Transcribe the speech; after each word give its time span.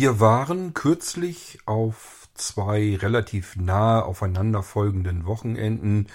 Wir 0.00 0.20
waren 0.20 0.74
kürzlich 0.74 1.58
auf 1.66 2.28
zwei 2.34 2.94
relativ 2.94 3.56
nahe 3.56 4.04
aufeinanderfolgenden 4.04 5.26
Wochenenden 5.26 6.06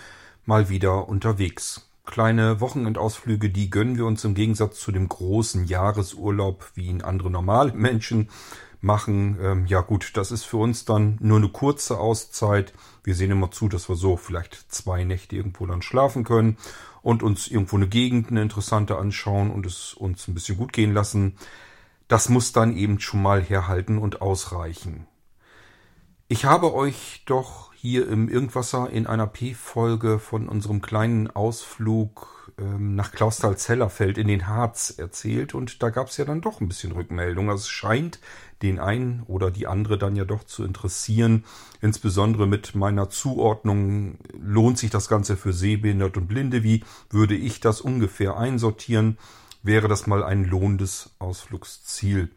mal 0.46 0.70
wieder 0.70 1.10
unterwegs. 1.10 1.90
Kleine 2.06 2.62
Wochenendausflüge, 2.62 3.50
die 3.50 3.70
gönnen 3.70 3.98
wir 3.98 4.06
uns 4.06 4.24
im 4.24 4.36
Gegensatz 4.36 4.80
zu 4.80 4.94
dem 4.94 5.10
großen 5.10 5.66
Jahresurlaub, 5.66 6.72
wie 6.76 6.86
ihn 6.86 7.02
andere 7.02 7.30
normale 7.30 7.74
Menschen 7.74 8.30
machen. 8.80 9.38
Ähm, 9.42 9.66
ja 9.66 9.82
gut, 9.82 10.12
das 10.16 10.32
ist 10.32 10.46
für 10.46 10.58
uns 10.58 10.86
dann 10.86 11.18
nur 11.20 11.40
eine 11.40 11.50
kurze 11.50 12.00
Auszeit. 12.00 12.72
Wir 13.04 13.16
sehen 13.16 13.32
immer 13.32 13.52
zu, 13.52 13.68
dass 13.68 13.90
wir 13.90 13.98
so 13.98 14.16
vielleicht 14.16 14.72
zwei 14.72 15.04
Nächte 15.04 15.36
irgendwo 15.36 15.66
dann 15.66 15.82
schlafen 15.82 16.24
können 16.24 16.56
und 17.02 17.22
uns 17.22 17.50
irgendwo 17.50 17.76
eine 17.76 17.90
Gegend, 17.90 18.30
eine 18.30 18.44
interessante 18.44 18.98
anschauen 18.98 19.52
und 19.52 19.66
es 19.66 19.94
uns 19.94 20.26
ein 20.30 20.36
bisschen 20.36 20.56
gut 20.56 20.72
gehen 20.72 20.94
lassen. 20.94 21.36
Das 22.08 22.30
muss 22.30 22.52
dann 22.52 22.76
eben 22.76 23.00
schon 23.00 23.22
mal 23.22 23.42
herhalten 23.42 23.98
und 23.98 24.22
ausreichen. 24.22 25.08
Ich 26.28 26.46
habe 26.46 26.74
euch 26.74 27.24
doch 27.26 27.74
hier 27.74 28.08
im 28.08 28.30
Irgendwasser 28.30 28.90
in 28.90 29.08
einer 29.08 29.28
P-Folge 29.28 30.18
von 30.18 30.48
unserem 30.48 30.82
kleinen 30.82 31.30
Ausflug 31.30 32.52
ähm, 32.58 32.96
nach 32.96 33.12
Klausthal-Zellerfeld 33.12 34.18
in 34.18 34.28
den 34.28 34.48
Harz 34.48 34.94
erzählt 34.98 35.54
und 35.54 35.84
da 35.84 35.90
gab 35.90 36.08
es 36.08 36.18
ja 36.18 36.26
dann 36.26 36.42
doch 36.42 36.62
ein 36.62 36.70
bisschen 36.70 36.94
Rückmeldung. 36.94 37.50
Also 37.50 37.62
es 37.62 37.70
scheint 37.70 38.20
den 38.62 38.80
einen 38.80 39.24
oder 39.28 39.52
die 39.52 39.68
andere 39.68 39.98
dann 39.98 40.16
ja 40.16 40.24
doch 40.24 40.44
zu 40.44 40.64
interessieren. 40.64 41.44
Insbesondere 41.82 42.48
mit 42.48 42.74
meiner 42.74 43.10
Zuordnung 43.10 44.18
lohnt 44.40 44.78
sich 44.78 44.90
das 44.90 45.10
Ganze 45.10 45.36
für 45.36 45.52
Sehbehinderte 45.52 46.22
und 46.22 46.28
Blinde. 46.28 46.64
Wie 46.64 46.84
würde 47.10 47.36
ich 47.36 47.60
das 47.60 47.82
ungefähr 47.82 48.38
einsortieren? 48.38 49.18
Wäre 49.64 49.88
das 49.88 50.08
mal 50.08 50.24
ein 50.24 50.44
lohnendes 50.44 51.16
Ausflugsziel? 51.20 52.30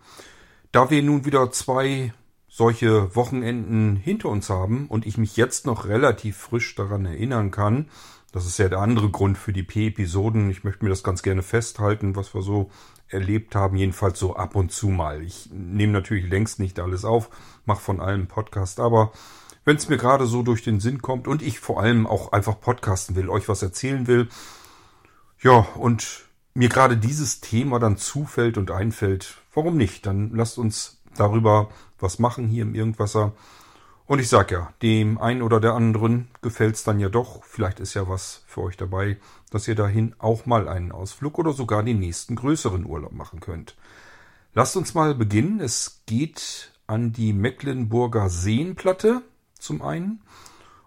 Da 0.71 0.91
wir 0.91 1.03
nun 1.03 1.25
wieder 1.25 1.51
zwei 1.51 2.15
solche 2.49 3.15
Wochenenden 3.17 3.97
hinter 3.97 4.29
uns 4.29 4.49
haben 4.49 4.87
und 4.87 5.05
ich 5.05 5.19
mich 5.19 5.37
jetzt 5.37 5.67
noch 5.67 5.87
relativ 5.87 6.37
frisch 6.37 6.77
daran 6.77 7.05
erinnern 7.05 7.51
kann, 7.51 7.91
das 8.31 8.47
ist 8.47 8.59
ja 8.59 8.69
der 8.69 8.79
andere 8.79 9.11
Grund 9.11 9.39
für 9.39 9.53
die 9.53 9.65
P-Episoden. 9.65 10.51
Ich 10.51 10.63
möchte 10.63 10.85
mir 10.85 10.91
das 10.91 11.03
ganz 11.03 11.23
gerne 11.23 11.43
festhalten, 11.43 12.15
was 12.15 12.33
wir 12.33 12.43
so 12.43 12.71
erlebt 13.09 13.57
haben, 13.57 13.77
jedenfalls 13.77 14.19
so 14.21 14.37
ab 14.37 14.55
und 14.55 14.71
zu 14.71 14.89
mal. 14.89 15.23
Ich 15.23 15.51
nehme 15.53 15.93
natürlich 15.93 16.29
längst 16.29 16.61
nicht 16.61 16.79
alles 16.79 17.05
auf, 17.05 17.31
mache 17.65 17.81
von 17.81 18.01
allem 18.01 18.29
Podcast, 18.29 18.79
aber 18.79 19.11
wenn 19.65 19.77
es 19.77 19.89
mir 19.89 19.97
gerade 19.97 20.27
so 20.27 20.45
durch 20.45 20.63
den 20.63 20.79
Sinn 20.79 21.03
kommt 21.03 21.27
und 21.27 21.43
ich 21.43 21.59
vor 21.59 21.81
allem 21.81 22.07
auch 22.07 22.31
einfach 22.31 22.61
podcasten 22.61 23.17
will, 23.17 23.29
euch 23.29 23.49
was 23.49 23.63
erzählen 23.63 24.07
will, 24.07 24.29
ja, 25.43 25.67
und 25.75 26.26
mir 26.57 26.71
gerade 26.71 26.97
dieses 26.97 27.41
Thema 27.41 27.79
dann 27.79 27.99
zufällt 27.99 28.57
und 28.57 28.71
einfällt, 28.71 29.37
warum 29.55 29.77
nicht? 29.77 30.07
Dann 30.07 30.31
lasst 30.35 30.59
uns 30.59 30.99
darüber 31.15 31.69
was 31.99 32.19
machen 32.19 32.49
hier 32.49 32.63
im 32.63 32.75
Irgendwasser. 32.75 33.33
Und 34.07 34.21
ich 34.21 34.29
sag 34.29 34.51
ja, 34.51 34.73
dem 34.83 35.19
einen 35.19 35.43
oder 35.43 35.61
der 35.61 35.75
anderen 35.75 36.29
gefällt's 36.41 36.83
dann 36.83 36.99
ja 36.99 37.09
doch. 37.09 37.45
Vielleicht 37.45 37.81
ist 37.81 37.95
ja 37.95 38.09
was 38.09 38.43
für 38.47 38.63
euch 38.63 38.77
dabei, 38.77 39.19
dass 39.51 39.69
ihr 39.69 39.75
dahin 39.75 40.15
auch 40.19 40.47
mal 40.47 40.69
einen 40.69 40.93
Ausflug 40.93 41.39
oder 41.39 41.53
sogar 41.53 41.83
den 41.83 41.99
nächsten 41.99 42.37
größeren 42.37 42.87
Urlaub 42.87 43.13
machen 43.13 43.41
könnt. 43.41 43.77
Lasst 44.55 44.77
uns 44.77 44.95
mal 44.95 45.15
beginnen. 45.15 45.61
Es 45.61 46.03
geht 46.07 46.73
an 46.87 47.13
die 47.13 47.33
Mecklenburger 47.33 48.31
Seenplatte 48.31 49.23
zum 49.59 49.83
einen 49.83 50.23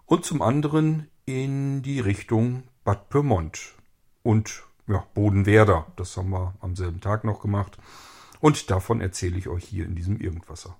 und 0.06 0.24
zum 0.24 0.42
anderen 0.42 1.08
in 1.26 1.82
die 1.82 2.00
Richtung 2.00 2.64
Bad 2.82 3.08
Pyrmont 3.10 3.74
und 4.22 4.64
ja, 4.90 5.06
Bodenwerder. 5.14 5.86
Das 5.96 6.16
haben 6.16 6.30
wir 6.30 6.54
am 6.60 6.74
selben 6.74 7.00
Tag 7.00 7.24
noch 7.24 7.40
gemacht. 7.40 7.78
Und 8.40 8.70
davon 8.70 9.00
erzähle 9.00 9.38
ich 9.38 9.48
euch 9.48 9.64
hier 9.64 9.84
in 9.84 9.94
diesem 9.94 10.18
Irgendwasser. 10.18 10.76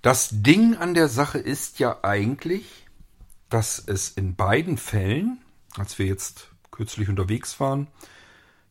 Das 0.00 0.28
Ding 0.32 0.76
an 0.76 0.92
der 0.92 1.08
Sache 1.08 1.38
ist 1.38 1.78
ja 1.78 2.00
eigentlich, 2.02 2.86
dass 3.48 3.78
es 3.78 4.10
in 4.10 4.36
beiden 4.36 4.76
Fällen, 4.76 5.42
als 5.78 5.98
wir 5.98 6.04
jetzt 6.04 6.53
kürzlich 6.74 7.08
unterwegs 7.08 7.60
waren, 7.60 7.88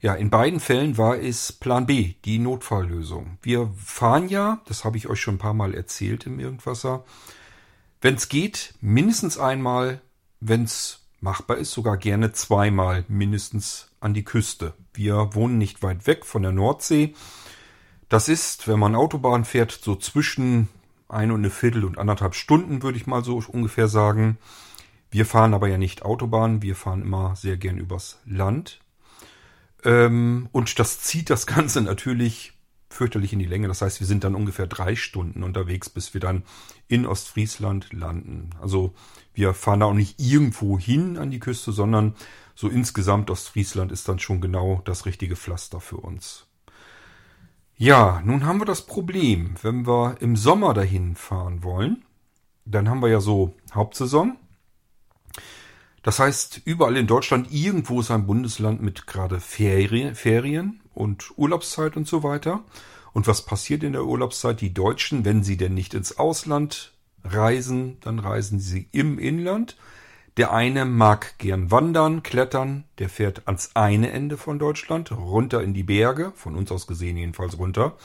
ja, 0.03 0.13
in 0.15 0.29
beiden 0.29 0.59
Fällen 0.59 0.97
war 0.97 1.17
es 1.17 1.53
Plan 1.53 1.85
B, 1.85 2.15
die 2.25 2.37
Notfalllösung. 2.37 3.37
Wir 3.41 3.71
fahren 3.77 4.27
ja, 4.27 4.61
das 4.65 4.83
habe 4.83 4.97
ich 4.97 5.07
euch 5.07 5.21
schon 5.21 5.35
ein 5.35 5.39
paar 5.39 5.53
Mal 5.53 5.73
erzählt 5.73 6.25
im 6.25 6.41
Irgendwasser, 6.41 7.05
wenn 8.01 8.15
es 8.15 8.27
geht, 8.27 8.73
mindestens 8.81 9.37
einmal, 9.37 10.01
wenn 10.41 10.65
es 10.65 11.07
machbar 11.21 11.55
ist, 11.55 11.71
sogar 11.71 11.95
gerne 11.95 12.33
zweimal 12.33 13.05
mindestens 13.07 13.91
an 14.01 14.13
die 14.13 14.25
Küste. 14.25 14.73
Wir 14.93 15.33
wohnen 15.35 15.57
nicht 15.57 15.81
weit 15.81 16.05
weg 16.05 16.25
von 16.25 16.41
der 16.41 16.51
Nordsee. 16.51 17.15
Das 18.09 18.27
ist, 18.27 18.67
wenn 18.67 18.79
man 18.79 18.95
Autobahn 18.95 19.45
fährt, 19.45 19.71
so 19.71 19.95
zwischen 19.95 20.67
ein 21.07 21.31
und 21.31 21.39
eine 21.39 21.49
Viertel 21.49 21.85
und 21.85 21.97
anderthalb 21.97 22.35
Stunden, 22.35 22.83
würde 22.83 22.97
ich 22.97 23.07
mal 23.07 23.23
so 23.23 23.41
ungefähr 23.47 23.87
sagen. 23.87 24.37
Wir 25.13 25.27
fahren 25.27 25.53
aber 25.53 25.67
ja 25.67 25.77
nicht 25.77 26.01
Autobahn, 26.01 26.63
wir 26.63 26.75
fahren 26.75 27.03
immer 27.03 27.35
sehr 27.35 27.55
gern 27.55 27.77
übers 27.77 28.19
Land. 28.25 28.79
Ähm, 29.83 30.49
und 30.51 30.79
das 30.79 31.01
zieht 31.01 31.29
das 31.29 31.45
Ganze 31.45 31.81
natürlich 31.81 32.53
fürchterlich 32.89 33.31
in 33.31 33.37
die 33.37 33.45
Länge. 33.45 33.67
Das 33.67 33.83
heißt, 33.83 33.99
wir 33.99 34.07
sind 34.07 34.23
dann 34.23 34.33
ungefähr 34.33 34.65
drei 34.65 34.95
Stunden 34.95 35.43
unterwegs, 35.43 35.87
bis 35.87 36.15
wir 36.15 36.21
dann 36.21 36.41
in 36.87 37.05
Ostfriesland 37.05 37.93
landen. 37.93 38.49
Also 38.59 38.95
wir 39.35 39.53
fahren 39.53 39.81
da 39.81 39.85
auch 39.85 39.93
nicht 39.93 40.19
irgendwo 40.19 40.79
hin 40.79 41.19
an 41.19 41.29
die 41.29 41.39
Küste, 41.39 41.73
sondern 41.73 42.15
so 42.55 42.67
insgesamt 42.67 43.29
Ostfriesland 43.29 43.91
ist 43.91 44.09
dann 44.09 44.17
schon 44.17 44.41
genau 44.41 44.81
das 44.83 45.05
richtige 45.05 45.35
Pflaster 45.35 45.79
für 45.79 45.97
uns. 45.97 46.47
Ja, 47.75 48.19
nun 48.25 48.47
haben 48.47 48.61
wir 48.61 48.65
das 48.65 48.87
Problem, 48.87 49.57
wenn 49.61 49.85
wir 49.85 50.15
im 50.21 50.35
Sommer 50.35 50.73
dahin 50.73 51.15
fahren 51.15 51.61
wollen, 51.61 52.03
dann 52.65 52.89
haben 52.89 53.03
wir 53.03 53.09
ja 53.09 53.21
so 53.21 53.53
Hauptsaison. 53.75 54.37
Das 56.03 56.19
heißt, 56.19 56.61
überall 56.65 56.97
in 56.97 57.07
Deutschland 57.07 57.51
irgendwo 57.51 58.01
ist 58.01 58.11
ein 58.11 58.27
Bundesland 58.27 58.81
mit 58.81 59.07
gerade 59.07 59.39
Ferien, 59.39 60.81
und 60.93 61.31
Urlaubszeit 61.37 61.95
und 61.97 62.07
so 62.07 62.23
weiter. 62.23 62.63
Und 63.13 63.27
was 63.27 63.45
passiert 63.45 63.83
in 63.83 63.93
der 63.93 64.05
Urlaubszeit? 64.05 64.61
Die 64.61 64.73
Deutschen, 64.73 65.25
wenn 65.25 65.43
sie 65.43 65.57
denn 65.57 65.73
nicht 65.73 65.93
ins 65.93 66.17
Ausland 66.19 66.93
reisen, 67.23 67.97
dann 68.01 68.19
reisen 68.19 68.59
sie 68.59 68.89
im 68.91 69.17
Inland. 69.17 69.77
Der 70.35 70.51
eine 70.51 70.85
mag 70.85 71.37
gern 71.37 71.69
wandern, 71.69 72.23
klettern, 72.23 72.85
der 72.97 73.07
fährt 73.07 73.47
ans 73.47 73.71
eine 73.75 74.11
Ende 74.11 74.35
von 74.35 74.57
Deutschland, 74.57 75.11
runter 75.11 75.61
in 75.61 75.73
die 75.73 75.83
Berge, 75.83 76.33
von 76.35 76.55
uns 76.55 76.71
aus 76.71 76.87
gesehen 76.87 77.17
jedenfalls 77.17 77.57
runter. 77.59 77.95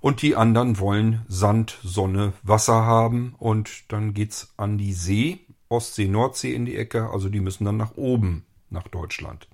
Und 0.00 0.22
die 0.22 0.34
anderen 0.34 0.78
wollen 0.78 1.26
Sand, 1.28 1.78
Sonne, 1.82 2.32
Wasser 2.42 2.86
haben 2.86 3.34
und 3.38 3.92
dann 3.92 4.14
geht's 4.14 4.54
an 4.56 4.78
die 4.78 4.92
See, 4.94 5.40
Ostsee, 5.68 6.08
Nordsee 6.08 6.54
in 6.54 6.64
die 6.64 6.76
Ecke, 6.76 7.10
also 7.10 7.28
die 7.28 7.40
müssen 7.40 7.64
dann 7.64 7.76
nach 7.76 7.96
oben, 7.96 8.44
nach 8.70 8.88
Deutschland. 8.88 9.48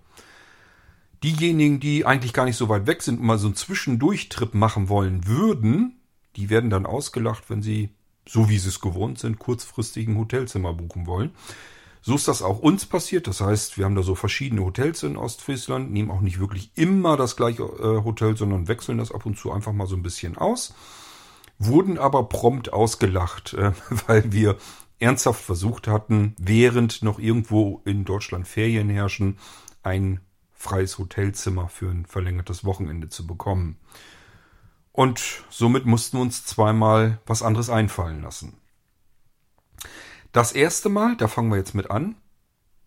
Diejenigen, 1.23 1.81
die 1.81 2.05
eigentlich 2.05 2.33
gar 2.33 2.45
nicht 2.45 2.57
so 2.57 2.69
weit 2.69 2.87
weg 2.87 3.03
sind 3.03 3.19
und 3.19 3.27
mal 3.27 3.39
so 3.39 3.47
einen 3.47 3.57
Zwischendurchtrip 3.57 4.55
machen 4.55 4.89
wollen 4.89 5.27
würden, 5.27 6.01
die 6.37 6.51
werden 6.51 6.71
dann 6.71 6.87
ausgelacht, 6.87 7.49
wenn 7.49 7.63
sie, 7.63 7.91
so 8.27 8.49
wie 8.49 8.59
sie 8.59 8.69
es 8.69 8.81
gewohnt 8.81 9.19
sind, 9.19 9.39
kurzfristig 9.39 10.07
ein 10.07 10.19
Hotelzimmer 10.19 10.75
buchen 10.75 11.07
wollen. 11.07 11.33
So 12.03 12.15
ist 12.17 12.29
das 12.29 12.43
auch 12.43 12.59
uns 12.59 12.85
passiert. 12.85 13.27
Das 13.27 13.41
heißt, 13.41 13.79
wir 13.79 13.87
haben 13.87 13.95
da 13.95 14.03
so 14.03 14.15
verschiedene 14.15 14.63
Hotels 14.63 15.03
in 15.03 15.17
Ostfriesland, 15.17 15.91
nehmen 15.91 16.11
auch 16.11 16.21
nicht 16.21 16.39
wirklich 16.39 16.71
immer 16.75 17.17
das 17.17 17.37
gleiche 17.37 17.63
äh, 17.63 18.05
Hotel, 18.05 18.37
sondern 18.37 18.69
wechseln 18.69 18.99
das 18.99 19.11
ab 19.11 19.25
und 19.25 19.39
zu 19.39 19.51
einfach 19.51 19.73
mal 19.73 19.87
so 19.87 19.97
ein 19.97 20.03
bisschen 20.03 20.37
aus. 20.37 20.75
Wurden 21.59 21.97
aber 21.97 22.25
prompt 22.25 22.71
ausgelacht, 22.71 23.55
äh, 23.55 23.73
weil 24.07 24.31
wir 24.33 24.59
ernsthaft 24.99 25.43
versucht 25.43 25.89
hatten, 25.89 26.35
während 26.39 27.03
noch 27.03 27.19
irgendwo 27.19 27.83
in 27.85 28.05
Deutschland 28.05 28.47
Ferien 28.49 28.89
herrschen, 28.89 29.39
ein 29.83 30.21
freies 30.53 30.99
Hotelzimmer 30.99 31.69
für 31.69 31.91
ein 31.91 32.07
verlängertes 32.07 32.65
Wochenende 32.65 33.09
zu 33.09 33.27
bekommen. 33.27 33.77
Und 34.93 35.45
somit 35.51 35.87
mussten 35.87 36.19
wir 36.19 36.23
uns 36.23 36.45
zweimal 36.45 37.21
was 37.27 37.43
anderes 37.43 37.69
einfallen 37.69 38.23
lassen. 38.23 38.57
Das 40.33 40.53
erste 40.53 40.89
Mal, 40.89 41.17
da 41.17 41.29
fangen 41.29 41.51
wir 41.51 41.59
jetzt 41.59 41.75
mit 41.75 41.91
an, 41.91 42.17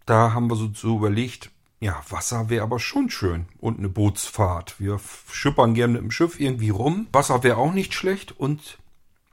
da 0.05 0.33
haben 0.33 0.49
wir 0.49 0.55
so, 0.55 0.69
so 0.73 0.97
überlegt, 0.97 1.51
ja, 1.79 2.01
Wasser 2.09 2.49
wäre 2.49 2.63
aber 2.63 2.79
schon 2.79 3.09
schön 3.09 3.45
und 3.59 3.77
eine 3.77 3.89
Bootsfahrt. 3.89 4.79
Wir 4.79 4.99
schippern 5.31 5.75
gerne 5.75 5.93
mit 5.93 6.01
dem 6.01 6.11
Schiff 6.11 6.39
irgendwie 6.39 6.69
rum. 6.69 7.07
Wasser 7.11 7.43
wäre 7.43 7.57
auch 7.57 7.73
nicht 7.73 7.93
schlecht 7.93 8.31
und 8.31 8.79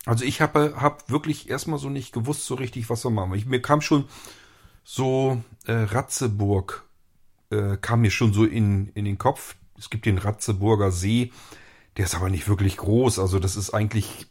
also 0.06 0.24
ich 0.24 0.40
habe 0.40 0.74
hab 0.76 1.10
wirklich 1.10 1.48
erstmal 1.48 1.78
so 1.78 1.88
nicht 1.88 2.12
gewusst 2.12 2.46
so 2.46 2.54
richtig, 2.54 2.90
was 2.90 3.04
wir 3.04 3.10
machen. 3.10 3.34
Ich, 3.34 3.46
mir 3.46 3.62
kam 3.62 3.80
schon 3.80 4.04
so 4.84 5.42
äh, 5.66 5.72
Ratzeburg, 5.72 6.84
äh, 7.50 7.76
kam 7.78 8.02
mir 8.02 8.10
schon 8.10 8.32
so 8.32 8.44
in, 8.44 8.88
in 8.94 9.04
den 9.04 9.18
Kopf. 9.18 9.56
Es 9.78 9.90
gibt 9.90 10.06
den 10.06 10.18
Ratzeburger 10.18 10.90
See. 10.90 11.32
Der 11.96 12.04
ist 12.04 12.14
aber 12.14 12.28
nicht 12.28 12.48
wirklich 12.48 12.76
groß. 12.76 13.18
Also 13.18 13.38
das 13.38 13.56
ist 13.56 13.72
eigentlich 13.72 14.26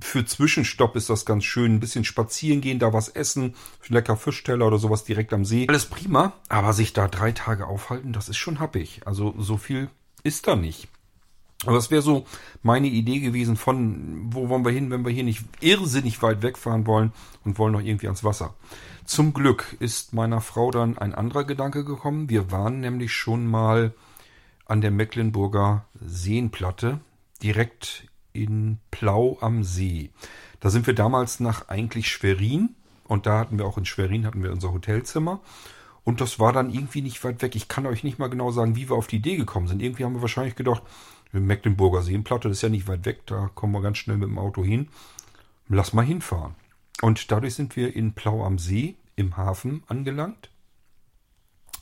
für 0.00 0.24
Zwischenstopp 0.24 0.96
ist 0.96 1.08
das 1.08 1.24
ganz 1.24 1.44
schön. 1.44 1.74
Ein 1.76 1.80
bisschen 1.80 2.04
spazieren 2.04 2.60
gehen, 2.60 2.78
da 2.78 2.92
was 2.92 3.08
essen, 3.08 3.54
lecker 3.88 4.16
Fischteller 4.16 4.66
oder 4.66 4.78
sowas 4.78 5.04
direkt 5.04 5.32
am 5.32 5.44
See. 5.44 5.66
Alles 5.68 5.86
prima. 5.86 6.32
Aber 6.48 6.72
sich 6.72 6.92
da 6.92 7.08
drei 7.08 7.32
Tage 7.32 7.66
aufhalten, 7.66 8.12
das 8.12 8.28
ist 8.28 8.36
schon 8.36 8.60
happig. 8.60 9.02
Also 9.04 9.34
so 9.38 9.56
viel 9.56 9.88
ist 10.22 10.46
da 10.46 10.56
nicht. 10.56 10.88
Aber 11.66 11.76
das 11.76 11.90
wäre 11.90 12.02
so 12.02 12.26
meine 12.62 12.88
Idee 12.88 13.20
gewesen 13.20 13.56
von, 13.56 14.32
wo 14.32 14.48
wollen 14.48 14.64
wir 14.64 14.72
hin, 14.72 14.90
wenn 14.90 15.04
wir 15.04 15.12
hier 15.12 15.24
nicht 15.24 15.44
irrsinnig 15.60 16.22
weit 16.22 16.42
wegfahren 16.42 16.86
wollen 16.86 17.12
und 17.44 17.58
wollen 17.58 17.72
noch 17.72 17.82
irgendwie 17.82 18.06
ans 18.06 18.24
Wasser. 18.24 18.54
Zum 19.04 19.34
Glück 19.34 19.76
ist 19.80 20.14
meiner 20.14 20.40
Frau 20.40 20.70
dann 20.70 20.98
ein 20.98 21.14
anderer 21.14 21.44
Gedanke 21.44 21.84
gekommen. 21.84 22.30
Wir 22.30 22.50
waren 22.50 22.80
nämlich 22.80 23.12
schon 23.12 23.46
mal 23.46 23.92
an 24.66 24.80
der 24.80 24.90
Mecklenburger 24.90 25.84
Seenplatte, 26.00 27.00
direkt 27.42 28.08
in 28.32 28.78
Plau 28.90 29.38
am 29.40 29.62
See. 29.62 30.10
Da 30.60 30.70
sind 30.70 30.86
wir 30.86 30.94
damals 30.94 31.40
nach 31.40 31.68
eigentlich 31.68 32.08
Schwerin 32.08 32.70
und 33.06 33.26
da 33.26 33.38
hatten 33.38 33.58
wir 33.58 33.66
auch 33.66 33.78
in 33.78 33.84
Schwerin 33.84 34.26
hatten 34.26 34.42
wir 34.42 34.52
unser 34.52 34.72
Hotelzimmer. 34.72 35.40
Und 36.04 36.20
das 36.20 36.38
war 36.38 36.52
dann 36.52 36.72
irgendwie 36.72 37.00
nicht 37.00 37.22
weit 37.24 37.40
weg. 37.42 37.56
Ich 37.56 37.68
kann 37.68 37.86
euch 37.86 38.04
nicht 38.04 38.18
mal 38.18 38.28
genau 38.28 38.50
sagen, 38.50 38.76
wie 38.76 38.90
wir 38.90 38.96
auf 38.96 39.06
die 39.06 39.16
Idee 39.16 39.36
gekommen 39.36 39.68
sind. 39.68 39.82
Irgendwie 39.82 40.04
haben 40.04 40.14
wir 40.14 40.20
wahrscheinlich 40.20 40.54
gedacht, 40.54 40.82
Mecklenburger 41.40 42.02
Seenplatte, 42.02 42.48
das 42.48 42.58
ist 42.58 42.62
ja 42.62 42.68
nicht 42.68 42.88
weit 42.88 43.04
weg, 43.04 43.26
da 43.26 43.50
kommen 43.54 43.72
wir 43.72 43.82
ganz 43.82 43.98
schnell 43.98 44.16
mit 44.16 44.28
dem 44.28 44.38
Auto 44.38 44.64
hin. 44.64 44.88
Lass 45.68 45.92
mal 45.92 46.04
hinfahren. 46.04 46.54
Und 47.02 47.30
dadurch 47.30 47.54
sind 47.54 47.76
wir 47.76 47.94
in 47.94 48.12
Plau 48.12 48.44
am 48.44 48.58
See 48.58 48.96
im 49.16 49.36
Hafen 49.36 49.82
angelangt. 49.88 50.50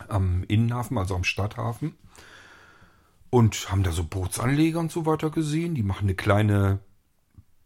Am 0.09 0.45
Innenhafen, 0.45 0.99
also 0.99 1.15
am 1.15 1.25
Stadthafen. 1.25 1.95
Und 3.31 3.71
haben 3.71 3.83
da 3.83 3.93
so 3.93 4.05
Bootsanleger 4.05 4.79
und 4.79 4.93
so 4.93 5.07
weiter 5.07 5.31
gesehen. 5.31 5.75
Die 5.75 5.83
machen 5.83 6.05
eine 6.05 6.15
kleine 6.15 6.81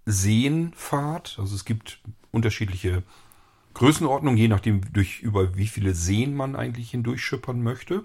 Seenfahrt. 0.04 1.36
Also 1.38 1.54
es 1.54 1.64
gibt 1.64 2.00
unterschiedliche 2.30 3.02
Größenordnungen, 3.74 4.38
je 4.38 4.48
nachdem, 4.48 4.80
durch 4.92 5.20
über 5.20 5.56
wie 5.56 5.66
viele 5.66 5.94
Seen 5.94 6.34
man 6.34 6.56
eigentlich 6.56 6.90
hindurchschippern 6.92 7.62
möchte. 7.62 8.04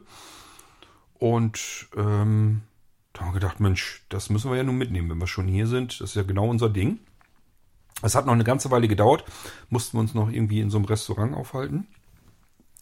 Und 1.20 1.88
ähm, 1.96 2.62
da 3.14 3.22
haben 3.22 3.30
wir 3.30 3.40
gedacht, 3.40 3.60
Mensch, 3.60 4.04
das 4.10 4.30
müssen 4.30 4.50
wir 4.52 4.58
ja 4.58 4.64
nun 4.64 4.78
mitnehmen, 4.78 5.10
wenn 5.10 5.18
wir 5.18 5.28
schon 5.28 5.48
hier 5.48 5.68
sind. 5.68 6.00
Das 6.00 6.12
ist 6.12 6.16
ja 6.16 6.24
genau 6.24 6.48
unser 6.48 6.70
Ding. 6.70 7.00
Es 8.02 8.16
hat 8.16 8.26
noch 8.26 8.34
eine 8.34 8.44
ganze 8.44 8.72
Weile 8.72 8.88
gedauert, 8.88 9.26
mussten 9.70 9.98
wir 9.98 10.02
uns 10.02 10.14
noch 10.14 10.32
irgendwie 10.32 10.62
in 10.62 10.70
so 10.70 10.78
einem 10.78 10.86
Restaurant 10.86 11.36
aufhalten. 11.36 11.88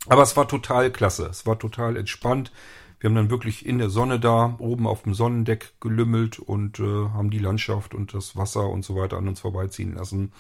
Aber 0.07 0.21
es 0.21 0.37
war 0.37 0.47
total 0.47 0.91
klasse, 0.91 1.25
es 1.25 1.45
war 1.45 1.59
total 1.59 1.97
entspannt. 1.97 2.51
Wir 2.99 3.09
haben 3.09 3.15
dann 3.15 3.29
wirklich 3.29 3.65
in 3.65 3.79
der 3.79 3.89
Sonne 3.89 4.19
da, 4.19 4.55
oben 4.59 4.87
auf 4.87 5.03
dem 5.03 5.13
Sonnendeck 5.13 5.73
gelümmelt 5.81 6.39
und 6.39 6.79
äh, 6.79 7.09
haben 7.09 7.31
die 7.31 7.39
Landschaft 7.39 7.93
und 7.93 8.13
das 8.13 8.35
Wasser 8.35 8.69
und 8.69 8.83
so 8.83 8.95
weiter 8.95 9.17
an 9.17 9.27
uns 9.27 9.41
vorbeiziehen 9.41 9.93
lassen. 9.95 10.31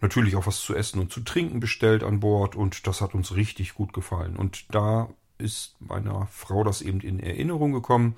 Natürlich 0.00 0.36
auch 0.36 0.46
was 0.46 0.60
zu 0.60 0.74
essen 0.74 1.00
und 1.00 1.12
zu 1.12 1.20
trinken 1.20 1.60
bestellt 1.60 2.02
an 2.02 2.20
Bord 2.20 2.56
und 2.56 2.86
das 2.86 3.00
hat 3.00 3.14
uns 3.14 3.34
richtig 3.36 3.74
gut 3.74 3.92
gefallen. 3.92 4.36
Und 4.36 4.74
da 4.74 5.08
ist 5.38 5.76
meiner 5.80 6.26
Frau 6.30 6.62
das 6.62 6.82
eben 6.82 7.00
in 7.00 7.20
Erinnerung 7.20 7.72
gekommen 7.72 8.16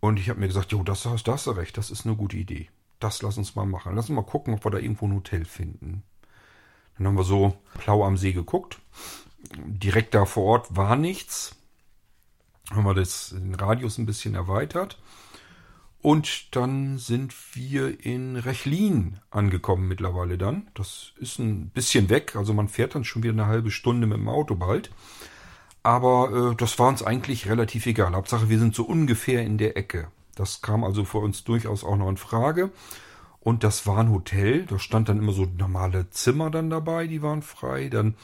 und 0.00 0.18
ich 0.18 0.28
habe 0.30 0.40
mir 0.40 0.48
gesagt, 0.48 0.72
jo, 0.72 0.82
das 0.82 1.04
hast, 1.06 1.26
du 1.46 1.50
recht, 1.52 1.76
das 1.76 1.90
ist 1.90 2.06
eine 2.06 2.16
gute 2.16 2.36
Idee. 2.36 2.68
Das 2.98 3.22
lass 3.22 3.38
uns 3.38 3.54
mal 3.54 3.66
machen. 3.66 3.94
Lass 3.94 4.08
uns 4.08 4.16
mal 4.16 4.22
gucken, 4.22 4.54
ob 4.54 4.64
wir 4.64 4.70
da 4.70 4.78
irgendwo 4.78 5.06
ein 5.06 5.14
Hotel 5.14 5.44
finden. 5.44 6.02
Dann 6.96 7.06
haben 7.06 7.16
wir 7.16 7.24
so 7.24 7.56
Plau 7.78 8.04
am 8.04 8.16
See 8.16 8.32
geguckt. 8.32 8.78
Direkt 9.56 10.14
da 10.14 10.26
vor 10.26 10.44
Ort 10.44 10.76
war 10.76 10.96
nichts. 10.96 11.56
Haben 12.70 12.84
wir 12.84 12.94
das, 12.94 13.30
den 13.30 13.54
Radius 13.54 13.98
ein 13.98 14.06
bisschen 14.06 14.34
erweitert. 14.34 14.98
Und 16.02 16.56
dann 16.56 16.96
sind 16.96 17.34
wir 17.54 18.04
in 18.04 18.36
Rechlin 18.36 19.18
angekommen 19.30 19.86
mittlerweile 19.86 20.38
dann. 20.38 20.70
Das 20.74 21.12
ist 21.16 21.38
ein 21.38 21.68
bisschen 21.70 22.08
weg, 22.08 22.36
also 22.36 22.54
man 22.54 22.68
fährt 22.68 22.94
dann 22.94 23.04
schon 23.04 23.22
wieder 23.22 23.34
eine 23.34 23.46
halbe 23.46 23.70
Stunde 23.70 24.06
mit 24.06 24.16
dem 24.16 24.28
Auto 24.28 24.54
bald. 24.54 24.90
Aber 25.82 26.52
äh, 26.52 26.56
das 26.56 26.78
war 26.78 26.88
uns 26.88 27.02
eigentlich 27.02 27.48
relativ 27.48 27.86
egal. 27.86 28.14
Hauptsache, 28.14 28.48
wir 28.48 28.58
sind 28.58 28.74
so 28.74 28.84
ungefähr 28.84 29.42
in 29.42 29.58
der 29.58 29.76
Ecke. 29.76 30.08
Das 30.34 30.62
kam 30.62 30.84
also 30.84 31.04
für 31.04 31.18
uns 31.18 31.44
durchaus 31.44 31.84
auch 31.84 31.96
noch 31.96 32.08
in 32.08 32.16
Frage. 32.16 32.70
Und 33.40 33.64
das 33.64 33.86
war 33.86 33.98
ein 33.98 34.10
Hotel. 34.10 34.66
Da 34.66 34.78
stand 34.78 35.08
dann 35.08 35.18
immer 35.18 35.32
so 35.32 35.46
normale 35.46 36.10
Zimmer 36.10 36.50
dann 36.50 36.70
dabei, 36.70 37.06
die 37.06 37.22
waren 37.22 37.42
frei. 37.42 37.88
Dann 37.88 38.14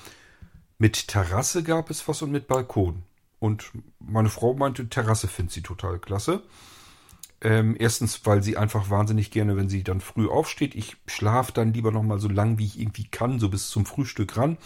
mit 0.79 1.08
Terrasse 1.08 1.62
gab 1.62 1.91
es 1.91 2.06
was 2.06 2.23
und 2.23 2.31
mit 2.31 2.49
Balkon. 2.49 3.03
Und 3.38 3.70
meine 3.99 4.29
Frau 4.29 4.55
meinte, 4.55 4.88
Terrasse 4.88 5.29
findet 5.29 5.53
sie 5.53 5.62
total 5.62 5.99
klasse. 5.99 6.43
Ähm, 7.41 7.76
erstens, 7.79 8.25
weil 8.25 8.43
sie 8.43 8.56
einfach 8.56 8.88
wahnsinnig 8.91 9.31
gerne, 9.31 9.56
wenn 9.56 9.69
sie 9.69 9.82
dann 9.82 10.00
früh 10.00 10.29
aufsteht. 10.29 10.75
Ich 10.75 10.97
schlafe 11.06 11.53
dann 11.53 11.73
lieber 11.73 11.93
noch 11.93 12.03
mal 12.03 12.19
so 12.19 12.29
lang, 12.29 12.58
wie 12.58 12.64
ich 12.64 12.81
irgendwie 12.81 13.08
kann, 13.08 13.38
so 13.38 13.49
bis 13.49 13.69
zum 13.69 13.87
Frühstück 13.87 14.37
ran. 14.37 14.56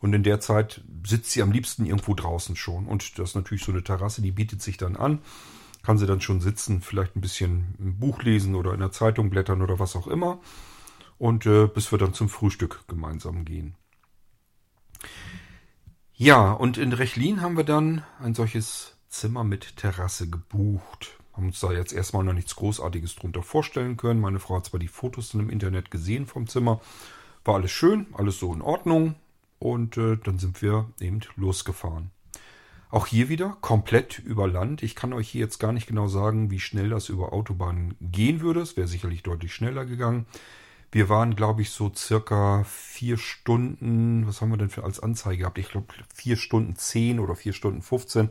Und 0.00 0.14
in 0.14 0.22
der 0.22 0.40
Zeit 0.40 0.82
sitzt 1.06 1.30
sie 1.30 1.42
am 1.42 1.52
liebsten 1.52 1.84
irgendwo 1.84 2.14
draußen 2.14 2.56
schon. 2.56 2.86
Und 2.86 3.18
das 3.18 3.30
ist 3.30 3.34
natürlich 3.34 3.64
so 3.64 3.72
eine 3.72 3.84
Terrasse, 3.84 4.22
die 4.22 4.32
bietet 4.32 4.62
sich 4.62 4.76
dann 4.76 4.96
an. 4.96 5.20
Kann 5.82 5.98
sie 5.98 6.06
dann 6.06 6.20
schon 6.20 6.40
sitzen, 6.40 6.80
vielleicht 6.80 7.16
ein 7.16 7.20
bisschen 7.20 7.74
ein 7.78 7.98
Buch 7.98 8.22
lesen 8.22 8.54
oder 8.54 8.72
in 8.74 8.80
der 8.80 8.92
Zeitung 8.92 9.30
blättern 9.30 9.62
oder 9.62 9.78
was 9.78 9.96
auch 9.96 10.06
immer. 10.06 10.40
Und 11.18 11.46
äh, 11.46 11.66
bis 11.66 11.92
wir 11.92 11.98
dann 11.98 12.14
zum 12.14 12.28
Frühstück 12.28 12.84
gemeinsam 12.88 13.44
gehen. 13.44 13.74
Ja, 16.14 16.52
und 16.52 16.76
in 16.76 16.92
Rechlin 16.92 17.40
haben 17.40 17.56
wir 17.56 17.64
dann 17.64 18.04
ein 18.20 18.34
solches 18.34 18.96
Zimmer 19.08 19.44
mit 19.44 19.76
Terrasse 19.76 20.28
gebucht. 20.28 21.18
Haben 21.32 21.46
uns 21.46 21.60
da 21.60 21.72
jetzt 21.72 21.92
erstmal 21.92 22.24
noch 22.24 22.32
nichts 22.32 22.56
Großartiges 22.56 23.16
drunter 23.16 23.42
vorstellen 23.42 23.96
können. 23.96 24.20
Meine 24.20 24.38
Frau 24.38 24.56
hat 24.56 24.66
zwar 24.66 24.80
die 24.80 24.88
Fotos 24.88 25.30
dann 25.30 25.40
im 25.40 25.50
Internet 25.50 25.90
gesehen 25.90 26.26
vom 26.26 26.46
Zimmer. 26.46 26.80
War 27.44 27.54
alles 27.54 27.70
schön, 27.70 28.06
alles 28.12 28.38
so 28.38 28.52
in 28.52 28.62
Ordnung. 28.62 29.14
Und 29.60 29.96
äh, 29.96 30.16
dann 30.16 30.40
sind 30.40 30.62
wir 30.62 30.86
eben 31.00 31.20
losgefahren. 31.36 32.10
Auch 32.90 33.06
hier 33.06 33.28
wieder 33.28 33.56
komplett 33.60 34.18
über 34.18 34.48
Land. 34.48 34.82
Ich 34.82 34.96
kann 34.96 35.12
euch 35.12 35.28
hier 35.28 35.42
jetzt 35.42 35.60
gar 35.60 35.72
nicht 35.72 35.86
genau 35.86 36.08
sagen, 36.08 36.50
wie 36.50 36.58
schnell 36.58 36.88
das 36.88 37.08
über 37.08 37.32
Autobahnen 37.32 37.94
gehen 38.00 38.40
würde. 38.40 38.60
Es 38.60 38.76
wäre 38.76 38.88
sicherlich 38.88 39.22
deutlich 39.22 39.54
schneller 39.54 39.84
gegangen. 39.84 40.26
Wir 40.90 41.08
waren, 41.08 41.36
glaube 41.36 41.62
ich, 41.62 41.70
so 41.70 41.92
circa 41.94 42.64
vier 42.64 43.16
Stunden, 43.16 44.26
was 44.26 44.40
haben 44.40 44.50
wir 44.50 44.56
denn 44.56 44.70
für 44.70 44.82
als 44.82 44.98
Anzeige 44.98 45.38
gehabt? 45.38 45.58
Ich 45.58 45.68
glaube, 45.68 45.94
vier 46.12 46.36
Stunden 46.36 46.74
zehn 46.74 47.20
oder 47.20 47.36
vier 47.36 47.52
Stunden 47.52 47.80
15 47.80 48.30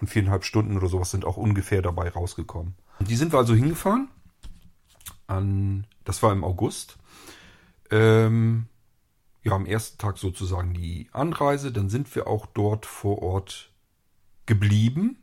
und 0.00 0.08
viereinhalb 0.08 0.44
Stunden 0.44 0.76
oder 0.76 0.88
sowas 0.88 1.12
sind 1.12 1.24
auch 1.24 1.36
ungefähr 1.36 1.82
dabei 1.82 2.08
rausgekommen. 2.08 2.74
Die 2.98 3.14
sind 3.14 3.32
wir 3.32 3.38
also 3.38 3.54
hingefahren. 3.54 4.08
An, 5.28 5.86
das 6.04 6.20
war 6.24 6.32
im 6.32 6.42
August. 6.42 6.98
Ähm, 7.92 8.66
ja, 9.42 9.52
am 9.52 9.66
ersten 9.66 9.98
Tag 9.98 10.18
sozusagen 10.18 10.74
die 10.74 11.08
Anreise. 11.12 11.72
Dann 11.72 11.88
sind 11.88 12.14
wir 12.14 12.26
auch 12.26 12.46
dort 12.46 12.86
vor 12.86 13.22
Ort 13.22 13.70
geblieben, 14.46 15.18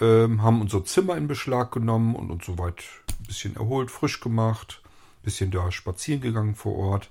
ähm, 0.00 0.42
haben 0.42 0.60
unser 0.60 0.84
Zimmer 0.84 1.16
in 1.16 1.28
Beschlag 1.28 1.72
genommen 1.72 2.14
und 2.16 2.30
uns 2.30 2.46
soweit 2.46 2.84
ein 3.18 3.26
bisschen 3.26 3.56
erholt, 3.56 3.90
frisch 3.90 4.20
gemacht, 4.20 4.82
bisschen 5.22 5.50
da 5.50 5.70
spazieren 5.72 6.20
gegangen 6.20 6.54
vor 6.54 6.76
Ort 6.76 7.10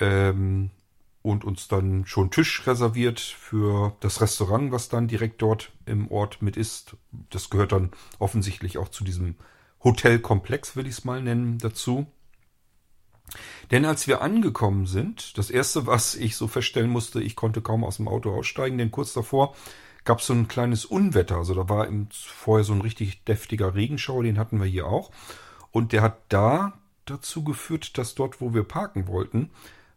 ähm, 0.00 0.70
und 1.22 1.44
uns 1.44 1.68
dann 1.68 2.06
schon 2.06 2.30
Tisch 2.30 2.66
reserviert 2.66 3.20
für 3.20 3.96
das 4.00 4.20
Restaurant, 4.20 4.72
was 4.72 4.88
dann 4.88 5.08
direkt 5.08 5.40
dort 5.40 5.72
im 5.86 6.10
Ort 6.10 6.42
mit 6.42 6.56
ist. 6.56 6.96
Das 7.30 7.50
gehört 7.50 7.72
dann 7.72 7.92
offensichtlich 8.18 8.78
auch 8.78 8.88
zu 8.88 9.04
diesem 9.04 9.36
Hotelkomplex, 9.82 10.76
will 10.76 10.86
ich 10.86 10.98
es 10.98 11.04
mal 11.04 11.22
nennen, 11.22 11.58
dazu. 11.58 12.06
Denn 13.70 13.84
als 13.84 14.06
wir 14.06 14.20
angekommen 14.20 14.86
sind, 14.86 15.36
das 15.38 15.50
erste, 15.50 15.86
was 15.86 16.14
ich 16.14 16.36
so 16.36 16.48
feststellen 16.48 16.90
musste, 16.90 17.22
ich 17.22 17.36
konnte 17.36 17.62
kaum 17.62 17.84
aus 17.84 17.96
dem 17.96 18.08
Auto 18.08 18.32
aussteigen, 18.34 18.78
denn 18.78 18.90
kurz 18.90 19.12
davor 19.12 19.54
gab 20.04 20.20
es 20.20 20.26
so 20.26 20.34
ein 20.34 20.48
kleines 20.48 20.84
Unwetter. 20.84 21.36
Also 21.36 21.54
da 21.54 21.68
war 21.68 21.88
vorher 22.12 22.64
so 22.64 22.74
ein 22.74 22.82
richtig 22.82 23.24
deftiger 23.24 23.74
Regenschauer, 23.74 24.22
den 24.22 24.38
hatten 24.38 24.60
wir 24.60 24.66
hier 24.66 24.86
auch. 24.86 25.10
Und 25.70 25.92
der 25.92 26.02
hat 26.02 26.18
da 26.28 26.74
dazu 27.06 27.42
geführt, 27.42 27.98
dass 27.98 28.14
dort, 28.14 28.40
wo 28.40 28.54
wir 28.54 28.64
parken 28.64 29.08
wollten, 29.08 29.50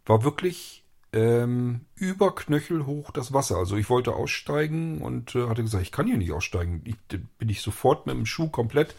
war 0.06 0.24
wirklich 0.24 0.84
ähm, 1.14 1.82
über 1.96 2.34
Knöchel 2.36 2.86
hoch 2.86 3.12
das 3.12 3.34
Wasser. 3.34 3.58
Also 3.58 3.76
ich 3.78 3.90
wollte 3.90 4.14
aussteigen 4.14 5.02
und 5.02 5.36
äh, 5.36 5.48
hatte 5.48 5.64
gesagt, 5.64 5.84
ich 5.84 5.92
kann 5.92 6.08
hier 6.08 6.18
nicht 6.18 6.32
aussteigen. 6.32 6.82
Ich, 6.86 6.96
bin 7.38 7.50
ich 7.50 7.62
sofort 7.62 8.08
mit 8.08 8.16
dem 8.16 8.26
Schuh 8.26 8.50
komplett 8.50 8.96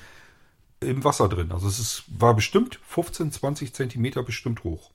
im 0.80 1.04
Wasser 1.04 1.28
drin. 1.28 1.52
Also 1.52 1.68
es 1.68 1.78
ist, 1.78 2.04
war 2.08 2.34
bestimmt 2.34 2.80
15, 2.84 3.32
20 3.32 3.74
Zentimeter 3.74 4.22
bestimmt 4.22 4.64
hoch. 4.64 4.90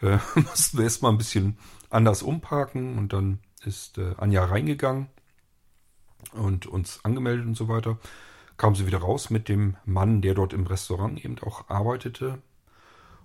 Äh, 0.00 0.18
mussten 0.34 0.78
wir 0.78 0.84
erstmal 0.84 1.12
ein 1.12 1.18
bisschen 1.18 1.58
anders 1.90 2.22
umparken 2.22 2.98
und 2.98 3.12
dann 3.12 3.38
ist 3.64 3.98
äh, 3.98 4.14
Anja 4.18 4.44
reingegangen 4.44 5.08
und 6.32 6.66
uns 6.66 7.00
angemeldet 7.04 7.46
und 7.46 7.56
so 7.56 7.68
weiter. 7.68 7.98
Kam 8.56 8.74
sie 8.74 8.86
wieder 8.86 8.98
raus 8.98 9.30
mit 9.30 9.48
dem 9.48 9.76
Mann, 9.84 10.22
der 10.22 10.34
dort 10.34 10.52
im 10.52 10.66
Restaurant 10.66 11.24
eben 11.24 11.38
auch 11.40 11.68
arbeitete. 11.68 12.38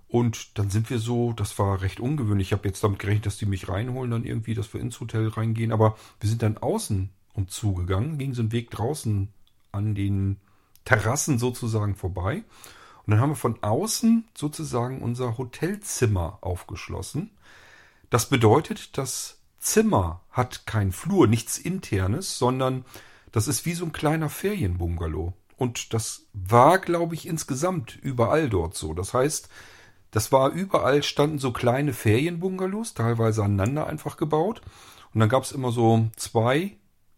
Und 0.08 0.58
dann 0.58 0.70
sind 0.70 0.90
wir 0.90 0.98
so, 0.98 1.32
das 1.32 1.56
war 1.58 1.82
recht 1.82 2.00
ungewöhnlich. 2.00 2.48
Ich 2.48 2.52
habe 2.52 2.66
jetzt 2.66 2.82
damit 2.82 2.98
gerechnet, 2.98 3.26
dass 3.26 3.38
die 3.38 3.46
mich 3.46 3.68
reinholen, 3.68 4.10
dann 4.10 4.24
irgendwie, 4.24 4.54
dass 4.54 4.74
wir 4.74 4.80
ins 4.80 4.98
Hotel 4.98 5.28
reingehen. 5.28 5.70
Aber 5.70 5.96
wir 6.18 6.28
sind 6.28 6.42
dann 6.42 6.58
außen 6.58 7.10
umzugegangen, 7.34 8.18
ging 8.18 8.34
so 8.34 8.42
einen 8.42 8.50
Weg 8.50 8.70
draußen 8.70 9.28
an 9.70 9.94
den 9.94 10.38
Terrassen 10.90 11.38
sozusagen 11.38 11.94
vorbei. 11.94 12.42
Und 13.06 13.12
dann 13.12 13.20
haben 13.20 13.30
wir 13.30 13.36
von 13.36 13.62
außen 13.62 14.28
sozusagen 14.36 15.02
unser 15.02 15.38
Hotelzimmer 15.38 16.38
aufgeschlossen. 16.40 17.30
Das 18.10 18.28
bedeutet, 18.28 18.98
das 18.98 19.38
Zimmer 19.60 20.20
hat 20.32 20.66
kein 20.66 20.90
Flur, 20.90 21.28
nichts 21.28 21.58
internes, 21.58 22.38
sondern 22.38 22.84
das 23.30 23.46
ist 23.46 23.66
wie 23.66 23.74
so 23.74 23.84
ein 23.84 23.92
kleiner 23.92 24.28
Ferienbungalow. 24.28 25.32
Und 25.56 25.94
das 25.94 26.26
war, 26.32 26.80
glaube 26.80 27.14
ich, 27.14 27.24
insgesamt 27.24 27.96
überall 28.02 28.48
dort 28.48 28.74
so. 28.74 28.92
Das 28.92 29.14
heißt, 29.14 29.48
das 30.10 30.32
war 30.32 30.50
überall 30.50 31.04
standen 31.04 31.38
so 31.38 31.52
kleine 31.52 31.92
Ferienbungalows, 31.92 32.94
teilweise 32.94 33.44
aneinander 33.44 33.86
einfach 33.86 34.16
gebaut. 34.16 34.60
Und 35.14 35.20
dann 35.20 35.28
gab 35.28 35.44
es 35.44 35.52
immer 35.52 35.70
so 35.70 36.08
zwei 36.16 36.72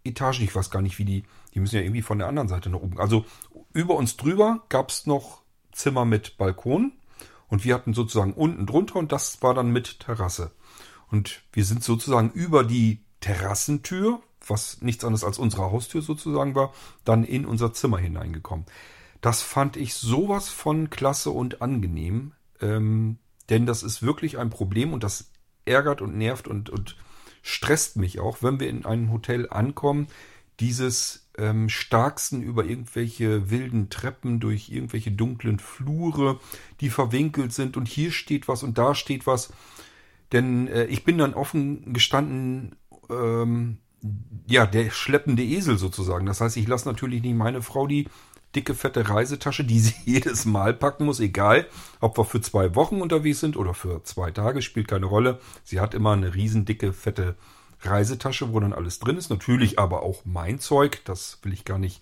Etagen, 0.05 0.45
ich 0.45 0.55
weiß 0.55 0.71
gar 0.71 0.83
nicht, 0.83 0.99
wie 0.99 1.07
die, 1.07 1.25
die 1.55 1.61
müssen 1.61 1.76
ja 1.76 1.83
irgendwie 1.83 2.02
von 2.02 2.19
der 2.19 2.29
anderen 2.29 2.49
Seite 2.49 2.69
nach 2.69 2.81
oben. 2.81 2.99
Also 2.99 3.25
über 3.73 3.95
uns 3.95 4.17
drüber 4.17 4.62
gab 4.69 4.91
es 4.91 5.07
noch 5.07 5.43
Zimmer 5.73 6.05
mit 6.05 6.37
Balkon 6.37 6.93
und 7.49 7.64
wir 7.64 7.75
hatten 7.75 7.95
sozusagen 7.95 8.35
unten 8.35 8.67
drunter 8.67 8.97
und 8.97 9.12
das 9.12 9.43
war 9.43 9.55
dann 9.55 9.71
mit 9.71 10.00
Terrasse. 10.00 10.52
Und 11.11 11.43
wir 11.52 11.64
sind 11.64 11.85
sozusagen 11.85 12.31
über 12.31 12.64
die 12.64 13.05
Terrassentür, 13.21 14.21
was 14.47 14.81
nichts 14.81 15.05
anderes 15.05 15.25
als 15.25 15.38
unsere 15.38 15.71
Haustür 15.71 16.02
sozusagen 16.02 16.55
war, 16.55 16.73
dann 17.05 17.25
in 17.25 17.45
unser 17.45 17.73
Zimmer 17.73 17.99
hineingekommen. 17.99 18.67
Das 19.21 19.43
fand 19.43 19.76
ich 19.76 19.95
sowas 19.95 20.49
von 20.49 20.91
klasse 20.91 21.31
und 21.31 21.62
angenehm, 21.62 22.33
ähm, 22.61 23.19
denn 23.50 23.67
das 23.67 23.83
ist 23.83 24.02
wirklich 24.02 24.38
ein 24.38 24.50
Problem 24.50 24.93
und 24.93 25.05
das 25.05 25.31
ärgert 25.64 26.00
und 26.00 26.17
nervt 26.17 26.49
und, 26.49 26.71
und 26.71 26.97
stresst 27.43 27.97
mich 27.97 28.19
auch, 28.19 28.38
wenn 28.43 28.59
wir 28.59 28.69
in 28.69 28.85
einem 28.85 29.12
Hotel 29.12 29.49
ankommen, 29.49 30.09
dieses 30.61 31.29
ähm, 31.39 31.69
Starksten 31.69 32.43
über 32.43 32.65
irgendwelche 32.65 33.51
wilden 33.51 33.91
Treppen, 33.91 34.41
durch 34.41 34.71
irgendwelche 34.71 35.11
dunklen 35.11 35.59
Flure, 35.59 36.41
die 36.81 36.91
verwinkelt 36.91 37.53
sind 37.53 37.77
und 37.77 37.89
hier 37.89 38.13
steht 38.13 38.49
was 38.49 38.63
und 38.63 38.79
da 38.79 38.95
steht 38.95 39.27
was. 39.27 39.53
Denn 40.33 40.69
äh, 40.69 40.85
ich 40.85 41.05
bin 41.05 41.19
dann 41.19 41.35
offen 41.35 41.93
gestanden, 41.93 42.77
ähm, 43.11 43.79
ja, 44.47 44.67
der 44.67 44.91
schleppende 44.91 45.45
Esel 45.45 45.79
sozusagen. 45.79 46.27
Das 46.27 46.41
heißt, 46.41 46.57
ich 46.57 46.67
lasse 46.67 46.89
natürlich 46.89 47.23
nicht 47.23 47.37
meine 47.37 47.63
Frau 47.63 47.87
die 47.87 48.09
dicke, 48.55 48.75
fette 48.75 49.09
Reisetasche, 49.09 49.65
die 49.65 49.81
sie 49.81 49.95
jedes 50.05 50.45
Mal 50.45 50.75
packen 50.75 51.07
muss, 51.07 51.21
egal, 51.21 51.67
ob 52.01 52.19
wir 52.19 52.25
für 52.25 52.41
zwei 52.41 52.75
Wochen 52.75 53.01
unterwegs 53.01 53.41
sind 53.41 53.57
oder 53.57 53.75
für 53.75 54.03
zwei 54.05 54.31
Tage, 54.31 54.63
spielt 54.63 54.89
keine 54.89 55.07
Rolle. 55.07 55.39
Sie 55.65 55.81
hat 55.81 55.95
immer 55.95 56.13
eine 56.13 56.35
riesen 56.35 56.65
dicke, 56.65 56.93
fette 56.93 57.23
Reisetasche, 57.27 57.62
wo 57.85 58.61
dann 58.61 58.73
alles 58.73 58.99
drin 58.99 59.17
ist. 59.17 59.31
Natürlich 59.31 59.79
aber 59.79 60.03
auch 60.03 60.23
mein 60.25 60.59
Zeug, 60.59 61.03
das 61.05 61.39
will 61.43 61.53
ich 61.53 61.65
gar 61.65 61.79
nicht 61.79 62.01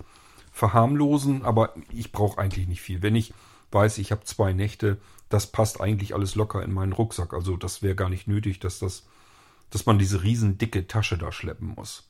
verharmlosen, 0.52 1.44
aber 1.44 1.74
ich 1.92 2.12
brauche 2.12 2.38
eigentlich 2.38 2.68
nicht 2.68 2.82
viel. 2.82 3.02
Wenn 3.02 3.16
ich 3.16 3.32
weiß, 3.72 3.98
ich 3.98 4.12
habe 4.12 4.24
zwei 4.24 4.52
Nächte, 4.52 4.98
das 5.28 5.46
passt 5.46 5.80
eigentlich 5.80 6.14
alles 6.14 6.34
locker 6.34 6.62
in 6.62 6.72
meinen 6.72 6.92
Rucksack. 6.92 7.32
Also 7.32 7.56
das 7.56 7.82
wäre 7.82 7.94
gar 7.94 8.10
nicht 8.10 8.26
nötig, 8.26 8.58
dass 8.60 8.78
das, 8.78 9.06
dass 9.70 9.86
man 9.86 9.98
diese 9.98 10.22
riesen 10.22 10.58
dicke 10.58 10.86
Tasche 10.86 11.16
da 11.16 11.32
schleppen 11.32 11.68
muss. 11.68 12.09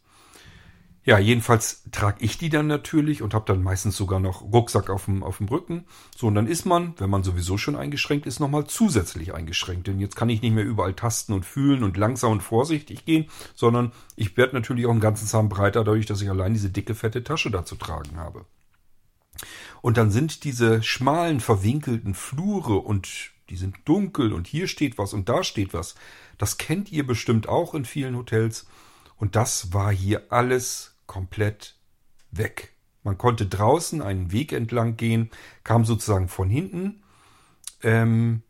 Ja, 1.10 1.18
jedenfalls 1.18 1.82
trage 1.90 2.24
ich 2.24 2.38
die 2.38 2.50
dann 2.50 2.68
natürlich 2.68 3.20
und 3.20 3.34
habe 3.34 3.44
dann 3.44 3.64
meistens 3.64 3.96
sogar 3.96 4.20
noch 4.20 4.42
Rucksack 4.42 4.88
auf 4.90 5.06
dem, 5.06 5.24
auf 5.24 5.38
dem 5.38 5.48
Rücken. 5.48 5.84
So, 6.16 6.28
und 6.28 6.36
dann 6.36 6.46
ist 6.46 6.66
man, 6.66 6.94
wenn 6.98 7.10
man 7.10 7.24
sowieso 7.24 7.58
schon 7.58 7.74
eingeschränkt 7.74 8.26
ist, 8.26 8.38
nochmal 8.38 8.68
zusätzlich 8.68 9.34
eingeschränkt. 9.34 9.88
Denn 9.88 9.98
jetzt 9.98 10.14
kann 10.14 10.28
ich 10.28 10.40
nicht 10.40 10.54
mehr 10.54 10.64
überall 10.64 10.94
tasten 10.94 11.32
und 11.32 11.44
fühlen 11.44 11.82
und 11.82 11.96
langsam 11.96 12.30
und 12.30 12.44
vorsichtig 12.44 13.06
gehen, 13.06 13.28
sondern 13.56 13.90
ich 14.14 14.36
werde 14.36 14.54
natürlich 14.54 14.86
auch 14.86 14.92
einen 14.92 15.00
ganzen 15.00 15.26
Zahn 15.26 15.48
breiter, 15.48 15.82
dadurch, 15.82 16.06
dass 16.06 16.22
ich 16.22 16.30
allein 16.30 16.52
diese 16.52 16.70
dicke, 16.70 16.94
fette 16.94 17.24
Tasche 17.24 17.50
da 17.50 17.64
zu 17.64 17.74
tragen 17.74 18.16
habe. 18.16 18.44
Und 19.82 19.96
dann 19.96 20.12
sind 20.12 20.44
diese 20.44 20.80
schmalen, 20.84 21.40
verwinkelten 21.40 22.14
Flure 22.14 22.76
und 22.76 23.32
die 23.48 23.56
sind 23.56 23.78
dunkel 23.84 24.32
und 24.32 24.46
hier 24.46 24.68
steht 24.68 24.96
was 24.96 25.12
und 25.12 25.28
da 25.28 25.42
steht 25.42 25.74
was. 25.74 25.96
Das 26.38 26.56
kennt 26.56 26.92
ihr 26.92 27.04
bestimmt 27.04 27.48
auch 27.48 27.74
in 27.74 27.84
vielen 27.84 28.16
Hotels. 28.16 28.68
Und 29.16 29.34
das 29.34 29.74
war 29.74 29.92
hier 29.92 30.32
alles 30.32 30.89
komplett 31.10 31.74
weg. 32.30 32.72
Man 33.02 33.18
konnte 33.18 33.46
draußen 33.46 34.00
einen 34.00 34.30
Weg 34.30 34.52
entlang 34.52 34.96
gehen, 34.96 35.30
kam 35.64 35.84
sozusagen 35.84 36.28
von 36.28 36.48
hinten 36.48 37.02
ähm, 37.82 38.42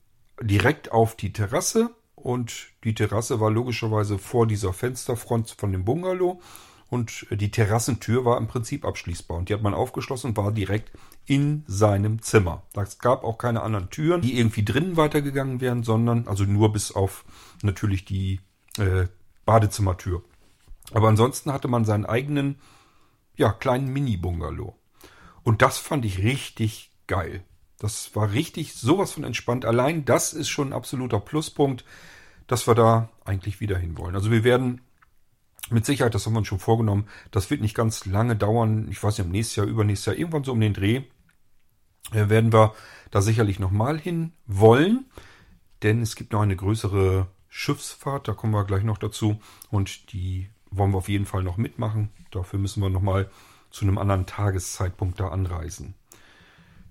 direkt 0.42 0.92
auf 0.92 1.16
die 1.16 1.32
Terrasse 1.32 1.88
und 2.16 2.68
die 2.84 2.94
Terrasse 2.94 3.40
war 3.40 3.50
logischerweise 3.50 4.18
vor 4.18 4.46
dieser 4.46 4.74
Fensterfront 4.74 5.54
von 5.56 5.72
dem 5.72 5.86
Bungalow 5.86 6.42
und 6.90 7.26
die 7.30 7.50
Terrassentür 7.50 8.26
war 8.26 8.36
im 8.36 8.46
Prinzip 8.46 8.84
abschließbar 8.84 9.38
und 9.38 9.48
die 9.48 9.54
hat 9.54 9.62
man 9.62 9.72
aufgeschlossen 9.72 10.30
und 10.30 10.36
war 10.36 10.52
direkt 10.52 10.92
in 11.24 11.64
seinem 11.66 12.20
Zimmer. 12.20 12.64
Es 12.74 12.98
gab 12.98 13.24
auch 13.24 13.38
keine 13.38 13.62
anderen 13.62 13.88
Türen, 13.88 14.20
die 14.20 14.38
irgendwie 14.38 14.66
drinnen 14.66 14.98
weitergegangen 14.98 15.62
wären, 15.62 15.82
sondern 15.82 16.28
also 16.28 16.44
nur 16.44 16.74
bis 16.74 16.92
auf 16.92 17.24
natürlich 17.62 18.04
die 18.04 18.40
äh, 18.76 19.06
Badezimmertür. 19.46 20.22
Aber 20.92 21.08
ansonsten 21.08 21.52
hatte 21.52 21.68
man 21.68 21.84
seinen 21.84 22.06
eigenen, 22.06 22.60
ja, 23.36 23.52
kleinen 23.52 23.92
Mini-Bungalow. 23.92 24.76
Und 25.42 25.62
das 25.62 25.78
fand 25.78 26.04
ich 26.04 26.18
richtig 26.18 26.90
geil. 27.06 27.44
Das 27.78 28.14
war 28.14 28.32
richtig 28.32 28.74
sowas 28.74 29.12
von 29.12 29.24
entspannt. 29.24 29.64
Allein 29.64 30.04
das 30.04 30.32
ist 30.32 30.48
schon 30.48 30.68
ein 30.68 30.74
absoluter 30.74 31.18
Pluspunkt, 31.18 31.84
dass 32.46 32.66
wir 32.66 32.74
da 32.74 33.08
eigentlich 33.24 33.60
wieder 33.60 33.78
hinwollen. 33.78 34.14
Also 34.14 34.30
wir 34.30 34.44
werden 34.44 34.82
mit 35.70 35.86
Sicherheit, 35.86 36.14
das 36.14 36.26
haben 36.26 36.34
wir 36.34 36.40
uns 36.40 36.48
schon 36.48 36.58
vorgenommen, 36.58 37.06
das 37.30 37.48
wird 37.50 37.60
nicht 37.60 37.74
ganz 37.74 38.04
lange 38.06 38.36
dauern. 38.36 38.88
Ich 38.90 39.02
weiß 39.02 39.18
nicht, 39.18 39.26
im 39.26 39.32
nächsten 39.32 39.60
Jahr, 39.60 39.68
übernächstes 39.68 40.06
Jahr, 40.06 40.16
irgendwann 40.16 40.44
so 40.44 40.52
um 40.52 40.60
den 40.60 40.74
Dreh, 40.74 41.02
äh, 42.12 42.28
werden 42.28 42.52
wir 42.52 42.74
da 43.10 43.22
sicherlich 43.22 43.58
nochmal 43.60 43.98
hin 43.98 44.32
wollen. 44.46 45.06
Denn 45.82 46.02
es 46.02 46.16
gibt 46.16 46.32
noch 46.32 46.42
eine 46.42 46.56
größere 46.56 47.28
Schiffsfahrt, 47.48 48.28
da 48.28 48.34
kommen 48.34 48.52
wir 48.52 48.64
gleich 48.64 48.84
noch 48.84 48.98
dazu. 48.98 49.40
Und 49.70 50.12
die 50.12 50.50
wollen 50.70 50.92
wir 50.92 50.98
auf 50.98 51.08
jeden 51.08 51.26
Fall 51.26 51.42
noch 51.42 51.56
mitmachen. 51.56 52.10
Dafür 52.30 52.58
müssen 52.58 52.82
wir 52.82 52.90
nochmal 52.90 53.30
zu 53.70 53.84
einem 53.84 53.98
anderen 53.98 54.26
Tageszeitpunkt 54.26 55.20
da 55.20 55.28
anreisen. 55.28 55.94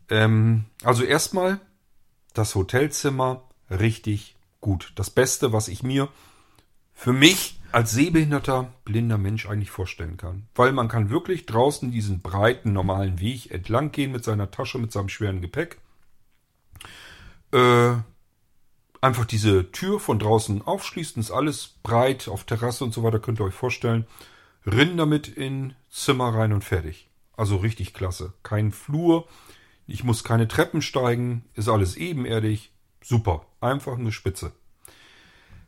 Ähm, 0.10 0.66
also 0.84 1.04
erstmal 1.04 1.60
das 2.34 2.56
Hotelzimmer 2.56 3.44
richtig 3.70 4.36
gut. 4.62 4.92
Das 4.96 5.10
Beste, 5.10 5.54
was 5.54 5.68
ich 5.68 5.84
mir 5.84 6.10
für 6.94 7.14
mich 7.14 7.60
als 7.72 7.92
sehbehinderter, 7.92 8.74
blinder 8.84 9.18
Mensch 9.18 9.48
eigentlich 9.48 9.72
vorstellen 9.72 10.18
kann. 10.18 10.48
Weil 10.56 10.72
man 10.72 10.88
kann 10.88 11.10
wirklich 11.10 11.46
draußen 11.46 11.92
diesen 11.92 12.22
breiten, 12.22 12.74
normalen 12.74 13.20
Weg 13.20 13.52
entlang 13.52 13.92
gehen 13.92 14.12
mit 14.12 14.24
seiner 14.24 14.52
Tasche, 14.52 14.80
mit 14.80 14.92
seinem 14.92 15.10
schweren 15.10 15.42
Gepäck. 15.42 15.78
Äh, 17.52 17.96
einfach 19.02 19.26
diese 19.26 19.72
Tür 19.72 20.00
von 20.00 20.20
draußen 20.20 20.62
aufschließen, 20.62 21.20
ist 21.20 21.32
alles 21.32 21.76
breit 21.84 22.28
auf 22.28 22.44
Terrasse 22.44 22.84
und 22.84 22.94
so 22.94 23.04
weiter, 23.04 23.20
könnt 23.20 23.40
ihr 23.40 23.46
euch 23.46 23.54
vorstellen. 23.54 24.06
Rinnen 24.66 24.98
damit 24.98 25.28
in 25.28 25.74
Zimmer 25.90 26.34
rein 26.34 26.54
und 26.54 26.64
fertig. 26.64 27.10
Also 27.36 27.58
richtig 27.58 27.94
klasse. 27.94 28.34
Kein 28.44 28.72
Flur, 28.72 29.28
ich 29.88 30.04
muss 30.04 30.24
keine 30.24 30.48
Treppen 30.48 30.82
steigen, 30.82 31.46
ist 31.56 31.70
alles 31.70 31.96
ebenerdig. 31.96 32.72
Super, 33.02 33.46
einfach 33.62 33.98
eine 33.98 34.12
Spitze. 34.12 34.52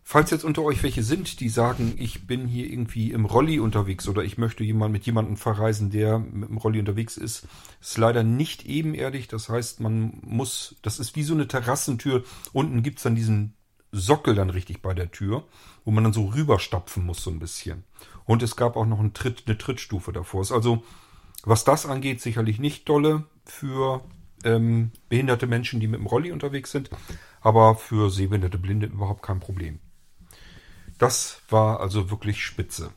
Falls 0.04 0.32
jetzt 0.32 0.44
unter 0.44 0.64
euch 0.64 0.84
welche 0.84 1.04
sind, 1.04 1.40
die 1.40 1.50
sagen, 1.50 1.94
ich 1.98 2.28
bin 2.28 2.48
hier 2.48 2.70
irgendwie 2.70 3.12
im 3.12 3.26
Rolli 3.26 3.60
unterwegs 3.60 4.08
oder 4.08 4.24
ich 4.24 4.38
möchte 4.38 4.64
jemand 4.64 4.92
mit 4.92 5.06
jemandem 5.06 5.38
verreisen, 5.38 5.90
der 5.90 6.20
mit 6.20 6.50
dem 6.50 6.58
Rolli 6.58 6.80
unterwegs 6.80 7.18
ist, 7.18 7.48
ist 7.80 7.98
leider 7.98 8.24
nicht 8.24 8.66
ebenerdig. 8.66 9.28
Das 9.28 9.48
heißt, 9.48 9.80
man 9.80 10.20
muss, 10.24 10.76
das 10.82 11.00
ist 11.00 11.16
wie 11.16 11.24
so 11.24 11.34
eine 11.34 11.48
Terrassentür. 11.48 12.24
Unten 12.52 12.84
gibt's 12.84 13.04
dann 13.04 13.16
diesen 13.16 13.54
Sockel 13.92 14.36
dann 14.36 14.50
richtig 14.50 14.82
bei 14.82 14.94
der 14.94 15.12
Tür, 15.12 15.46
wo 15.86 15.92
man 15.92 16.04
dann 16.04 16.14
so 16.14 16.26
rüberstapfen 16.26 17.06
muss 17.06 17.24
so 17.24 17.30
ein 17.30 17.40
bisschen. 17.40 17.84
Und 18.26 18.44
es 18.44 18.56
gab 18.56 18.76
auch 18.76 18.86
noch 18.86 19.00
einen 19.00 19.14
Tritt, 19.14 19.44
eine 19.46 19.58
Trittstufe 19.58 20.12
davor. 20.12 20.42
Ist 20.42 20.52
also, 20.52 20.84
was 21.44 21.64
das 21.64 21.86
angeht, 21.86 22.22
sicherlich 22.22 22.60
nicht 22.60 22.90
dolle 22.90 23.26
für 23.46 24.04
ähm, 24.44 24.92
behinderte 25.10 25.48
Menschen, 25.48 25.80
die 25.80 25.88
mit 25.88 26.00
dem 26.00 26.08
Rolli 26.08 26.32
unterwegs 26.32 26.72
sind, 26.72 26.90
aber 27.42 27.76
für 27.76 28.10
sehbehinderte 28.10 28.58
Blinde 28.58 28.88
überhaupt 28.88 29.24
kein 29.24 29.40
Problem. 29.40 29.80
Das 31.02 31.42
war 31.50 31.80
also 31.80 32.12
wirklich 32.12 32.46
spitze. 32.46 32.92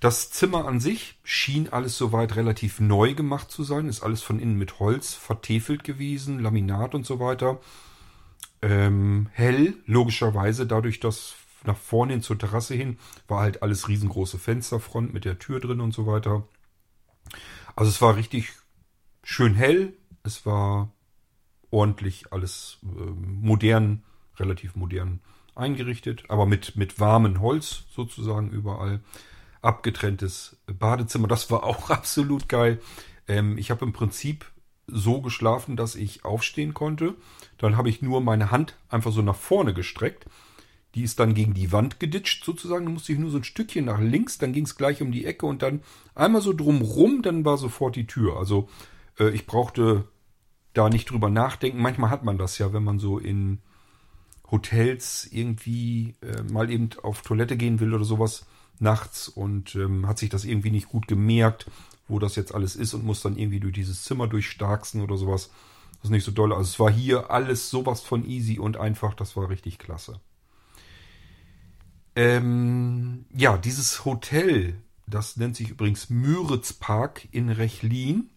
Das 0.00 0.30
Zimmer 0.30 0.64
an 0.64 0.80
sich 0.80 1.18
schien 1.24 1.68
alles 1.68 1.98
soweit 1.98 2.36
relativ 2.36 2.80
neu 2.80 3.12
gemacht 3.12 3.50
zu 3.50 3.64
sein, 3.64 3.86
ist 3.86 4.02
alles 4.02 4.22
von 4.22 4.40
innen 4.40 4.56
mit 4.56 4.78
Holz 4.78 5.12
vertefelt 5.12 5.84
gewesen, 5.84 6.38
Laminat 6.38 6.94
und 6.94 7.04
so 7.04 7.20
weiter. 7.20 7.60
Ähm, 8.62 9.28
hell, 9.32 9.74
logischerweise, 9.84 10.66
dadurch, 10.66 11.00
dass 11.00 11.34
nach 11.64 11.76
vorne 11.76 12.14
hin 12.14 12.22
zur 12.22 12.38
Terrasse 12.38 12.74
hin 12.74 12.98
war 13.26 13.40
halt 13.40 13.62
alles 13.62 13.88
riesengroße 13.88 14.38
Fensterfront 14.38 15.12
mit 15.12 15.26
der 15.26 15.38
Tür 15.38 15.60
drin 15.60 15.82
und 15.82 15.92
so 15.92 16.06
weiter. 16.06 16.48
Also 17.76 17.90
es 17.90 18.00
war 18.00 18.16
richtig 18.16 18.54
schön 19.22 19.54
hell, 19.54 19.92
es 20.22 20.46
war 20.46 20.92
ordentlich 21.70 22.32
alles 22.32 22.78
äh, 22.84 22.86
modern, 22.86 24.02
relativ 24.38 24.76
modern 24.76 25.20
eingerichtet, 25.58 26.24
aber 26.28 26.46
mit, 26.46 26.76
mit 26.76 27.00
warmem 27.00 27.40
Holz 27.40 27.84
sozusagen 27.90 28.50
überall. 28.50 29.00
Abgetrenntes 29.60 30.56
Badezimmer, 30.66 31.28
das 31.28 31.50
war 31.50 31.64
auch 31.64 31.90
absolut 31.90 32.48
geil. 32.48 32.80
Ähm, 33.26 33.58
ich 33.58 33.70
habe 33.70 33.84
im 33.84 33.92
Prinzip 33.92 34.46
so 34.86 35.20
geschlafen, 35.20 35.76
dass 35.76 35.94
ich 35.94 36.24
aufstehen 36.24 36.74
konnte. 36.74 37.14
Dann 37.58 37.76
habe 37.76 37.90
ich 37.90 38.00
nur 38.02 38.20
meine 38.20 38.50
Hand 38.50 38.76
einfach 38.88 39.12
so 39.12 39.22
nach 39.22 39.36
vorne 39.36 39.74
gestreckt. 39.74 40.26
Die 40.94 41.02
ist 41.02 41.20
dann 41.20 41.34
gegen 41.34 41.52
die 41.52 41.70
Wand 41.72 42.00
geditscht 42.00 42.44
sozusagen. 42.44 42.86
Dann 42.86 42.94
musste 42.94 43.12
ich 43.12 43.18
nur 43.18 43.30
so 43.30 43.36
ein 43.36 43.44
Stückchen 43.44 43.84
nach 43.84 44.00
links, 44.00 44.38
dann 44.38 44.52
ging 44.52 44.64
es 44.64 44.76
gleich 44.76 45.02
um 45.02 45.12
die 45.12 45.26
Ecke 45.26 45.44
und 45.44 45.62
dann 45.62 45.82
einmal 46.14 46.40
so 46.40 46.54
drumrum, 46.54 47.20
dann 47.22 47.44
war 47.44 47.58
sofort 47.58 47.96
die 47.96 48.06
Tür. 48.06 48.38
Also 48.38 48.68
äh, 49.18 49.28
ich 49.30 49.46
brauchte 49.46 50.08
da 50.72 50.88
nicht 50.88 51.10
drüber 51.10 51.28
nachdenken. 51.28 51.82
Manchmal 51.82 52.10
hat 52.10 52.24
man 52.24 52.38
das 52.38 52.58
ja, 52.58 52.72
wenn 52.72 52.84
man 52.84 52.98
so 52.98 53.18
in 53.18 53.60
Hotels 54.50 55.28
irgendwie 55.30 56.14
äh, 56.22 56.42
mal 56.42 56.70
eben 56.70 56.90
auf 57.02 57.22
Toilette 57.22 57.56
gehen 57.56 57.80
will 57.80 57.94
oder 57.94 58.04
sowas 58.04 58.46
nachts 58.78 59.28
und 59.28 59.74
ähm, 59.74 60.06
hat 60.06 60.18
sich 60.18 60.30
das 60.30 60.44
irgendwie 60.44 60.70
nicht 60.70 60.88
gut 60.88 61.08
gemerkt 61.08 61.66
wo 62.08 62.18
das 62.18 62.36
jetzt 62.36 62.54
alles 62.54 62.74
ist 62.74 62.94
und 62.94 63.04
muss 63.04 63.20
dann 63.20 63.36
irgendwie 63.36 63.60
durch 63.60 63.74
dieses 63.74 64.02
Zimmer 64.02 64.26
durchstarksen 64.26 65.02
oder 65.02 65.16
sowas. 65.16 65.50
Das 65.96 66.04
ist 66.04 66.10
nicht 66.10 66.24
so 66.24 66.32
doll. 66.32 66.52
Also 66.52 66.62
es 66.62 66.80
war 66.80 66.90
hier 66.90 67.30
alles 67.30 67.70
sowas 67.70 68.00
von 68.00 68.24
easy 68.24 68.58
und 68.58 68.76
einfach. 68.76 69.14
Das 69.14 69.36
war 69.36 69.50
richtig 69.50 69.78
klasse. 69.78 70.20
Ähm, 72.16 73.26
ja, 73.34 73.58
dieses 73.58 74.04
Hotel, 74.04 74.80
das 75.06 75.36
nennt 75.36 75.56
sich 75.56 75.70
übrigens 75.70 76.08
Müritz 76.08 76.72
Park 76.72 77.28
in 77.30 77.48
Rechlin. 77.50 78.30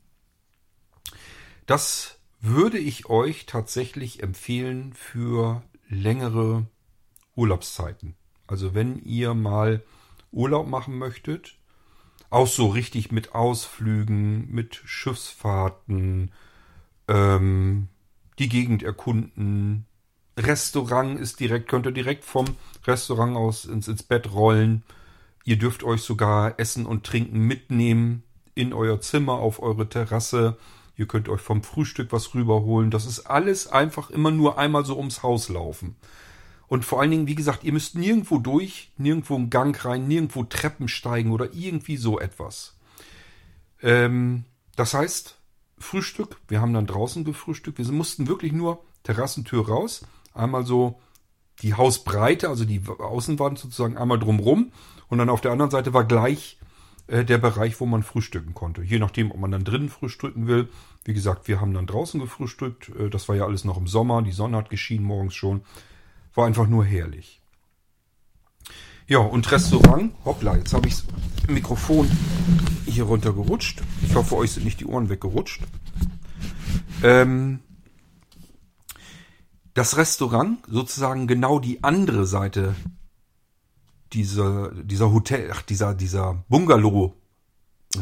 Das 1.65 2.19
würde 2.41 2.77
ich 2.77 3.05
euch 3.05 3.45
tatsächlich 3.45 4.21
empfehlen 4.21 4.93
für 4.93 5.63
längere 5.91 6.65
Urlaubszeiten. 7.35 8.15
Also 8.47 8.73
wenn 8.73 9.03
ihr 9.03 9.33
mal 9.33 9.83
Urlaub 10.31 10.67
machen 10.67 10.97
möchtet, 10.97 11.57
auch 12.29 12.47
so 12.47 12.67
richtig 12.67 13.11
mit 13.11 13.35
Ausflügen, 13.35 14.49
mit 14.49 14.81
Schiffsfahrten, 14.85 16.31
ähm, 17.07 17.89
die 18.39 18.49
Gegend 18.49 18.83
erkunden. 18.83 19.85
Restaurant 20.37 21.19
ist 21.19 21.41
direkt, 21.41 21.67
könnt 21.67 21.85
ihr 21.85 21.91
direkt 21.91 22.23
vom 22.23 22.45
Restaurant 22.87 23.35
aus 23.35 23.65
ins, 23.65 23.87
ins 23.87 24.03
Bett 24.03 24.31
rollen. 24.31 24.83
Ihr 25.43 25.57
dürft 25.57 25.83
euch 25.83 26.01
sogar 26.01 26.57
Essen 26.57 26.85
und 26.85 27.05
Trinken 27.05 27.39
mitnehmen 27.39 28.23
in 28.55 28.73
euer 28.73 29.01
Zimmer, 29.01 29.33
auf 29.33 29.61
eure 29.61 29.89
Terrasse. 29.89 30.57
Ihr 30.95 31.07
könnt 31.07 31.29
euch 31.29 31.41
vom 31.41 31.63
Frühstück 31.63 32.11
was 32.11 32.33
rüberholen. 32.33 32.91
Das 32.91 33.05
ist 33.05 33.21
alles 33.21 33.67
einfach 33.67 34.09
immer 34.09 34.31
nur 34.31 34.57
einmal 34.57 34.85
so 34.85 34.97
ums 34.97 35.23
Haus 35.23 35.49
laufen. 35.49 35.95
Und 36.67 36.85
vor 36.85 37.01
allen 37.01 37.11
Dingen, 37.11 37.27
wie 37.27 37.35
gesagt, 37.35 37.63
ihr 37.63 37.73
müsst 37.73 37.95
nirgendwo 37.95 38.37
durch, 38.37 38.91
nirgendwo 38.97 39.35
einen 39.35 39.49
Gang 39.49 39.83
rein, 39.83 40.07
nirgendwo 40.07 40.43
Treppen 40.43 40.87
steigen 40.87 41.31
oder 41.31 41.53
irgendwie 41.53 41.97
so 41.97 42.19
etwas. 42.19 42.77
Ähm, 43.81 44.45
das 44.75 44.93
heißt, 44.93 45.37
Frühstück, 45.79 46.37
wir 46.47 46.61
haben 46.61 46.73
dann 46.73 46.87
draußen 46.87 47.25
gefrühstückt. 47.25 47.77
Wir 47.77 47.91
mussten 47.91 48.27
wirklich 48.27 48.53
nur 48.53 48.83
Terrassentür 49.03 49.67
raus, 49.67 50.05
einmal 50.33 50.65
so 50.65 51.01
die 51.61 51.73
Hausbreite, 51.73 52.47
also 52.49 52.65
die 52.65 52.81
Außenwand 52.87 53.59
sozusagen 53.59 53.97
einmal 53.97 54.19
drumrum. 54.19 54.71
Und 55.09 55.17
dann 55.17 55.29
auf 55.29 55.41
der 55.41 55.51
anderen 55.51 55.71
Seite 55.71 55.93
war 55.93 56.05
gleich 56.05 56.57
äh, 57.11 57.25
der 57.25 57.37
Bereich, 57.37 57.79
wo 57.81 57.85
man 57.85 58.03
frühstücken 58.03 58.53
konnte. 58.53 58.81
Je 58.81 58.97
nachdem, 58.97 59.31
ob 59.31 59.37
man 59.37 59.51
dann 59.51 59.65
drinnen 59.65 59.89
frühstücken 59.89 60.47
will. 60.47 60.69
Wie 61.03 61.13
gesagt, 61.13 61.47
wir 61.47 61.59
haben 61.59 61.73
dann 61.73 61.85
draußen 61.85 62.21
gefrühstückt. 62.21 62.89
Äh, 62.97 63.09
das 63.09 63.27
war 63.27 63.35
ja 63.35 63.45
alles 63.45 63.65
noch 63.65 63.77
im 63.77 63.87
Sommer. 63.87 64.21
Die 64.21 64.31
Sonne 64.31 64.55
hat 64.55 64.69
geschienen 64.69 65.05
morgens 65.05 65.35
schon. 65.35 65.61
War 66.33 66.47
einfach 66.47 66.67
nur 66.67 66.85
herrlich. 66.85 67.41
Ja, 69.07 69.17
und 69.17 69.51
Restaurant. 69.51 70.13
Hoppla, 70.23 70.55
jetzt 70.55 70.73
habe 70.73 70.87
ich 70.87 70.95
das 70.95 71.05
Mikrofon 71.49 72.09
hier 72.85 73.03
runter 73.03 73.33
gerutscht. 73.33 73.81
Ich 74.03 74.15
hoffe, 74.15 74.37
euch 74.37 74.53
sind 74.53 74.63
nicht 74.63 74.79
die 74.79 74.85
Ohren 74.85 75.09
weggerutscht. 75.09 75.61
Ähm, 77.03 77.59
das 79.73 79.97
Restaurant, 79.97 80.59
sozusagen 80.65 81.27
genau 81.27 81.59
die 81.59 81.83
andere 81.83 82.25
Seite 82.25 82.73
dieser, 84.13 84.71
dieser 84.71 85.11
Hotel, 85.11 85.49
ach, 85.53 85.61
dieser, 85.61 85.93
dieser 85.93 86.43
Bungalow 86.49 87.15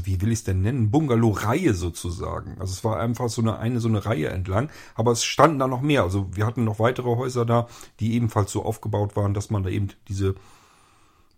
wie 0.03 0.21
will 0.21 0.31
ich 0.31 0.39
es 0.39 0.43
denn 0.43 0.61
nennen, 0.61 0.91
Bungalow-Reihe 0.91 1.73
sozusagen. 1.73 2.57
Also 2.59 2.73
es 2.73 2.83
war 2.83 2.99
einfach 2.99 3.29
so 3.29 3.41
eine, 3.41 3.57
eine 3.57 3.79
so 3.79 3.87
eine 3.87 4.05
Reihe 4.05 4.29
entlang, 4.29 4.69
aber 4.95 5.11
es 5.11 5.23
standen 5.23 5.59
da 5.59 5.67
noch 5.67 5.81
mehr. 5.81 6.03
Also 6.03 6.27
wir 6.35 6.45
hatten 6.45 6.63
noch 6.63 6.79
weitere 6.79 7.15
Häuser 7.15 7.45
da, 7.45 7.67
die 7.99 8.13
ebenfalls 8.13 8.51
so 8.51 8.63
aufgebaut 8.63 9.15
waren, 9.15 9.33
dass 9.33 9.49
man 9.49 9.63
da 9.63 9.69
eben 9.69 9.89
diese 10.07 10.35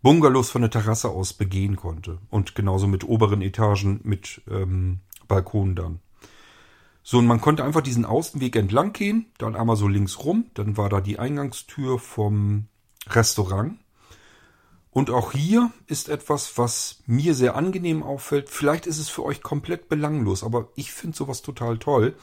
Bungalows 0.02 0.50
von 0.50 0.62
der 0.62 0.72
Terrasse 0.72 1.10
aus 1.10 1.34
begehen 1.34 1.76
konnte. 1.76 2.18
Und 2.30 2.56
genauso 2.56 2.88
mit 2.88 3.04
oberen 3.04 3.42
Etagen 3.42 4.02
mit 4.04 4.42
ähm, 4.50 5.00
Balkonen 5.28 5.76
dann. 5.76 6.00
So, 7.04 7.18
und 7.18 7.26
man 7.26 7.42
konnte 7.42 7.64
einfach 7.64 7.82
diesen 7.82 8.06
Außenweg 8.06 8.56
entlang 8.56 8.94
gehen, 8.94 9.28
dann 9.38 9.56
einmal 9.56 9.76
so 9.76 9.88
links 9.88 10.20
rum, 10.20 10.46
dann 10.54 10.78
war 10.78 10.90
da 10.90 11.02
die 11.02 11.18
Eingangstür 11.18 11.98
vom 11.98 12.68
Restaurant. 13.08 13.80
Und 14.92 15.10
auch 15.10 15.32
hier 15.32 15.72
ist 15.88 16.10
etwas, 16.10 16.58
was 16.58 17.02
mir 17.08 17.34
sehr 17.34 17.56
angenehm 17.56 18.04
auffällt. 18.04 18.50
Vielleicht 18.50 18.86
ist 18.88 19.00
es 19.00 19.10
für 19.10 19.24
euch 19.24 19.42
komplett 19.42 19.88
belanglos, 19.88 20.44
aber 20.44 20.68
ich 20.76 20.92
finde 20.92 21.16
sowas 21.16 21.42
total 21.42 21.78
toll. 21.78 22.14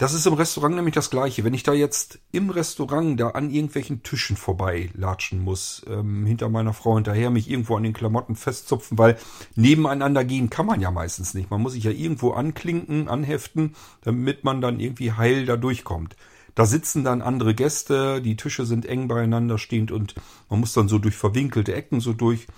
Das 0.00 0.14
ist 0.14 0.26
im 0.26 0.32
Restaurant 0.32 0.76
nämlich 0.76 0.94
das 0.94 1.10
gleiche. 1.10 1.44
Wenn 1.44 1.52
ich 1.52 1.62
da 1.62 1.74
jetzt 1.74 2.20
im 2.32 2.48
Restaurant 2.48 3.20
da 3.20 3.30
an 3.30 3.50
irgendwelchen 3.50 4.02
Tischen 4.02 4.34
vorbeilatschen 4.34 5.40
muss, 5.44 5.82
ähm, 5.88 6.24
hinter 6.24 6.48
meiner 6.48 6.72
Frau 6.72 6.94
hinterher 6.94 7.28
mich 7.28 7.50
irgendwo 7.50 7.76
an 7.76 7.82
den 7.82 7.92
Klamotten 7.92 8.34
festzupfen, 8.34 8.96
weil 8.96 9.18
nebeneinander 9.56 10.24
gehen 10.24 10.48
kann 10.48 10.64
man 10.64 10.80
ja 10.80 10.90
meistens 10.90 11.34
nicht. 11.34 11.50
Man 11.50 11.60
muss 11.60 11.72
sich 11.72 11.84
ja 11.84 11.90
irgendwo 11.90 12.30
anklinken, 12.30 13.08
anheften, 13.08 13.74
damit 14.00 14.42
man 14.42 14.62
dann 14.62 14.80
irgendwie 14.80 15.12
heil 15.12 15.44
da 15.44 15.58
durchkommt. 15.58 16.16
Da 16.60 16.66
sitzen 16.66 17.04
dann 17.04 17.22
andere 17.22 17.54
Gäste, 17.54 18.20
die 18.20 18.36
Tische 18.36 18.66
sind 18.66 18.84
eng 18.84 19.08
beieinander 19.08 19.56
stehend 19.56 19.90
und 19.90 20.14
man 20.50 20.60
muss 20.60 20.74
dann 20.74 20.88
so 20.88 20.98
durch 20.98 21.16
verwinkelte 21.16 21.74
Ecken 21.74 22.00
so 22.00 22.12
durch. 22.12 22.48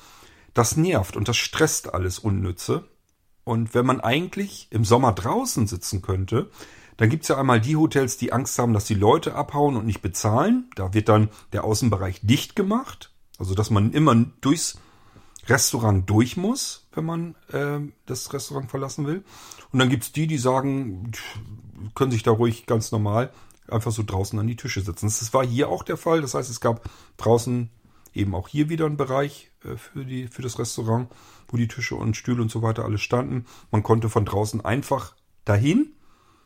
Das 0.54 0.76
nervt 0.76 1.16
und 1.16 1.28
das 1.28 1.36
stresst 1.36 1.94
alles 1.94 2.18
Unnütze. 2.18 2.88
Und 3.44 3.74
wenn 3.74 3.86
man 3.86 4.00
eigentlich 4.00 4.66
im 4.70 4.84
Sommer 4.84 5.12
draußen 5.12 5.68
sitzen 5.68 6.02
könnte, 6.02 6.50
dann 6.96 7.10
gibt's 7.10 7.28
ja 7.28 7.38
einmal 7.38 7.60
die 7.60 7.76
Hotels, 7.76 8.16
die 8.16 8.32
Angst 8.32 8.58
haben, 8.58 8.72
dass 8.72 8.86
die 8.86 8.94
Leute 8.94 9.36
abhauen 9.36 9.76
und 9.76 9.86
nicht 9.86 10.02
bezahlen. 10.02 10.68
Da 10.74 10.92
wird 10.92 11.08
dann 11.08 11.28
der 11.52 11.62
Außenbereich 11.62 12.22
dicht 12.24 12.56
gemacht. 12.56 13.12
Also 13.38 13.54
dass 13.54 13.70
man 13.70 13.92
immer 13.92 14.16
durchs 14.40 14.80
Restaurant 15.46 16.10
durch 16.10 16.36
muss, 16.36 16.88
wenn 16.92 17.04
man 17.04 17.36
äh, 17.52 17.78
das 18.06 18.32
Restaurant 18.32 18.68
verlassen 18.68 19.06
will. 19.06 19.22
Und 19.70 19.78
dann 19.78 19.90
gibt's 19.90 20.10
die, 20.10 20.26
die 20.26 20.38
sagen, 20.38 21.12
können 21.94 22.10
sich 22.10 22.24
da 22.24 22.32
ruhig 22.32 22.66
ganz 22.66 22.90
normal 22.90 23.30
einfach 23.72 23.92
so 23.92 24.02
draußen 24.04 24.38
an 24.38 24.46
die 24.46 24.56
Tische 24.56 24.80
sitzen. 24.80 25.06
Das 25.06 25.34
war 25.34 25.44
hier 25.44 25.68
auch 25.68 25.82
der 25.82 25.96
Fall. 25.96 26.20
Das 26.20 26.34
heißt, 26.34 26.50
es 26.50 26.60
gab 26.60 26.88
draußen 27.16 27.70
eben 28.14 28.34
auch 28.34 28.48
hier 28.48 28.68
wieder 28.68 28.86
einen 28.86 28.96
Bereich 28.96 29.50
äh, 29.64 29.76
für, 29.76 30.04
die, 30.04 30.28
für 30.28 30.42
das 30.42 30.58
Restaurant, 30.58 31.10
wo 31.48 31.56
die 31.56 31.68
Tische 31.68 31.94
und 31.94 32.16
Stühle 32.16 32.42
und 32.42 32.50
so 32.50 32.62
weiter 32.62 32.84
alles 32.84 33.00
standen. 33.00 33.46
Man 33.70 33.82
konnte 33.82 34.08
von 34.08 34.24
draußen 34.24 34.64
einfach 34.64 35.14
dahin, 35.44 35.92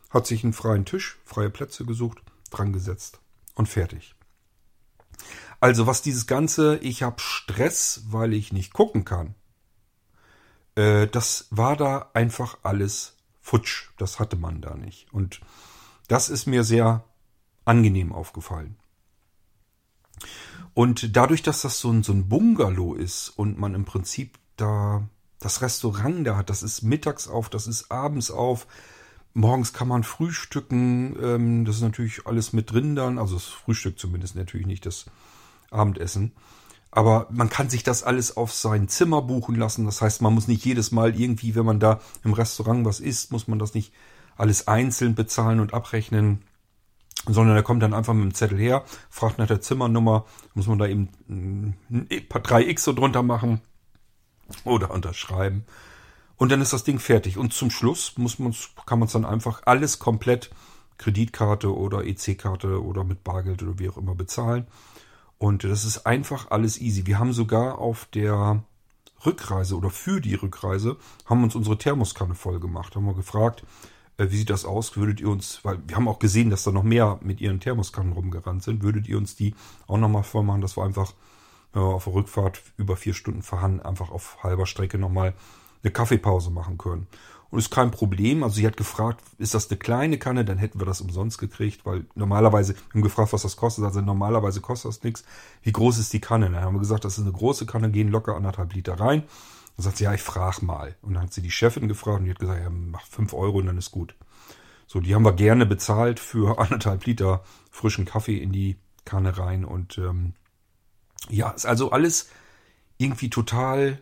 hat 0.09 0.27
sich 0.27 0.43
einen 0.43 0.53
freien 0.53 0.85
Tisch, 0.85 1.19
freie 1.25 1.49
Plätze 1.49 1.85
gesucht, 1.85 2.21
dran 2.49 2.73
gesetzt 2.73 3.19
und 3.55 3.67
fertig. 3.67 4.15
Also 5.59 5.87
was 5.87 6.01
dieses 6.01 6.27
ganze, 6.27 6.77
ich 6.77 7.03
habe 7.03 7.19
Stress, 7.19 8.03
weil 8.09 8.33
ich 8.33 8.53
nicht 8.53 8.73
gucken 8.73 9.05
kann, 9.05 9.35
äh, 10.75 11.07
das 11.07 11.47
war 11.49 11.75
da 11.75 12.11
einfach 12.13 12.59
alles 12.63 13.15
futsch. 13.41 13.89
Das 13.97 14.19
hatte 14.19 14.35
man 14.35 14.61
da 14.61 14.75
nicht. 14.75 15.11
Und 15.11 15.41
das 16.07 16.29
ist 16.29 16.45
mir 16.45 16.63
sehr 16.63 17.03
angenehm 17.67 18.11
aufgefallen. 18.11 18.77
Und 20.73 21.15
dadurch, 21.15 21.43
dass 21.43 21.61
das 21.61 21.79
so 21.79 21.91
ein, 21.91 22.03
so 22.03 22.13
ein 22.13 22.27
Bungalow 22.29 22.93
ist 22.93 23.29
und 23.29 23.57
man 23.57 23.73
im 23.73 23.85
Prinzip 23.85 24.37
da 24.57 25.07
das 25.39 25.61
Restaurant 25.61 26.25
da 26.25 26.37
hat, 26.37 26.49
das 26.49 26.63
ist 26.63 26.81
mittags 26.81 27.27
auf, 27.27 27.49
das 27.49 27.67
ist 27.67 27.91
abends 27.91 28.31
auf, 28.31 28.67
morgens 29.33 29.73
kann 29.73 29.87
man 29.87 30.03
frühstücken, 30.03 31.15
ähm, 31.21 31.65
das 31.65 31.77
ist 31.77 31.81
natürlich 31.81 32.25
alles 32.25 32.53
mit 32.53 32.71
drin 32.71 32.95
dann, 32.95 33.19
also 33.19 33.35
das 33.35 33.45
Frühstück 33.45 33.99
zumindest 33.99 34.35
natürlich 34.35 34.67
nicht 34.67 34.85
das 34.85 35.05
Abendessen. 35.69 36.31
Aber 36.89 37.27
man 37.29 37.49
kann 37.49 37.69
sich 37.69 37.83
das 37.83 38.01
alles 38.01 38.37
auf 38.37 38.51
sein 38.53 38.87
Zimmer 38.87 39.21
buchen 39.21 39.55
lassen. 39.55 39.85
Das 39.85 40.01
heißt, 40.01 40.21
man 40.21 40.33
muss 40.33 40.47
nicht 40.47 40.65
jedes 40.65 40.91
Mal 40.91 41.19
irgendwie, 41.19 41.53
wenn 41.53 41.65
man 41.65 41.79
da 41.79 41.99
im 42.23 42.33
Restaurant 42.33 42.85
was 42.85 42.99
isst, 42.99 43.31
muss 43.31 43.47
man 43.47 43.59
das 43.59 43.73
nicht 43.73 43.93
alles 44.37 44.67
einzeln 44.67 45.13
bezahlen 45.13 45.59
und 45.59 45.73
abrechnen, 45.73 46.43
sondern 47.33 47.55
er 47.55 47.63
kommt 47.63 47.83
dann 47.83 47.93
einfach 47.93 48.13
mit 48.13 48.23
dem 48.23 48.33
Zettel 48.33 48.57
her, 48.57 48.83
fragt 49.09 49.37
nach 49.37 49.47
der 49.47 49.61
Zimmernummer, 49.61 50.25
muss 50.53 50.67
man 50.67 50.79
da 50.79 50.87
eben 50.87 51.09
ein 51.29 51.75
paar 52.29 52.41
3x 52.41 52.79
so 52.79 52.93
drunter 52.93 53.23
machen 53.23 53.61
oder 54.63 54.91
unterschreiben. 54.91 55.65
Und 56.37 56.51
dann 56.51 56.61
ist 56.61 56.73
das 56.73 56.83
Ding 56.83 56.99
fertig. 56.99 57.37
Und 57.37 57.53
zum 57.53 57.71
Schluss 57.71 58.17
muss 58.17 58.39
man's, 58.39 58.69
kann 58.85 58.99
man 58.99 59.07
es 59.07 59.13
dann 59.13 59.25
einfach 59.25 59.63
alles 59.65 59.99
komplett 59.99 60.51
Kreditkarte 60.97 61.75
oder 61.75 62.05
EC-Karte 62.05 62.83
oder 62.83 63.03
mit 63.03 63.23
Bargeld 63.23 63.63
oder 63.63 63.79
wie 63.79 63.89
auch 63.89 63.97
immer 63.97 64.15
bezahlen. 64.15 64.67
Und 65.37 65.63
das 65.63 65.85
ist 65.85 66.05
einfach 66.05 66.49
alles 66.51 66.79
easy. 66.79 67.05
Wir 67.05 67.19
haben 67.19 67.33
sogar 67.33 67.77
auf 67.79 68.05
der 68.13 68.63
Rückreise 69.25 69.75
oder 69.75 69.89
für 69.89 70.21
die 70.21 70.35
Rückreise 70.35 70.97
haben 71.25 71.43
uns 71.43 71.55
unsere 71.55 71.77
Thermoskanne 71.77 72.35
voll 72.35 72.59
gemacht. 72.59 72.95
Haben 72.95 73.05
wir 73.05 73.13
gefragt, 73.13 73.63
wie 74.17 74.37
sieht 74.37 74.49
das 74.49 74.65
aus? 74.65 74.97
Würdet 74.97 75.21
ihr 75.21 75.29
uns, 75.29 75.59
weil 75.63 75.79
wir 75.87 75.95
haben 75.95 76.07
auch 76.07 76.19
gesehen, 76.19 76.49
dass 76.49 76.63
da 76.63 76.71
noch 76.71 76.83
mehr 76.83 77.19
mit 77.21 77.39
ihren 77.39 77.59
Thermoskannen 77.59 78.13
rumgerannt 78.13 78.63
sind, 78.63 78.81
würdet 78.81 79.07
ihr 79.07 79.17
uns 79.17 79.35
die 79.35 79.53
auch 79.87 79.97
nochmal 79.97 80.23
vormachen, 80.23 80.61
dass 80.61 80.75
wir 80.75 80.83
einfach 80.83 81.13
äh, 81.75 81.79
auf 81.79 82.05
der 82.05 82.13
Rückfahrt 82.13 82.61
über 82.77 82.95
vier 82.95 83.13
Stunden 83.13 83.43
fahren, 83.43 83.81
einfach 83.81 84.09
auf 84.09 84.43
halber 84.43 84.65
Strecke 84.65 84.97
nochmal 84.97 85.33
eine 85.83 85.91
Kaffeepause 85.91 86.49
machen 86.49 86.77
können. 86.77 87.07
Und 87.49 87.59
ist 87.59 87.71
kein 87.71 87.91
Problem. 87.91 88.43
Also 88.43 88.55
sie 88.55 88.67
hat 88.67 88.75
gefragt, 88.75 89.23
ist 89.37 89.53
das 89.53 89.69
eine 89.69 89.77
kleine 89.77 90.17
Kanne? 90.17 90.43
Dann 90.43 90.57
hätten 90.57 90.81
wir 90.81 90.85
das 90.85 90.99
umsonst 90.99 91.37
gekriegt, 91.37 91.85
weil 91.85 92.05
normalerweise, 92.13 92.73
wir 92.73 92.81
haben 92.95 93.01
gefragt, 93.01 93.31
was 93.31 93.43
das 93.43 93.55
kostet. 93.55 93.85
Also 93.85 94.01
normalerweise 94.01 94.59
kostet 94.59 94.89
das 94.89 95.03
nichts. 95.03 95.23
Wie 95.63 95.71
groß 95.71 95.97
ist 95.97 96.11
die 96.11 96.19
Kanne? 96.19 96.49
Dann 96.49 96.61
haben 96.61 96.75
wir 96.75 96.79
gesagt, 96.79 97.05
das 97.05 97.17
ist 97.17 97.23
eine 97.23 97.31
große 97.31 97.65
Kanne, 97.65 97.89
gehen 97.89 98.09
locker 98.09 98.35
anderthalb 98.35 98.73
Liter 98.73 98.99
rein. 98.99 99.23
Dann 99.77 99.83
sagt 99.83 99.97
sie, 99.97 100.05
ja, 100.05 100.13
ich 100.13 100.23
frage 100.23 100.65
mal. 100.65 100.95
Und 101.01 101.13
dann 101.13 101.23
hat 101.23 101.33
sie 101.33 101.41
die 101.41 101.51
Chefin 101.51 101.87
gefragt 101.87 102.19
und 102.19 102.25
die 102.25 102.31
hat 102.31 102.39
gesagt, 102.39 102.61
ja, 102.61 102.69
mach 102.69 103.05
fünf 103.05 103.33
Euro 103.33 103.59
und 103.59 103.67
dann 103.67 103.77
ist 103.77 103.91
gut. 103.91 104.15
So, 104.87 104.99
die 104.99 105.13
haben 105.13 105.23
wir 105.23 105.33
gerne 105.33 105.65
bezahlt 105.65 106.19
für 106.19 106.59
anderthalb 106.59 107.05
Liter 107.05 107.43
frischen 107.71 108.05
Kaffee 108.05 108.37
in 108.37 108.51
die 108.51 108.77
Kanne 109.05 109.37
rein. 109.37 109.63
Und 109.63 109.97
ähm, 109.99 110.33
ja, 111.29 111.51
ist 111.51 111.65
also 111.65 111.91
alles 111.91 112.29
irgendwie 112.97 113.29
total 113.29 114.01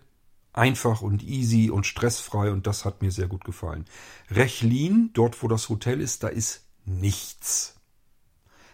einfach 0.53 1.01
und 1.01 1.21
easy 1.23 1.69
und 1.69 1.85
stressfrei 1.85 2.51
und 2.51 2.65
das 2.65 2.85
hat 2.85 3.01
mir 3.01 3.11
sehr 3.11 3.27
gut 3.27 3.43
gefallen. 3.43 3.85
Rechlin, 4.31 5.09
dort 5.13 5.43
wo 5.43 5.49
das 5.49 5.67
Hotel 5.67 5.99
ist, 5.99 6.23
da 6.23 6.29
ist 6.29 6.65
nichts. 6.85 7.75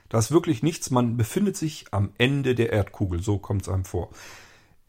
Da 0.10 0.20
ist 0.20 0.32
wirklich 0.32 0.62
nichts. 0.62 0.92
Man 0.92 1.18
befindet 1.18 1.58
sich 1.58 1.86
am 1.92 2.12
Ende 2.18 2.54
der 2.54 2.72
Erdkugel, 2.72 3.24
so 3.24 3.40
kommt 3.40 3.64
es 3.64 3.70
einem 3.70 3.86
vor. 3.86 4.12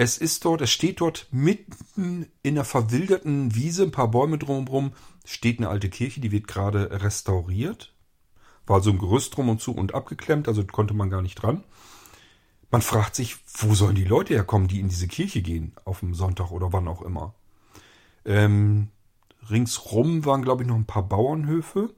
Es 0.03 0.19
ist 0.19 0.45
dort, 0.45 0.63
es 0.63 0.73
steht 0.73 1.01
dort 1.01 1.29
mitten 1.31 2.27
in 2.43 2.55
einer 2.55 2.65
verwilderten 2.65 3.55
Wiese, 3.55 3.85
ein 3.85 3.93
paar 3.93 4.11
Bäume 4.11 4.37
drumherum, 4.37 4.95
steht 5.25 5.61
eine 5.61 5.69
alte 5.69 5.89
Kirche, 5.91 6.21
die 6.21 6.33
wird 6.33 6.49
gerade 6.49 7.05
restauriert. 7.05 7.95
War 8.67 8.81
so 8.81 8.91
ein 8.91 8.99
Gerüst 8.99 9.37
drum 9.37 9.49
und 9.49 9.61
zu 9.61 9.73
und 9.73 9.95
abgeklemmt, 9.95 10.49
also 10.49 10.65
konnte 10.65 10.93
man 10.93 11.09
gar 11.09 11.23
nicht 11.23 11.37
dran. 11.37 11.63
Man 12.73 12.83
fragt 12.83 13.15
sich, 13.15 13.37
wo 13.47 13.77
sollen 13.77 13.95
die 13.95 14.03
Leute 14.03 14.35
herkommen, 14.35 14.67
die 14.67 14.81
in 14.81 14.89
diese 14.89 15.07
Kirche 15.07 15.41
gehen, 15.41 15.77
auf 15.85 16.01
dem 16.01 16.15
Sonntag 16.15 16.51
oder 16.51 16.73
wann 16.73 16.89
auch 16.89 17.03
immer. 17.03 17.37
Ähm, 18.25 18.89
ringsrum 19.51 20.25
waren, 20.25 20.43
glaube 20.43 20.65
ich, 20.65 20.69
noch 20.69 20.75
ein 20.75 20.85
paar 20.85 21.09
Bauernhöfe. 21.09 21.95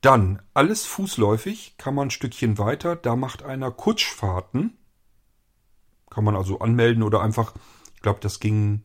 Dann, 0.00 0.40
alles 0.54 0.86
fußläufig, 0.86 1.74
kann 1.76 1.94
man 1.94 2.06
ein 2.06 2.10
Stückchen 2.10 2.56
weiter, 2.56 2.96
da 2.96 3.16
macht 3.16 3.42
einer 3.42 3.70
Kutschfahrten. 3.70 4.77
Kann 6.18 6.24
man 6.24 6.34
also 6.34 6.58
anmelden 6.58 7.04
oder 7.04 7.22
einfach, 7.22 7.54
ich 7.94 8.02
glaube, 8.02 8.18
das 8.20 8.40
ging 8.40 8.82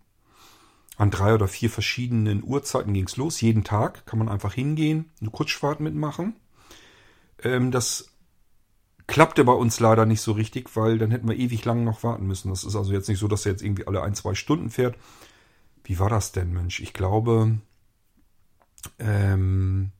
an 0.97 1.09
drei 1.09 1.33
oder 1.33 1.47
vier 1.47 1.71
verschiedenen 1.71 2.43
Uhrzeiten 2.43 2.93
ging's 2.93 3.17
los. 3.17 3.41
Jeden 3.41 3.63
Tag 3.63 4.05
kann 4.05 4.19
man 4.19 4.29
einfach 4.29 4.53
hingehen, 4.53 5.09
eine 5.19 5.31
Kutschfahrt 5.31 5.79
mitmachen. 5.79 6.35
Ähm, 7.41 7.71
das 7.71 8.13
Klappte 9.07 9.43
bei 9.45 9.53
uns 9.53 9.79
leider 9.79 10.05
nicht 10.05 10.21
so 10.21 10.33
richtig, 10.33 10.75
weil 10.75 10.99
dann 10.99 11.09
hätten 11.09 11.27
wir 11.27 11.35
ewig 11.35 11.65
lang 11.65 11.83
noch 11.83 12.03
warten 12.03 12.27
müssen. 12.27 12.49
Das 12.49 12.63
ist 12.63 12.75
also 12.75 12.93
jetzt 12.93 13.09
nicht 13.09 13.17
so, 13.17 13.27
dass 13.27 13.47
er 13.47 13.53
jetzt 13.53 13.63
irgendwie 13.63 13.87
alle 13.87 14.03
ein, 14.03 14.13
zwei 14.13 14.35
Stunden 14.35 14.69
fährt. 14.69 14.95
Wie 15.83 15.97
war 15.97 16.09
das 16.09 16.33
denn, 16.33 16.53
Mensch? 16.53 16.81
Ich 16.81 16.93
glaube, 16.93 17.57
ähm, 18.99 19.91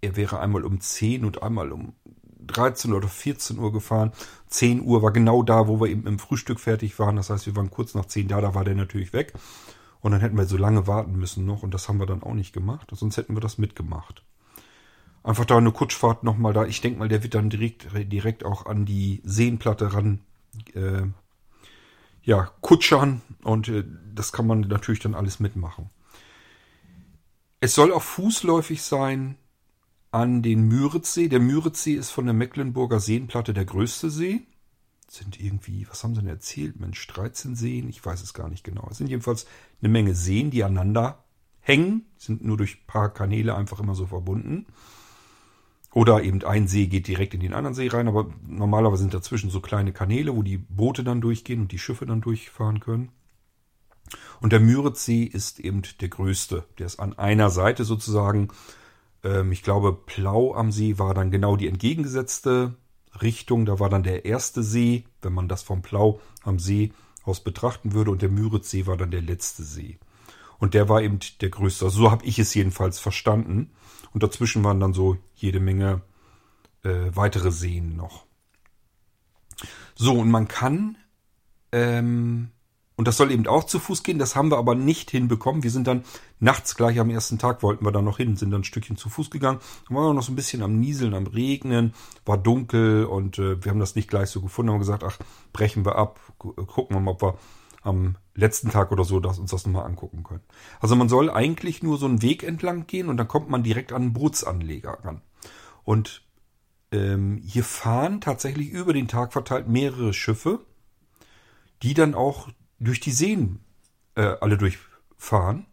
er 0.00 0.16
wäre 0.16 0.40
einmal 0.40 0.64
um 0.64 0.80
10 0.80 1.26
und 1.26 1.42
einmal 1.42 1.72
um 1.72 1.92
13 2.50 2.92
oder 2.92 3.08
14 3.08 3.58
Uhr 3.58 3.72
gefahren. 3.72 4.12
10 4.48 4.82
Uhr 4.82 5.02
war 5.02 5.12
genau 5.12 5.42
da, 5.42 5.68
wo 5.68 5.80
wir 5.80 5.88
eben 5.88 6.06
im 6.06 6.18
Frühstück 6.18 6.60
fertig 6.60 6.98
waren. 6.98 7.16
Das 7.16 7.30
heißt, 7.30 7.46
wir 7.46 7.56
waren 7.56 7.70
kurz 7.70 7.94
nach 7.94 8.06
10 8.06 8.28
da, 8.28 8.40
da 8.40 8.54
war 8.54 8.64
der 8.64 8.74
natürlich 8.74 9.12
weg. 9.12 9.32
Und 10.00 10.12
dann 10.12 10.20
hätten 10.20 10.36
wir 10.36 10.46
so 10.46 10.56
lange 10.56 10.86
warten 10.86 11.12
müssen 11.16 11.44
noch 11.44 11.62
und 11.62 11.74
das 11.74 11.88
haben 11.88 11.98
wir 11.98 12.06
dann 12.06 12.22
auch 12.22 12.34
nicht 12.34 12.52
gemacht. 12.52 12.90
Sonst 12.92 13.16
hätten 13.16 13.36
wir 13.36 13.40
das 13.40 13.58
mitgemacht. 13.58 14.24
Einfach 15.22 15.44
da 15.44 15.58
eine 15.58 15.72
Kutschfahrt 15.72 16.24
nochmal 16.24 16.54
da. 16.54 16.64
Ich 16.64 16.80
denke 16.80 16.98
mal, 16.98 17.08
der 17.08 17.22
wird 17.22 17.34
dann 17.34 17.50
direkt, 17.50 17.88
direkt 18.10 18.44
auch 18.44 18.64
an 18.64 18.86
die 18.86 19.20
Seenplatte 19.24 19.92
ran 19.92 20.20
äh, 20.74 21.02
ja, 22.22 22.50
kutschern 22.60 23.22
und 23.42 23.68
äh, 23.68 23.84
das 24.14 24.32
kann 24.32 24.46
man 24.46 24.60
natürlich 24.60 25.00
dann 25.00 25.14
alles 25.14 25.40
mitmachen. 25.40 25.90
Es 27.60 27.74
soll 27.74 27.92
auch 27.92 28.02
fußläufig 28.02 28.82
sein 28.82 29.36
an 30.10 30.42
den 30.42 30.62
Müritzsee. 30.62 31.28
Der 31.28 31.40
Müritzsee 31.40 31.94
ist 31.94 32.10
von 32.10 32.24
der 32.24 32.34
Mecklenburger 32.34 33.00
Seenplatte 33.00 33.54
der 33.54 33.64
größte 33.64 34.10
See. 34.10 34.42
sind 35.08 35.40
irgendwie, 35.40 35.86
was 35.88 36.04
haben 36.04 36.14
sie 36.14 36.20
denn 36.20 36.30
erzählt? 36.30 36.78
Mensch, 36.78 37.06
13 37.08 37.56
Seen? 37.56 37.88
Ich 37.88 38.04
weiß 38.04 38.22
es 38.22 38.34
gar 38.34 38.48
nicht 38.48 38.64
genau. 38.64 38.86
Es 38.90 38.98
sind 38.98 39.08
jedenfalls 39.08 39.46
eine 39.80 39.88
Menge 39.88 40.14
Seen, 40.14 40.50
die 40.50 40.62
aneinander 40.62 41.24
hängen, 41.60 42.06
sind 42.16 42.44
nur 42.44 42.56
durch 42.56 42.76
ein 42.76 42.86
paar 42.86 43.12
Kanäle 43.12 43.54
einfach 43.54 43.80
immer 43.80 43.94
so 43.94 44.06
verbunden. 44.06 44.66
Oder 45.92 46.22
eben 46.22 46.44
ein 46.44 46.68
See 46.68 46.86
geht 46.86 47.08
direkt 47.08 47.34
in 47.34 47.40
den 47.40 47.54
anderen 47.54 47.74
See 47.74 47.88
rein, 47.88 48.06
aber 48.06 48.32
normalerweise 48.46 49.02
sind 49.02 49.14
dazwischen 49.14 49.50
so 49.50 49.60
kleine 49.60 49.92
Kanäle, 49.92 50.36
wo 50.36 50.42
die 50.42 50.58
Boote 50.58 51.02
dann 51.02 51.20
durchgehen 51.20 51.60
und 51.60 51.72
die 51.72 51.80
Schiffe 51.80 52.06
dann 52.06 52.20
durchfahren 52.20 52.78
können. 52.78 53.10
Und 54.40 54.52
der 54.52 54.60
Müritzsee 54.60 55.24
ist 55.24 55.58
eben 55.58 55.82
der 56.00 56.08
größte. 56.08 56.64
Der 56.78 56.86
ist 56.86 57.00
an 57.00 57.18
einer 57.18 57.50
Seite 57.50 57.84
sozusagen. 57.84 58.48
Ähm, 59.24 59.52
ich 59.52 59.62
glaube, 59.62 59.92
Plau 59.92 60.54
am 60.54 60.72
See 60.72 60.98
war 60.98 61.14
dann 61.14 61.30
genau 61.30 61.56
die 61.56 61.68
entgegengesetzte 61.68 62.74
Richtung. 63.20 63.66
Da 63.66 63.78
war 63.78 63.88
dann 63.88 64.02
der 64.02 64.24
erste 64.24 64.62
See, 64.62 65.04
wenn 65.22 65.32
man 65.32 65.48
das 65.48 65.62
vom 65.62 65.82
Plau 65.82 66.20
am 66.42 66.58
See 66.58 66.92
aus 67.24 67.40
betrachten 67.40 67.92
würde. 67.92 68.10
Und 68.10 68.22
der 68.22 68.30
Müritzsee 68.30 68.86
war 68.86 68.96
dann 68.96 69.10
der 69.10 69.22
letzte 69.22 69.62
See. 69.62 69.98
Und 70.58 70.74
der 70.74 70.88
war 70.88 71.02
eben 71.02 71.18
der 71.40 71.48
größte. 71.48 71.88
so 71.90 72.10
habe 72.10 72.24
ich 72.24 72.38
es 72.38 72.54
jedenfalls 72.54 72.98
verstanden. 72.98 73.70
Und 74.12 74.22
dazwischen 74.22 74.64
waren 74.64 74.80
dann 74.80 74.92
so 74.92 75.16
jede 75.34 75.60
Menge 75.60 76.02
äh, 76.82 77.10
weitere 77.14 77.50
Seen 77.50 77.96
noch. 77.96 78.26
So, 79.94 80.14
und 80.14 80.30
man 80.30 80.48
kann, 80.48 80.96
ähm, 81.72 82.50
und 83.00 83.08
das 83.08 83.16
soll 83.16 83.32
eben 83.32 83.46
auch 83.46 83.64
zu 83.64 83.78
Fuß 83.78 84.02
gehen, 84.02 84.18
das 84.18 84.36
haben 84.36 84.50
wir 84.50 84.58
aber 84.58 84.74
nicht 84.74 85.10
hinbekommen. 85.10 85.62
Wir 85.62 85.70
sind 85.70 85.86
dann 85.86 86.04
nachts 86.38 86.76
gleich 86.76 87.00
am 87.00 87.08
ersten 87.08 87.38
Tag 87.38 87.62
wollten 87.62 87.82
wir 87.82 87.92
da 87.92 88.02
noch 88.02 88.18
hin, 88.18 88.36
sind 88.36 88.50
dann 88.50 88.60
ein 88.60 88.64
Stückchen 88.64 88.98
zu 88.98 89.08
Fuß 89.08 89.30
gegangen. 89.30 89.58
Dann 89.88 89.96
waren 89.96 90.08
wir 90.08 90.12
noch 90.12 90.22
so 90.22 90.32
ein 90.32 90.36
bisschen 90.36 90.62
am 90.62 90.78
Nieseln, 90.78 91.14
am 91.14 91.26
Regnen, 91.26 91.94
war 92.26 92.36
dunkel 92.36 93.06
und 93.06 93.38
äh, 93.38 93.64
wir 93.64 93.70
haben 93.70 93.80
das 93.80 93.94
nicht 93.94 94.10
gleich 94.10 94.28
so 94.28 94.42
gefunden, 94.42 94.70
haben 94.70 94.80
gesagt, 94.80 95.02
ach, 95.02 95.16
brechen 95.54 95.86
wir 95.86 95.96
ab, 95.96 96.20
gucken 96.36 96.94
wir 96.94 97.00
mal, 97.00 97.12
ob 97.12 97.22
wir 97.22 97.38
am 97.80 98.16
letzten 98.34 98.68
Tag 98.68 98.92
oder 98.92 99.04
so 99.04 99.18
dass 99.18 99.38
uns 99.38 99.50
das 99.50 99.64
nochmal 99.64 99.86
angucken 99.86 100.22
können. 100.22 100.44
Also 100.78 100.94
man 100.94 101.08
soll 101.08 101.30
eigentlich 101.30 101.82
nur 101.82 101.96
so 101.96 102.04
einen 102.04 102.20
Weg 102.20 102.42
entlang 102.42 102.86
gehen 102.86 103.08
und 103.08 103.16
dann 103.16 103.28
kommt 103.28 103.48
man 103.48 103.62
direkt 103.62 103.94
an 103.94 104.02
einen 104.02 104.12
Bootsanleger 104.12 104.98
ran. 105.04 105.22
Und 105.84 106.20
ähm, 106.92 107.40
hier 107.42 107.64
fahren 107.64 108.20
tatsächlich 108.20 108.68
über 108.68 108.92
den 108.92 109.08
Tag 109.08 109.32
verteilt 109.32 109.68
mehrere 109.68 110.12
Schiffe, 110.12 110.60
die 111.82 111.94
dann 111.94 112.14
auch 112.14 112.48
durch 112.80 113.00
die 113.00 113.12
Seen 113.12 113.60
äh, 114.14 114.34
alle 114.40 114.58
durchfahren. 114.58 115.66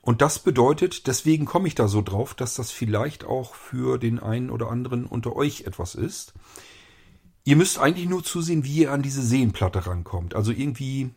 Und 0.00 0.22
das 0.22 0.38
bedeutet, 0.38 1.06
deswegen 1.06 1.44
komme 1.44 1.68
ich 1.68 1.74
da 1.74 1.86
so 1.88 2.00
drauf, 2.00 2.34
dass 2.34 2.54
das 2.54 2.70
vielleicht 2.70 3.24
auch 3.24 3.54
für 3.54 3.98
den 3.98 4.18
einen 4.18 4.50
oder 4.50 4.70
anderen 4.70 5.04
unter 5.04 5.36
euch 5.36 5.62
etwas 5.62 5.94
ist. 5.94 6.32
Ihr 7.44 7.56
müsst 7.56 7.78
eigentlich 7.78 8.08
nur 8.08 8.24
zusehen, 8.24 8.64
wie 8.64 8.78
ihr 8.78 8.92
an 8.92 9.02
diese 9.02 9.22
Seenplatte 9.22 9.86
rankommt. 9.86 10.34
Also 10.34 10.52
irgendwie 10.52 11.10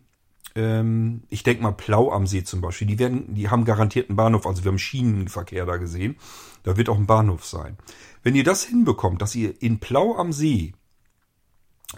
ähm, 0.55 1.23
ich 1.29 1.43
denke 1.43 1.63
mal 1.63 1.71
Plau 1.71 2.11
am 2.11 2.27
See 2.27 2.43
zum 2.43 2.61
Beispiel, 2.61 2.87
die 2.87 2.99
werden, 2.99 3.35
die 3.35 3.49
haben 3.49 3.65
garantiert 3.65 4.09
einen 4.09 4.17
Bahnhof, 4.17 4.45
also 4.45 4.63
wir 4.63 4.71
haben 4.71 4.79
Schienenverkehr 4.79 5.65
da 5.65 5.77
gesehen. 5.77 6.17
Da 6.63 6.77
wird 6.77 6.89
auch 6.89 6.97
ein 6.97 7.07
Bahnhof 7.07 7.45
sein. 7.45 7.77
Wenn 8.23 8.35
ihr 8.35 8.43
das 8.43 8.63
hinbekommt, 8.63 9.21
dass 9.21 9.35
ihr 9.35 9.61
in 9.61 9.79
Plau 9.79 10.15
am 10.15 10.33
See 10.33 10.73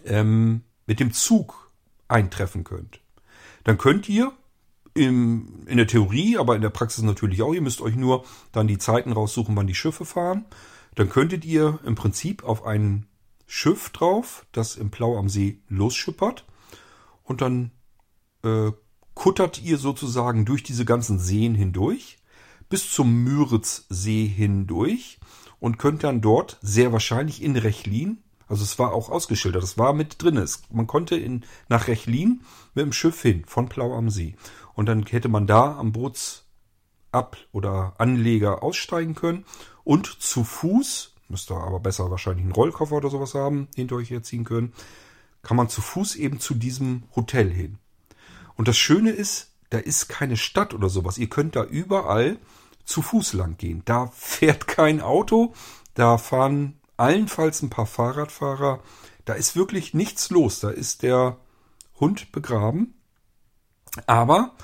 ähm, 0.05 0.61
mit 0.85 0.99
dem 0.99 1.11
Zug 1.11 1.71
eintreffen 2.07 2.63
könnt, 2.63 3.01
dann 3.63 3.77
könnt 3.77 4.09
ihr 4.09 4.31
im, 4.93 5.65
in 5.65 5.77
der 5.77 5.87
Theorie, 5.87 6.37
aber 6.37 6.55
in 6.55 6.61
der 6.61 6.69
Praxis 6.69 7.03
natürlich 7.03 7.41
auch, 7.41 7.53
ihr 7.53 7.61
müsst 7.61 7.81
euch 7.81 7.95
nur 7.95 8.25
dann 8.51 8.67
die 8.67 8.77
Zeiten 8.77 9.11
raussuchen, 9.11 9.55
wann 9.55 9.67
die 9.67 9.75
Schiffe 9.75 10.05
fahren. 10.05 10.45
Dann 10.95 11.09
könntet 11.09 11.45
ihr 11.45 11.79
im 11.85 11.95
Prinzip 11.95 12.43
auf 12.43 12.65
ein 12.65 13.07
Schiff 13.47 13.89
drauf, 13.89 14.45
das 14.51 14.75
im 14.75 14.91
Plau 14.91 15.17
am 15.17 15.29
See 15.29 15.59
losschippert 15.67 16.45
und 17.23 17.41
dann 17.41 17.71
äh, 18.43 18.71
kuttert 19.13 19.61
ihr 19.61 19.77
sozusagen 19.77 20.45
durch 20.45 20.63
diese 20.63 20.85
ganzen 20.85 21.19
Seen 21.19 21.55
hindurch 21.55 22.17
bis 22.69 22.91
zum 22.91 23.23
Müritzsee 23.23 24.25
hindurch 24.25 25.19
und 25.59 25.77
könnt 25.77 26.03
dann 26.03 26.21
dort 26.21 26.57
sehr 26.61 26.91
wahrscheinlich 26.91 27.43
in 27.43 27.55
Rechlin, 27.55 28.23
also 28.53 28.63
es 28.63 28.77
war 28.77 28.93
auch 28.93 29.09
ausgeschildert, 29.09 29.63
es 29.63 29.79
war 29.79 29.93
mit 29.93 30.21
drin, 30.21 30.37
es, 30.37 30.61
man 30.69 30.85
konnte 30.85 31.15
in, 31.15 31.43
nach 31.69 31.87
Rechlin 31.87 32.41
mit 32.75 32.85
dem 32.85 32.93
Schiff 32.93 33.19
hin, 33.19 33.45
von 33.47 33.67
Plau 33.67 33.95
am 33.97 34.11
See. 34.11 34.35
Und 34.75 34.85
dann 34.85 35.03
hätte 35.07 35.27
man 35.27 35.47
da 35.47 35.75
am 35.75 35.91
Bootsab- 35.91 37.37
oder 37.51 37.95
Anleger 37.97 38.61
aussteigen 38.61 39.15
können 39.15 39.45
und 39.83 40.05
zu 40.05 40.43
Fuß, 40.43 41.15
müsst 41.29 41.49
ihr 41.49 41.57
aber 41.57 41.79
besser 41.79 42.11
wahrscheinlich 42.11 42.43
einen 42.43 42.53
Rollkoffer 42.53 42.97
oder 42.97 43.09
sowas 43.09 43.33
haben, 43.33 43.69
hinter 43.75 43.95
euch 43.95 44.11
herziehen 44.11 44.43
können, 44.43 44.73
kann 45.41 45.57
man 45.57 45.67
zu 45.67 45.81
Fuß 45.81 46.15
eben 46.15 46.39
zu 46.39 46.53
diesem 46.53 47.05
Hotel 47.15 47.49
hin. 47.49 47.79
Und 48.55 48.67
das 48.67 48.77
Schöne 48.77 49.09
ist, 49.09 49.49
da 49.71 49.79
ist 49.79 50.09
keine 50.09 50.37
Stadt 50.37 50.75
oder 50.75 50.89
sowas. 50.89 51.17
Ihr 51.17 51.27
könnt 51.27 51.55
da 51.55 51.63
überall 51.63 52.37
zu 52.85 53.01
Fuß 53.01 53.33
lang 53.33 53.57
gehen. 53.57 53.81
Da 53.85 54.11
fährt 54.13 54.67
kein 54.67 55.01
Auto, 55.01 55.55
da 55.95 56.19
fahren 56.19 56.79
allenfalls 56.97 57.61
ein 57.61 57.69
paar 57.69 57.85
Fahrradfahrer. 57.85 58.79
Da 59.25 59.33
ist 59.33 59.55
wirklich 59.55 59.93
nichts 59.93 60.29
los. 60.29 60.59
Da 60.59 60.69
ist 60.69 61.03
der 61.03 61.37
Hund 61.99 62.31
begraben. 62.31 62.93
Aber 64.07 64.55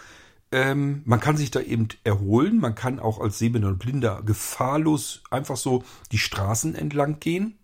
ähm, 0.52 1.04
man 1.06 1.20
kann 1.20 1.38
sich 1.38 1.52
da 1.52 1.62
eben 1.62 1.88
erholen. 2.04 2.60
Man 2.60 2.76
kann 2.76 3.00
auch 3.00 3.20
als 3.20 3.38
Sehbehinderter 3.38 3.74
und 3.74 3.80
Blinder 3.80 4.22
gefahrlos 4.24 5.22
einfach 5.30 5.58
so 5.58 5.84
die 6.12 6.18
Straßen 6.18 6.76
entlang 6.76 7.20
gehen, 7.20 7.58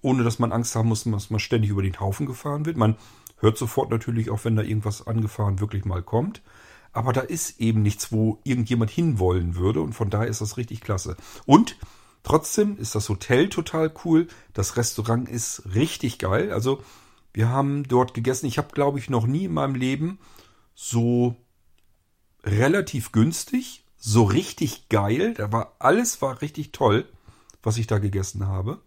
ohne 0.00 0.24
dass 0.24 0.38
man 0.38 0.52
Angst 0.52 0.74
haben 0.74 0.88
muss, 0.88 1.04
dass 1.04 1.30
man 1.30 1.40
ständig 1.40 1.70
über 1.70 1.82
den 1.82 2.00
Haufen 2.00 2.26
gefahren 2.26 2.64
wird. 2.64 2.76
Man 2.76 2.96
hört 3.38 3.58
sofort 3.58 3.90
natürlich 3.90 4.30
auch, 4.30 4.44
wenn 4.44 4.56
da 4.56 4.62
irgendwas 4.62 5.06
angefahren 5.06 5.60
wirklich 5.60 5.84
mal 5.84 6.02
kommt. 6.02 6.42
Aber 6.92 7.12
da 7.12 7.20
ist 7.20 7.60
eben 7.60 7.82
nichts, 7.82 8.10
wo 8.10 8.38
irgendjemand 8.44 8.90
hinwollen 8.90 9.56
würde. 9.56 9.82
Und 9.82 9.92
von 9.92 10.08
daher 10.08 10.28
ist 10.28 10.40
das 10.40 10.56
richtig 10.56 10.80
klasse. 10.80 11.16
Und 11.44 11.76
trotzdem 12.26 12.76
ist 12.76 12.96
das 12.96 13.08
Hotel 13.08 13.48
total 13.48 13.92
cool. 14.04 14.26
Das 14.52 14.76
Restaurant 14.76 15.28
ist 15.28 15.62
richtig 15.74 16.18
geil. 16.18 16.52
Also 16.52 16.82
wir 17.32 17.48
haben 17.48 17.84
dort 17.84 18.14
gegessen. 18.14 18.46
Ich 18.46 18.58
habe, 18.58 18.72
glaube 18.72 18.98
ich, 18.98 19.08
noch 19.08 19.26
nie 19.26 19.44
in 19.44 19.54
meinem 19.54 19.76
Leben 19.76 20.18
so 20.74 21.36
relativ 22.42 23.12
günstig, 23.12 23.84
so 23.96 24.24
richtig 24.24 24.88
geil. 24.88 25.34
Da 25.34 25.52
war 25.52 25.76
alles 25.78 26.20
war 26.20 26.42
richtig 26.42 26.72
toll, 26.72 27.08
was 27.62 27.78
ich 27.78 27.86
da 27.86 27.98
gegessen 27.98 28.46
habe. 28.46 28.80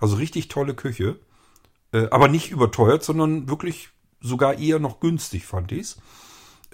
Also 0.00 0.16
richtig 0.16 0.48
tolle 0.48 0.74
Küche. 0.74 1.20
Äh, 1.92 2.08
aber 2.10 2.26
nicht 2.26 2.50
überteuert, 2.50 3.04
sondern 3.04 3.48
wirklich 3.48 3.90
sogar 4.20 4.58
eher 4.58 4.80
noch 4.80 4.98
günstig, 4.98 5.46
fand 5.46 5.70
ich's. 5.70 5.98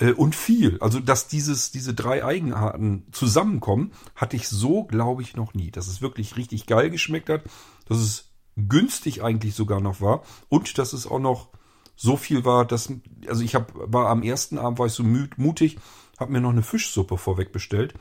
Äh, 0.02 0.12
und 0.12 0.34
viel. 0.34 0.78
Also, 0.80 0.98
dass 0.98 1.28
dieses, 1.28 1.70
diese 1.70 1.94
drei 1.94 2.24
Eigenarten 2.24 3.06
zusammenkommen, 3.12 3.92
hatte 4.16 4.36
ich 4.36 4.48
so, 4.48 4.84
glaube 4.84 5.22
ich, 5.22 5.36
noch 5.36 5.54
nie. 5.54 5.70
Dass 5.70 5.86
es 5.86 6.02
wirklich 6.02 6.36
richtig 6.36 6.66
geil 6.66 6.90
geschmeckt 6.90 7.28
hat, 7.28 7.44
dass 7.86 7.98
es 7.98 8.32
günstig 8.56 9.22
eigentlich 9.22 9.54
sogar 9.54 9.80
noch 9.80 10.00
war 10.00 10.22
und 10.48 10.76
dass 10.76 10.92
es 10.92 11.06
auch 11.06 11.20
noch 11.20 11.48
so 11.94 12.16
viel 12.16 12.44
war, 12.44 12.66
dass, 12.66 12.92
also 13.28 13.42
ich 13.42 13.54
hab, 13.54 13.72
war 13.74 14.08
am 14.08 14.22
ersten 14.22 14.58
Abend 14.58 14.78
war 14.78 14.86
ich 14.86 14.92
so 14.92 15.04
mutig, 15.04 15.78
habe 16.18 16.32
mir 16.32 16.40
noch 16.40 16.50
eine 16.50 16.62
Fischsuppe 16.62 17.16
vorweg 17.16 17.52
bestellt. 17.52 17.94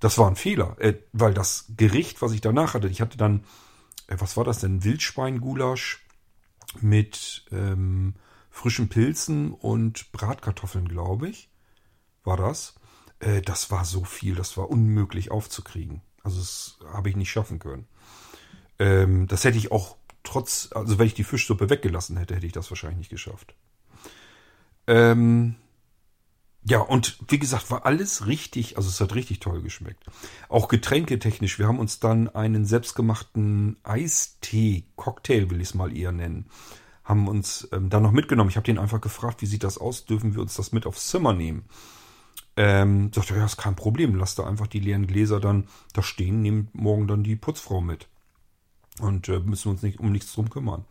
Das 0.00 0.18
war 0.18 0.28
ein 0.28 0.36
Fehler, 0.36 0.76
äh, 0.78 0.94
weil 1.12 1.34
das 1.34 1.66
Gericht, 1.76 2.22
was 2.22 2.32
ich 2.32 2.40
danach 2.40 2.74
hatte, 2.74 2.88
ich 2.88 3.00
hatte 3.00 3.18
dann, 3.18 3.44
äh, 4.08 4.16
was 4.18 4.36
war 4.36 4.44
das 4.44 4.60
denn, 4.60 4.82
Wildschweingulasch 4.82 6.04
mit 6.80 7.44
ähm, 7.52 8.14
frischen 8.54 8.88
Pilzen 8.88 9.52
und 9.52 10.12
Bratkartoffeln, 10.12 10.86
glaube 10.86 11.28
ich, 11.28 11.50
war 12.22 12.36
das. 12.36 12.76
Äh, 13.18 13.42
das 13.42 13.72
war 13.72 13.84
so 13.84 14.04
viel, 14.04 14.36
das 14.36 14.56
war 14.56 14.70
unmöglich 14.70 15.32
aufzukriegen. 15.32 16.02
Also 16.22 16.38
das 16.38 16.78
habe 16.92 17.10
ich 17.10 17.16
nicht 17.16 17.32
schaffen 17.32 17.58
können. 17.58 17.88
Ähm, 18.78 19.26
das 19.26 19.42
hätte 19.42 19.58
ich 19.58 19.72
auch 19.72 19.96
trotz, 20.22 20.70
also 20.72 20.98
wenn 20.98 21.08
ich 21.08 21.14
die 21.14 21.24
Fischsuppe 21.24 21.68
weggelassen 21.68 22.16
hätte, 22.16 22.36
hätte 22.36 22.46
ich 22.46 22.52
das 22.52 22.70
wahrscheinlich 22.70 22.98
nicht 22.98 23.10
geschafft. 23.10 23.56
Ähm, 24.86 25.56
ja, 26.62 26.78
und 26.78 27.18
wie 27.28 27.40
gesagt, 27.40 27.72
war 27.72 27.84
alles 27.84 28.26
richtig, 28.28 28.76
also 28.76 28.88
es 28.88 29.00
hat 29.00 29.16
richtig 29.16 29.40
toll 29.40 29.62
geschmeckt. 29.62 30.04
Auch 30.48 30.68
getränketechnisch, 30.68 31.58
wir 31.58 31.66
haben 31.66 31.80
uns 31.80 31.98
dann 31.98 32.28
einen 32.28 32.64
selbstgemachten 32.66 33.78
Eistee, 33.82 34.84
Cocktail 34.94 35.50
will 35.50 35.60
ich 35.60 35.68
es 35.70 35.74
mal 35.74 35.94
eher 35.94 36.12
nennen, 36.12 36.48
haben 37.04 37.28
uns 37.28 37.68
ähm, 37.72 37.90
dann 37.90 38.02
noch 38.02 38.12
mitgenommen. 38.12 38.50
Ich 38.50 38.56
habe 38.56 38.64
den 38.64 38.78
einfach 38.78 39.00
gefragt, 39.00 39.42
wie 39.42 39.46
sieht 39.46 39.64
das 39.64 39.78
aus, 39.78 40.06
dürfen 40.06 40.34
wir 40.34 40.42
uns 40.42 40.54
das 40.54 40.72
mit 40.72 40.86
aufs 40.86 41.08
Zimmer 41.08 41.32
nehmen? 41.32 41.64
Ähm, 42.56 43.12
sagte, 43.12 43.36
ja, 43.36 43.44
ist 43.44 43.56
kein 43.56 43.76
Problem, 43.76 44.14
lass 44.14 44.36
da 44.36 44.46
einfach 44.46 44.68
die 44.68 44.80
leeren 44.80 45.06
Gläser 45.06 45.40
dann 45.40 45.68
da 45.92 46.02
stehen, 46.02 46.40
nehmt 46.40 46.74
morgen 46.74 47.06
dann 47.06 47.24
die 47.24 47.36
Putzfrau 47.36 47.80
mit. 47.80 48.08
Und 49.00 49.28
äh, 49.28 49.40
müssen 49.40 49.70
uns 49.70 49.82
nicht 49.82 49.98
um 49.98 50.12
nichts 50.12 50.32
drum 50.32 50.50
kümmern. 50.50 50.84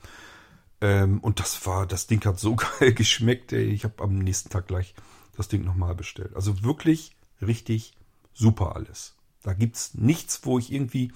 Ähm, 0.82 1.19
und 1.21 1.39
das 1.39 1.65
war, 1.65 1.88
das 1.88 2.08
Ding 2.08 2.23
hat 2.26 2.39
so 2.39 2.56
geil 2.80 2.93
geschmeckt, 2.93 3.54
ey. 3.54 3.63
Ich 3.65 3.86
habe 3.86 4.04
am 4.04 4.17
nächsten 4.17 4.49
Tag 4.49 4.67
gleich 4.67 4.93
das 5.38 5.47
Ding 5.47 5.63
nochmal 5.63 5.95
bestellt. 5.95 6.36
Also 6.36 6.63
wirklich 6.63 7.15
richtig 7.41 7.93
super 8.34 8.76
alles. 8.76 9.15
Da 9.41 9.54
gibt's 9.54 9.93
nichts, 9.93 10.41
wo 10.43 10.60
ich 10.60 10.71
irgendwie 10.71 11.12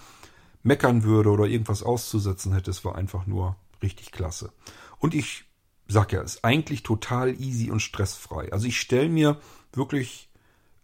meckern 0.63 1.03
würde 1.03 1.29
oder 1.29 1.45
irgendwas 1.45 1.83
auszusetzen 1.83 2.53
hätte. 2.53 2.71
Es 2.71 2.85
war 2.85 2.95
einfach 2.95 3.27
nur 3.27 3.57
richtig 3.81 4.11
klasse. 4.11 4.51
Und 4.99 5.13
ich 5.13 5.45
sag 5.87 6.11
ja, 6.11 6.21
ist 6.21 6.43
eigentlich 6.43 6.83
total 6.83 7.39
easy 7.39 7.71
und 7.71 7.81
stressfrei. 7.81 8.51
Also 8.51 8.67
ich 8.67 8.79
stelle 8.79 9.09
mir 9.09 9.39
wirklich 9.73 10.29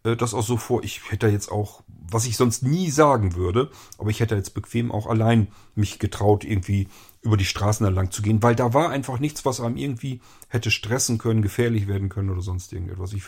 äh, 0.04 0.15
das 0.15 0.34
auch 0.34 0.43
so 0.43 0.58
vor, 0.58 0.84
ich 0.84 1.12
hätte 1.12 1.28
jetzt 1.28 1.52
auch, 1.52 1.84
was 1.88 2.26
ich 2.26 2.38
sonst 2.38 2.63
nie 2.63 2.89
sagen 2.89 3.36
würde, 3.36 3.71
aber 3.97 4.10
ich 4.10 4.19
hätte 4.19 4.36
jetzt 4.36 4.54
bequem 4.54 4.91
auch 4.91 5.08
allein 5.08 5.47
mich 5.76 5.99
getraut, 5.99 6.43
irgendwie 6.43 6.88
über 7.21 7.38
die 7.38 7.45
Straßen 7.45 7.86
entlang 7.86 8.12
zu 8.12 8.21
gehen, 8.21 8.43
weil 8.43 8.56
da 8.56 8.73
war 8.73 8.89
einfach 8.89 9.19
nichts, 9.19 9.45
was 9.45 9.62
einem 9.62 9.78
irgendwie 9.78 10.21
hätte 10.49 10.71
stressen 10.71 11.17
können, 11.17 11.41
gefährlich 11.41 11.88
werden 11.88 12.10
können 12.10 12.30
oder 12.30 12.41
sonst 12.41 12.73
irgendetwas. 12.73 13.13
Ich 13.13 13.23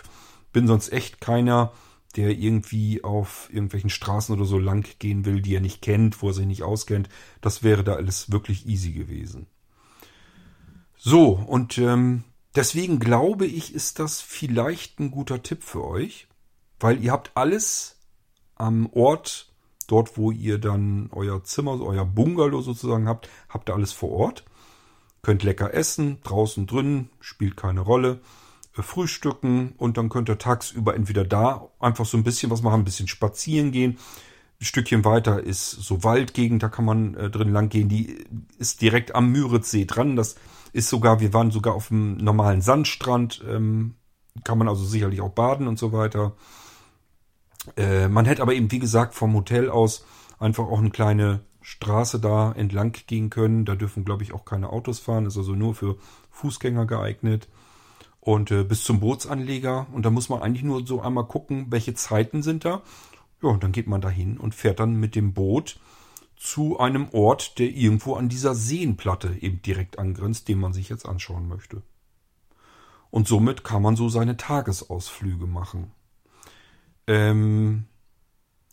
bin 0.52 0.67
sonst 0.67 0.91
echt 0.91 1.21
keiner, 1.21 1.71
der 2.15 2.32
irgendwie 2.32 3.04
auf 3.04 3.50
irgendwelchen 3.52 3.89
Straßen 3.89 4.34
oder 4.34 4.45
so 4.45 4.58
lang 4.58 4.88
gehen 5.00 5.26
will, 5.26 5.41
die 5.41 5.56
er 5.56 5.62
nicht 5.62 5.82
kennt, 5.82 6.21
wo 6.21 6.30
er 6.30 6.34
sich 6.34 6.45
nicht 6.45 6.63
auskennt. 6.63 7.10
Das 7.41 7.63
wäre 7.63 7.84
da 7.84 7.93
alles 7.93 8.32
wirklich 8.32 8.65
easy 8.65 8.93
gewesen. 8.93 9.48
So, 11.08 11.34
und 11.34 11.78
ähm, 11.78 12.24
deswegen 12.56 13.00
glaube 13.00 13.46
ich, 13.46 13.76
ist 13.76 14.00
das 14.00 14.22
vielleicht 14.22 15.00
ein 15.00 15.12
guter 15.12 15.44
Tipp 15.44 15.62
für 15.62 15.86
euch, 15.86 16.28
weil 16.80 17.04
ihr 17.04 17.12
habt 17.12 17.32
alles 17.36 18.00
am 18.56 18.89
Ort 18.91 19.52
Dort, 19.88 20.18
wo 20.18 20.32
ihr 20.32 20.58
dann 20.58 21.10
euer 21.12 21.44
Zimmer, 21.44 21.80
euer 21.80 22.06
Bungalow 22.06 22.62
sozusagen 22.62 23.08
habt, 23.08 23.30
habt 23.50 23.70
ihr 23.70 23.76
alles 23.76 23.91
vor 23.91 24.12
Ort. 24.12 24.44
Könnt 25.22 25.44
lecker 25.44 25.74
essen, 25.74 26.20
draußen 26.24 26.65
drin, 26.65 27.10
spielt 27.20 27.56
keine 27.56 27.82
Rolle. 27.82 28.20
Äh, 28.76 28.82
frühstücken 28.82 29.74
und 29.78 29.98
dann 29.98 30.10
könnt 30.10 30.30
ihr 30.30 30.38
tagsüber 30.38 30.96
entweder 30.96 31.24
da 31.24 31.70
einfach 31.80 32.06
so 32.06 32.18
ein 32.18 32.24
bisschen 32.24 32.52
was 32.52 32.62
machen, 32.62 32.82
ein 32.82 32.86
bisschen 32.86 33.08
spazieren 33.08 33.72
gehen. 33.72 33.98
Ein 34.60 34.65
Stückchen 34.65 35.06
weiter 35.06 35.44
ist 35.44 35.70
so 35.70 36.04
Waldgegend, 36.04 36.63
da 36.63 36.70
kann 36.70 36.86
man 36.86 37.13
äh, 37.13 37.30
drin 37.30 37.52
lang 37.52 37.70
gehen. 37.70 37.89
Die 37.89 38.26
ist 38.58 38.82
direkt 38.82 39.13
am 39.13 39.32
Müritzsee 39.32 39.86
dran. 39.86 40.15
Das 40.15 40.36
ist 40.75 40.89
sogar, 40.89 41.21
wir 41.21 41.33
waren 41.33 41.51
sogar 41.51 41.73
auf 41.73 41.88
dem 41.88 42.17
normalen 42.17 42.61
Sandstrand, 42.61 43.41
ähm, 43.49 43.95
kann 44.43 44.57
man 44.57 44.67
also 44.67 44.83
sicherlich 44.83 45.21
auch 45.21 45.29
baden 45.29 45.69
und 45.69 45.79
so 45.79 45.93
weiter. 45.93 46.33
Äh, 47.77 48.09
man 48.09 48.25
hätte 48.25 48.41
aber 48.41 48.53
eben, 48.53 48.69
wie 48.73 48.79
gesagt, 48.79 49.15
vom 49.15 49.33
Hotel 49.33 49.69
aus 49.69 50.05
einfach 50.38 50.65
auch 50.65 50.79
eine 50.79 50.89
kleine 50.89 51.39
Straße 51.61 52.19
da 52.19 52.51
entlang 52.51 52.91
gehen 53.07 53.29
können. 53.29 53.63
Da 53.63 53.75
dürfen, 53.75 54.03
glaube 54.03 54.23
ich, 54.23 54.33
auch 54.33 54.43
keine 54.43 54.69
Autos 54.69 54.99
fahren. 54.99 55.25
Ist 55.25 55.38
also 55.38 55.53
nur 55.53 55.75
für 55.75 55.95
Fußgänger 56.31 56.85
geeignet. 56.85 57.47
Und 58.19 58.51
äh, 58.51 58.65
bis 58.65 58.83
zum 58.83 58.99
Bootsanleger. 58.99 59.88
Und 59.93 60.05
da 60.05 60.09
muss 60.09 60.27
man 60.27 60.41
eigentlich 60.41 60.63
nur 60.63 60.85
so 60.85 61.01
einmal 61.01 61.25
gucken, 61.25 61.67
welche 61.69 61.93
Zeiten 61.93 62.43
sind 62.43 62.65
da. 62.65 62.81
Ja, 63.41 63.49
und 63.49 63.63
dann 63.63 63.71
geht 63.71 63.88
man 63.88 64.01
da 64.01 64.09
hin 64.09 64.38
und 64.38 64.53
fährt 64.53 64.81
dann 64.81 64.95
mit 64.95 65.15
dem 65.15 65.33
Boot 65.33 65.79
zu 66.45 66.79
einem 66.79 67.10
Ort, 67.12 67.60
der 67.60 67.69
irgendwo 67.69 68.15
an 68.15 68.29
dieser 68.29 68.55
Seenplatte 68.55 69.36
eben 69.41 69.62
direkt 69.62 69.99
angrenzt, 69.99 70.47
den 70.47 70.60
man 70.60 70.73
sich 70.73 70.89
jetzt 70.89 71.08
anschauen 71.08 71.47
möchte. 71.47 71.81
Und 73.10 73.27
somit 73.27 73.63
kann 73.63 73.81
man 73.81 73.95
so 73.95 74.10
seine 74.10 74.38
Tagesausflüge 74.38 75.47
machen. 75.47 75.91
Ähm, 77.08 77.86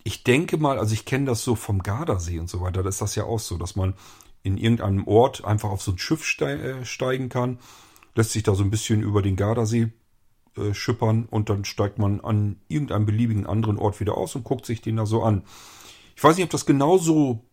ich 0.04 0.24
denke 0.24 0.56
mal, 0.56 0.78
also 0.78 0.92
ich 0.94 1.04
kenne 1.04 1.26
das 1.26 1.44
so 1.44 1.54
vom 1.54 1.82
Gardasee 1.82 2.40
und 2.40 2.50
so 2.50 2.60
weiter, 2.60 2.82
da 2.82 2.88
ist 2.88 3.00
das 3.00 3.14
ja 3.14 3.24
auch 3.24 3.38
so, 3.38 3.56
dass 3.56 3.76
man 3.76 3.94
in 4.42 4.58
irgendeinem 4.58 5.06
Ort 5.06 5.44
einfach 5.44 5.70
auf 5.70 5.82
so 5.82 5.92
ein 5.92 5.98
Schiff 5.98 6.40
äh, 6.40 6.84
steigen 6.84 7.28
kann, 7.28 7.58
lässt 8.14 8.32
sich 8.32 8.42
da 8.42 8.54
so 8.54 8.64
ein 8.64 8.70
bisschen 8.70 9.02
über 9.02 9.22
den 9.22 9.36
Gardasee 9.36 9.92
äh, 10.56 10.74
schippern 10.74 11.26
und 11.30 11.48
dann 11.48 11.64
steigt 11.64 11.98
man 11.98 12.20
an 12.20 12.56
irgendeinem 12.68 13.06
beliebigen 13.06 13.46
anderen 13.46 13.78
Ort 13.78 14.00
wieder 14.00 14.16
aus 14.16 14.34
und 14.34 14.44
guckt 14.44 14.66
sich 14.66 14.82
den 14.82 14.96
da 14.96 15.06
so 15.06 15.22
an. 15.22 15.44
Ich 16.16 16.22
weiß 16.22 16.36
nicht, 16.36 16.44
ob 16.44 16.50
das 16.50 16.66
genauso 16.66 17.44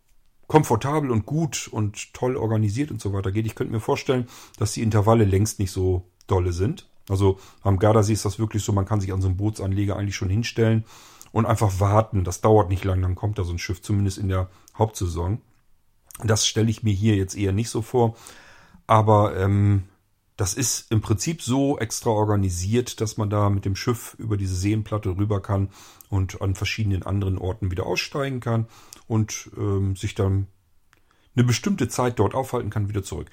komfortabel 0.50 1.12
und 1.12 1.26
gut 1.28 1.70
und 1.72 2.14
toll 2.14 2.36
organisiert 2.36 2.92
und 2.92 3.00
so 3.00 3.14
weiter 3.14 3.32
geht. 3.32 3.46
Ich 3.46 3.56
könnte 3.56 3.72
mir 3.72 3.80
vorstellen, 3.80 4.28
dass 4.58 4.74
die 4.74 4.82
Intervalle 4.82 5.24
längst 5.24 5.60
nicht 5.60 5.72
so 5.72 6.04
dolle 6.28 6.52
sind. 6.52 6.90
Also 7.08 7.40
am 7.62 7.78
Gardasee 7.78 8.14
ist 8.14 8.26
das 8.26 8.40
wirklich 8.40 8.64
so, 8.64 8.74
man 8.74 8.86
kann 8.86 9.00
sich 9.00 9.14
an 9.14 9.22
so 9.22 9.28
einem 9.28 9.38
Bootsanleger 9.38 9.96
eigentlich 9.96 10.16
schon 10.16 10.30
hinstellen 10.30 10.86
und 11.32 11.46
einfach 11.46 11.80
warten. 11.80 12.24
Das 12.24 12.42
dauert 12.42 12.70
nicht 12.70 12.84
lang, 12.84 13.02
dann 13.02 13.14
kommt 13.14 13.38
da 13.38 13.44
so 13.44 13.54
ein 13.54 13.60
Schiff, 13.60 13.82
zumindest 13.84 14.18
in 14.18 14.28
der 14.28 14.50
Hauptsaison. 14.78 15.40
Das 16.24 16.48
stelle 16.48 16.70
ich 16.70 16.82
mir 16.82 16.94
hier 16.94 17.16
jetzt 17.16 17.38
eher 17.38 17.54
nicht 17.54 17.70
so 17.70 17.84
vor. 17.84 18.16
Aber 18.88 19.38
ähm, 19.38 19.84
das 20.36 20.56
ist 20.56 20.92
im 20.92 21.02
Prinzip 21.02 21.44
so 21.44 21.78
extra 21.78 22.10
organisiert, 22.10 23.02
dass 23.02 23.18
man 23.18 23.30
da 23.30 23.52
mit 23.52 23.66
dem 23.66 23.76
Schiff 23.76 24.16
über 24.18 24.36
diese 24.36 24.56
Seenplatte 24.56 25.16
rüber 25.16 25.44
kann 25.44 25.70
und 26.10 26.42
an 26.42 26.56
verschiedenen 26.56 27.04
anderen 27.04 27.38
Orten 27.38 27.70
wieder 27.70 27.86
aussteigen 27.86 28.40
kann 28.40 28.66
und 29.10 29.52
ähm, 29.58 29.98
sich 29.98 30.16
dann 30.16 30.48
eine 31.36 31.44
bestimmte 31.44 31.90
Zeit 31.90 32.20
dort 32.20 32.34
aufhalten 32.34 32.70
kann, 32.70 32.88
wieder 32.88 33.04
zurück. 33.04 33.30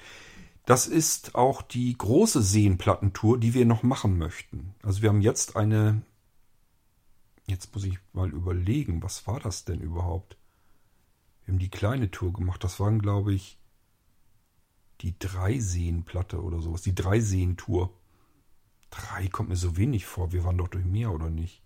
Das 0.65 0.87
ist 0.87 1.35
auch 1.35 1.61
die 1.61 1.97
große 1.97 2.41
Seenplattentour, 2.41 3.39
die 3.39 3.53
wir 3.53 3.65
noch 3.65 3.83
machen 3.83 4.17
möchten. 4.17 4.75
Also 4.83 5.01
wir 5.01 5.07
haben 5.07 5.21
jetzt 5.21 5.55
eine 5.55 6.01
Jetzt 7.47 7.73
muss 7.73 7.85
ich 7.85 7.97
mal 8.11 8.29
überlegen, 8.29 9.01
was 9.01 9.25
war 9.25 9.39
das 9.39 9.63
denn 9.63 9.79
überhaupt? 9.79 10.37
Wir 11.45 11.53
haben 11.53 11.59
die 11.59 11.69
kleine 11.69 12.11
Tour 12.11 12.33
gemacht. 12.33 12.61
Das 12.63 12.77
waren, 12.81 13.01
glaube 13.01 13.33
ich, 13.33 13.57
die 14.99 15.17
Dreiseenplatte 15.17 16.43
oder 16.43 16.61
sowas. 16.61 16.81
Die 16.81 16.93
Dreiseen-Tour. 16.93 17.93
Drei 18.89 19.29
kommt 19.29 19.47
mir 19.47 19.55
so 19.55 19.77
wenig 19.77 20.05
vor. 20.05 20.33
Wir 20.33 20.43
waren 20.43 20.57
doch 20.57 20.67
durch 20.67 20.83
mehr, 20.83 21.13
oder 21.13 21.29
nicht? 21.29 21.61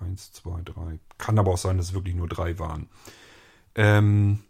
Eins, 0.00 0.32
zwei, 0.32 0.60
drei. 0.62 0.98
Kann 1.18 1.38
aber 1.38 1.52
auch 1.52 1.58
sein, 1.58 1.76
dass 1.76 1.88
es 1.88 1.94
wirklich 1.94 2.14
nur 2.14 2.28
drei 2.28 2.58
waren. 2.58 2.88
Ähm, 3.74 4.40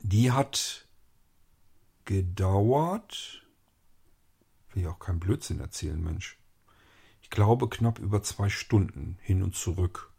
die 0.00 0.32
hat 0.32 0.86
gedauert. 2.04 3.42
Will 4.72 4.84
ja 4.84 4.90
auch 4.90 4.98
keinen 4.98 5.20
Blödsinn 5.20 5.60
erzählen, 5.60 6.02
Mensch. 6.02 6.38
Ich 7.20 7.30
glaube 7.30 7.68
knapp 7.68 7.98
über 7.98 8.22
zwei 8.22 8.48
Stunden 8.48 9.18
hin 9.20 9.42
und 9.42 9.54
zurück. 9.54 10.12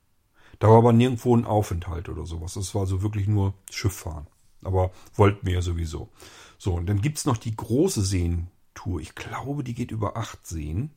Da 0.59 0.69
war 0.69 0.77
aber 0.77 0.93
nirgendwo 0.93 1.35
ein 1.35 1.45
Aufenthalt 1.45 2.09
oder 2.09 2.25
sowas. 2.25 2.53
Das 2.53 2.73
war 2.73 2.81
also 2.81 3.01
wirklich 3.01 3.27
nur 3.27 3.53
Schifffahren. 3.69 4.27
Aber 4.61 4.91
wollten 5.15 5.45
wir 5.45 5.55
ja 5.55 5.61
sowieso. 5.61 6.09
So, 6.57 6.75
und 6.75 6.85
dann 6.85 7.01
gibt's 7.01 7.25
noch 7.25 7.37
die 7.37 7.55
große 7.55 8.01
Seentour. 8.01 9.01
Ich 9.01 9.15
glaube, 9.15 9.63
die 9.63 9.73
geht 9.73 9.91
über 9.91 10.15
acht 10.15 10.47
Seen. 10.47 10.91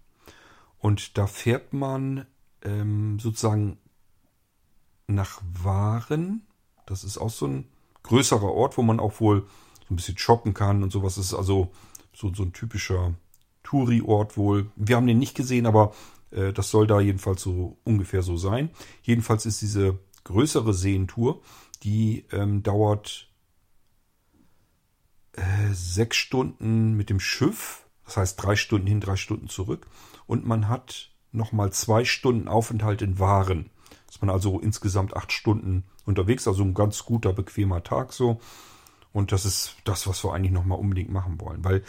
Und 0.79 1.19
da 1.19 1.27
fährt 1.27 1.73
man 1.73 2.27
ähm, 2.67 3.19
sozusagen 3.19 3.79
nach 5.07 5.41
Waren. 5.63 6.47
Das 6.85 7.05
ist 7.05 7.19
auch 7.19 7.31
so 7.31 7.47
ein 7.47 7.69
größerer 8.03 8.53
Ort, 8.53 8.77
wo 8.77 8.83
man 8.83 9.01
auch 9.01 9.21
wohl 9.21 9.47
so 9.89 9.95
ein 9.95 9.97
bisschen 9.97 10.19
shoppen 10.19 10.55
kann 10.55 10.83
und 10.83 10.93
sowas. 10.93 11.15
Das 11.15 11.27
ist 11.27 11.35
also 11.35 11.73
so, 12.13 12.33
so 12.35 12.43
ein 12.43 12.53
typischer 12.53 13.15
Touri-Ort 13.63 14.37
wohl. 14.37 14.71
Wir 14.77 14.97
haben 14.97 15.07
den 15.07 15.19
nicht 15.19 15.37
gesehen, 15.37 15.67
aber 15.67 15.95
äh, 16.31 16.53
das 16.53 16.71
soll 16.71 16.87
da 16.87 17.01
jedenfalls 17.01 17.43
so 17.43 17.79
ungefähr 17.85 18.23
so 18.23 18.37
sein. 18.37 18.71
Jedenfalls 19.03 19.47
ist 19.47 19.63
diese 19.63 19.99
größere 20.25 20.75
Seentour, 20.75 21.41
die 21.83 22.27
ähm, 22.33 22.63
dauert 22.63 23.29
äh, 25.33 25.73
sechs 25.73 26.17
Stunden 26.17 26.95
mit 26.95 27.11
dem 27.11 27.21
Schiff. 27.21 27.87
Das 28.05 28.17
heißt 28.17 28.43
drei 28.43 28.57
Stunden 28.57 28.87
hin, 28.87 29.01
drei 29.01 29.17
Stunden 29.17 29.49
zurück. 29.49 29.89
Und 30.27 30.47
man 30.47 30.69
hat 30.69 31.16
nochmal 31.37 31.73
zwei 31.73 32.05
Stunden 32.05 32.49
Aufenthalt 32.49 33.03
in 33.03 33.19
Waren. 33.19 33.71
Ist 34.09 34.23
man 34.23 34.31
also 34.31 34.61
insgesamt 34.61 35.17
acht 35.17 35.33
Stunden 35.33 35.85
unterwegs, 36.05 36.49
also 36.49 36.63
ein 36.63 36.75
ganz 36.75 37.05
guter, 37.05 37.33
bequemer 37.33 37.83
Tag 37.83 38.13
so. 38.13 38.41
Und 39.13 39.33
das 39.33 39.45
ist 39.45 39.77
das, 39.85 40.07
was 40.07 40.25
wir 40.25 40.33
eigentlich 40.33 40.53
nochmal 40.53 40.79
unbedingt 40.79 41.11
machen 41.11 41.41
wollen. 41.41 41.65
Weil 41.65 41.83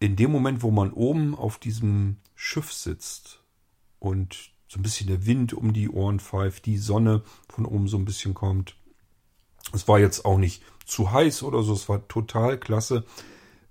in 0.00 0.16
dem 0.16 0.30
Moment, 0.30 0.62
wo 0.62 0.70
man 0.70 0.92
oben 0.92 1.34
auf 1.34 1.58
diesem 1.58 2.16
Schiff 2.34 2.72
sitzt 2.72 3.40
und 3.98 4.50
so 4.68 4.78
ein 4.78 4.82
bisschen 4.82 5.06
der 5.06 5.26
Wind 5.26 5.52
um 5.52 5.72
die 5.72 5.88
Ohren 5.88 6.20
pfeift, 6.20 6.66
die 6.66 6.78
Sonne 6.78 7.22
von 7.48 7.64
oben 7.64 7.88
so 7.88 7.96
ein 7.96 8.04
bisschen 8.04 8.34
kommt. 8.34 8.76
Es 9.72 9.86
war 9.88 9.98
jetzt 9.98 10.24
auch 10.24 10.38
nicht 10.38 10.62
zu 10.84 11.12
heiß 11.12 11.42
oder 11.42 11.62
so, 11.62 11.72
es 11.72 11.88
war 11.88 12.06
total 12.08 12.58
klasse. 12.58 13.04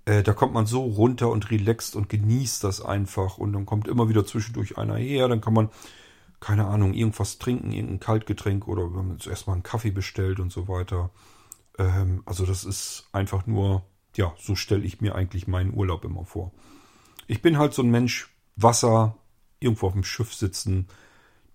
Äh, 0.06 0.22
da 0.22 0.32
kommt 0.32 0.54
man 0.54 0.66
so 0.66 0.82
runter 0.82 1.30
und 1.30 1.50
relaxt 1.50 1.94
und 1.94 2.08
genießt 2.08 2.64
das 2.64 2.80
einfach. 2.80 3.36
Und 3.36 3.52
dann 3.52 3.66
kommt 3.66 3.88
immer 3.88 4.08
wieder 4.08 4.24
zwischendurch 4.24 4.78
einer 4.78 4.96
her. 4.96 5.28
Dann 5.28 5.42
kann 5.42 5.52
man, 5.52 5.68
keine 6.40 6.66
Ahnung, 6.66 6.94
irgendwas 6.94 7.38
trinken, 7.38 7.72
irgendein 7.72 8.00
Kaltgetränk 8.00 8.66
oder 8.66 8.90
wir 8.90 8.98
haben 8.98 9.12
jetzt 9.12 9.26
erstmal 9.26 9.54
einen 9.54 9.62
Kaffee 9.62 9.90
bestellt 9.90 10.40
und 10.40 10.50
so 10.50 10.68
weiter. 10.68 11.10
Ähm, 11.78 12.22
also 12.24 12.46
das 12.46 12.64
ist 12.64 13.08
einfach 13.12 13.46
nur, 13.46 13.84
ja, 14.16 14.32
so 14.38 14.54
stelle 14.54 14.84
ich 14.84 15.00
mir 15.00 15.14
eigentlich 15.14 15.46
meinen 15.46 15.74
Urlaub 15.74 16.04
immer 16.04 16.24
vor. 16.24 16.52
Ich 17.26 17.42
bin 17.42 17.58
halt 17.58 17.74
so 17.74 17.82
ein 17.82 17.90
Mensch, 17.90 18.32
Wasser, 18.54 19.16
irgendwo 19.60 19.88
auf 19.88 19.92
dem 19.92 20.04
Schiff 20.04 20.32
sitzen, 20.32 20.86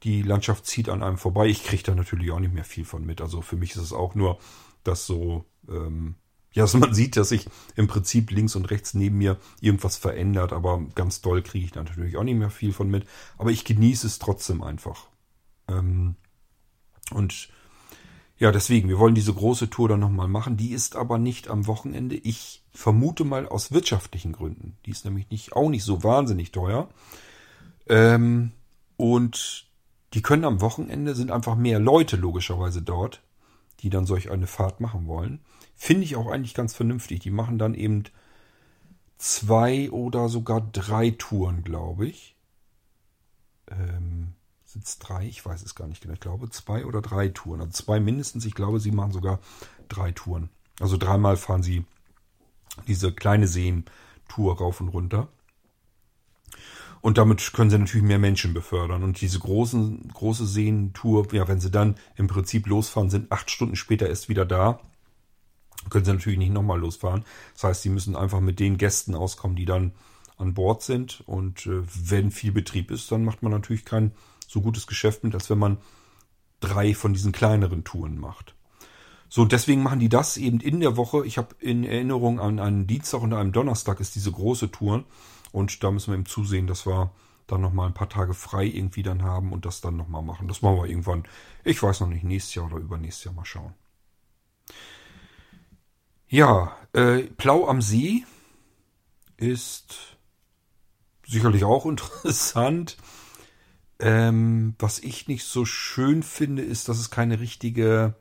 die 0.03 0.23
Landschaft 0.23 0.65
zieht 0.65 0.89
an 0.89 1.03
einem 1.03 1.17
vorbei. 1.17 1.47
Ich 1.47 1.63
kriege 1.63 1.83
da 1.83 1.95
natürlich 1.95 2.31
auch 2.31 2.39
nicht 2.39 2.53
mehr 2.53 2.63
viel 2.63 2.85
von 2.85 3.05
mit. 3.05 3.21
Also 3.21 3.41
für 3.41 3.55
mich 3.55 3.71
ist 3.71 3.83
es 3.83 3.93
auch 3.93 4.15
nur 4.15 4.39
das 4.83 5.05
so, 5.05 5.45
ähm, 5.69 6.15
ja, 6.53 6.63
also 6.63 6.77
man 6.77 6.93
sieht, 6.93 7.15
dass 7.15 7.29
sich 7.29 7.47
im 7.75 7.87
Prinzip 7.87 8.29
links 8.31 8.55
und 8.55 8.69
rechts 8.69 8.93
neben 8.93 9.17
mir 9.17 9.37
irgendwas 9.61 9.95
verändert, 9.95 10.51
aber 10.51 10.83
ganz 10.95 11.21
doll 11.21 11.41
kriege 11.41 11.65
ich 11.65 11.75
natürlich 11.75 12.17
auch 12.17 12.23
nicht 12.23 12.37
mehr 12.37 12.49
viel 12.49 12.73
von 12.73 12.89
mit. 12.89 13.05
Aber 13.37 13.51
ich 13.51 13.63
genieße 13.63 14.05
es 14.05 14.19
trotzdem 14.19 14.61
einfach. 14.61 15.07
Ähm, 15.69 16.15
und 17.11 17.49
ja, 18.37 18.51
deswegen, 18.51 18.89
wir 18.89 18.99
wollen 18.99 19.15
diese 19.15 19.33
große 19.33 19.69
Tour 19.69 19.87
dann 19.87 19.99
nochmal 19.99 20.27
machen. 20.27 20.57
Die 20.57 20.71
ist 20.71 20.95
aber 20.95 21.17
nicht 21.17 21.47
am 21.47 21.67
Wochenende. 21.67 22.15
Ich 22.15 22.63
vermute 22.73 23.23
mal 23.23 23.47
aus 23.47 23.71
wirtschaftlichen 23.71 24.33
Gründen. 24.33 24.77
Die 24.85 24.91
ist 24.91 25.05
nämlich 25.05 25.29
nicht, 25.29 25.53
auch 25.53 25.69
nicht 25.69 25.83
so 25.83 26.03
wahnsinnig 26.03 26.51
teuer. 26.51 26.89
Ähm, 27.87 28.51
und 28.97 29.67
die 30.13 30.21
können 30.21 30.43
am 30.43 30.59
Wochenende, 30.59 31.15
sind 31.15 31.31
einfach 31.31 31.55
mehr 31.55 31.79
Leute 31.79 32.17
logischerweise 32.17 32.81
dort, 32.81 33.21
die 33.79 33.89
dann 33.89 34.05
solch 34.05 34.31
eine 34.31 34.47
Fahrt 34.47 34.81
machen 34.81 35.07
wollen. 35.07 35.39
Finde 35.83 36.03
ich 36.03 36.15
auch 36.15 36.27
eigentlich 36.27 36.53
ganz 36.53 36.75
vernünftig. 36.75 37.21
Die 37.21 37.31
machen 37.31 37.57
dann 37.57 37.73
eben 37.73 38.03
zwei 39.17 39.89
oder 39.89 40.29
sogar 40.29 40.61
drei 40.61 41.09
Touren, 41.09 41.63
glaube 41.63 42.05
ich. 42.05 42.35
Ähm, 43.67 44.33
sind 44.63 44.85
es 44.85 44.99
drei? 44.99 45.25
Ich 45.25 45.43
weiß 45.43 45.63
es 45.63 45.73
gar 45.73 45.87
nicht 45.87 46.03
genau. 46.03 46.13
Ich 46.13 46.19
glaube 46.19 46.51
zwei 46.51 46.85
oder 46.85 47.01
drei 47.01 47.29
Touren. 47.29 47.61
Also 47.61 47.71
zwei 47.71 47.99
mindestens. 47.99 48.45
Ich 48.45 48.53
glaube, 48.53 48.79
sie 48.79 48.91
machen 48.91 49.11
sogar 49.11 49.39
drei 49.89 50.11
Touren. 50.11 50.49
Also 50.79 50.97
dreimal 50.97 51.35
fahren 51.35 51.63
sie 51.63 51.83
diese 52.87 53.11
kleine 53.11 53.47
Seen-Tour 53.47 54.59
rauf 54.59 54.81
und 54.81 54.89
runter. 54.89 55.29
Und 57.01 57.17
damit 57.17 57.53
können 57.53 57.71
sie 57.71 57.79
natürlich 57.79 58.05
mehr 58.05 58.19
Menschen 58.19 58.53
befördern. 58.53 59.01
Und 59.01 59.19
diese 59.19 59.39
großen, 59.39 60.09
große 60.09 60.45
Seentour, 60.45 61.33
ja, 61.33 61.47
wenn 61.47 61.59
sie 61.59 61.71
dann 61.71 61.95
im 62.17 62.27
Prinzip 62.27 62.67
losfahren, 62.67 63.09
sind 63.09 63.31
acht 63.31 63.49
Stunden 63.49 63.75
später 63.75 64.07
erst 64.07 64.29
wieder 64.29 64.45
da 64.45 64.79
können 65.89 66.05
sie 66.05 66.13
natürlich 66.13 66.39
nicht 66.39 66.53
nochmal 66.53 66.79
losfahren. 66.79 67.25
Das 67.53 67.63
heißt, 67.63 67.81
sie 67.81 67.89
müssen 67.89 68.15
einfach 68.15 68.39
mit 68.39 68.59
den 68.59 68.77
Gästen 68.77 69.15
auskommen, 69.15 69.55
die 69.55 69.65
dann 69.65 69.93
an 70.37 70.53
Bord 70.53 70.83
sind. 70.83 71.23
Und 71.25 71.65
äh, 71.65 71.81
wenn 71.85 72.31
viel 72.31 72.51
Betrieb 72.51 72.91
ist, 72.91 73.11
dann 73.11 73.23
macht 73.23 73.43
man 73.43 73.51
natürlich 73.51 73.85
kein 73.85 74.11
so 74.47 74.61
gutes 74.61 74.87
Geschäft 74.87 75.23
mit, 75.23 75.33
als 75.33 75.49
wenn 75.49 75.59
man 75.59 75.77
drei 76.59 76.93
von 76.93 77.13
diesen 77.13 77.31
kleineren 77.31 77.83
Touren 77.83 78.19
macht. 78.19 78.55
So, 79.29 79.45
deswegen 79.45 79.81
machen 79.81 79.99
die 79.99 80.09
das 80.09 80.35
eben 80.35 80.59
in 80.59 80.81
der 80.81 80.97
Woche. 80.97 81.25
Ich 81.25 81.37
habe 81.37 81.55
in 81.59 81.85
Erinnerung 81.85 82.39
an 82.39 82.59
einen 82.59 82.85
Dienstag 82.85 83.21
und 83.21 83.33
einen 83.33 83.53
Donnerstag 83.53 84.01
ist 84.01 84.15
diese 84.15 84.31
große 84.31 84.71
Tour. 84.71 85.05
Und 85.53 85.83
da 85.83 85.91
müssen 85.91 86.11
wir 86.11 86.15
eben 86.15 86.25
zusehen, 86.25 86.67
dass 86.67 86.85
wir 86.85 87.11
dann 87.47 87.61
nochmal 87.61 87.87
ein 87.87 87.93
paar 87.93 88.09
Tage 88.09 88.33
frei 88.33 88.65
irgendwie 88.65 89.03
dann 89.03 89.23
haben 89.23 89.51
und 89.53 89.65
das 89.65 89.81
dann 89.81 89.95
nochmal 89.95 90.21
machen. 90.21 90.47
Das 90.47 90.61
machen 90.61 90.77
wir 90.77 90.85
irgendwann, 90.85 91.23
ich 91.63 91.81
weiß 91.81 92.01
noch 92.01 92.07
nicht, 92.07 92.23
nächstes 92.23 92.55
Jahr 92.55 92.65
oder 92.65 92.77
übernächstes 92.77 93.25
Jahr 93.25 93.33
mal 93.33 93.45
schauen. 93.45 93.73
Ja, 96.31 96.77
äh, 96.93 97.23
Plau 97.23 97.67
am 97.67 97.81
See 97.81 98.23
ist 99.35 100.17
sicherlich 101.27 101.65
auch 101.65 101.85
interessant. 101.85 102.95
Ähm, 103.99 104.75
was 104.79 104.99
ich 104.99 105.27
nicht 105.27 105.43
so 105.43 105.65
schön 105.65 106.23
finde, 106.23 106.61
ist, 106.61 106.87
dass 106.87 106.99
es 106.99 107.11
keine 107.11 107.41
richtige 107.41 108.15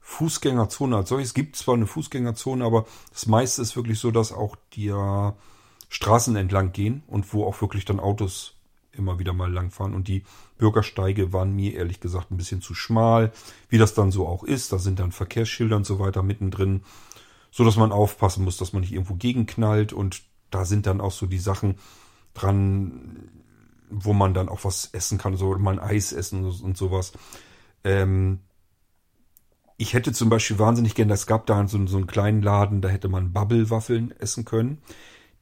Fußgängerzone 0.00 0.94
als 0.94 1.08
solches 1.08 1.32
gibt. 1.32 1.56
Zwar 1.56 1.76
eine 1.76 1.86
Fußgängerzone, 1.86 2.62
aber 2.62 2.84
das 3.10 3.24
meiste 3.26 3.62
ist 3.62 3.76
wirklich 3.76 3.98
so, 3.98 4.10
dass 4.10 4.30
auch 4.30 4.56
die 4.74 4.92
Straßen 5.88 6.36
entlang 6.36 6.72
gehen 6.72 7.02
und 7.06 7.32
wo 7.32 7.46
auch 7.46 7.62
wirklich 7.62 7.86
dann 7.86 7.98
Autos 7.98 8.56
immer 8.92 9.18
wieder 9.18 9.32
mal 9.32 9.50
langfahren. 9.50 9.94
Und 9.94 10.06
die 10.06 10.24
Bürgersteige 10.58 11.32
waren 11.32 11.56
mir 11.56 11.72
ehrlich 11.72 12.00
gesagt 12.00 12.30
ein 12.30 12.36
bisschen 12.36 12.60
zu 12.60 12.74
schmal, 12.74 13.32
wie 13.70 13.78
das 13.78 13.94
dann 13.94 14.10
so 14.10 14.28
auch 14.28 14.44
ist. 14.44 14.70
Da 14.70 14.78
sind 14.78 14.98
dann 14.98 15.12
Verkehrsschilder 15.12 15.76
und 15.76 15.86
so 15.86 15.98
weiter 15.98 16.22
mittendrin 16.22 16.82
so 17.54 17.62
dass 17.62 17.76
man 17.76 17.92
aufpassen 17.92 18.42
muss, 18.42 18.56
dass 18.56 18.72
man 18.72 18.80
nicht 18.80 18.92
irgendwo 18.92 19.14
gegenknallt 19.14 19.92
und 19.92 20.22
da 20.50 20.64
sind 20.64 20.86
dann 20.86 21.00
auch 21.00 21.12
so 21.12 21.26
die 21.26 21.38
Sachen 21.38 21.76
dran, 22.34 23.30
wo 23.88 24.12
man 24.12 24.34
dann 24.34 24.48
auch 24.48 24.64
was 24.64 24.86
essen 24.92 25.18
kann, 25.18 25.36
so 25.36 25.56
mal 25.56 25.78
ein 25.78 25.78
Eis 25.78 26.12
essen 26.12 26.44
und 26.44 26.76
sowas. 26.76 27.12
Ähm, 27.84 28.40
ich 29.76 29.94
hätte 29.94 30.12
zum 30.12 30.30
Beispiel 30.30 30.58
wahnsinnig 30.58 30.96
gern, 30.96 31.08
es 31.10 31.28
gab 31.28 31.46
da 31.46 31.68
so, 31.68 31.86
so 31.86 31.96
einen 31.96 32.08
kleinen 32.08 32.42
Laden, 32.42 32.80
da 32.80 32.88
hätte 32.88 33.08
man 33.08 33.32
Bubble-Waffeln 33.32 34.10
essen 34.18 34.44
können. 34.44 34.82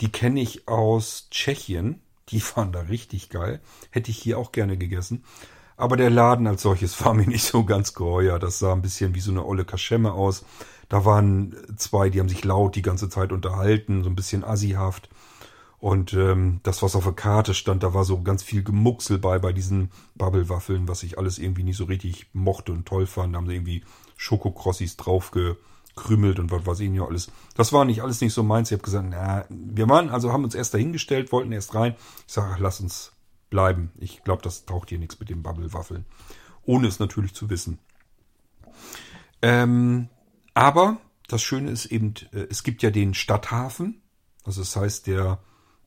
Die 0.03 0.13
kenne 0.13 0.43
ich 0.43 0.69
aus 0.69 1.29
Tschechien. 1.31 2.03
Die 2.29 2.43
waren 2.57 2.73
da 2.73 2.81
richtig 2.81 3.31
geil. 3.31 3.63
Hätte 3.91 4.11
ich 4.11 4.19
hier 4.19 4.39
auch 4.39 4.53
gerne 4.53 4.77
gegessen. 4.77 5.25
Aber 5.79 5.97
der 5.97 6.11
Laden 6.11 6.47
als 6.47 6.61
solches 6.61 7.03
war 7.05 7.15
mir 7.15 7.27
nicht 7.27 7.45
so 7.45 7.65
ganz 7.65 7.95
geheuer. 7.95 8.39
Das 8.39 8.59
sah 8.59 8.75
ein 8.75 8.83
bisschen 8.83 9.15
wie 9.15 9.21
so 9.21 9.31
eine 9.31 9.47
olle 9.47 9.65
Kaschemme 9.65 10.13
aus. 10.13 10.45
Da 10.93 11.07
waren 11.07 11.57
zwei, 11.79 12.11
die 12.11 12.21
haben 12.21 12.29
sich 12.29 12.45
laut 12.45 12.77
die 12.77 12.83
ganze 12.83 13.09
Zeit 13.09 13.33
unterhalten, 13.33 14.05
so 14.05 14.11
ein 14.11 14.15
bisschen 14.15 14.45
assihaft. 14.45 15.09
Und 15.79 16.13
ähm, 16.13 16.61
das, 16.65 16.83
was 16.83 16.95
auf 16.95 17.05
der 17.05 17.15
Karte 17.15 17.55
stand, 17.55 17.83
da 17.83 17.95
war 17.95 18.05
so 18.05 18.21
ganz 18.21 18.43
viel 18.43 18.63
Gemucksel 18.63 19.17
bei, 19.17 19.39
bei 19.39 19.55
diesen 19.55 19.91
Bubble-Waffeln, 20.17 20.89
was 20.89 21.03
ich 21.03 21.17
alles 21.17 21.39
irgendwie 21.39 21.63
nicht 21.63 21.79
so 21.79 21.85
richtig 21.85 22.27
mochte 22.35 22.73
und 22.73 22.85
toll 22.85 23.07
fand. 23.07 23.33
Da 23.33 23.39
haben 23.39 23.47
sie 23.47 23.55
irgendwie 23.55 23.85
Schokokrossis 24.19 24.99
draufgekrümelt 24.99 26.39
und 26.39 26.51
was 26.51 26.67
weiß 26.67 26.81
ich 26.81 26.91
nicht 26.91 27.01
alles. 27.01 27.33
Das 27.57 27.73
war 27.73 27.87
nicht 27.87 28.03
alles 28.03 28.21
nicht 28.21 28.35
so 28.35 28.43
meins. 28.43 28.71
Ich 28.71 28.75
habe 28.75 28.85
gesagt, 28.85 29.07
na, 29.09 29.47
wir 29.49 29.89
waren, 29.89 30.11
also 30.11 30.31
haben 30.31 30.45
uns 30.45 30.55
erst 30.55 30.75
dahingestellt, 30.75 31.33
wollten 31.33 31.53
erst 31.53 31.75
rein. 31.75 31.97
Ich 32.27 32.35
sage, 32.35 32.57
lass 32.59 32.81
uns 32.81 33.13
bleiben. 33.49 33.93
Ich 33.99 34.25
glaube, 34.25 34.43
das 34.43 34.67
taucht 34.67 34.91
hier 34.91 34.99
nichts 34.99 35.19
mit 35.19 35.31
den 35.31 35.43
Bubble-Waffeln. 35.43 36.05
Ohne 36.67 36.87
es 36.87 36.99
natürlich 36.99 37.33
zu 37.33 37.49
wissen. 37.49 37.79
Ähm, 39.41 40.11
aber 40.55 40.99
das 41.29 41.43
Schöne 41.43 41.71
ist 41.71 41.87
eben, 41.87 42.15
äh, 42.33 42.47
es 42.51 42.63
gibt 42.63 42.83
ja 42.83 42.91
den 42.91 43.15
Stadthafen. 43.15 44.03
Also 44.45 44.61
das 44.61 44.77
heißt, 44.77 45.07
der 45.07 45.39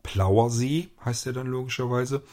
Plauersee 0.03 0.89
heißt 1.03 1.27
er 1.27 1.33
dann 1.33 1.47
logischerweise. 1.47 2.23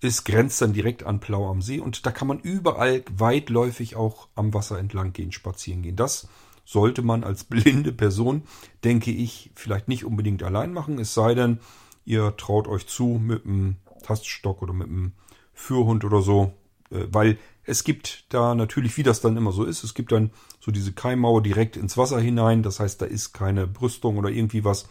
Es 0.00 0.24
grenzt 0.24 0.62
dann 0.62 0.72
direkt 0.72 1.02
an 1.02 1.18
Plau 1.18 1.50
am 1.50 1.60
See 1.60 1.80
und 1.80 2.06
da 2.06 2.12
kann 2.12 2.28
man 2.28 2.38
überall 2.38 3.02
weitläufig 3.10 3.96
auch 3.96 4.28
am 4.36 4.54
Wasser 4.54 4.78
entlang 4.78 5.12
gehen, 5.12 5.32
spazieren 5.32 5.82
gehen. 5.82 5.96
Das 5.96 6.28
sollte 6.64 7.02
man 7.02 7.24
als 7.24 7.44
blinde 7.44 7.92
Person, 7.92 8.42
denke 8.84 9.10
ich, 9.10 9.50
vielleicht 9.54 9.88
nicht 9.88 10.04
unbedingt 10.04 10.42
allein 10.42 10.72
machen, 10.72 10.98
es 10.98 11.14
sei 11.14 11.34
denn, 11.34 11.58
ihr 12.04 12.36
traut 12.36 12.68
euch 12.68 12.86
zu 12.86 13.18
mit 13.20 13.44
einem 13.44 13.76
Taststock 14.02 14.62
oder 14.62 14.72
mit 14.72 14.88
einem 14.88 15.12
Führhund 15.52 16.04
oder 16.04 16.22
so, 16.22 16.52
weil 16.90 17.38
es 17.64 17.84
gibt 17.84 18.24
da 18.32 18.54
natürlich, 18.54 18.96
wie 18.96 19.02
das 19.02 19.20
dann 19.20 19.36
immer 19.36 19.52
so 19.52 19.64
ist, 19.64 19.84
es 19.84 19.94
gibt 19.94 20.12
dann 20.12 20.30
so 20.60 20.70
diese 20.70 20.92
Keimmauer 20.92 21.42
direkt 21.42 21.76
ins 21.76 21.96
Wasser 21.96 22.20
hinein, 22.20 22.62
das 22.62 22.80
heißt, 22.80 23.02
da 23.02 23.06
ist 23.06 23.34
keine 23.34 23.66
Brüstung 23.66 24.16
oder 24.16 24.30
irgendwie 24.30 24.64
was, 24.64 24.88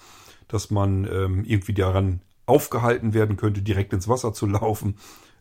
dass 0.47 0.69
man 0.69 1.05
ähm, 1.05 1.43
irgendwie 1.43 1.73
daran 1.73 2.21
aufgehalten 2.45 3.13
werden 3.13 3.35
könnte, 3.35 3.61
direkt 3.61 3.93
ins 3.93 4.07
Wasser 4.07 4.33
zu 4.33 4.45
laufen. 4.45 4.97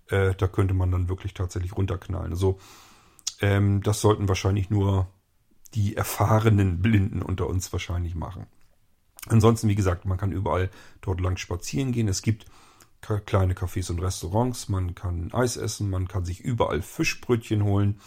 Äh, 0.08 0.34
da 0.34 0.48
könnte 0.48 0.74
man 0.74 0.90
dann 0.90 1.08
wirklich 1.08 1.34
tatsächlich 1.34 1.76
runterknallen. 1.76 2.32
Also 2.32 2.58
ähm, 3.40 3.82
das 3.82 4.00
sollten 4.00 4.28
wahrscheinlich 4.28 4.70
nur 4.70 5.08
die 5.74 5.96
erfahrenen 5.96 6.80
Blinden 6.80 7.22
unter 7.22 7.46
uns 7.48 7.72
wahrscheinlich 7.72 8.14
machen. 8.14 8.46
Ansonsten, 9.28 9.68
wie 9.68 9.74
gesagt, 9.74 10.04
man 10.04 10.18
kann 10.18 10.32
überall 10.32 10.70
dort 11.00 11.20
lang 11.20 11.36
spazieren 11.36 11.92
gehen. 11.92 12.08
Es 12.08 12.22
gibt 12.22 12.46
kleine 13.24 13.54
Cafés 13.54 13.90
und 13.90 14.00
Restaurants, 14.00 14.68
man 14.68 14.94
kann 14.94 15.32
Eis 15.32 15.56
essen, 15.56 15.90
man 15.90 16.08
kann 16.08 16.24
sich 16.24 16.40
überall 16.40 16.82
Fischbrötchen 16.82 17.64
holen. 17.64 18.00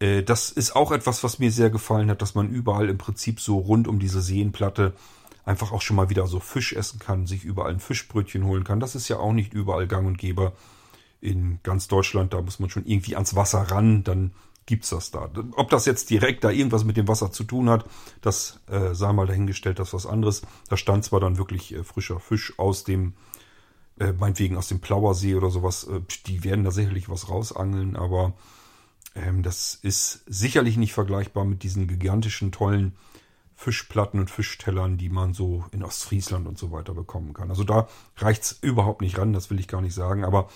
Äh, 0.00 0.22
das 0.22 0.50
ist 0.50 0.74
auch 0.74 0.92
etwas, 0.92 1.22
was 1.24 1.38
mir 1.38 1.52
sehr 1.52 1.70
gefallen 1.70 2.10
hat, 2.10 2.22
dass 2.22 2.34
man 2.34 2.50
überall 2.50 2.88
im 2.88 2.98
Prinzip 2.98 3.40
so 3.40 3.58
rund 3.58 3.88
um 3.88 3.98
diese 3.98 4.20
Seenplatte 4.20 4.94
einfach 5.44 5.72
auch 5.72 5.82
schon 5.82 5.96
mal 5.96 6.10
wieder 6.10 6.26
so 6.26 6.40
Fisch 6.40 6.72
essen 6.72 6.98
kann, 6.98 7.26
sich 7.26 7.44
überall 7.44 7.72
ein 7.72 7.80
Fischbrötchen 7.80 8.44
holen 8.44 8.64
kann. 8.64 8.80
Das 8.80 8.94
ist 8.94 9.08
ja 9.08 9.18
auch 9.18 9.32
nicht 9.32 9.54
überall 9.54 9.86
gang 9.86 10.06
und 10.06 10.18
gäbe 10.18 10.52
in 11.20 11.60
ganz 11.62 11.88
Deutschland. 11.88 12.32
Da 12.32 12.42
muss 12.42 12.58
man 12.58 12.70
schon 12.70 12.86
irgendwie 12.86 13.14
ans 13.14 13.34
Wasser 13.34 13.62
ran, 13.62 14.04
dann 14.04 14.32
gibt's 14.66 14.90
das 14.90 15.10
da. 15.10 15.30
Ob 15.56 15.70
das 15.70 15.86
jetzt 15.86 16.10
direkt 16.10 16.44
da 16.44 16.50
irgendwas 16.50 16.84
mit 16.84 16.96
dem 16.96 17.08
Wasser 17.08 17.32
zu 17.32 17.44
tun 17.44 17.68
hat, 17.68 17.84
das 18.20 18.60
äh, 18.68 18.94
sei 18.94 19.12
mal 19.12 19.26
dahingestellt, 19.26 19.78
das 19.78 19.88
ist 19.88 19.94
was 19.94 20.06
anderes. 20.06 20.42
Da 20.68 20.76
stand 20.76 21.04
zwar 21.04 21.20
dann 21.20 21.38
wirklich 21.38 21.74
äh, 21.74 21.82
frischer 21.82 22.20
Fisch 22.20 22.58
aus 22.58 22.84
dem, 22.84 23.14
äh, 23.98 24.12
meinetwegen 24.12 24.56
aus 24.56 24.68
dem 24.68 24.80
Plauersee 24.80 25.34
oder 25.34 25.50
sowas. 25.50 25.84
Äh, 25.84 26.00
die 26.26 26.44
werden 26.44 26.64
da 26.64 26.70
sicherlich 26.70 27.08
was 27.08 27.28
rausangeln, 27.28 27.96
aber 27.96 28.34
ähm, 29.14 29.42
das 29.42 29.74
ist 29.74 30.22
sicherlich 30.26 30.76
nicht 30.76 30.92
vergleichbar 30.92 31.44
mit 31.44 31.62
diesen 31.62 31.86
gigantischen, 31.86 32.52
tollen 32.52 32.96
Fischplatten 33.54 34.18
und 34.18 34.30
Fischtellern, 34.30 34.98
die 34.98 35.08
man 35.08 35.34
so 35.34 35.64
in 35.70 35.84
Ostfriesland 35.84 36.48
und 36.48 36.58
so 36.58 36.72
weiter 36.72 36.94
bekommen 36.94 37.32
kann. 37.32 37.50
Also 37.50 37.64
da 37.64 37.88
reicht's 38.16 38.58
überhaupt 38.60 39.02
nicht 39.02 39.18
ran, 39.18 39.32
das 39.32 39.50
will 39.50 39.60
ich 39.60 39.68
gar 39.68 39.80
nicht 39.80 39.94
sagen. 39.94 40.24
Aber 40.24 40.48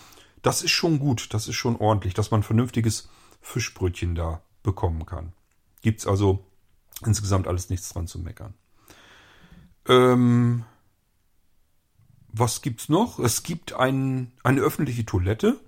das 0.42 0.62
ist 0.62 0.72
schon 0.72 0.98
gut, 0.98 1.32
das 1.32 1.46
ist 1.46 1.54
schon 1.54 1.76
ordentlich, 1.76 2.14
dass 2.14 2.30
man 2.30 2.42
vernünftiges 2.42 3.08
Fischbrötchen 3.40 4.14
da 4.14 4.42
bekommen 4.62 5.06
kann. 5.06 5.32
Gibt's 5.82 6.06
also 6.06 6.44
insgesamt 7.04 7.46
alles 7.46 7.70
nichts 7.70 7.90
dran 7.90 8.06
zu 8.06 8.18
meckern. 8.18 8.54
Ähm, 9.88 10.64
was 12.38 12.62
gibt's 12.62 12.88
noch? 12.88 13.18
Es 13.18 13.42
gibt 13.42 13.72
ein, 13.72 14.32
eine 14.42 14.60
öffentliche 14.60 15.06
Toilette. 15.06 15.58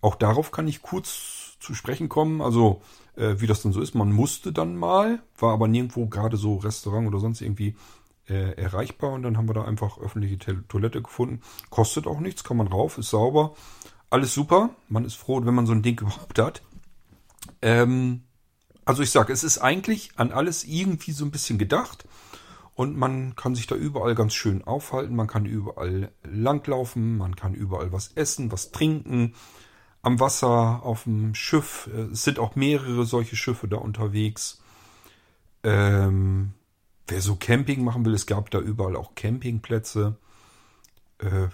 Auch 0.00 0.16
darauf 0.16 0.50
kann 0.50 0.68
ich 0.68 0.82
kurz 0.82 1.56
zu 1.60 1.74
sprechen 1.74 2.08
kommen. 2.08 2.40
Also 2.42 2.82
äh, 3.16 3.36
wie 3.38 3.46
das 3.46 3.62
dann 3.62 3.72
so 3.72 3.80
ist. 3.80 3.94
Man 3.94 4.12
musste 4.12 4.52
dann 4.52 4.76
mal, 4.76 5.22
war 5.38 5.52
aber 5.52 5.68
nirgendwo 5.68 6.06
gerade 6.06 6.36
so 6.36 6.56
Restaurant 6.56 7.08
oder 7.08 7.20
sonst 7.20 7.40
irgendwie 7.40 7.76
äh, 8.28 8.52
erreichbar 8.56 9.12
und 9.12 9.22
dann 9.22 9.36
haben 9.36 9.48
wir 9.48 9.54
da 9.54 9.64
einfach 9.64 9.98
öffentliche 9.98 10.38
Toilette 10.68 11.02
gefunden. 11.02 11.40
Kostet 11.70 12.06
auch 12.06 12.20
nichts, 12.20 12.44
kann 12.44 12.56
man 12.56 12.68
rauf, 12.68 12.98
ist 12.98 13.10
sauber. 13.10 13.54
Alles 14.10 14.34
super. 14.34 14.70
Man 14.88 15.04
ist 15.04 15.14
froh, 15.14 15.44
wenn 15.44 15.54
man 15.54 15.66
so 15.66 15.72
ein 15.72 15.82
Ding 15.82 16.00
überhaupt 16.00 16.38
hat. 16.38 16.62
Ähm, 17.62 18.22
also 18.84 19.02
ich 19.02 19.10
sage, 19.10 19.32
es 19.32 19.44
ist 19.44 19.58
eigentlich 19.58 20.10
an 20.16 20.32
alles 20.32 20.64
irgendwie 20.64 21.12
so 21.12 21.24
ein 21.24 21.30
bisschen 21.30 21.58
gedacht. 21.58 22.06
Und 22.74 22.96
man 22.96 23.36
kann 23.36 23.54
sich 23.54 23.66
da 23.66 23.76
überall 23.76 24.14
ganz 24.14 24.34
schön 24.34 24.64
aufhalten. 24.64 25.14
Man 25.14 25.28
kann 25.28 25.46
überall 25.46 26.10
langlaufen. 26.24 27.16
Man 27.16 27.36
kann 27.36 27.54
überall 27.54 27.92
was 27.92 28.12
essen, 28.14 28.50
was 28.50 28.72
trinken 28.72 29.34
am 30.04 30.20
Wasser, 30.20 30.82
auf 30.82 31.04
dem 31.04 31.34
Schiff. 31.34 31.88
Äh, 31.92 32.12
es 32.12 32.24
sind 32.24 32.38
auch 32.38 32.56
mehrere 32.56 33.04
solche 33.04 33.36
Schiffe 33.36 33.68
da 33.68 33.76
unterwegs. 33.76 34.62
Ähm, 35.62 36.52
wer 37.08 37.20
so 37.20 37.36
Camping 37.36 37.82
machen 37.82 38.04
will, 38.04 38.14
es 38.14 38.26
gab 38.26 38.50
da 38.50 38.58
überall 38.58 38.96
auch 38.96 39.14
Campingplätze. 39.14 40.16
Äh, 41.18 41.48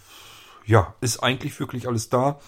ja, 0.66 0.94
ist 1.00 1.22
eigentlich 1.22 1.58
wirklich 1.60 1.86
alles 1.86 2.08
da. 2.08 2.40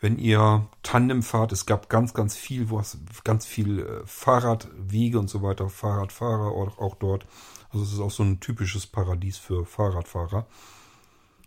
Wenn 0.00 0.18
ihr 0.18 0.66
Tandem 0.82 1.22
fahrt, 1.22 1.52
es 1.52 1.66
gab 1.66 1.88
ganz, 1.88 2.12
ganz 2.14 2.36
viel, 2.36 2.70
was, 2.70 2.98
ganz 3.22 3.46
viel 3.46 3.78
äh, 3.80 4.06
Fahrradwege 4.06 5.18
und 5.18 5.30
so 5.30 5.40
weiter, 5.40 5.70
Fahrradfahrer 5.70 6.48
auch, 6.48 6.78
auch 6.78 6.96
dort. 6.96 7.26
Also 7.74 7.84
es 7.84 7.92
ist 7.92 8.00
auch 8.00 8.10
so 8.12 8.22
ein 8.22 8.38
typisches 8.38 8.86
Paradies 8.86 9.36
für 9.36 9.66
Fahrradfahrer. 9.66 10.46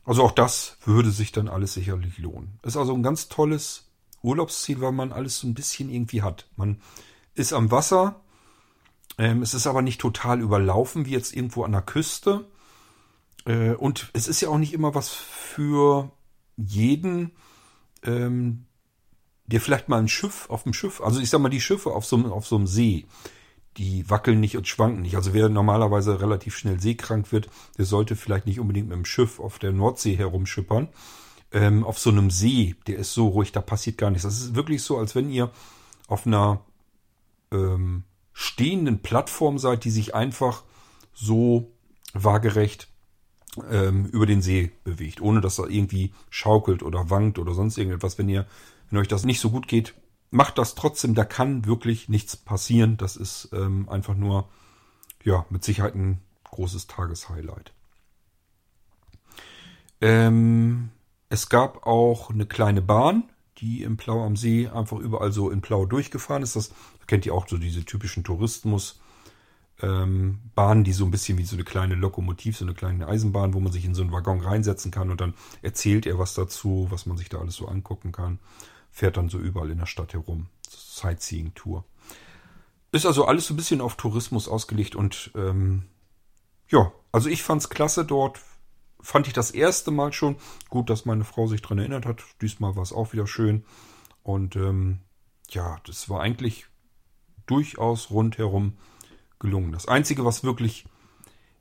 Also 0.03 0.23
auch 0.23 0.33
das 0.33 0.77
würde 0.83 1.09
sich 1.09 1.31
dann 1.31 1.47
alles 1.47 1.73
sicherlich 1.73 2.17
lohnen. 2.17 2.59
Ist 2.63 2.75
also 2.75 2.93
ein 2.93 3.01
ganz 3.01 3.29
tolles 3.29 3.85
Urlaubsziel, 4.21 4.81
weil 4.81 4.91
man 4.91 5.13
alles 5.13 5.39
so 5.39 5.47
ein 5.47 5.53
bisschen 5.53 5.89
irgendwie 5.89 6.21
hat. 6.21 6.49
Man 6.57 6.81
ist 7.33 7.53
am 7.53 7.71
Wasser, 7.71 8.19
ähm, 9.17 9.41
es 9.41 9.53
ist 9.53 9.67
aber 9.67 9.81
nicht 9.81 10.01
total 10.01 10.41
überlaufen 10.41 11.05
wie 11.05 11.11
jetzt 11.11 11.33
irgendwo 11.33 11.63
an 11.63 11.71
der 11.71 11.81
Küste. 11.81 12.45
Äh, 13.45 13.75
und 13.75 14.09
es 14.11 14.27
ist 14.27 14.41
ja 14.41 14.49
auch 14.49 14.57
nicht 14.57 14.73
immer 14.73 14.95
was 14.95 15.09
für 15.09 16.11
jeden, 16.57 17.31
ähm, 18.03 18.65
der 19.45 19.61
vielleicht 19.61 19.87
mal 19.87 19.99
ein 19.99 20.09
Schiff 20.09 20.49
auf 20.49 20.63
dem 20.63 20.73
Schiff, 20.73 20.99
also 20.99 21.21
ich 21.21 21.29
sag 21.29 21.39
mal 21.39 21.47
die 21.47 21.61
Schiffe 21.61 21.91
auf 21.91 22.05
so, 22.05 22.17
auf 22.33 22.45
so 22.45 22.57
einem 22.57 22.67
See, 22.67 23.05
die 23.77 24.09
wackeln 24.09 24.39
nicht 24.39 24.57
und 24.57 24.67
schwanken 24.67 25.01
nicht. 25.01 25.15
Also 25.15 25.33
wer 25.33 25.49
normalerweise 25.49 26.21
relativ 26.21 26.57
schnell 26.57 26.79
seekrank 26.79 27.31
wird, 27.31 27.49
der 27.77 27.85
sollte 27.85 28.15
vielleicht 28.15 28.45
nicht 28.45 28.59
unbedingt 28.59 28.89
mit 28.89 28.97
dem 28.97 29.05
Schiff 29.05 29.39
auf 29.39 29.59
der 29.59 29.71
Nordsee 29.71 30.15
herumschippern 30.15 30.89
ähm, 31.51 31.83
auf 31.83 31.99
so 31.99 32.09
einem 32.09 32.29
See, 32.29 32.75
der 32.87 32.97
ist 32.97 33.13
so 33.13 33.27
ruhig, 33.27 33.51
da 33.51 33.61
passiert 33.61 33.97
gar 33.97 34.09
nichts. 34.09 34.23
Das 34.23 34.39
ist 34.39 34.55
wirklich 34.55 34.83
so, 34.83 34.97
als 34.97 35.15
wenn 35.15 35.29
ihr 35.29 35.51
auf 36.07 36.27
einer 36.27 36.61
ähm, 37.51 38.03
stehenden 38.33 39.01
Plattform 39.01 39.57
seid, 39.57 39.83
die 39.83 39.91
sich 39.91 40.13
einfach 40.13 40.63
so 41.13 41.71
waagerecht 42.13 42.89
ähm, 43.69 44.05
über 44.05 44.25
den 44.25 44.41
See 44.41 44.71
bewegt, 44.83 45.21
ohne 45.21 45.41
dass 45.41 45.59
er 45.59 45.69
irgendwie 45.69 46.13
schaukelt 46.29 46.83
oder 46.83 47.09
wankt 47.09 47.39
oder 47.39 47.53
sonst 47.53 47.77
irgendetwas. 47.77 48.17
Wenn 48.17 48.29
ihr, 48.29 48.45
wenn 48.89 48.99
euch 48.99 49.07
das 49.07 49.25
nicht 49.25 49.39
so 49.39 49.49
gut 49.49 49.67
geht, 49.67 49.93
macht 50.31 50.57
das 50.57 50.75
trotzdem. 50.75 51.15
Da 51.15 51.25
kann 51.25 51.65
wirklich 51.65 52.09
nichts 52.09 52.35
passieren. 52.35 52.97
Das 52.97 53.15
ist 53.15 53.49
ähm, 53.53 53.87
einfach 53.89 54.15
nur, 54.15 54.49
ja, 55.23 55.45
mit 55.49 55.63
Sicherheit 55.63 55.95
ein 55.95 56.21
großes 56.43 56.87
Tageshighlight. 56.87 57.73
Ähm, 60.01 60.89
es 61.29 61.49
gab 61.49 61.85
auch 61.85 62.29
eine 62.29 62.45
kleine 62.45 62.81
Bahn, 62.81 63.23
die 63.57 63.83
im 63.83 63.97
Plau 63.97 64.23
am 64.23 64.35
See 64.35 64.67
einfach 64.67 64.97
überall 64.99 65.31
so 65.31 65.49
in 65.49 65.61
Plau 65.61 65.85
durchgefahren 65.85 66.43
ist. 66.43 66.55
Das 66.55 66.71
kennt 67.07 67.25
ihr 67.25 67.33
auch 67.33 67.47
so 67.47 67.57
diese 67.57 67.83
typischen 67.83 68.23
Tourismus. 68.23 68.99
Ähm, 69.79 70.39
Bahnen, 70.55 70.83
die 70.83 70.93
so 70.93 71.05
ein 71.05 71.11
bisschen 71.11 71.37
wie 71.37 71.43
so 71.43 71.55
eine 71.55 71.63
kleine 71.63 71.95
Lokomotiv, 71.95 72.57
so 72.57 72.65
eine 72.65 72.73
kleine 72.73 73.07
Eisenbahn, 73.07 73.53
wo 73.53 73.59
man 73.59 73.71
sich 73.71 73.85
in 73.85 73.93
so 73.93 74.01
einen 74.01 74.11
Waggon 74.11 74.41
reinsetzen 74.41 74.89
kann 74.91 75.11
und 75.11 75.21
dann 75.21 75.35
erzählt 75.61 76.07
er 76.07 76.17
was 76.17 76.33
dazu, 76.33 76.87
was 76.89 77.05
man 77.05 77.17
sich 77.17 77.29
da 77.29 77.39
alles 77.39 77.55
so 77.55 77.67
angucken 77.67 78.11
kann. 78.11 78.39
Fährt 78.97 79.17
dann 79.17 79.29
so 79.29 79.37
überall 79.37 79.69
in 79.69 79.77
der 79.77 79.85
Stadt 79.85 80.13
herum. 80.13 80.47
Sightseeing-Tour. 80.67 81.85
Ist 82.91 83.05
also 83.05 83.25
alles 83.25 83.45
so 83.45 83.53
ein 83.53 83.57
bisschen 83.57 83.79
auf 83.79 83.95
Tourismus 83.95 84.47
ausgelegt 84.47 84.95
und 84.95 85.29
ähm, 85.35 85.83
ja, 86.67 86.91
also 87.11 87.29
ich 87.29 87.43
fand's 87.43 87.69
klasse 87.69 88.05
dort 88.05 88.39
fand 88.99 89.27
ich 89.27 89.33
das 89.33 89.51
erste 89.51 89.91
Mal 89.91 90.13
schon 90.13 90.37
gut, 90.69 90.89
dass 90.89 91.05
meine 91.05 91.25
Frau 91.25 91.45
sich 91.45 91.61
daran 91.61 91.77
erinnert 91.77 92.07
hat. 92.07 92.23
Diesmal 92.41 92.75
war 92.75 92.81
es 92.81 92.91
auch 92.91 93.13
wieder 93.13 93.27
schön. 93.27 93.63
Und 94.23 94.55
ähm, 94.55 95.01
ja, 95.51 95.77
das 95.85 96.09
war 96.09 96.21
eigentlich 96.21 96.65
durchaus 97.45 98.09
rundherum 98.09 98.73
gelungen. 99.37 99.73
Das 99.73 99.87
Einzige, 99.87 100.25
was 100.25 100.43
wirklich 100.43 100.85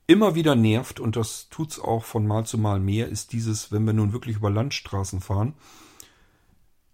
immer 0.07 0.33
wieder 0.33 0.55
nervt, 0.55 0.99
und 0.99 1.15
das 1.15 1.49
tut 1.49 1.73
es 1.73 1.79
auch 1.79 2.03
von 2.03 2.25
Mal 2.25 2.47
zu 2.47 2.57
Mal 2.57 2.79
mehr, 2.79 3.07
ist 3.07 3.31
dieses, 3.31 3.71
wenn 3.71 3.85
wir 3.85 3.93
nun 3.93 4.13
wirklich 4.13 4.37
über 4.37 4.49
Landstraßen 4.49 5.21
fahren, 5.21 5.53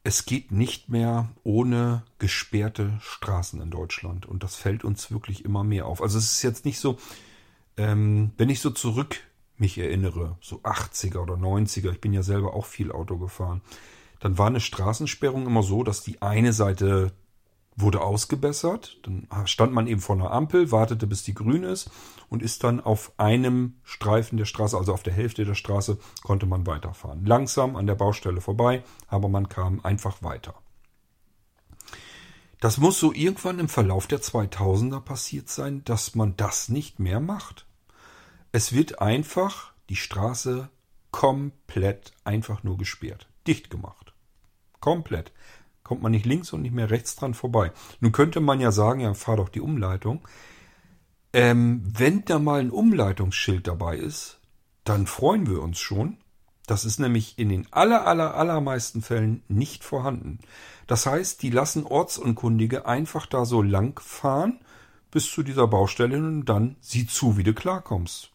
es 0.03 0.25
geht 0.25 0.51
nicht 0.51 0.89
mehr 0.89 1.29
ohne 1.43 2.03
gesperrte 2.19 2.97
Straßen 3.01 3.61
in 3.61 3.71
Deutschland. 3.71 4.25
Und 4.25 4.43
das 4.43 4.55
fällt 4.55 4.83
uns 4.83 5.11
wirklich 5.11 5.45
immer 5.45 5.63
mehr 5.63 5.85
auf. 5.85 6.01
Also 6.01 6.17
es 6.17 6.31
ist 6.31 6.41
jetzt 6.41 6.65
nicht 6.65 6.79
so, 6.79 6.97
ähm, 7.77 8.31
wenn 8.37 8.49
ich 8.49 8.59
so 8.59 8.69
zurück 8.69 9.21
mich 9.57 9.77
erinnere, 9.77 10.37
so 10.41 10.57
80er 10.61 11.19
oder 11.19 11.35
90er, 11.35 11.91
ich 11.91 12.01
bin 12.01 12.11
ja 12.11 12.21
selber 12.23 12.53
auch 12.53 12.65
viel 12.65 12.91
Auto 12.91 13.17
gefahren, 13.17 13.61
dann 14.19 14.37
war 14.37 14.47
eine 14.47 14.59
Straßensperrung 14.59 15.45
immer 15.45 15.63
so, 15.63 15.83
dass 15.83 16.03
die 16.03 16.21
eine 16.21 16.53
Seite 16.53 17.13
wurde 17.75 18.01
ausgebessert, 18.01 18.99
dann 19.03 19.27
stand 19.45 19.73
man 19.73 19.87
eben 19.87 20.01
vor 20.01 20.15
einer 20.15 20.31
Ampel, 20.31 20.71
wartete 20.71 21.07
bis 21.07 21.23
die 21.23 21.33
grün 21.33 21.63
ist 21.63 21.89
und 22.29 22.43
ist 22.43 22.63
dann 22.63 22.79
auf 22.79 23.13
einem 23.17 23.75
Streifen 23.83 24.37
der 24.37 24.45
Straße, 24.45 24.77
also 24.77 24.93
auf 24.93 25.03
der 25.03 25.13
Hälfte 25.13 25.45
der 25.45 25.55
Straße, 25.55 25.97
konnte 26.23 26.45
man 26.45 26.67
weiterfahren. 26.67 27.25
Langsam 27.25 27.75
an 27.75 27.87
der 27.87 27.95
Baustelle 27.95 28.41
vorbei, 28.41 28.83
aber 29.07 29.29
man 29.29 29.49
kam 29.49 29.79
einfach 29.83 30.21
weiter. 30.21 30.55
Das 32.59 32.77
muss 32.77 32.99
so 32.99 33.11
irgendwann 33.11 33.59
im 33.59 33.67
Verlauf 33.67 34.07
der 34.07 34.21
2000er 34.21 35.01
passiert 35.01 35.49
sein, 35.49 35.83
dass 35.83 36.15
man 36.15 36.37
das 36.37 36.69
nicht 36.69 36.99
mehr 36.99 37.19
macht. 37.19 37.65
Es 38.53 38.71
wird 38.71 39.01
einfach 39.01 39.73
die 39.89 39.97
Straße 39.97 40.69
komplett 41.11 42.13
einfach 42.23 42.63
nur 42.63 42.77
gesperrt, 42.77 43.27
dicht 43.47 43.69
gemacht. 43.69 44.13
Komplett. 44.79 45.31
Kommt 45.83 46.01
man 46.01 46.11
nicht 46.11 46.25
links 46.25 46.53
und 46.53 46.61
nicht 46.61 46.73
mehr 46.73 46.89
rechts 46.89 47.15
dran 47.15 47.33
vorbei. 47.33 47.71
Nun 47.99 48.11
könnte 48.11 48.39
man 48.39 48.61
ja 48.61 48.71
sagen, 48.71 49.01
ja, 49.01 49.13
fahr 49.13 49.37
doch 49.37 49.49
die 49.49 49.61
Umleitung. 49.61 50.25
Ähm, 51.33 51.83
wenn 51.85 52.23
da 52.25 52.39
mal 52.39 52.59
ein 52.59 52.69
Umleitungsschild 52.69 53.67
dabei 53.67 53.97
ist, 53.97 54.39
dann 54.83 55.07
freuen 55.07 55.47
wir 55.47 55.61
uns 55.61 55.79
schon. 55.79 56.17
Das 56.65 56.85
ist 56.85 56.99
nämlich 56.99 57.37
in 57.37 57.49
den 57.49 57.67
aller, 57.71 58.07
aller, 58.07 58.35
allermeisten 58.35 59.01
Fällen 59.01 59.43
nicht 59.49 59.83
vorhanden. 59.83 60.39
Das 60.87 61.05
heißt, 61.05 61.41
die 61.41 61.49
lassen 61.49 61.85
Ortsunkundige 61.85 62.85
einfach 62.85 63.25
da 63.25 63.45
so 63.45 63.61
lang 63.61 63.99
fahren 63.99 64.59
bis 65.11 65.29
zu 65.29 65.43
dieser 65.43 65.67
Baustelle 65.67 66.17
und 66.17 66.45
dann 66.45 66.77
sieh 66.79 67.05
zu, 67.05 67.37
wie 67.37 67.43
du 67.43 67.53
klarkommst. 67.53 68.31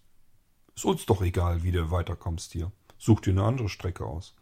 Ist 0.77 0.85
uns 0.85 1.07
doch 1.07 1.23
egal, 1.23 1.63
wie 1.63 1.73
du 1.73 1.91
weiterkommst 1.91 2.53
hier. 2.53 2.71
Such 2.99 3.21
dir 3.21 3.31
eine 3.31 3.45
andere 3.45 3.69
Strecke 3.69 4.05
aus. 4.05 4.35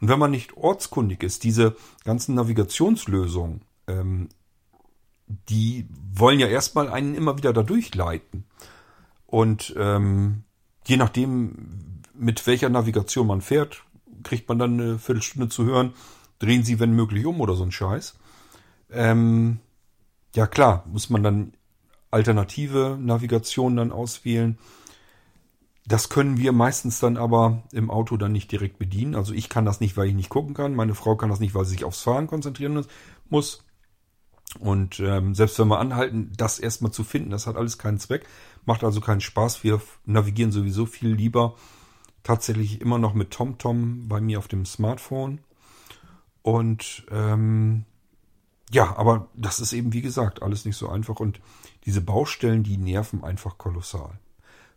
Und 0.00 0.08
wenn 0.08 0.18
man 0.18 0.30
nicht 0.30 0.56
ortskundig 0.56 1.22
ist, 1.22 1.44
diese 1.44 1.76
ganzen 2.04 2.34
Navigationslösungen, 2.34 3.62
ähm, 3.86 4.28
die 5.48 5.86
wollen 6.14 6.40
ja 6.40 6.46
erstmal 6.46 6.88
einen 6.88 7.14
immer 7.14 7.36
wieder 7.36 7.52
da 7.52 7.62
durchleiten. 7.62 8.44
Und 9.26 9.74
ähm, 9.76 10.44
je 10.86 10.96
nachdem, 10.96 12.00
mit 12.14 12.46
welcher 12.46 12.70
Navigation 12.70 13.26
man 13.26 13.42
fährt, 13.42 13.84
kriegt 14.22 14.48
man 14.48 14.58
dann 14.58 14.80
eine 14.80 14.98
Viertelstunde 14.98 15.48
zu 15.48 15.64
hören, 15.64 15.92
drehen 16.38 16.64
Sie, 16.64 16.80
wenn 16.80 16.92
möglich, 16.92 17.26
um 17.26 17.40
oder 17.40 17.54
so 17.54 17.62
ein 17.62 17.72
Scheiß. 17.72 18.16
Ähm, 18.90 19.60
ja 20.34 20.46
klar, 20.46 20.84
muss 20.90 21.10
man 21.10 21.22
dann 21.22 21.52
alternative 22.10 22.96
Navigationen 23.00 23.76
dann 23.76 23.92
auswählen. 23.92 24.58
Das 25.88 26.10
können 26.10 26.36
wir 26.36 26.52
meistens 26.52 27.00
dann 27.00 27.16
aber 27.16 27.62
im 27.72 27.90
Auto 27.90 28.18
dann 28.18 28.32
nicht 28.32 28.52
direkt 28.52 28.78
bedienen. 28.78 29.14
Also 29.14 29.32
ich 29.32 29.48
kann 29.48 29.64
das 29.64 29.80
nicht, 29.80 29.96
weil 29.96 30.08
ich 30.08 30.14
nicht 30.14 30.28
gucken 30.28 30.52
kann. 30.52 30.74
Meine 30.74 30.94
Frau 30.94 31.16
kann 31.16 31.30
das 31.30 31.40
nicht, 31.40 31.54
weil 31.54 31.64
sie 31.64 31.72
sich 31.72 31.84
aufs 31.84 32.02
Fahren 32.02 32.26
konzentrieren 32.26 32.84
muss. 33.30 33.64
Und 34.60 35.00
ähm, 35.00 35.34
selbst 35.34 35.58
wenn 35.58 35.68
wir 35.68 35.78
anhalten, 35.78 36.30
das 36.36 36.58
erstmal 36.58 36.92
zu 36.92 37.04
finden, 37.04 37.30
das 37.30 37.46
hat 37.46 37.56
alles 37.56 37.78
keinen 37.78 37.98
Zweck. 37.98 38.26
Macht 38.66 38.84
also 38.84 39.00
keinen 39.00 39.22
Spaß. 39.22 39.64
Wir 39.64 39.80
navigieren 40.04 40.52
sowieso 40.52 40.84
viel 40.84 41.08
lieber 41.08 41.54
tatsächlich 42.22 42.82
immer 42.82 42.98
noch 42.98 43.14
mit 43.14 43.30
TomTom 43.30 44.08
bei 44.08 44.20
mir 44.20 44.40
auf 44.40 44.48
dem 44.48 44.66
Smartphone. 44.66 45.40
Und 46.42 47.06
ähm, 47.10 47.86
ja, 48.70 48.94
aber 48.98 49.28
das 49.34 49.58
ist 49.58 49.72
eben, 49.72 49.94
wie 49.94 50.02
gesagt, 50.02 50.42
alles 50.42 50.66
nicht 50.66 50.76
so 50.76 50.90
einfach. 50.90 51.18
Und 51.18 51.40
diese 51.86 52.02
Baustellen, 52.02 52.62
die 52.62 52.76
nerven 52.76 53.24
einfach 53.24 53.56
kolossal. 53.56 54.18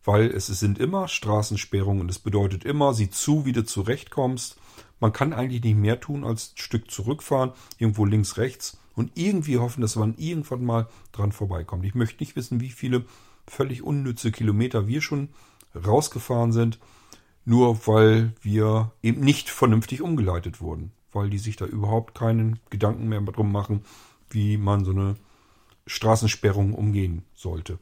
Weil 0.03 0.27
es 0.31 0.47
sind 0.47 0.79
immer 0.79 1.07
Straßensperrungen 1.07 2.01
und 2.01 2.09
es 2.09 2.19
bedeutet 2.19 2.63
immer, 2.63 2.93
sieh 2.93 3.09
zu, 3.09 3.45
wie 3.45 3.51
du 3.51 3.63
zurechtkommst. 3.63 4.57
Man 4.99 5.13
kann 5.13 5.33
eigentlich 5.33 5.63
nicht 5.63 5.77
mehr 5.77 5.99
tun, 5.99 6.23
als 6.23 6.53
ein 6.53 6.57
Stück 6.57 6.89
zurückfahren, 6.89 7.51
irgendwo 7.77 8.05
links, 8.05 8.37
rechts 8.37 8.79
und 8.95 9.11
irgendwie 9.15 9.57
hoffen, 9.57 9.81
dass 9.81 9.95
man 9.95 10.15
irgendwann 10.17 10.65
mal 10.65 10.87
dran 11.11 11.31
vorbeikommt. 11.31 11.85
Ich 11.85 11.95
möchte 11.95 12.21
nicht 12.21 12.35
wissen, 12.35 12.61
wie 12.61 12.69
viele 12.69 13.05
völlig 13.47 13.83
unnütze 13.83 14.31
Kilometer 14.31 14.87
wir 14.87 15.01
schon 15.01 15.29
rausgefahren 15.75 16.51
sind, 16.51 16.79
nur 17.45 17.87
weil 17.87 18.33
wir 18.41 18.91
eben 19.01 19.21
nicht 19.21 19.49
vernünftig 19.49 20.01
umgeleitet 20.01 20.61
wurden 20.61 20.91
weil 21.11 21.29
die 21.29 21.37
sich 21.37 21.55
da 21.55 21.65
überhaupt 21.65 22.15
keinen 22.15 22.59
Gedanken 22.69 23.07
mehr 23.07 23.21
drum 23.21 23.51
machen, 23.51 23.83
wie 24.29 24.57
man 24.57 24.85
so 24.85 24.91
eine 24.91 25.15
Straßensperrung 25.85 26.73
umgehen 26.73 27.23
sollte. 27.33 27.79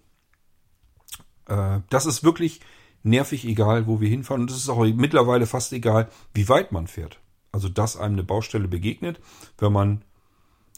Äh, 1.50 1.82
das 1.90 2.06
ist 2.06 2.24
wirklich 2.24 2.62
nervig 3.04 3.46
egal, 3.46 3.88
wo 3.88 4.00
wir 4.00 4.10
hinfahren. 4.10 4.44
Und 4.44 4.52
es 4.52 4.58
ist 4.58 4.70
auch 4.70 4.84
mittlerweile 4.86 5.46
fast 5.46 5.74
egal, 5.74 6.10
wie 6.34 6.48
weit 6.50 6.72
man 6.72 6.88
fährt. 6.88 7.20
Also, 7.52 7.68
dass 7.68 7.98
einem 7.98 8.14
eine 8.14 8.24
Baustelle 8.24 8.68
begegnet, 8.68 9.20
wenn 9.58 9.74
man 9.74 10.04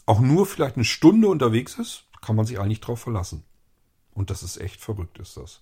auch 0.05 0.19
nur 0.19 0.45
vielleicht 0.45 0.75
eine 0.75 0.85
Stunde 0.85 1.27
unterwegs 1.27 1.77
ist, 1.77 2.05
kann 2.21 2.35
man 2.35 2.45
sich 2.45 2.59
eigentlich 2.59 2.81
drauf 2.81 3.01
verlassen. 3.01 3.43
Und 4.13 4.29
das 4.29 4.43
ist 4.43 4.57
echt 4.57 4.81
verrückt, 4.81 5.19
ist 5.19 5.37
das. 5.37 5.61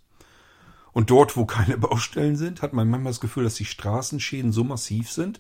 Und 0.92 1.10
dort, 1.10 1.38
wo 1.38 1.46
keine 1.46 1.78
Baustellen 1.80 2.36
sind, 2.36 2.62
hat 2.62 2.74
man 2.74 2.90
manchmal 2.90 3.12
das 3.12 3.22
Gefühl, 3.22 3.44
dass 3.44 3.56
die 3.56 3.66
Straßenschäden 3.66 4.52
so 4.52 4.64
massiv 4.64 5.12
sind, 5.12 5.40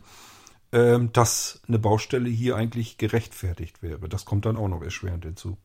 ähm, 0.71 1.11
dass 1.13 1.61
eine 1.67 1.79
Baustelle 1.79 2.29
hier 2.29 2.55
eigentlich 2.55 2.97
gerechtfertigt 2.97 3.81
wäre. 3.81 4.07
Das 4.09 4.25
kommt 4.25 4.45
dann 4.45 4.57
auch 4.57 4.67
noch 4.67 4.81
erschwerend 4.81 5.25
hinzu. 5.25 5.57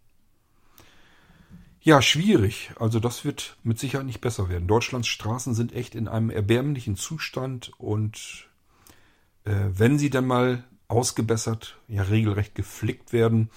Ja, 1.85 2.01
schwierig. 2.01 2.71
Also 2.81 2.99
das 2.99 3.27
wird 3.27 3.59
mit 3.63 3.79
Sicherheit 3.79 4.07
nicht 4.07 4.23
besser 4.23 4.49
werden. 4.49 4.67
Deutschlands 4.67 5.07
Straßen 5.07 5.53
sind 5.53 5.75
echt 5.75 5.95
in 5.95 6.09
einem 6.09 6.31
erbärmlichen 6.31 6.97
Zustand 6.97 7.73
und 7.77 8.49
äh, 9.45 9.53
wenn 9.69 9.99
sie 9.99 10.09
dann 10.09 10.27
mal 10.27 10.65
ausgebessert, 10.89 11.79
ja 11.87 12.05
regelrecht 12.05 12.55
geflickt 12.55 13.13
werden, 13.13 13.51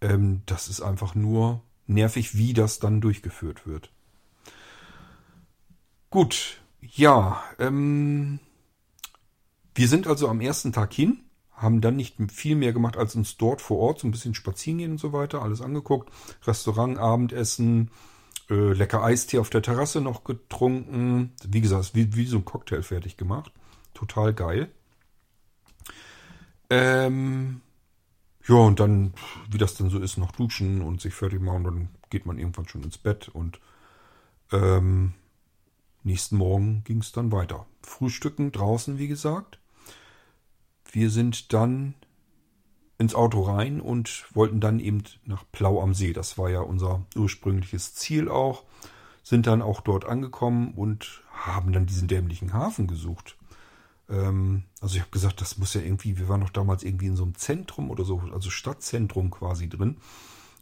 ähm, 0.00 0.42
das 0.46 0.68
ist 0.68 0.80
einfach 0.80 1.14
nur 1.14 1.62
nervig, 1.86 2.36
wie 2.36 2.52
das 2.52 2.80
dann 2.80 3.00
durchgeführt 3.00 3.64
wird. 3.64 3.92
Gut, 6.10 6.60
ja, 6.80 7.44
ähm, 7.60 8.40
wir 9.76 9.86
sind 9.86 10.08
also 10.08 10.28
am 10.28 10.40
ersten 10.40 10.72
Tag 10.72 10.92
hin, 10.92 11.20
haben 11.62 11.80
dann 11.80 11.96
nicht 11.96 12.16
viel 12.30 12.56
mehr 12.56 12.72
gemacht, 12.72 12.96
als 12.96 13.14
uns 13.14 13.36
dort 13.36 13.62
vor 13.62 13.78
Ort 13.78 14.00
so 14.00 14.08
ein 14.08 14.10
bisschen 14.10 14.34
spazieren 14.34 14.78
gehen 14.78 14.90
und 14.92 14.98
so 14.98 15.12
weiter, 15.12 15.42
alles 15.42 15.60
angeguckt. 15.62 16.12
Restaurant, 16.46 16.98
Abendessen, 16.98 17.90
äh, 18.50 18.72
lecker 18.72 19.02
Eistee 19.02 19.38
auf 19.38 19.50
der 19.50 19.62
Terrasse 19.62 20.00
noch 20.00 20.24
getrunken. 20.24 21.32
Wie 21.46 21.60
gesagt, 21.60 21.94
wie, 21.94 22.14
wie 22.16 22.26
so 22.26 22.38
ein 22.38 22.44
Cocktail 22.44 22.82
fertig 22.82 23.16
gemacht. 23.16 23.52
Total 23.94 24.34
geil. 24.34 24.70
Ähm, 26.70 27.60
ja, 28.46 28.56
und 28.56 28.80
dann, 28.80 29.14
wie 29.50 29.58
das 29.58 29.74
dann 29.74 29.90
so 29.90 29.98
ist, 29.98 30.16
noch 30.16 30.32
duschen 30.32 30.82
und 30.82 31.00
sich 31.00 31.14
fertig 31.14 31.40
machen, 31.40 31.64
dann 31.64 31.88
geht 32.10 32.26
man 32.26 32.38
irgendwann 32.38 32.66
schon 32.66 32.82
ins 32.82 32.98
Bett 32.98 33.28
und 33.28 33.60
ähm, 34.50 35.14
nächsten 36.02 36.36
Morgen 36.36 36.82
ging 36.84 36.98
es 36.98 37.12
dann 37.12 37.30
weiter. 37.30 37.66
Frühstücken 37.82 38.52
draußen, 38.52 38.98
wie 38.98 39.08
gesagt. 39.08 39.58
Wir 40.92 41.08
sind 41.08 41.54
dann 41.54 41.94
ins 42.98 43.14
Auto 43.14 43.40
rein 43.40 43.80
und 43.80 44.26
wollten 44.34 44.60
dann 44.60 44.78
eben 44.78 45.02
nach 45.24 45.44
Plau 45.50 45.82
am 45.82 45.94
See. 45.94 46.12
Das 46.12 46.36
war 46.36 46.50
ja 46.50 46.60
unser 46.60 47.06
ursprüngliches 47.16 47.94
Ziel 47.94 48.28
auch. 48.28 48.64
Sind 49.22 49.46
dann 49.46 49.62
auch 49.62 49.80
dort 49.80 50.04
angekommen 50.04 50.74
und 50.74 51.22
haben 51.32 51.72
dann 51.72 51.86
diesen 51.86 52.08
dämlichen 52.08 52.52
Hafen 52.52 52.86
gesucht. 52.86 53.36
Ähm, 54.10 54.64
also 54.82 54.96
ich 54.96 55.00
habe 55.00 55.10
gesagt, 55.10 55.40
das 55.40 55.56
muss 55.56 55.72
ja 55.72 55.80
irgendwie, 55.80 56.18
wir 56.18 56.28
waren 56.28 56.40
noch 56.40 56.50
damals 56.50 56.82
irgendwie 56.82 57.06
in 57.06 57.16
so 57.16 57.22
einem 57.22 57.36
Zentrum 57.36 57.90
oder 57.90 58.04
so, 58.04 58.20
also 58.32 58.50
Stadtzentrum 58.50 59.30
quasi 59.30 59.70
drin. 59.70 59.96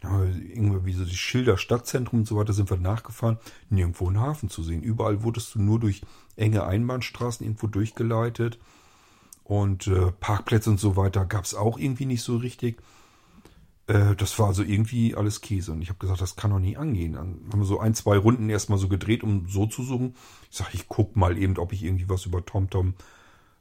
Ja, 0.03 0.23
irgendwie 0.23 0.93
so 0.93 1.05
die 1.05 1.17
Schilder 1.17 1.59
Stadtzentrum 1.59 2.21
und 2.21 2.27
so 2.27 2.37
weiter 2.37 2.53
sind 2.53 2.71
wir 2.71 2.79
nachgefahren. 2.79 3.39
Nirgendwo 3.69 4.07
einen 4.07 4.21
Hafen 4.21 4.49
zu 4.49 4.63
sehen. 4.63 4.83
Überall 4.83 5.25
wurdest 5.25 5.57
du 5.57 5.61
nur 5.61 5.81
durch 5.81 6.03
enge 6.37 6.65
Einbahnstraßen 6.65 7.45
irgendwo 7.45 7.67
durchgeleitet. 7.67 8.59
Und 9.51 9.89
äh, 9.89 10.13
Parkplätze 10.13 10.71
und 10.71 10.79
so 10.79 10.95
weiter 10.95 11.27
gab 11.27 11.43
es 11.43 11.57
auch 11.57 11.77
irgendwie 11.77 12.07
nicht 12.07 12.23
so 12.23 12.37
richtig. 12.37 12.81
Äh, 13.89 14.15
das 14.15 14.39
war 14.39 14.47
also 14.47 14.63
irgendwie 14.63 15.17
alles 15.17 15.41
Käse. 15.41 15.73
Und 15.73 15.83
ich 15.83 15.89
habe 15.89 15.99
gesagt, 15.99 16.21
das 16.21 16.37
kann 16.37 16.53
doch 16.53 16.61
nie 16.61 16.77
angehen. 16.77 17.15
Dann 17.15 17.41
haben 17.51 17.59
wir 17.59 17.65
so 17.65 17.81
ein, 17.81 17.95
zwei 17.95 18.17
Runden 18.17 18.49
erstmal 18.49 18.79
so 18.79 18.87
gedreht, 18.87 19.25
um 19.25 19.49
so 19.49 19.67
zu 19.67 19.83
suchen. 19.83 20.15
Ich 20.53 20.57
sage, 20.57 20.71
ich 20.75 20.87
guck 20.87 21.17
mal 21.17 21.37
eben, 21.37 21.59
ob 21.59 21.73
ich 21.73 21.83
irgendwie 21.83 22.09
was 22.09 22.27
über 22.27 22.47
TomTom 22.47 22.95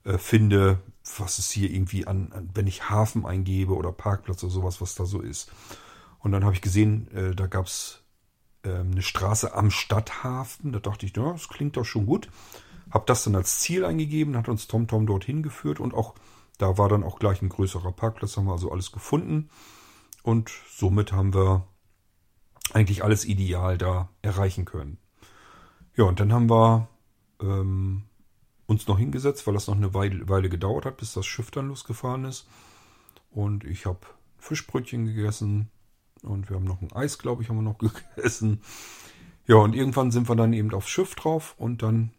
äh, 0.03 0.19
finde, 0.19 0.77
was 1.17 1.39
es 1.39 1.49
hier 1.49 1.71
irgendwie 1.71 2.05
an, 2.05 2.33
an, 2.33 2.51
wenn 2.53 2.67
ich 2.67 2.91
Hafen 2.91 3.25
eingebe 3.25 3.73
oder 3.73 3.91
Parkplatz 3.91 4.43
oder 4.43 4.53
sowas, 4.53 4.81
was 4.81 4.93
da 4.93 5.05
so 5.05 5.21
ist. 5.21 5.51
Und 6.19 6.33
dann 6.33 6.43
habe 6.43 6.53
ich 6.53 6.61
gesehen, 6.61 7.09
äh, 7.15 7.33
da 7.33 7.47
gab 7.47 7.65
es 7.65 8.03
äh, 8.61 8.75
eine 8.75 9.01
Straße 9.01 9.55
am 9.55 9.71
Stadthafen. 9.71 10.71
Da 10.71 10.77
dachte 10.77 11.07
ich, 11.07 11.17
ja, 11.17 11.31
das 11.31 11.47
klingt 11.47 11.77
doch 11.77 11.85
schon 11.85 12.05
gut. 12.05 12.29
Hab 12.91 13.07
das 13.07 13.23
dann 13.23 13.35
als 13.35 13.59
Ziel 13.59 13.85
eingegeben, 13.85 14.37
hat 14.37 14.49
uns 14.49 14.67
TomTom 14.67 15.05
dorthin 15.05 15.43
geführt 15.43 15.79
und 15.79 15.93
auch 15.93 16.15
da 16.57 16.77
war 16.77 16.89
dann 16.89 17.03
auch 17.03 17.19
gleich 17.19 17.41
ein 17.41 17.49
größerer 17.49 17.91
Parkplatz, 17.91 18.35
haben 18.35 18.45
wir 18.45 18.51
also 18.51 18.71
alles 18.71 18.91
gefunden 18.91 19.49
und 20.23 20.51
somit 20.69 21.11
haben 21.11 21.33
wir 21.33 21.67
eigentlich 22.73 23.03
alles 23.03 23.25
ideal 23.25 23.77
da 23.77 24.09
erreichen 24.21 24.65
können. 24.65 24.97
Ja, 25.95 26.05
und 26.05 26.19
dann 26.19 26.33
haben 26.33 26.49
wir 26.49 26.87
ähm, 27.41 28.03
uns 28.67 28.87
noch 28.87 28.99
hingesetzt, 28.99 29.47
weil 29.47 29.53
das 29.53 29.67
noch 29.67 29.75
eine 29.75 29.93
Weile, 29.93 30.29
Weile 30.29 30.49
gedauert 30.49 30.85
hat, 30.85 30.97
bis 30.97 31.13
das 31.13 31.25
Schiff 31.25 31.51
dann 31.51 31.67
losgefahren 31.67 32.25
ist. 32.25 32.47
Und 33.31 33.63
ich 33.63 33.85
habe 33.85 33.99
Fischbrötchen 34.37 35.05
gegessen 35.05 35.69
und 36.21 36.49
wir 36.49 36.57
haben 36.57 36.65
noch 36.65 36.81
ein 36.81 36.91
Eis, 36.93 37.17
glaube 37.17 37.41
ich, 37.41 37.49
haben 37.49 37.57
wir 37.57 37.61
noch 37.63 37.77
gegessen. 38.15 38.61
Ja, 39.47 39.55
und 39.55 39.75
irgendwann 39.75 40.11
sind 40.11 40.29
wir 40.29 40.35
dann 40.35 40.53
eben 40.53 40.73
aufs 40.73 40.89
Schiff 40.89 41.15
drauf 41.15 41.55
und 41.57 41.81
dann 41.81 42.11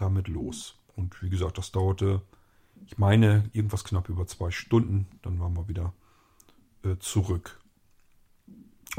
damit 0.00 0.28
los. 0.28 0.76
Und 0.96 1.22
wie 1.22 1.30
gesagt, 1.30 1.58
das 1.58 1.72
dauerte, 1.72 2.22
ich 2.86 2.98
meine, 2.98 3.48
irgendwas 3.52 3.84
knapp 3.84 4.08
über 4.08 4.26
zwei 4.26 4.50
Stunden. 4.50 5.06
Dann 5.22 5.38
waren 5.40 5.56
wir 5.56 5.68
wieder 5.68 5.92
äh, 6.84 6.96
zurück. 6.98 7.60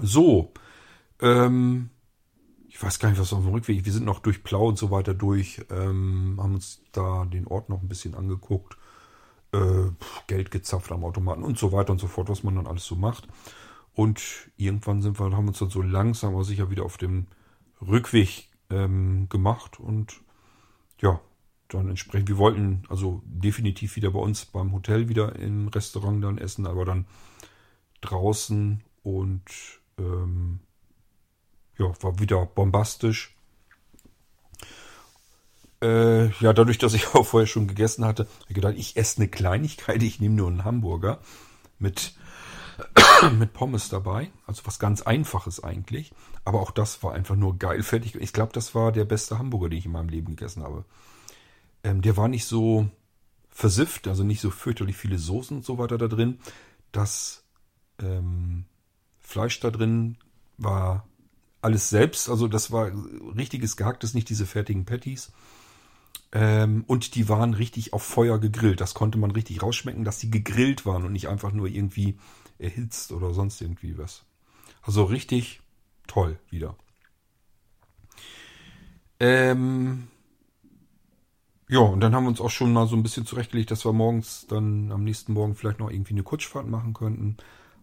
So, 0.01 0.53
ähm, 1.19 1.89
ich 2.69 2.81
weiß 2.81 2.99
gar 2.99 3.09
nicht, 3.09 3.19
was 3.19 3.33
auf 3.33 3.43
dem 3.43 3.51
Rückweg. 3.51 3.85
Wir 3.85 3.91
sind 3.91 4.05
noch 4.05 4.19
durch 4.19 4.43
Plau 4.43 4.67
und 4.67 4.77
so 4.77 4.91
weiter 4.91 5.13
durch, 5.13 5.61
ähm, 5.69 6.37
haben 6.41 6.55
uns 6.55 6.81
da 6.93 7.25
den 7.25 7.45
Ort 7.45 7.69
noch 7.69 7.81
ein 7.81 7.89
bisschen 7.89 8.15
angeguckt, 8.15 8.77
äh, 9.51 9.89
Geld 10.27 10.51
gezapft 10.51 10.91
am 10.91 11.03
Automaten 11.03 11.43
und 11.43 11.57
so 11.57 11.73
weiter 11.73 11.91
und 11.91 11.99
so 11.99 12.07
fort, 12.07 12.29
was 12.29 12.43
man 12.43 12.55
dann 12.55 12.67
alles 12.67 12.85
so 12.85 12.95
macht. 12.95 13.27
Und 13.93 14.21
irgendwann 14.55 15.01
sind 15.01 15.19
wir, 15.19 15.35
haben 15.35 15.49
uns 15.49 15.59
dann 15.59 15.69
so 15.69 15.81
langsam 15.81 16.33
aber 16.33 16.45
sicher 16.45 16.69
wieder 16.69 16.85
auf 16.85 16.97
dem 16.97 17.27
Rückweg 17.81 18.49
ähm, 18.69 19.27
gemacht 19.27 19.79
und 19.79 20.21
ja, 21.01 21.19
dann 21.67 21.89
entsprechend, 21.89 22.29
wir 22.29 22.37
wollten 22.37 22.83
also 22.89 23.21
definitiv 23.25 23.95
wieder 23.95 24.11
bei 24.11 24.19
uns 24.19 24.45
beim 24.45 24.71
Hotel 24.73 25.09
wieder 25.09 25.35
im 25.35 25.67
Restaurant 25.67 26.23
dann 26.23 26.37
essen, 26.37 26.67
aber 26.67 26.85
dann 26.85 27.05
draußen 28.01 28.83
und 29.03 29.43
ähm, 29.97 30.59
ja, 31.77 31.91
war 32.01 32.19
wieder 32.19 32.45
bombastisch. 32.45 33.35
Äh, 35.81 36.27
ja, 36.39 36.53
dadurch, 36.53 36.77
dass 36.77 36.93
ich 36.93 37.07
auch 37.15 37.25
vorher 37.25 37.47
schon 37.47 37.67
gegessen 37.67 38.05
hatte, 38.05 38.23
habe 38.23 38.49
ich 38.49 38.55
gedacht, 38.55 38.75
ich 38.77 38.97
esse 38.97 39.17
eine 39.17 39.29
Kleinigkeit, 39.29 40.03
ich 40.03 40.19
nehme 40.19 40.35
nur 40.35 40.47
einen 40.47 40.63
Hamburger 40.63 41.19
mit, 41.79 42.13
mit 43.37 43.53
Pommes 43.53 43.89
dabei. 43.89 44.31
Also 44.45 44.63
was 44.65 44.79
ganz 44.79 45.01
Einfaches 45.01 45.63
eigentlich. 45.63 46.13
Aber 46.45 46.61
auch 46.61 46.71
das 46.71 47.03
war 47.03 47.13
einfach 47.13 47.35
nur 47.35 47.57
geil 47.57 47.83
fertig. 47.83 48.15
Ich 48.15 48.33
glaube, 48.33 48.53
das 48.53 48.75
war 48.75 48.91
der 48.91 49.05
beste 49.05 49.37
Hamburger, 49.37 49.69
den 49.69 49.79
ich 49.79 49.85
in 49.85 49.91
meinem 49.91 50.09
Leben 50.09 50.35
gegessen 50.35 50.63
habe. 50.63 50.85
Ähm, 51.83 52.01
der 52.01 52.17
war 52.17 52.27
nicht 52.27 52.45
so 52.45 52.89
versifft, 53.49 54.07
also 54.07 54.23
nicht 54.23 54.41
so 54.41 54.49
fürchterlich 54.49 54.95
viele 54.95 55.17
Soßen 55.17 55.57
und 55.57 55.65
so 55.65 55.77
weiter 55.77 55.97
da 55.97 56.07
drin. 56.07 56.39
Das 56.91 57.43
ähm, 57.99 58.65
Fleisch 59.19 59.59
da 59.59 59.71
drin 59.71 60.17
war 60.57 61.07
alles 61.61 61.89
selbst, 61.89 62.29
also 62.29 62.47
das 62.47 62.71
war 62.71 62.91
richtiges 63.37 63.77
gehacktes, 63.77 64.13
nicht 64.13 64.29
diese 64.29 64.45
fertigen 64.45 64.85
Patties. 64.85 65.31
Ähm, 66.33 66.83
und 66.87 67.15
die 67.15 67.29
waren 67.29 67.53
richtig 67.53 67.93
auf 67.93 68.03
Feuer 68.03 68.39
gegrillt. 68.39 68.81
Das 68.81 68.93
konnte 68.93 69.17
man 69.17 69.31
richtig 69.31 69.61
rausschmecken, 69.61 70.03
dass 70.03 70.17
die 70.17 70.31
gegrillt 70.31 70.85
waren 70.85 71.03
und 71.03 71.11
nicht 71.11 71.27
einfach 71.27 71.51
nur 71.51 71.67
irgendwie 71.67 72.17
erhitzt 72.61 73.11
oder 73.11 73.33
sonst 73.33 73.61
irgendwie 73.61 73.97
was. 73.97 74.23
Also 74.81 75.03
richtig 75.03 75.61
toll 76.07 76.39
wieder. 76.49 76.75
Ähm, 79.19 80.07
ja, 81.69 81.79
und 81.79 81.99
dann 82.01 82.15
haben 82.15 82.23
wir 82.23 82.29
uns 82.29 82.41
auch 82.41 82.49
schon 82.49 82.73
mal 82.73 82.87
so 82.87 82.95
ein 82.95 83.03
bisschen 83.03 83.25
zurechtgelegt, 83.25 83.71
dass 83.71 83.85
wir 83.85 83.93
morgens 83.93 84.47
dann 84.47 84.91
am 84.91 85.03
nächsten 85.03 85.33
Morgen 85.33 85.55
vielleicht 85.55 85.79
noch 85.79 85.91
irgendwie 85.91 86.13
eine 86.13 86.23
Kutschfahrt 86.23 86.67
machen 86.67 86.93
könnten 86.93 87.37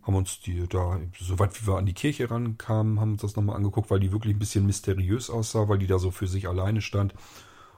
haben 0.09 0.17
uns 0.17 0.41
die 0.41 0.67
da, 0.67 0.99
soweit 1.21 1.61
wie 1.61 1.67
wir 1.67 1.77
an 1.77 1.85
die 1.85 1.93
Kirche 1.93 2.31
rankamen, 2.31 2.99
haben 2.99 3.13
uns 3.13 3.21
das 3.21 3.37
nochmal 3.37 3.57
angeguckt, 3.57 3.91
weil 3.91 4.01
die 4.01 4.11
wirklich 4.11 4.35
ein 4.35 4.39
bisschen 4.39 4.65
mysteriös 4.65 5.29
aussah, 5.29 5.69
weil 5.69 5.79
die 5.79 5.87
da 5.87 5.99
so 5.99 6.11
für 6.11 6.27
sich 6.27 6.49
alleine 6.49 6.81
stand 6.81 7.15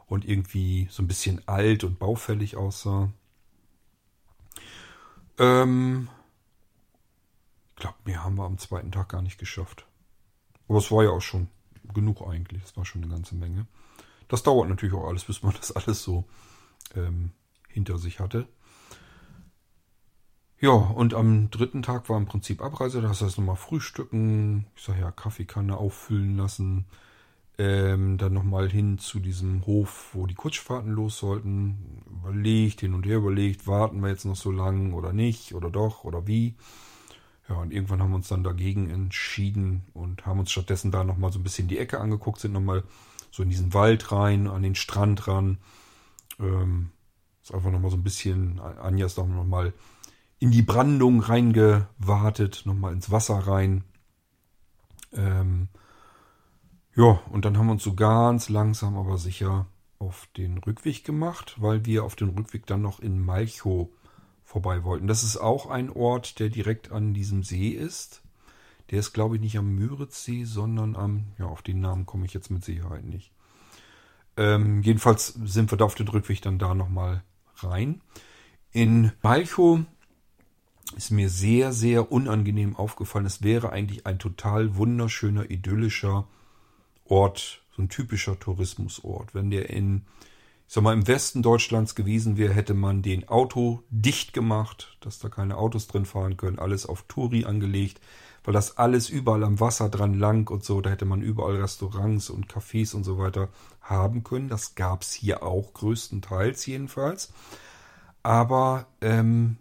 und 0.07 0.25
irgendwie 0.25 0.87
so 0.91 1.03
ein 1.03 1.09
bisschen 1.09 1.43
alt 1.49 1.83
und 1.83 1.99
baufällig 1.99 2.57
aussah. 2.57 3.11
Ähm, 5.39 6.09
glaube, 7.81 7.97
mehr 8.05 8.23
haben 8.23 8.37
wir 8.37 8.45
am 8.45 8.59
zweiten 8.59 8.93
Tag 8.93 9.09
gar 9.09 9.23
nicht 9.23 9.39
geschafft. 9.39 9.87
Aber 10.69 10.79
es 10.79 10.91
war 10.93 11.03
ja 11.03 11.11
auch 11.11 11.21
schon 11.21 11.49
genug 11.93 12.23
eigentlich. 12.23 12.63
Es 12.63 12.77
war 12.77 12.85
schon 12.85 13.03
eine 13.03 13.13
ganze 13.13 13.35
Menge. 13.35 13.67
Das 14.29 14.45
dauert 14.45 14.69
natürlich 14.69 14.95
auch 14.95 15.09
alles, 15.09 15.25
bis 15.27 15.43
man 15.43 15.55
das 15.57 15.73
alles 15.73 16.03
so 16.03 16.25
ähm, 16.95 17.33
hinter 17.69 17.99
sich 17.99 18.21
hatte. 18.21 18.47
Ja, 20.61 20.73
und 20.73 21.15
am 21.15 21.51
dritten 21.51 21.83
Tag 21.83 22.09
war 22.11 22.19
im 22.19 22.27
Prinzip 22.27 22.61
Abreise. 22.61 23.01
Das 23.01 23.23
heißt 23.23 23.39
nochmal 23.39 23.57
frühstücken. 23.57 24.67
Ich 24.77 24.83
sage 24.83 25.01
ja, 25.01 25.11
Kaffeekanne 25.11 25.77
auffüllen 25.77 26.37
lassen. 26.37 26.85
Ähm, 27.57 28.19
dann 28.19 28.35
nochmal 28.35 28.71
hin 28.71 28.99
zu 28.99 29.21
diesem 29.21 29.67
Hof, 29.67 30.11
wo 30.13 30.27
die 30.27 30.35
Kutschfahrten 30.35 30.93
los 30.93 31.19
sollten. 31.19 32.03
Überlegt, 32.07 32.81
hin 32.81 32.95
und 32.95 33.07
her 33.07 33.19
überlegt, 33.19 33.67
warten 33.67 34.01
wir 34.01 34.11
jetzt 34.11 34.25
noch 34.27 34.37
so 34.37 34.51
lang 34.51 34.93
oder 34.93 35.13
nicht 35.13 35.55
oder 35.55 35.71
doch 35.71 36.05
oder 36.05 36.27
wie. 36.27 36.55
Ja, 37.51 37.57
und 37.57 37.73
irgendwann 37.73 38.01
haben 38.01 38.11
wir 38.11 38.17
uns 38.17 38.29
dann 38.29 38.45
dagegen 38.45 38.89
entschieden 38.89 39.83
und 39.93 40.25
haben 40.25 40.39
uns 40.39 40.53
stattdessen 40.53 40.93
da 40.93 41.03
nochmal 41.03 41.33
so 41.33 41.41
ein 41.41 41.43
bisschen 41.43 41.67
die 41.67 41.79
Ecke 41.79 41.99
angeguckt, 41.99 42.39
sind 42.41 42.53
nochmal 42.53 42.85
so 43.33 43.43
in 43.43 43.51
diesen 43.51 43.75
Wald 43.75 44.13
rein, 44.13 44.47
an 44.47 44.63
den 44.63 44.77
Strand 44.77 45.27
ran. 45.27 45.59
Ähm, 46.39 46.91
ist 47.43 47.53
einfach 47.53 47.73
nochmal 47.73 47.91
so 47.91 47.97
ein 47.97 48.05
bisschen, 48.05 48.61
Anja 48.61 49.07
ist 49.07 49.19
nochmal 49.19 49.73
in 50.39 50.53
die 50.53 50.63
Brandung 50.63 51.21
reingewartet, 51.21 52.63
nochmal 52.67 52.93
ins 52.93 53.11
Wasser 53.11 53.39
rein. 53.39 53.83
Ähm, 55.13 55.69
ja, 56.95 57.21
und 57.31 57.45
dann 57.45 57.59
haben 57.59 57.67
wir 57.67 57.73
uns 57.73 57.83
so 57.83 57.95
ganz 57.95 58.49
langsam, 58.49 58.97
aber 58.97 59.19
sicher 59.19 59.67
auf 59.99 60.29
den 60.37 60.59
Rückweg 60.59 61.05
gemacht, 61.05 61.57
weil 61.59 61.85
wir 61.85 62.05
auf 62.05 62.15
dem 62.15 62.29
Rückweg 62.29 62.67
dann 62.67 62.83
noch 62.83 63.01
in 63.01 63.19
Malchow 63.19 63.89
vorbei 64.51 64.83
wollten. 64.83 65.07
Das 65.07 65.23
ist 65.23 65.37
auch 65.37 65.71
ein 65.71 65.91
Ort, 65.91 66.41
der 66.41 66.49
direkt 66.49 66.91
an 66.91 67.15
diesem 67.15 67.45
See 67.45 67.69
ist. 67.69 68.21
Der 68.91 68.99
ist, 68.99 69.13
glaube 69.13 69.37
ich, 69.37 69.41
nicht 69.41 69.57
am 69.57 69.77
Müritzsee, 69.77 70.43
sondern 70.43 70.97
am, 70.97 71.27
ja, 71.39 71.47
auf 71.47 71.63
den 71.63 71.79
Namen 71.79 72.05
komme 72.05 72.27
ich 72.27 72.35
jetzt 72.35 72.51
mit 72.51 72.65
Sicherheit 72.65 73.05
nicht. 73.05 73.31
Ähm, 74.37 74.83
jedenfalls 74.83 75.29
sind 75.45 75.71
wir 75.71 75.79
da 75.79 75.85
auf 75.85 75.95
den 75.95 76.09
Rückweg 76.09 76.43
dann 76.43 76.59
da 76.59 76.75
nochmal 76.75 77.23
rein. 77.59 78.01
In 78.73 79.13
Malchow 79.23 79.83
ist 80.97 81.13
mir 81.13 81.29
sehr, 81.29 81.73
sehr 81.73 82.11
unangenehm 82.11 82.75
aufgefallen. 82.75 83.27
Es 83.27 83.45
wäre 83.45 83.71
eigentlich 83.71 84.05
ein 84.05 84.19
total 84.19 84.75
wunderschöner, 84.75 85.49
idyllischer 85.49 86.27
Ort, 87.05 87.63
so 87.77 87.83
ein 87.83 87.89
typischer 87.89 88.37
Tourismusort. 88.41 89.33
Wenn 89.33 89.51
der 89.51 89.71
in, 89.71 90.07
ich 90.71 90.75
sag 90.75 90.85
mal, 90.85 90.95
im 90.95 91.09
Westen 91.09 91.43
Deutschlands 91.43 91.97
gewesen 91.97 92.37
wäre, 92.37 92.55
hätte 92.55 92.75
man 92.75 93.03
den 93.03 93.29
Auto 93.29 93.83
dicht 93.91 94.33
gemacht, 94.33 94.97
dass 95.01 95.19
da 95.19 95.29
keine 95.29 95.57
Autos 95.57 95.89
drin 95.89 96.05
fahren 96.05 96.37
können, 96.37 96.61
alles 96.61 96.87
auf 96.87 97.03
Touri 97.09 97.45
angelegt, 97.45 98.01
weil 98.45 98.55
das 98.55 98.77
alles 98.77 99.11
überall 99.11 99.43
am 99.43 99.59
Wasser 99.59 99.89
dran 99.89 100.15
lang 100.15 100.49
und 100.49 100.63
so, 100.63 100.81
da 100.81 100.91
hätte 100.91 101.07
man 101.07 101.23
überall 101.23 101.57
Restaurants 101.57 102.31
und 102.31 102.47
Cafés 102.47 102.95
und 102.95 103.03
so 103.03 103.19
weiter 103.19 103.49
haben 103.81 104.23
können. 104.23 104.49
Das 104.49 104.77
gab's 104.77 105.13
hier 105.13 105.43
auch 105.43 105.73
größtenteils 105.73 106.65
jedenfalls. 106.67 107.33
Aber 108.23 108.87
ähm, 109.01 109.57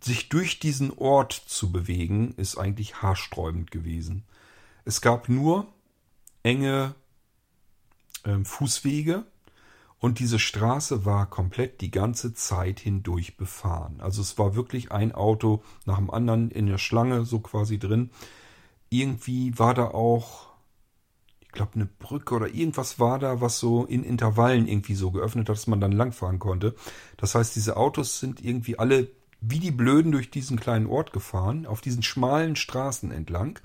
sich 0.00 0.28
durch 0.28 0.60
diesen 0.60 0.96
Ort 0.96 1.32
zu 1.32 1.72
bewegen, 1.72 2.34
ist 2.36 2.56
eigentlich 2.56 3.02
haarsträubend 3.02 3.72
gewesen. 3.72 4.22
Es 4.84 5.00
gab 5.00 5.28
nur 5.28 5.66
enge 6.44 6.94
äh, 8.24 8.44
Fußwege 8.44 9.24
und 10.04 10.18
diese 10.18 10.38
Straße 10.38 11.06
war 11.06 11.30
komplett 11.30 11.80
die 11.80 11.90
ganze 11.90 12.34
Zeit 12.34 12.78
hindurch 12.78 13.38
befahren. 13.38 14.00
Also 14.02 14.20
es 14.20 14.36
war 14.36 14.54
wirklich 14.54 14.92
ein 14.92 15.12
Auto 15.12 15.62
nach 15.86 15.96
dem 15.96 16.10
anderen 16.10 16.50
in 16.50 16.66
der 16.66 16.76
Schlange 16.76 17.24
so 17.24 17.40
quasi 17.40 17.78
drin. 17.78 18.10
Irgendwie 18.90 19.58
war 19.58 19.72
da 19.72 19.86
auch, 19.86 20.48
ich 21.40 21.48
glaube, 21.52 21.76
eine 21.76 21.86
Brücke 21.86 22.34
oder 22.34 22.48
irgendwas 22.48 23.00
war 23.00 23.18
da, 23.18 23.40
was 23.40 23.58
so 23.58 23.86
in 23.86 24.04
Intervallen 24.04 24.68
irgendwie 24.68 24.94
so 24.94 25.10
geöffnet 25.10 25.48
hat, 25.48 25.56
dass 25.56 25.68
man 25.68 25.80
dann 25.80 25.92
langfahren 25.92 26.38
konnte. 26.38 26.74
Das 27.16 27.34
heißt, 27.34 27.56
diese 27.56 27.78
Autos 27.78 28.20
sind 28.20 28.44
irgendwie 28.44 28.78
alle 28.78 29.08
wie 29.40 29.58
die 29.58 29.70
Blöden 29.70 30.12
durch 30.12 30.30
diesen 30.30 30.60
kleinen 30.60 30.86
Ort 30.86 31.14
gefahren, 31.14 31.64
auf 31.64 31.80
diesen 31.80 32.02
schmalen 32.02 32.56
Straßen 32.56 33.10
entlang. 33.10 33.58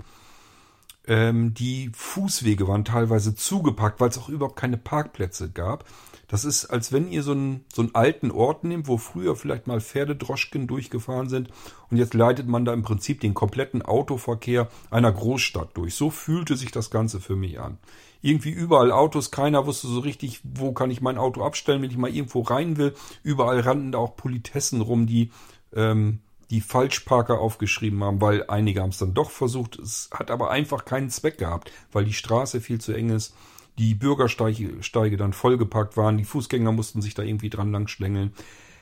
Ähm, 1.06 1.54
die 1.54 1.90
Fußwege 1.94 2.68
waren 2.68 2.84
teilweise 2.84 3.34
zugepackt, 3.34 4.00
weil 4.00 4.10
es 4.10 4.18
auch 4.18 4.28
überhaupt 4.28 4.56
keine 4.56 4.76
Parkplätze 4.76 5.50
gab. 5.50 5.84
Das 6.28 6.44
ist, 6.44 6.66
als 6.66 6.92
wenn 6.92 7.10
ihr 7.10 7.24
so 7.24 7.32
einen, 7.32 7.64
so 7.72 7.82
einen 7.82 7.94
alten 7.96 8.30
Ort 8.30 8.62
nehmt, 8.62 8.86
wo 8.86 8.98
früher 8.98 9.34
vielleicht 9.34 9.66
mal 9.66 9.80
Pferdedroschken 9.80 10.68
durchgefahren 10.68 11.28
sind 11.28 11.48
und 11.90 11.96
jetzt 11.96 12.14
leitet 12.14 12.46
man 12.46 12.64
da 12.64 12.72
im 12.72 12.82
Prinzip 12.82 13.20
den 13.20 13.34
kompletten 13.34 13.82
Autoverkehr 13.82 14.68
einer 14.92 15.10
Großstadt 15.10 15.76
durch. 15.76 15.96
So 15.96 16.10
fühlte 16.10 16.56
sich 16.56 16.70
das 16.70 16.90
Ganze 16.90 17.18
für 17.18 17.34
mich 17.34 17.58
an. 17.58 17.78
Irgendwie 18.22 18.50
überall 18.50 18.92
Autos, 18.92 19.32
keiner 19.32 19.66
wusste 19.66 19.88
so 19.88 19.98
richtig, 19.98 20.40
wo 20.44 20.72
kann 20.72 20.92
ich 20.92 21.00
mein 21.00 21.18
Auto 21.18 21.42
abstellen, 21.42 21.82
wenn 21.82 21.90
ich 21.90 21.96
mal 21.96 22.14
irgendwo 22.14 22.42
rein 22.42 22.76
will. 22.76 22.94
Überall 23.24 23.58
rannten 23.58 23.90
da 23.90 23.98
auch 23.98 24.14
Politessen 24.14 24.82
rum, 24.82 25.06
die 25.08 25.32
ähm, 25.74 26.20
die 26.50 26.60
Falschparker 26.60 27.40
aufgeschrieben 27.40 28.02
haben, 28.02 28.20
weil 28.20 28.44
einige 28.48 28.82
haben 28.82 28.90
es 28.90 28.98
dann 28.98 29.14
doch 29.14 29.30
versucht. 29.30 29.78
Es 29.78 30.10
hat 30.12 30.30
aber 30.30 30.50
einfach 30.50 30.84
keinen 30.84 31.10
Zweck 31.10 31.38
gehabt, 31.38 31.70
weil 31.92 32.04
die 32.04 32.12
Straße 32.12 32.60
viel 32.60 32.80
zu 32.80 32.92
eng 32.92 33.10
ist. 33.10 33.34
die 33.78 33.94
Bürgersteige 33.94 35.16
dann 35.16 35.32
vollgepackt 35.32 35.96
waren, 35.96 36.18
die 36.18 36.24
Fußgänger 36.24 36.70
mussten 36.70 37.00
sich 37.00 37.14
da 37.14 37.22
irgendwie 37.22 37.48
dran 37.48 37.72
lang 37.72 37.88
schlängeln. 37.88 38.34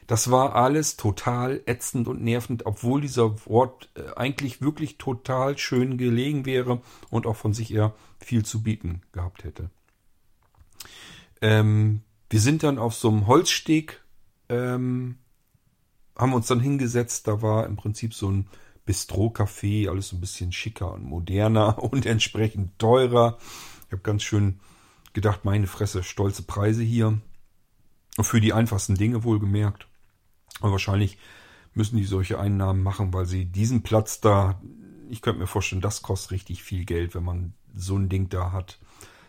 Das 0.08 0.30
war 0.30 0.56
alles 0.56 0.96
total 0.96 1.60
ätzend 1.66 2.08
und 2.08 2.22
nervend, 2.22 2.64
obwohl 2.64 3.02
dieser 3.02 3.36
Ort 3.46 3.90
äh, 3.94 4.14
eigentlich 4.16 4.62
wirklich 4.62 4.96
total 4.96 5.58
schön 5.58 5.98
gelegen 5.98 6.46
wäre 6.46 6.80
und 7.10 7.26
auch 7.26 7.36
von 7.36 7.52
sich 7.52 7.72
eher 7.72 7.94
viel 8.18 8.44
zu 8.44 8.62
bieten 8.62 9.02
gehabt 9.12 9.44
hätte. 9.44 9.70
Ähm, 11.42 12.00
wir 12.30 12.40
sind 12.40 12.62
dann 12.62 12.78
auf 12.78 12.94
so 12.94 13.10
einem 13.10 13.26
Holzsteg, 13.26 14.02
ähm, 14.48 15.18
haben 16.18 16.34
uns 16.34 16.48
dann 16.48 16.60
hingesetzt. 16.60 17.26
Da 17.28 17.40
war 17.40 17.66
im 17.66 17.76
Prinzip 17.76 18.12
so 18.12 18.30
ein 18.30 18.48
Bistro-Café, 18.86 19.88
alles 19.88 20.12
ein 20.12 20.20
bisschen 20.20 20.52
schicker 20.52 20.92
und 20.92 21.04
moderner 21.04 21.78
und 21.82 22.06
entsprechend 22.06 22.78
teurer. 22.78 23.38
Ich 23.86 23.92
habe 23.92 24.02
ganz 24.02 24.22
schön 24.22 24.60
gedacht, 25.12 25.44
meine 25.44 25.66
Fresse, 25.66 26.02
stolze 26.02 26.42
Preise 26.42 26.82
hier. 26.82 27.20
Für 28.20 28.40
die 28.40 28.52
einfachsten 28.52 28.96
Dinge 28.96 29.22
wohlgemerkt. 29.22 29.86
Aber 30.60 30.72
wahrscheinlich 30.72 31.18
müssen 31.74 31.96
die 31.96 32.04
solche 32.04 32.40
Einnahmen 32.40 32.82
machen, 32.82 33.12
weil 33.12 33.26
sie 33.26 33.44
diesen 33.44 33.82
Platz 33.82 34.20
da, 34.20 34.60
ich 35.08 35.22
könnte 35.22 35.40
mir 35.40 35.46
vorstellen, 35.46 35.80
das 35.80 36.02
kostet 36.02 36.32
richtig 36.32 36.64
viel 36.64 36.84
Geld, 36.84 37.14
wenn 37.14 37.22
man 37.22 37.54
so 37.76 37.96
ein 37.96 38.08
Ding 38.08 38.28
da 38.28 38.50
hat. 38.50 38.78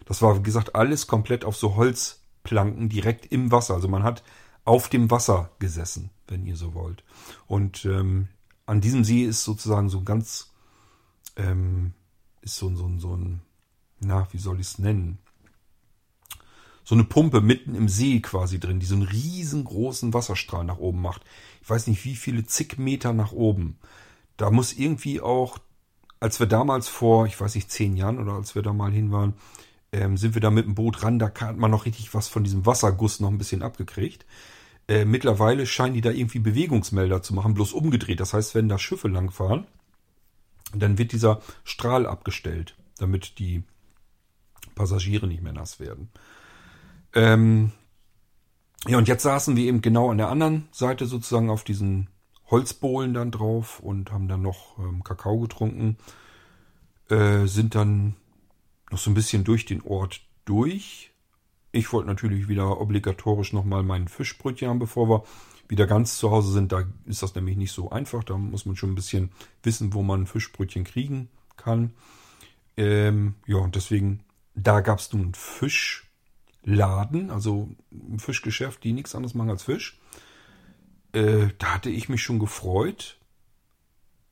Das 0.06 0.24
war, 0.24 0.36
wie 0.38 0.44
gesagt, 0.44 0.74
alles 0.74 1.06
komplett 1.06 1.46
auf 1.46 1.56
so 1.56 1.76
Holzplanken 1.76 2.90
direkt 2.90 3.28
im 3.28 3.52
Wasser. 3.52 3.76
Also 3.76 3.88
man 3.88 4.02
hat 4.02 4.24
auf 4.66 4.90
dem 4.90 5.10
Wasser 5.12 5.52
gesessen, 5.60 6.10
wenn 6.28 6.46
ihr 6.46 6.56
so 6.56 6.74
wollt. 6.74 7.04
Und 7.48 7.86
ähm, 7.86 8.28
an 8.66 8.82
diesem 8.82 9.04
See 9.04 9.24
ist 9.24 9.44
sozusagen 9.44 9.90
so 9.90 10.04
ganz, 10.04 10.52
ähm, 11.36 11.94
ist 12.42 12.58
so, 12.58 12.74
so, 12.76 12.90
so 12.98 13.16
ein, 13.16 13.42
na, 14.00 14.28
wie 14.32 14.38
soll 14.38 14.60
ich 14.60 14.68
es 14.68 14.80
nennen? 14.80 15.20
so 16.90 16.96
eine 16.96 17.04
Pumpe 17.04 17.40
mitten 17.40 17.76
im 17.76 17.88
See 17.88 18.20
quasi 18.20 18.60
drin, 18.60 18.80
die 18.80 18.88
so 18.88 18.96
einen 18.96 19.04
riesengroßen 19.04 20.12
Wasserstrahl 20.12 20.64
nach 20.64 20.80
oben 20.80 21.04
macht. 21.04 21.22
Ich 21.62 21.70
weiß 21.70 21.86
nicht, 21.86 22.04
wie 22.04 22.16
viele 22.16 22.48
zig 22.48 22.80
Meter 22.80 23.14
nach 23.14 23.32
oben. 23.32 23.78
Da 24.38 24.50
muss 24.50 24.74
irgendwie 24.74 25.22
auch, 25.22 25.60
als 26.20 26.40
wir 26.40 26.48
damals 26.48 26.88
vor, 26.88 27.28
ich 27.28 27.40
weiß 27.40 27.54
nicht, 27.54 27.70
zehn 27.70 27.96
Jahren 27.96 28.18
oder 28.18 28.34
als 28.34 28.56
wir 28.56 28.64
da 28.64 28.74
mal 28.74 28.92
hin 28.92 29.12
waren, 29.12 29.36
ähm, 29.92 30.18
sind 30.18 30.34
wir 30.34 30.42
da 30.42 30.52
mit 30.52 30.66
dem 30.66 30.76
Boot 30.76 31.04
ran, 31.04 31.20
da 31.20 31.32
hat 31.34 31.58
man 31.58 31.72
noch 31.72 31.86
richtig 31.86 32.14
was 32.14 32.28
von 32.28 32.44
diesem 32.44 32.66
Wasserguss 32.66 33.20
noch 33.20 33.30
ein 33.30 33.38
bisschen 33.38 33.64
abgekriegt. 33.64 34.26
Äh, 34.88 35.06
mittlerweile 35.06 35.66
scheinen 35.66 35.94
die 35.94 36.02
da 36.02 36.12
irgendwie 36.12 36.40
Bewegungsmelder 36.40 37.22
zu 37.22 37.34
machen, 37.34 37.54
bloß 37.54 37.74
umgedreht. 37.74 38.20
Das 38.20 38.34
heißt, 38.34 38.56
wenn 38.56 38.70
da 38.70 38.80
Schiffe 38.80 39.08
langfahren, 39.08 39.66
dann 40.74 40.98
wird 40.98 41.12
dieser 41.12 41.42
Strahl 41.64 42.06
abgestellt, 42.06 42.76
damit 42.98 43.40
die 43.40 43.64
Passagiere 44.76 45.28
nicht 45.28 45.44
mehr 45.44 45.54
nass 45.54 45.80
werden. 45.80 46.10
Ähm, 47.14 47.72
ja, 48.88 48.98
und 48.98 49.08
jetzt 49.08 49.24
saßen 49.24 49.56
wir 49.56 49.66
eben 49.66 49.82
genau 49.82 50.10
an 50.10 50.18
der 50.18 50.30
anderen 50.30 50.70
Seite 50.72 51.06
sozusagen 51.06 51.50
auf 51.50 51.64
diesen 51.64 52.10
Holzbohlen 52.50 53.14
dann 53.14 53.32
drauf 53.32 53.80
und 53.80 54.12
haben 54.12 54.28
dann 54.28 54.42
noch 54.42 54.80
ähm, 54.80 55.04
Kakao 55.04 55.40
getrunken. 55.40 55.98
Äh, 57.10 57.46
sind 57.46 57.76
dann 57.76 58.16
noch 58.92 59.00
so 59.00 59.10
ein 59.10 59.14
bisschen 59.14 59.44
durch 59.44 59.66
den 59.66 59.82
Ort 59.82 60.22
durch. 60.46 61.12
Ich 61.72 61.94
wollte 61.94 62.08
natürlich 62.08 62.48
wieder 62.48 62.82
obligatorisch 62.82 63.54
nochmal 63.54 63.84
meinen 63.84 64.08
Fischbrötchen 64.08 64.70
haben, 64.70 64.80
bevor 64.80 65.10
wir 65.10 65.24
wieder 65.68 65.86
ganz 65.86 66.18
zu 66.18 66.32
Hause 66.32 66.52
sind. 66.52 66.72
Da 66.72 66.84
ist 67.06 67.22
das 67.22 67.36
nämlich 67.36 67.56
nicht 67.56 67.72
so 67.72 67.92
einfach. 67.92 68.24
Da 68.24 68.38
muss 68.38 68.66
man 68.66 68.76
schon 68.76 68.92
ein 68.92 68.96
bisschen 68.96 69.32
wissen, 69.62 69.94
wo 69.94 70.02
man 70.02 70.26
Fischbrötchen 70.26 70.84
kriegen 70.84 71.30
kann. 71.58 71.94
Ähm, 72.76 73.36
ja, 73.46 73.58
und 73.58 73.76
deswegen, 73.76 74.22
da 74.56 74.82
gab 74.82 75.00
es 75.00 75.14
nun 75.14 75.34
Fisch 75.34 76.10
Laden, 76.64 77.30
also 77.30 77.70
ein 77.92 78.20
Fischgeschäft, 78.20 78.84
die 78.84 78.94
nichts 78.94 79.16
anderes 79.16 79.34
machen 79.34 79.52
als 79.52 79.64
Fisch. 79.64 80.00
Äh, 81.14 81.50
da 81.58 81.76
hatte 81.76 81.90
ich 81.90 82.10
mich 82.10 82.22
schon 82.22 82.40
gefreut. 82.40 83.18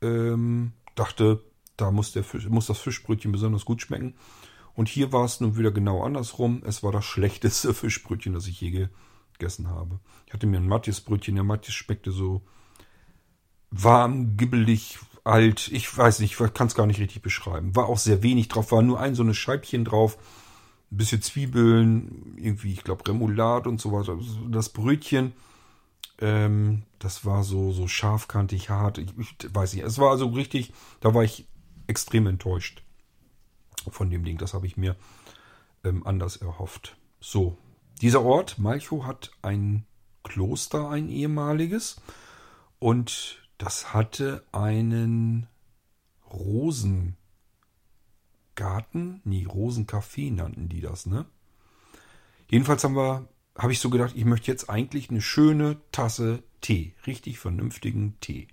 Ähm, 0.01 0.73
dachte, 0.95 1.43
da 1.77 1.91
muss, 1.91 2.11
der 2.11 2.23
Fisch, 2.23 2.47
muss 2.47 2.67
das 2.67 2.79
Fischbrötchen 2.79 3.31
besonders 3.31 3.65
gut 3.65 3.81
schmecken. 3.81 4.15
Und 4.73 4.89
hier 4.89 5.11
war 5.11 5.25
es 5.25 5.39
nun 5.39 5.57
wieder 5.57 5.71
genau 5.71 6.03
andersrum. 6.03 6.61
Es 6.65 6.83
war 6.83 6.91
das 6.91 7.05
schlechteste 7.13 7.73
Fischbrötchen, 7.73 8.33
das 8.33 8.47
ich 8.47 8.59
je 8.61 8.89
gegessen 9.33 9.69
habe. 9.69 9.99
Ich 10.25 10.33
hatte 10.33 10.47
mir 10.47 10.57
ein 10.57 10.67
Mattisbrötchen. 10.67 11.35
Der 11.35 11.43
Mattis 11.43 11.73
schmeckte 11.73 12.11
so 12.11 12.41
warm, 13.71 14.37
gibbelig, 14.37 14.99
alt. 15.23 15.69
Ich 15.69 15.95
weiß 15.95 16.19
nicht, 16.19 16.39
ich 16.39 16.53
kann 16.53 16.67
es 16.67 16.75
gar 16.75 16.87
nicht 16.87 16.99
richtig 16.99 17.21
beschreiben. 17.21 17.75
War 17.75 17.87
auch 17.87 17.97
sehr 17.97 18.23
wenig 18.23 18.47
drauf, 18.47 18.71
war 18.71 18.81
nur 18.81 18.99
ein 18.99 19.15
so 19.15 19.23
eine 19.23 19.33
Scheibchen 19.33 19.85
drauf 19.85 20.17
ein 20.91 20.97
bisschen 20.97 21.21
Zwiebeln, 21.21 22.37
irgendwie, 22.37 22.71
ich 22.71 22.83
glaube, 22.83 23.07
Remoulade 23.07 23.69
und 23.69 23.81
so 23.81 23.91
weiter. 23.91 24.17
Das 24.49 24.69
Brötchen, 24.69 25.33
ähm, 26.19 26.83
das 26.99 27.25
war 27.25 27.43
so, 27.43 27.71
so 27.73 27.87
scharfkantig, 27.87 28.69
hart. 28.69 28.97
Ich, 28.97 29.09
ich, 29.17 29.53
weiß 29.53 29.73
nicht. 29.73 29.83
Es 29.83 29.99
war 29.99 30.11
also 30.11 30.27
richtig, 30.27 30.71
da 31.01 31.13
war 31.13 31.23
ich 31.23 31.45
extrem 31.87 32.27
enttäuscht 32.27 32.83
von 33.89 34.09
dem 34.09 34.23
Ding. 34.23 34.37
Das 34.37 34.53
habe 34.53 34.67
ich 34.67 34.77
mir 34.77 34.95
ähm, 35.83 36.05
anders 36.05 36.37
erhofft. 36.37 36.97
So, 37.19 37.57
dieser 38.01 38.21
Ort, 38.21 38.59
Malchow, 38.59 39.05
hat 39.05 39.31
ein 39.41 39.85
Kloster, 40.23 40.89
ein 40.89 41.09
ehemaliges. 41.09 42.01
Und 42.79 43.41
das 43.57 43.93
hatte 43.93 44.43
einen 44.51 45.47
Rosen. 46.31 47.15
Garten, 48.55 49.21
nee, 49.23 49.45
Rosencafé 49.45 50.33
nannten 50.33 50.67
die 50.67 50.81
das, 50.81 51.05
ne? 51.05 51.25
Jedenfalls 52.49 52.83
haben 52.83 52.95
wir, 52.95 53.27
habe 53.55 53.71
ich 53.71 53.79
so 53.79 53.89
gedacht, 53.89 54.13
ich 54.15 54.25
möchte 54.25 54.49
jetzt 54.49 54.69
eigentlich 54.69 55.09
eine 55.09 55.21
schöne 55.21 55.77
Tasse 55.91 56.41
Tee, 56.61 56.95
richtig 57.05 57.37
vernünftigen 57.37 58.19
Tee. 58.19 58.47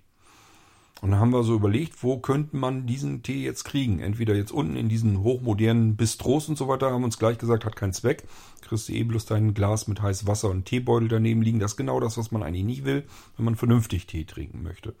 Und 1.01 1.11
dann 1.11 1.19
haben 1.19 1.33
wir 1.33 1.43
so 1.43 1.53
überlegt, 1.53 2.03
wo 2.03 2.17
könnte 2.17 2.55
man 2.55 2.87
diesen 2.87 3.21
Tee 3.21 3.43
jetzt 3.43 3.65
kriegen? 3.65 3.99
Entweder 3.99 4.33
jetzt 4.33 4.51
unten 4.51 4.77
in 4.77 4.89
diesen 4.89 5.21
hochmodernen 5.21 5.97
Bistros 5.97 6.47
und 6.47 6.57
so 6.57 6.67
weiter, 6.67 6.91
haben 6.91 7.03
uns 7.03 7.19
gleich 7.19 7.37
gesagt, 7.37 7.65
hat 7.65 7.75
keinen 7.75 7.93
Zweck. 7.93 8.23
Kriegst 8.61 8.89
du 8.89 8.93
eh 8.93 9.03
bloß 9.03 9.25
dein 9.25 9.53
Glas 9.53 9.87
mit 9.87 10.01
heißem 10.01 10.27
Wasser 10.27 10.49
und 10.49 10.65
Teebeutel 10.65 11.09
daneben 11.09 11.41
liegen. 11.41 11.59
Das 11.59 11.71
ist 11.71 11.77
genau 11.77 11.99
das, 11.99 12.17
was 12.17 12.31
man 12.31 12.43
eigentlich 12.43 12.63
nicht 12.63 12.85
will, 12.85 13.03
wenn 13.35 13.45
man 13.45 13.55
vernünftig 13.55 14.07
Tee 14.07 14.23
trinken 14.23 14.63
möchte. 14.63 14.95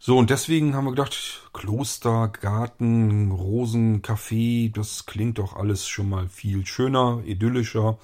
So, 0.00 0.16
und 0.16 0.30
deswegen 0.30 0.74
haben 0.74 0.84
wir 0.84 0.92
gedacht, 0.92 1.50
Kloster, 1.52 2.28
Garten, 2.28 3.32
Rosen, 3.32 4.00
Café, 4.00 4.72
das 4.72 5.06
klingt 5.06 5.38
doch 5.38 5.56
alles 5.56 5.88
schon 5.88 6.08
mal 6.08 6.28
viel 6.28 6.64
schöner, 6.66 7.20
idyllischer. 7.26 7.98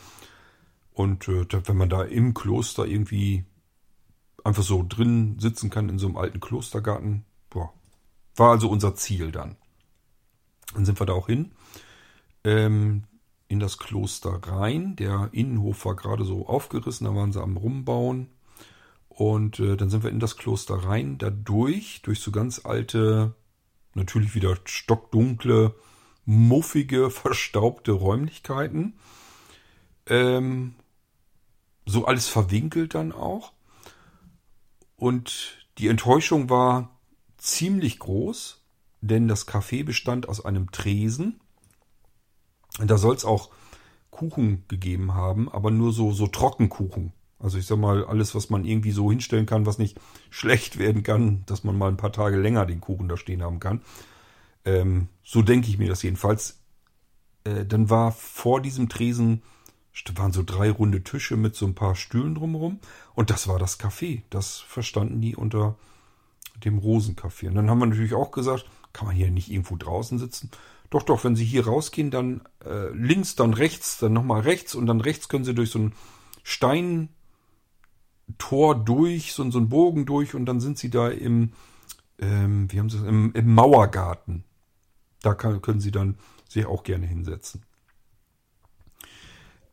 Und 0.92 1.28
äh, 1.28 1.46
wenn 1.50 1.76
man 1.76 1.88
da 1.88 2.02
im 2.02 2.34
Kloster 2.34 2.84
irgendwie 2.84 3.44
einfach 4.44 4.62
so 4.62 4.84
drin 4.86 5.38
sitzen 5.38 5.70
kann 5.70 5.88
in 5.88 5.98
so 5.98 6.06
einem 6.06 6.16
alten 6.16 6.38
Klostergarten, 6.38 7.24
boah, 7.50 7.72
war 8.36 8.50
also 8.50 8.68
unser 8.68 8.94
Ziel 8.94 9.32
dann. 9.32 9.56
Dann 10.74 10.84
sind 10.84 11.00
wir 11.00 11.06
da 11.06 11.14
auch 11.14 11.26
hin, 11.26 11.52
ähm, 12.44 13.04
in 13.48 13.58
das 13.58 13.78
Kloster 13.78 14.40
rein. 14.46 14.96
Der 14.96 15.30
Innenhof 15.32 15.84
war 15.86 15.96
gerade 15.96 16.24
so 16.24 16.46
aufgerissen, 16.46 17.06
da 17.06 17.14
waren 17.14 17.32
sie 17.32 17.42
am 17.42 17.56
Rumbauen. 17.56 18.28
Und 19.08 19.60
äh, 19.60 19.76
dann 19.76 19.90
sind 19.90 20.02
wir 20.02 20.10
in 20.10 20.20
das 20.20 20.36
Kloster 20.36 20.74
rein, 20.74 21.18
da 21.18 21.30
durch, 21.30 22.02
durch 22.02 22.20
so 22.20 22.32
ganz 22.32 22.64
alte, 22.64 23.34
natürlich 23.94 24.34
wieder 24.34 24.56
stockdunkle, 24.64 25.74
muffige, 26.26 27.10
verstaubte 27.10 27.92
Räumlichkeiten. 27.92 28.98
Ähm, 30.06 30.74
so 31.86 32.04
alles 32.06 32.28
verwinkelt 32.28 32.94
dann 32.94 33.12
auch. 33.12 33.53
Und 35.04 35.58
die 35.76 35.88
Enttäuschung 35.88 36.48
war 36.48 36.88
ziemlich 37.36 37.98
groß, 37.98 38.64
denn 39.02 39.28
das 39.28 39.46
Café 39.46 39.84
bestand 39.84 40.30
aus 40.30 40.42
einem 40.42 40.72
Tresen. 40.72 41.40
Und 42.78 42.90
da 42.90 42.96
soll 42.96 43.14
es 43.14 43.26
auch 43.26 43.50
Kuchen 44.10 44.64
gegeben 44.66 45.12
haben, 45.12 45.52
aber 45.52 45.70
nur 45.70 45.92
so, 45.92 46.12
so 46.12 46.26
Trockenkuchen. 46.26 47.12
Also 47.38 47.58
ich 47.58 47.66
sag 47.66 47.76
mal, 47.76 48.06
alles, 48.06 48.34
was 48.34 48.48
man 48.48 48.64
irgendwie 48.64 48.92
so 48.92 49.10
hinstellen 49.10 49.44
kann, 49.44 49.66
was 49.66 49.76
nicht 49.76 50.00
schlecht 50.30 50.78
werden 50.78 51.02
kann, 51.02 51.42
dass 51.44 51.64
man 51.64 51.76
mal 51.76 51.88
ein 51.88 51.98
paar 51.98 52.12
Tage 52.12 52.38
länger 52.38 52.64
den 52.64 52.80
Kuchen 52.80 53.06
da 53.06 53.18
stehen 53.18 53.42
haben 53.42 53.60
kann. 53.60 53.82
Ähm, 54.64 55.08
so 55.22 55.42
denke 55.42 55.68
ich 55.68 55.76
mir 55.76 55.90
das 55.90 56.02
jedenfalls. 56.02 56.60
Äh, 57.44 57.66
dann 57.66 57.90
war 57.90 58.10
vor 58.10 58.62
diesem 58.62 58.88
Tresen 58.88 59.42
waren 60.16 60.32
so 60.32 60.42
drei 60.42 60.70
runde 60.70 61.02
Tische 61.02 61.36
mit 61.36 61.54
so 61.54 61.66
ein 61.66 61.74
paar 61.74 61.94
Stühlen 61.94 62.34
drumherum. 62.34 62.80
Und 63.14 63.30
das 63.30 63.48
war 63.48 63.58
das 63.58 63.78
Café. 63.78 64.22
Das 64.30 64.58
verstanden 64.58 65.20
die 65.20 65.36
unter 65.36 65.76
dem 66.64 66.78
Rosencafé. 66.78 67.48
Und 67.48 67.54
dann 67.54 67.70
haben 67.70 67.78
wir 67.78 67.86
natürlich 67.86 68.14
auch 68.14 68.30
gesagt, 68.30 68.66
kann 68.92 69.06
man 69.06 69.16
hier 69.16 69.30
nicht 69.30 69.50
irgendwo 69.50 69.76
draußen 69.76 70.18
sitzen? 70.18 70.50
Doch, 70.90 71.02
doch, 71.02 71.24
wenn 71.24 71.34
Sie 71.34 71.44
hier 71.44 71.66
rausgehen, 71.66 72.10
dann 72.10 72.42
äh, 72.64 72.90
links, 72.90 73.34
dann 73.34 73.54
rechts, 73.54 73.98
dann 73.98 74.12
nochmal 74.12 74.42
rechts 74.42 74.74
und 74.74 74.86
dann 74.86 75.00
rechts 75.00 75.28
können 75.28 75.44
Sie 75.44 75.54
durch 75.54 75.70
so 75.70 75.78
ein 75.80 75.92
Stein 76.44 77.08
Tor 78.38 78.74
durch, 78.74 79.32
so, 79.32 79.48
so 79.50 79.58
ein 79.58 79.68
Bogen 79.68 80.06
durch 80.06 80.34
und 80.34 80.46
dann 80.46 80.60
sind 80.60 80.78
sie 80.78 80.90
da 80.90 81.08
im, 81.08 81.52
ähm, 82.18 82.70
wie 82.72 82.78
haben 82.78 82.90
sie 82.90 82.98
es, 82.98 83.04
im, 83.04 83.32
im 83.34 83.54
Mauergarten. 83.54 84.44
Da 85.22 85.34
kann, 85.34 85.60
können 85.62 85.80
sie 85.80 85.90
dann 85.90 86.16
sich 86.48 86.66
auch 86.66 86.82
gerne 86.82 87.06
hinsetzen. 87.06 87.62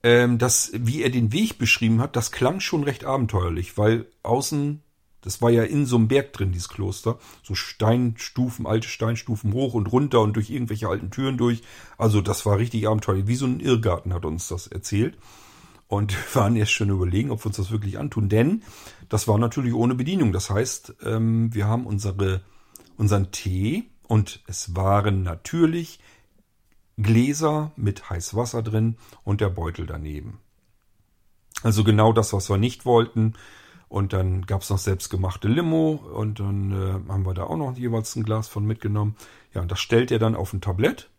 Ähm, 0.03 0.37
das, 0.37 0.71
wie 0.73 1.03
er 1.03 1.09
den 1.09 1.31
Weg 1.31 1.57
beschrieben 1.57 2.01
hat, 2.01 2.15
das 2.15 2.31
klang 2.31 2.59
schon 2.59 2.83
recht 2.83 3.05
abenteuerlich, 3.05 3.77
weil 3.77 4.07
außen, 4.23 4.81
das 5.21 5.41
war 5.41 5.51
ja 5.51 5.63
in 5.63 5.85
so 5.85 5.97
einem 5.97 6.07
Berg 6.07 6.33
drin, 6.33 6.51
dieses 6.51 6.69
Kloster, 6.69 7.19
so 7.43 7.53
Steinstufen, 7.53 8.65
alte 8.65 8.87
Steinstufen 8.87 9.53
hoch 9.53 9.73
und 9.73 9.91
runter 9.91 10.21
und 10.21 10.35
durch 10.35 10.49
irgendwelche 10.49 10.87
alten 10.87 11.11
Türen 11.11 11.37
durch. 11.37 11.61
Also 11.97 12.21
das 12.21 12.45
war 12.45 12.57
richtig 12.57 12.87
abenteuerlich, 12.87 13.27
wie 13.27 13.35
so 13.35 13.45
ein 13.45 13.59
Irrgarten 13.59 14.13
hat 14.13 14.25
uns 14.25 14.47
das 14.47 14.67
erzählt. 14.67 15.17
Und 15.87 16.13
wir 16.33 16.41
waren 16.41 16.55
erst 16.55 16.71
schon 16.71 16.89
überlegen, 16.89 17.29
ob 17.29 17.41
wir 17.41 17.47
uns 17.47 17.57
das 17.57 17.71
wirklich 17.71 17.99
antun, 17.99 18.29
denn 18.29 18.63
das 19.09 19.27
war 19.27 19.37
natürlich 19.37 19.73
ohne 19.73 19.93
Bedienung. 19.93 20.31
Das 20.31 20.49
heißt, 20.49 20.95
ähm, 21.05 21.53
wir 21.53 21.67
haben 21.67 21.85
unsere, 21.85 22.41
unseren 22.97 23.31
Tee 23.31 23.83
und 24.07 24.41
es 24.47 24.75
waren 24.75 25.21
natürlich 25.21 25.99
Gläser 27.01 27.71
mit 27.75 28.09
heißem 28.09 28.37
Wasser 28.37 28.61
drin 28.61 28.97
und 29.23 29.41
der 29.41 29.49
Beutel 29.49 29.85
daneben. 29.85 30.39
Also 31.63 31.83
genau 31.83 32.13
das, 32.13 32.33
was 32.33 32.49
wir 32.49 32.57
nicht 32.57 32.85
wollten. 32.85 33.33
Und 33.87 34.13
dann 34.13 34.45
gab 34.45 34.61
es 34.61 34.69
noch 34.69 34.77
selbstgemachte 34.77 35.49
Limo 35.49 35.91
und 36.13 36.39
dann 36.39 36.71
äh, 36.71 37.11
haben 37.11 37.25
wir 37.25 37.33
da 37.33 37.43
auch 37.43 37.57
noch 37.57 37.77
jeweils 37.77 38.15
ein 38.15 38.23
Glas 38.23 38.47
von 38.47 38.65
mitgenommen. 38.65 39.17
Ja, 39.53 39.61
und 39.61 39.69
das 39.69 39.81
stellt 39.81 40.11
er 40.11 40.19
dann 40.19 40.35
auf 40.35 40.53
ein 40.53 40.61
Tablett. 40.61 41.09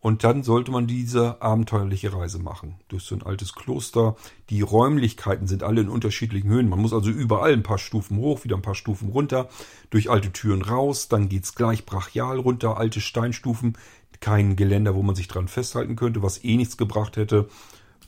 Und 0.00 0.24
dann 0.24 0.42
sollte 0.42 0.72
man 0.72 0.88
diese 0.88 1.40
abenteuerliche 1.40 2.12
Reise 2.12 2.40
machen. 2.40 2.74
Durch 2.88 3.04
so 3.04 3.14
ein 3.14 3.22
altes 3.22 3.54
Kloster. 3.54 4.16
Die 4.50 4.60
Räumlichkeiten 4.60 5.46
sind 5.46 5.62
alle 5.62 5.80
in 5.80 5.88
unterschiedlichen 5.88 6.50
Höhen. 6.50 6.68
Man 6.68 6.80
muss 6.80 6.92
also 6.92 7.08
überall 7.08 7.52
ein 7.52 7.62
paar 7.62 7.78
Stufen 7.78 8.16
hoch, 8.16 8.42
wieder 8.42 8.56
ein 8.56 8.62
paar 8.62 8.74
Stufen 8.74 9.10
runter, 9.10 9.48
durch 9.90 10.10
alte 10.10 10.32
Türen 10.32 10.62
raus. 10.62 11.06
Dann 11.06 11.28
geht's 11.28 11.54
gleich 11.54 11.86
brachial 11.86 12.40
runter, 12.40 12.78
alte 12.78 13.00
Steinstufen, 13.00 13.78
kein 14.22 14.56
Geländer, 14.56 14.94
wo 14.94 15.02
man 15.02 15.14
sich 15.14 15.28
dran 15.28 15.48
festhalten 15.48 15.96
könnte, 15.96 16.22
was 16.22 16.42
eh 16.42 16.56
nichts 16.56 16.78
gebracht 16.78 17.18
hätte, 17.18 17.48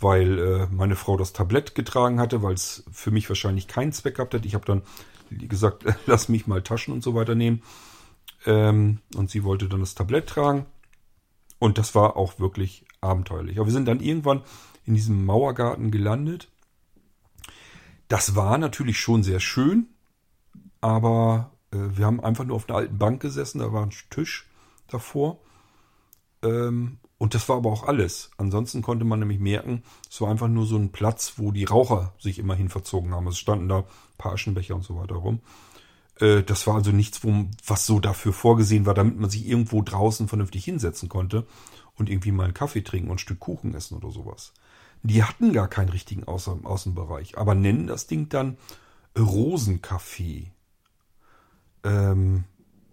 weil 0.00 0.38
äh, 0.38 0.66
meine 0.70 0.96
Frau 0.96 1.18
das 1.18 1.34
Tablett 1.34 1.74
getragen 1.74 2.20
hatte, 2.20 2.42
weil 2.42 2.54
es 2.54 2.84
für 2.90 3.10
mich 3.10 3.28
wahrscheinlich 3.28 3.68
keinen 3.68 3.92
Zweck 3.92 4.16
gehabt 4.16 4.32
hätte. 4.32 4.46
Ich 4.46 4.54
habe 4.54 4.64
dann 4.64 4.82
gesagt, 5.30 5.84
lass 6.06 6.30
mich 6.30 6.46
mal 6.46 6.62
Taschen 6.62 6.94
und 6.94 7.02
so 7.02 7.14
weiter 7.14 7.34
nehmen. 7.34 7.62
Ähm, 8.46 9.00
und 9.16 9.28
sie 9.28 9.44
wollte 9.44 9.68
dann 9.68 9.80
das 9.80 9.94
Tablett 9.94 10.28
tragen. 10.28 10.66
Und 11.58 11.78
das 11.78 11.94
war 11.94 12.16
auch 12.16 12.38
wirklich 12.38 12.86
abenteuerlich. 13.00 13.58
Aber 13.58 13.66
wir 13.66 13.72
sind 13.72 13.86
dann 13.86 14.00
irgendwann 14.00 14.42
in 14.86 14.94
diesem 14.94 15.24
Mauergarten 15.24 15.90
gelandet. 15.90 16.48
Das 18.08 18.36
war 18.36 18.56
natürlich 18.58 19.00
schon 19.00 19.22
sehr 19.22 19.40
schön, 19.40 19.88
aber 20.80 21.50
äh, 21.72 21.78
wir 21.96 22.06
haben 22.06 22.20
einfach 22.22 22.44
nur 22.44 22.56
auf 22.56 22.68
einer 22.68 22.78
alten 22.78 22.98
Bank 22.98 23.20
gesessen, 23.20 23.58
da 23.58 23.72
war 23.72 23.82
ein 23.82 23.92
Tisch 24.10 24.46
davor 24.86 25.40
ähm, 26.44 26.98
und 27.18 27.34
das 27.34 27.48
war 27.48 27.56
aber 27.56 27.72
auch 27.72 27.84
alles. 27.84 28.30
Ansonsten 28.36 28.82
konnte 28.82 29.04
man 29.04 29.18
nämlich 29.18 29.38
merken, 29.38 29.82
es 30.10 30.20
war 30.20 30.30
einfach 30.30 30.48
nur 30.48 30.66
so 30.66 30.76
ein 30.76 30.92
Platz, 30.92 31.34
wo 31.36 31.52
die 31.52 31.64
Raucher 31.64 32.12
sich 32.18 32.38
immerhin 32.38 32.68
verzogen 32.68 33.14
haben. 33.14 33.26
Es 33.28 33.38
standen 33.38 33.68
da 33.68 33.78
ein 33.78 33.84
paar 34.18 34.32
Aschenbecher 34.32 34.74
und 34.74 34.84
so 34.84 34.96
weiter 34.96 35.14
rum. 35.14 35.40
Äh, 36.20 36.42
das 36.42 36.66
war 36.66 36.74
also 36.74 36.90
nichts, 36.90 37.20
was 37.66 37.86
so 37.86 37.98
dafür 37.98 38.32
vorgesehen 38.32 38.86
war, 38.86 38.94
damit 38.94 39.18
man 39.18 39.30
sich 39.30 39.46
irgendwo 39.46 39.82
draußen 39.82 40.28
vernünftig 40.28 40.64
hinsetzen 40.64 41.08
konnte 41.08 41.46
und 41.96 42.10
irgendwie 42.10 42.32
mal 42.32 42.44
einen 42.44 42.54
Kaffee 42.54 42.82
trinken 42.82 43.08
und 43.08 43.16
ein 43.16 43.18
Stück 43.18 43.40
Kuchen 43.40 43.74
essen 43.74 43.96
oder 43.96 44.10
sowas. 44.10 44.52
Die 45.02 45.22
hatten 45.22 45.52
gar 45.52 45.68
keinen 45.68 45.90
richtigen 45.90 46.24
Außen 46.24 46.64
Außenbereich, 46.64 47.38
aber 47.38 47.54
nennen 47.54 47.86
das 47.86 48.06
Ding 48.06 48.28
dann 48.28 48.56
Rosencafé. 49.16 50.48
Ähm, 51.84 52.44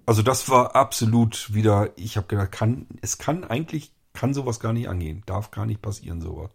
also 0.06 0.22
das 0.22 0.50
war 0.50 0.76
absolut 0.76 1.54
wieder, 1.54 1.90
ich 1.96 2.18
habe 2.18 2.28
gedacht, 2.28 2.52
kann, 2.52 2.88
es 3.02 3.18
kann 3.18 3.44
eigentlich, 3.44 3.92
kann 4.14 4.34
sowas 4.34 4.60
gar 4.60 4.74
nicht 4.74 4.90
angehen. 4.90 5.24
Darf 5.26 5.52
gar 5.52 5.66
nicht 5.66 5.82
passieren, 5.82 6.22
sowas. 6.22 6.52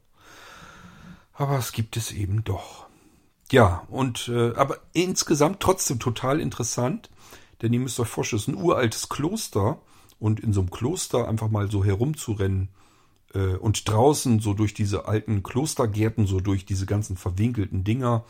Aber 1.32 1.58
es 1.58 1.72
gibt 1.72 1.96
es 1.96 2.12
eben 2.12 2.44
doch. 2.44 2.86
Ja, 3.52 3.86
und 3.88 4.28
äh, 4.28 4.54
aber 4.54 4.78
insgesamt 4.92 5.60
trotzdem 5.60 6.00
total 6.00 6.40
interessant, 6.40 7.10
denn 7.62 7.72
ihr 7.72 7.80
müsst 7.80 8.00
euch 8.00 8.08
vorstellen, 8.08 8.38
es 8.38 8.48
ist 8.48 8.54
ein 8.54 8.62
uraltes 8.62 9.08
Kloster 9.08 9.78
und 10.18 10.40
in 10.40 10.52
so 10.52 10.60
einem 10.60 10.70
Kloster 10.70 11.28
einfach 11.28 11.48
mal 11.48 11.70
so 11.70 11.84
herumzurennen 11.84 12.70
äh, 13.34 13.54
und 13.54 13.88
draußen 13.88 14.40
so 14.40 14.54
durch 14.54 14.74
diese 14.74 15.06
alten 15.06 15.42
Klostergärten, 15.42 16.26
so 16.26 16.40
durch 16.40 16.64
diese 16.64 16.86
ganzen 16.86 17.16
verwinkelten 17.16 17.84
Dinger, 17.84 18.24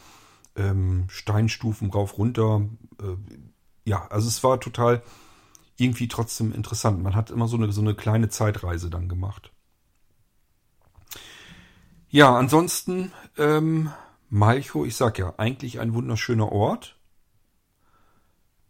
ähm, 0.55 1.07
Steinstufen 1.09 1.91
rauf, 1.91 2.19
runter, 2.19 2.69
äh, 3.01 3.17
ja, 3.87 4.07
also 4.09 4.29
es 4.29 4.43
war 4.45 4.61
total 4.61 5.03
irgendwie 5.77 6.09
trotzdem 6.09 6.53
interessant. 6.53 7.03
Man 7.03 7.15
hat 7.15 7.31
immer 7.31 7.49
so 7.49 7.57
eine, 7.57 7.73
so 7.73 7.81
eine 7.81 7.95
kleine 7.95 8.29
Zeitreise 8.29 8.91
dann 8.91 9.09
gemacht. 9.09 9.53
Ja, 12.09 12.37
ansonsten, 12.37 13.13
ähm, 13.39 13.91
Malchow, 14.29 14.87
ich 14.87 14.97
sag 14.97 15.19
ja, 15.19 15.35
eigentlich 15.39 15.79
ein 15.79 15.95
wunderschöner 15.95 16.51
Ort. 16.51 16.97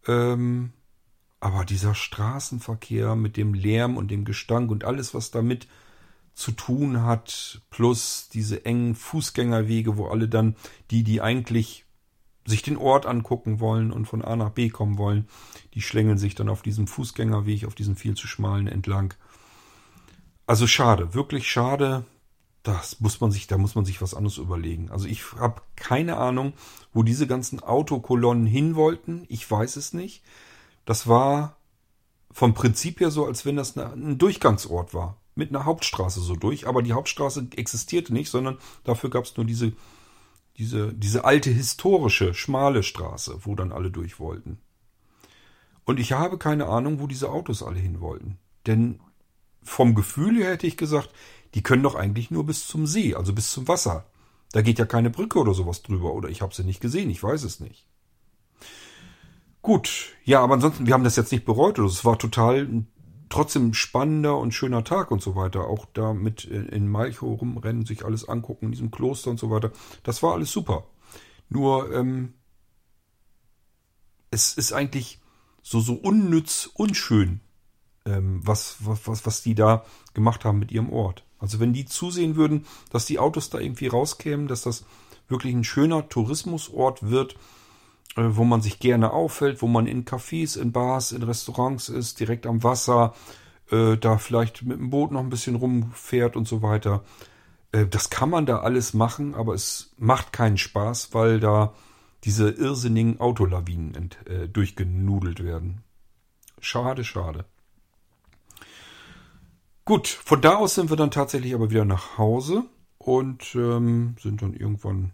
Ähm, 0.07 0.73
aber 1.41 1.65
dieser 1.65 1.95
Straßenverkehr 1.95 3.17
mit 3.17 3.37
dem 3.37 3.55
Lärm 3.55 3.97
und 3.97 4.11
dem 4.11 4.25
Gestank 4.25 4.71
und 4.71 4.85
alles, 4.85 5.15
was 5.15 5.31
damit 5.31 5.67
zu 6.35 6.53
tun 6.53 7.05
hat, 7.05 7.63
plus 7.71 8.29
diese 8.31 8.67
engen 8.67 8.95
Fußgängerwege, 8.95 9.97
wo 9.97 10.09
alle 10.09 10.29
dann, 10.29 10.57
die, 10.91 11.05
die 11.05 11.23
eigentlich 11.23 11.86
sich 12.47 12.63
den 12.63 12.77
Ort 12.77 13.07
angucken 13.07 13.61
wollen 13.61 13.93
und 13.93 14.07
von 14.07 14.23
A 14.23 14.37
nach 14.37 14.51
B 14.51 14.69
kommen 14.69 14.99
wollen, 14.99 15.29
die 15.75 15.83
schlängeln 15.83 16.19
sich 16.19 16.35
dann 16.35 16.49
auf 16.49 16.63
diesem 16.63 16.87
Fußgängerweg, 16.87 17.67
auf 17.67 17.75
diesem 17.75 17.97
viel 17.97 18.15
zu 18.15 18.27
schmalen 18.27 18.69
entlang. 18.69 19.15
Also 20.47 20.67
schade, 20.67 21.13
wirklich 21.13 21.51
schade. 21.51 22.05
Das 22.63 23.01
muss 23.01 23.21
man 23.21 23.31
sich, 23.31 23.47
da 23.47 23.59
muss 23.59 23.75
man 23.75 23.85
sich 23.85 24.03
was 24.03 24.15
anderes 24.15 24.39
überlegen. 24.39 24.91
Also 24.91 25.07
ich 25.07 25.33
habe 25.35 25.63
keine 25.77 26.17
Ahnung, 26.17 26.53
wo 26.93 27.03
diese 27.03 27.27
ganzen 27.27 27.61
Autokolonnen 27.61 28.47
hin 28.47 28.75
wollten. 28.75 29.25
Ich 29.29 29.49
weiß 29.49 29.77
es 29.77 29.93
nicht. 29.93 30.25
Das 30.85 31.07
war 31.07 31.57
vom 32.33 32.55
Prinzip 32.55 33.01
her 33.01 33.11
so, 33.11 33.25
als 33.25 33.47
wenn 33.47 33.57
das 33.57 33.77
ein 33.77 34.19
Durchgangsort 34.19 34.95
war. 34.95 35.17
Mit 35.35 35.51
einer 35.51 35.65
Hauptstraße 35.65 36.21
so 36.21 36.35
durch. 36.35 36.67
Aber 36.67 36.83
die 36.83 36.93
Hauptstraße 36.93 37.49
existierte 37.57 38.13
nicht, 38.13 38.31
sondern 38.31 38.59
dafür 38.85 39.11
gab 39.11 39.25
es 39.25 39.37
nur 39.37 39.47
diese 39.47 39.73
diese, 40.59 40.93
diese 40.95 41.25
alte 41.25 41.51
historische, 41.51 42.35
schmale 42.35 42.83
Straße, 42.83 43.41
wo 43.43 43.55
dann 43.55 43.73
alle 43.73 43.91
durch 43.91 44.19
wollten. 44.19 44.59
Und 45.85 46.01
ich 46.01 46.13
habe 46.13 46.39
keine 46.39 46.67
Ahnung, 46.67 46.99
wo 47.01 47.07
diese 47.07 47.31
Autos 47.31 47.63
alle 47.63 47.79
hin 47.79 48.01
wollten. 48.01 48.39
Denn 48.67 49.01
vom 49.63 49.95
Gefühl 49.95 50.37
her 50.37 50.53
hätte 50.53 50.67
ich 50.67 50.77
gesagt, 50.77 51.11
die 51.55 51.63
können 51.63 51.83
doch 51.83 51.95
eigentlich 51.95 52.31
nur 52.31 52.45
bis 52.45 52.67
zum 52.67 52.87
See, 52.87 53.15
also 53.15 53.33
bis 53.33 53.51
zum 53.51 53.69
Wasser. 53.69 54.07
Da 54.53 54.63
geht 54.63 54.79
ja 54.79 54.87
keine 54.87 55.11
Brücke 55.11 55.39
oder 55.39 55.55
sowas 55.55 55.83
drüber. 55.83 56.13
Oder 56.15 56.29
ich 56.29 56.43
habe 56.43 56.55
sie 56.55 56.65
nicht 56.65 56.81
gesehen, 56.81 57.11
ich 57.11 57.23
weiß 57.23 57.45
es 57.45 57.61
nicht. 57.61 57.87
Gut, 59.63 60.15
ja, 60.25 60.41
aber 60.43 60.55
ansonsten, 60.55 60.87
wir 60.87 60.95
haben 60.95 61.05
das 61.05 61.17
jetzt 61.17 61.33
nicht 61.33 61.45
bereut. 61.45 61.79
Es 61.79 62.05
war 62.05 62.19
total 62.19 62.85
trotzdem 63.29 63.75
spannender 63.75 64.39
und 64.39 64.53
schöner 64.53 64.85
Tag 64.85 65.11
und 65.11 65.23
so 65.23 65.35
weiter. 65.35 65.67
Auch 65.67 65.87
da 65.93 66.13
mit 66.13 66.45
in 66.45 66.89
Malchow 66.89 67.41
rumrennen, 67.41 67.87
sich 67.87 68.05
alles 68.05 68.29
angucken 68.29 68.67
in 68.67 68.73
diesem 68.73 68.91
Kloster 68.91 69.31
und 69.31 69.39
so 69.39 69.51
weiter. 69.51 69.73
Das 70.03 70.23
war 70.23 70.35
alles 70.35 70.53
super. 70.53 70.87
Nur 71.49 71.93
ähm, 71.95 72.35
es 74.31 74.55
ist 74.55 74.73
eigentlich 74.73 75.21
so 75.63 75.81
so 75.81 75.95
unnütz, 75.95 76.71
unschön, 76.75 77.41
ähm, 78.05 78.41
was, 78.45 78.77
was, 78.81 79.07
was, 79.07 79.27
was 79.27 79.43
die 79.43 79.55
da 79.55 79.85
gemacht 80.15 80.45
haben 80.45 80.59
mit 80.59 80.71
ihrem 80.71 80.93
Ort. 80.93 81.25
Also 81.39 81.61
wenn 81.61 81.73
die 81.73 81.85
zusehen 81.85 82.37
würden, 82.37 82.67
dass 82.91 83.07
die 83.07 83.19
Autos 83.19 83.51
da 83.51 83.59
irgendwie 83.59 83.89
rauskämen, 83.89 84.49
dass 84.49 84.63
das 84.63 84.85
wirklich 85.29 85.55
ein 85.55 85.65
schöner 85.65 86.09
Tourismusort 86.09 87.11
wird, 87.11 87.35
äh, 87.35 87.37
wo 88.17 88.45
man 88.45 88.63
sich 88.63 88.79
gerne 88.79 89.13
auffällt, 89.13 89.63
wo 89.63 89.67
man 89.67 89.87
in 89.87 90.05
Cafés, 90.05 90.59
in 90.59 90.73
Bars, 90.73 91.13
in 91.13 91.23
Restaurants 91.23 91.89
ist, 91.89 92.19
direkt 92.19 92.47
am 92.47 92.63
Wasser, 92.63 93.15
äh, 93.71 93.97
da 93.97 94.19
vielleicht 94.19 94.63
mit 94.63 94.79
dem 94.79 94.91
Boot 94.91 95.13
noch 95.13 95.21
ein 95.21 95.29
bisschen 95.29 95.57
rumfährt 95.57 96.37
und 96.37 96.49
so 96.49 96.63
weiter. 96.63 97.05
Äh, 97.73 97.87
das 97.87 98.11
kann 98.11 98.31
man 98.31 98.47
da 98.47 98.61
alles 98.61 98.95
machen, 98.95 99.35
aber 99.35 99.55
es 99.55 99.95
macht 99.99 100.33
keinen 100.33 100.59
Spaß, 100.59 101.13
weil 101.13 101.41
da 101.41 101.75
diese 102.25 102.51
irrsinnigen 102.51 103.21
Autolawinen 103.21 103.95
ent, 103.95 104.19
äh, 104.27 104.49
durchgenudelt 104.49 105.45
werden. 105.45 105.83
Schade, 106.61 107.05
schade. 107.05 107.45
Gut, 109.85 110.09
von 110.09 110.41
da 110.41 110.57
aus 110.57 110.75
sind 110.75 110.91
wir 110.91 110.97
dann 110.97 111.13
tatsächlich 111.13 111.55
aber 111.55 111.71
wieder 111.71 111.85
nach 111.85 112.19
Hause 112.19 112.65
und 112.99 113.55
ähm, 113.55 114.17
sind 114.21 114.43
dann 114.43 114.55
irgendwann 114.55 115.13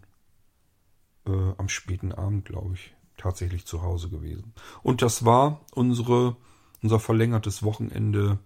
äh, 1.25 1.53
am 1.57 1.69
späten 1.69 2.11
Abend, 2.11 2.45
glaube 2.45 2.75
ich, 2.75 2.93
tatsächlich 3.17 3.65
zu 3.65 3.81
Hause 3.81 4.09
gewesen. 4.09 4.53
Und 4.81 5.01
das 5.01 5.25
war 5.25 5.61
unsere, 5.73 6.35
unser 6.81 6.99
verlängertes 6.99 7.63
Wochenende 7.63 8.39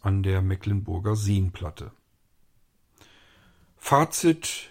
an 0.00 0.22
der 0.22 0.42
Mecklenburger 0.42 1.16
Seenplatte. 1.16 1.92
Fazit 3.76 4.70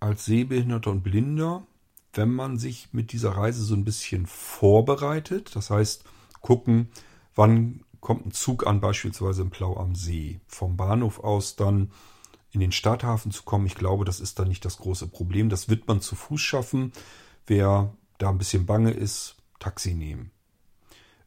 als 0.00 0.24
Sehbehinderter 0.24 0.90
und 0.90 1.02
Blinder, 1.02 1.66
wenn 2.14 2.30
man 2.30 2.58
sich 2.58 2.92
mit 2.92 3.12
dieser 3.12 3.30
Reise 3.30 3.62
so 3.62 3.74
ein 3.74 3.84
bisschen 3.84 4.26
vorbereitet, 4.26 5.54
das 5.54 5.70
heißt 5.70 6.04
gucken, 6.40 6.88
wann 7.34 7.84
kommt 8.00 8.26
ein 8.26 8.32
Zug 8.32 8.66
an, 8.66 8.80
beispielsweise 8.80 9.42
im 9.42 9.50
Plau 9.50 9.76
am 9.76 9.94
See. 9.94 10.40
Vom 10.48 10.76
Bahnhof 10.76 11.20
aus 11.20 11.56
dann 11.56 11.92
in 12.52 12.60
den 12.60 12.72
Stadthafen 12.72 13.32
zu 13.32 13.42
kommen. 13.42 13.66
Ich 13.66 13.74
glaube, 13.74 14.04
das 14.04 14.20
ist 14.20 14.38
dann 14.38 14.48
nicht 14.48 14.64
das 14.64 14.78
große 14.78 15.08
Problem. 15.08 15.48
Das 15.48 15.68
wird 15.68 15.88
man 15.88 16.00
zu 16.00 16.14
Fuß 16.14 16.40
schaffen. 16.40 16.92
Wer 17.46 17.96
da 18.18 18.28
ein 18.28 18.38
bisschen 18.38 18.66
bange 18.66 18.92
ist, 18.92 19.36
Taxi 19.58 19.94
nehmen. 19.94 20.30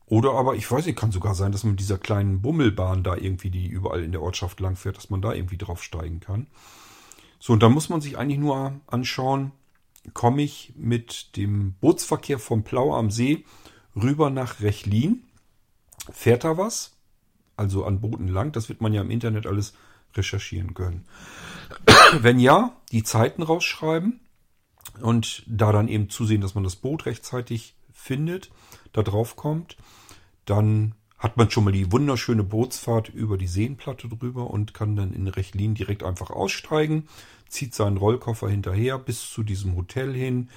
Oder 0.06 0.34
aber, 0.34 0.56
ich 0.56 0.70
weiß 0.70 0.86
nicht, 0.86 1.00
kann 1.00 1.12
sogar 1.12 1.34
sein, 1.34 1.52
dass 1.52 1.64
man 1.64 1.72
mit 1.72 1.80
dieser 1.80 1.98
kleinen 1.98 2.42
Bummelbahn 2.42 3.04
da 3.04 3.16
irgendwie, 3.16 3.50
die 3.50 3.68
überall 3.68 4.04
in 4.04 4.12
der 4.12 4.22
Ortschaft 4.22 4.60
langfährt, 4.60 4.98
dass 4.98 5.10
man 5.10 5.22
da 5.22 5.34
irgendwie 5.34 5.58
draufsteigen 5.58 6.20
kann. 6.20 6.48
So, 7.40 7.54
und 7.54 7.64
da 7.64 7.70
muss 7.70 7.90
man 7.90 8.02
sich 8.02 8.18
eigentlich 8.18 8.40
nur 8.40 8.80
anschauen, 8.86 9.52
komme 10.14 10.44
ich 10.44 10.74
mit 10.76 11.36
dem 11.38 11.74
Bootsverkehr 11.82 12.38
vom 12.38 12.64
Plau 12.64 12.96
am 12.96 13.10
See 13.10 13.46
rüber 13.96 14.30
nach 14.30 14.62
Rechlin. 14.62 15.24
Fährt 16.12 16.44
da 16.44 16.58
was? 16.58 16.96
Also 17.58 17.84
an 17.86 18.02
Booten 18.02 18.28
lang. 18.28 18.52
Das 18.52 18.70
wird 18.70 18.82
man 18.82 18.94
ja 18.94 19.02
im 19.02 19.10
Internet 19.10 19.48
alles 19.48 19.74
recherchieren 20.18 20.74
können. 20.74 21.06
Wenn 22.20 22.40
ja, 22.40 22.76
die 22.92 23.04
Zeiten 23.04 23.44
rausschreiben 23.44 24.20
und 25.02 25.44
da 25.48 25.72
dann 25.72 25.88
eben 25.88 26.10
zusehen, 26.10 26.42
dass 26.42 26.56
man 26.56 26.64
das 26.64 26.76
Boot 26.76 27.06
rechtzeitig 27.06 27.76
findet, 27.92 28.52
da 28.94 29.04
drauf 29.04 29.36
kommt. 29.36 29.78
Dann 30.46 30.96
hat 31.18 31.38
man 31.38 31.50
schon 31.50 31.64
mal 31.64 31.72
die 31.72 31.92
wunderschöne 31.92 32.44
Bootsfahrt 32.44 33.10
über 33.10 33.38
die 33.38 33.48
Seenplatte 33.48 34.08
drüber 34.08 34.50
und 34.50 34.74
kann 34.74 34.96
dann 34.96 35.14
in 35.14 35.28
Rechlin 35.28 35.74
direkt 35.74 36.04
einfach 36.04 36.30
aussteigen, 36.30 37.08
zieht 37.48 37.74
seinen 37.74 37.98
Rollkoffer 37.98 38.50
hinterher 38.50 39.00
bis 39.00 39.30
zu 39.30 39.44
diesem 39.44 39.76
Hotel 39.76 40.14
hin. 40.14 40.50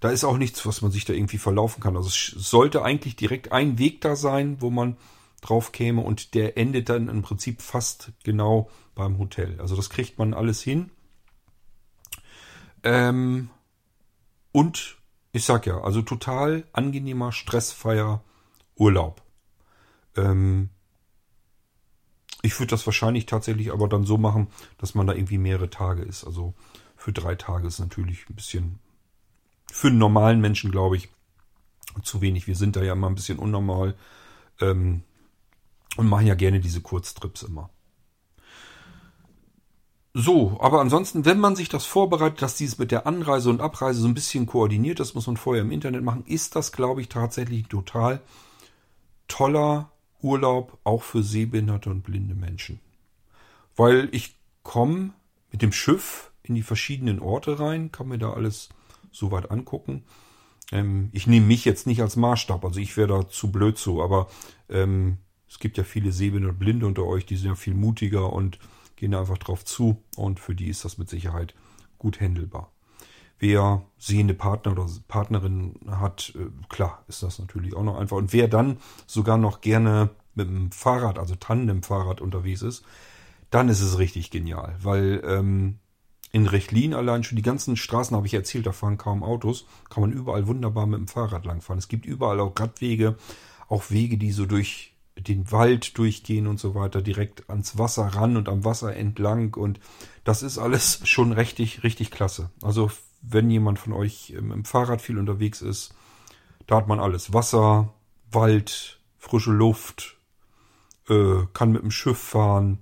Da 0.00 0.10
ist 0.10 0.24
auch 0.24 0.36
nichts, 0.36 0.66
was 0.66 0.82
man 0.82 0.90
sich 0.90 1.04
da 1.04 1.12
irgendwie 1.12 1.38
verlaufen 1.38 1.82
kann. 1.82 1.96
Also 1.96 2.08
es 2.08 2.32
sollte 2.36 2.82
eigentlich 2.82 3.16
direkt 3.16 3.52
ein 3.52 3.78
Weg 3.78 4.00
da 4.00 4.16
sein, 4.16 4.60
wo 4.60 4.70
man 4.70 4.96
drauf 5.48 5.72
käme 5.72 6.02
und 6.02 6.34
der 6.34 6.56
endet 6.58 6.88
dann 6.88 7.08
im 7.08 7.22
Prinzip 7.22 7.62
fast 7.62 8.12
genau 8.24 8.70
beim 8.94 9.18
Hotel. 9.18 9.60
Also 9.60 9.76
das 9.76 9.90
kriegt 9.90 10.18
man 10.18 10.34
alles 10.34 10.62
hin. 10.62 10.90
Ähm, 12.82 13.50
und 14.52 14.96
ich 15.32 15.44
sag 15.44 15.66
ja, 15.66 15.80
also 15.80 16.02
total 16.02 16.64
angenehmer, 16.72 17.32
stressfreier 17.32 18.22
Urlaub. 18.76 19.22
Ähm, 20.16 20.70
ich 22.42 22.58
würde 22.58 22.70
das 22.70 22.86
wahrscheinlich 22.86 23.26
tatsächlich 23.26 23.72
aber 23.72 23.88
dann 23.88 24.04
so 24.04 24.18
machen, 24.18 24.48
dass 24.78 24.94
man 24.94 25.06
da 25.06 25.14
irgendwie 25.14 25.38
mehrere 25.38 25.68
Tage 25.68 26.02
ist. 26.02 26.24
Also 26.24 26.54
für 26.96 27.12
drei 27.12 27.34
Tage 27.34 27.66
ist 27.66 27.80
natürlich 27.80 28.28
ein 28.30 28.34
bisschen 28.34 28.78
für 29.70 29.88
einen 29.88 29.98
normalen 29.98 30.40
Menschen, 30.40 30.70
glaube 30.70 30.96
ich, 30.96 31.08
zu 32.02 32.20
wenig. 32.20 32.46
Wir 32.46 32.56
sind 32.56 32.76
da 32.76 32.82
ja 32.82 32.92
immer 32.92 33.08
ein 33.08 33.14
bisschen 33.14 33.38
unnormal 33.38 33.94
ähm, 34.60 35.02
und 35.96 36.08
machen 36.08 36.26
ja 36.26 36.34
gerne 36.34 36.60
diese 36.60 36.80
Kurztrips 36.80 37.42
immer. 37.42 37.70
So, 40.18 40.56
aber 40.60 40.80
ansonsten, 40.80 41.26
wenn 41.26 41.38
man 41.38 41.56
sich 41.56 41.68
das 41.68 41.84
vorbereitet, 41.84 42.40
dass 42.40 42.56
dieses 42.56 42.78
mit 42.78 42.90
der 42.90 43.06
Anreise 43.06 43.50
und 43.50 43.60
Abreise 43.60 44.00
so 44.00 44.08
ein 44.08 44.14
bisschen 44.14 44.46
koordiniert, 44.46 44.98
das 44.98 45.14
muss 45.14 45.26
man 45.26 45.36
vorher 45.36 45.62
im 45.62 45.70
Internet 45.70 46.02
machen, 46.02 46.24
ist 46.24 46.56
das, 46.56 46.72
glaube 46.72 47.02
ich, 47.02 47.10
tatsächlich 47.10 47.68
total 47.68 48.22
toller 49.28 49.90
Urlaub, 50.22 50.78
auch 50.84 51.02
für 51.02 51.22
sehbehinderte 51.22 51.90
und 51.90 52.02
blinde 52.02 52.34
Menschen. 52.34 52.80
Weil 53.76 54.08
ich 54.12 54.36
komme 54.62 55.10
mit 55.52 55.60
dem 55.60 55.72
Schiff 55.72 56.30
in 56.42 56.54
die 56.54 56.62
verschiedenen 56.62 57.20
Orte 57.20 57.60
rein, 57.60 57.92
kann 57.92 58.08
mir 58.08 58.18
da 58.18 58.32
alles 58.32 58.70
soweit 59.12 59.50
angucken. 59.50 60.04
Ähm, 60.72 61.10
ich 61.12 61.26
nehme 61.26 61.46
mich 61.46 61.66
jetzt 61.66 61.86
nicht 61.86 62.00
als 62.00 62.16
Maßstab, 62.16 62.64
also 62.64 62.80
ich 62.80 62.96
wäre 62.96 63.08
da 63.08 63.28
zu 63.28 63.52
blöd 63.52 63.76
so, 63.76 64.02
aber 64.02 64.28
ähm, 64.70 65.18
es 65.56 65.60
gibt 65.60 65.78
ja 65.78 65.84
viele 65.84 66.12
Sehbehinderte 66.12 66.52
und 66.52 66.58
Blinde 66.58 66.86
unter 66.86 67.06
euch, 67.06 67.24
die 67.24 67.34
sind 67.34 67.48
ja 67.48 67.54
viel 67.54 67.72
mutiger 67.72 68.30
und 68.30 68.58
gehen 68.94 69.14
einfach 69.14 69.38
drauf 69.38 69.64
zu 69.64 70.02
und 70.14 70.38
für 70.38 70.54
die 70.54 70.68
ist 70.68 70.84
das 70.84 70.98
mit 70.98 71.08
Sicherheit 71.08 71.54
gut 71.96 72.20
handelbar. 72.20 72.72
Wer 73.38 73.82
sehende 73.96 74.34
Partner 74.34 74.72
oder 74.72 74.86
Partnerin 75.08 75.76
hat, 75.90 76.34
äh, 76.36 76.50
klar, 76.68 77.02
ist 77.08 77.22
das 77.22 77.38
natürlich 77.38 77.74
auch 77.74 77.84
noch 77.84 77.96
einfach. 77.96 78.18
Und 78.18 78.34
wer 78.34 78.48
dann 78.48 78.76
sogar 79.06 79.38
noch 79.38 79.62
gerne 79.62 80.10
mit 80.34 80.46
dem 80.46 80.72
Fahrrad, 80.72 81.18
also 81.18 81.34
Tandem-Fahrrad 81.36 82.20
unterwegs 82.20 82.60
ist, 82.60 82.84
dann 83.48 83.70
ist 83.70 83.80
es 83.80 83.96
richtig 83.96 84.30
genial, 84.30 84.76
weil 84.82 85.22
ähm, 85.24 85.78
in 86.32 86.46
Rechlin 86.46 86.92
allein 86.92 87.24
schon 87.24 87.36
die 87.36 87.42
ganzen 87.42 87.78
Straßen, 87.78 88.14
habe 88.14 88.26
ich 88.26 88.34
erzählt, 88.34 88.66
da 88.66 88.72
fahren 88.72 88.98
kaum 88.98 89.22
Autos, 89.22 89.64
kann 89.88 90.02
man 90.02 90.12
überall 90.12 90.46
wunderbar 90.48 90.84
mit 90.84 90.98
dem 90.98 91.08
Fahrrad 91.08 91.46
langfahren. 91.46 91.78
Es 91.78 91.88
gibt 91.88 92.04
überall 92.04 92.40
auch 92.40 92.52
Radwege, 92.60 93.16
auch 93.68 93.90
Wege, 93.90 94.18
die 94.18 94.32
so 94.32 94.44
durch 94.44 94.92
den 95.16 95.50
Wald 95.50 95.96
durchgehen 95.98 96.46
und 96.46 96.60
so 96.60 96.74
weiter, 96.74 97.02
direkt 97.02 97.48
ans 97.48 97.78
Wasser 97.78 98.06
ran 98.06 98.36
und 98.36 98.48
am 98.48 98.64
Wasser 98.64 98.94
entlang. 98.94 99.54
Und 99.54 99.80
das 100.24 100.42
ist 100.42 100.58
alles 100.58 101.00
schon 101.04 101.32
richtig, 101.32 101.82
richtig 101.82 102.10
klasse. 102.10 102.50
Also 102.62 102.90
wenn 103.22 103.50
jemand 103.50 103.78
von 103.78 103.92
euch 103.92 104.30
im 104.30 104.64
Fahrrad 104.64 105.00
viel 105.00 105.18
unterwegs 105.18 105.62
ist, 105.62 105.94
da 106.66 106.76
hat 106.76 106.88
man 106.88 107.00
alles. 107.00 107.32
Wasser, 107.32 107.92
Wald, 108.30 109.00
frische 109.18 109.52
Luft, 109.52 110.16
äh, 111.08 111.44
kann 111.52 111.72
mit 111.72 111.82
dem 111.82 111.90
Schiff 111.90 112.18
fahren, 112.18 112.78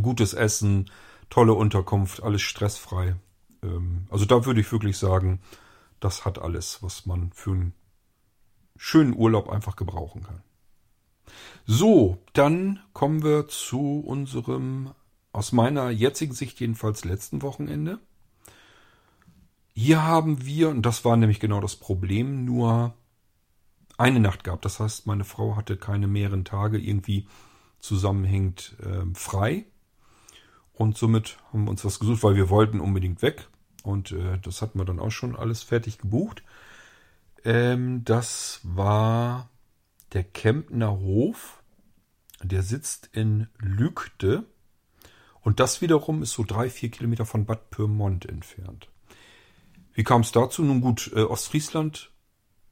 gutes 0.00 0.34
Essen, 0.34 0.90
tolle 1.28 1.54
Unterkunft, 1.54 2.22
alles 2.22 2.42
stressfrei. 2.42 3.16
Ähm, 3.62 4.06
also 4.10 4.24
da 4.24 4.44
würde 4.46 4.60
ich 4.60 4.72
wirklich 4.72 4.98
sagen, 4.98 5.40
das 6.00 6.24
hat 6.24 6.38
alles, 6.38 6.82
was 6.82 7.06
man 7.06 7.32
für 7.32 7.52
einen 7.52 7.74
schönen 8.76 9.14
Urlaub 9.14 9.48
einfach 9.48 9.76
gebrauchen 9.76 10.22
kann. 10.22 10.42
So, 11.72 12.18
dann 12.32 12.80
kommen 12.94 13.22
wir 13.22 13.46
zu 13.46 14.00
unserem, 14.00 14.92
aus 15.30 15.52
meiner 15.52 15.90
jetzigen 15.90 16.34
Sicht 16.34 16.58
jedenfalls 16.58 17.04
letzten 17.04 17.42
Wochenende. 17.42 18.00
Hier 19.72 20.02
haben 20.02 20.44
wir, 20.44 20.70
und 20.70 20.82
das 20.82 21.04
war 21.04 21.16
nämlich 21.16 21.38
genau 21.38 21.60
das 21.60 21.76
Problem, 21.76 22.44
nur 22.44 22.94
eine 23.98 24.18
Nacht 24.18 24.42
gehabt. 24.42 24.64
Das 24.64 24.80
heißt, 24.80 25.06
meine 25.06 25.22
Frau 25.22 25.54
hatte 25.54 25.76
keine 25.76 26.08
mehreren 26.08 26.44
Tage 26.44 26.76
irgendwie 26.76 27.28
zusammenhängend 27.78 28.74
äh, 28.80 29.06
frei. 29.14 29.64
Und 30.72 30.98
somit 30.98 31.38
haben 31.52 31.66
wir 31.66 31.70
uns 31.70 31.84
was 31.84 32.00
gesucht, 32.00 32.24
weil 32.24 32.34
wir 32.34 32.50
wollten 32.50 32.80
unbedingt 32.80 33.22
weg. 33.22 33.48
Und 33.84 34.10
äh, 34.10 34.40
das 34.42 34.60
hatten 34.60 34.80
wir 34.80 34.84
dann 34.84 34.98
auch 34.98 35.12
schon 35.12 35.36
alles 35.36 35.62
fertig 35.62 35.98
gebucht. 35.98 36.42
Ähm, 37.44 38.02
das 38.02 38.58
war 38.64 39.48
der 40.12 40.24
Kempner 40.24 40.98
Hof 40.98 41.59
der 42.42 42.62
sitzt 42.62 43.10
in 43.12 43.48
Lügde. 43.58 44.44
Und 45.40 45.60
das 45.60 45.80
wiederum 45.80 46.22
ist 46.22 46.32
so 46.32 46.44
drei, 46.44 46.68
vier 46.70 46.90
Kilometer 46.90 47.24
von 47.24 47.46
Bad 47.46 47.70
Pyrmont 47.70 48.26
entfernt. 48.26 48.88
Wie 49.92 50.04
kam 50.04 50.20
es 50.20 50.32
dazu? 50.32 50.62
Nun 50.62 50.80
gut, 50.80 51.10
äh, 51.14 51.22
Ostfriesland 51.22 52.10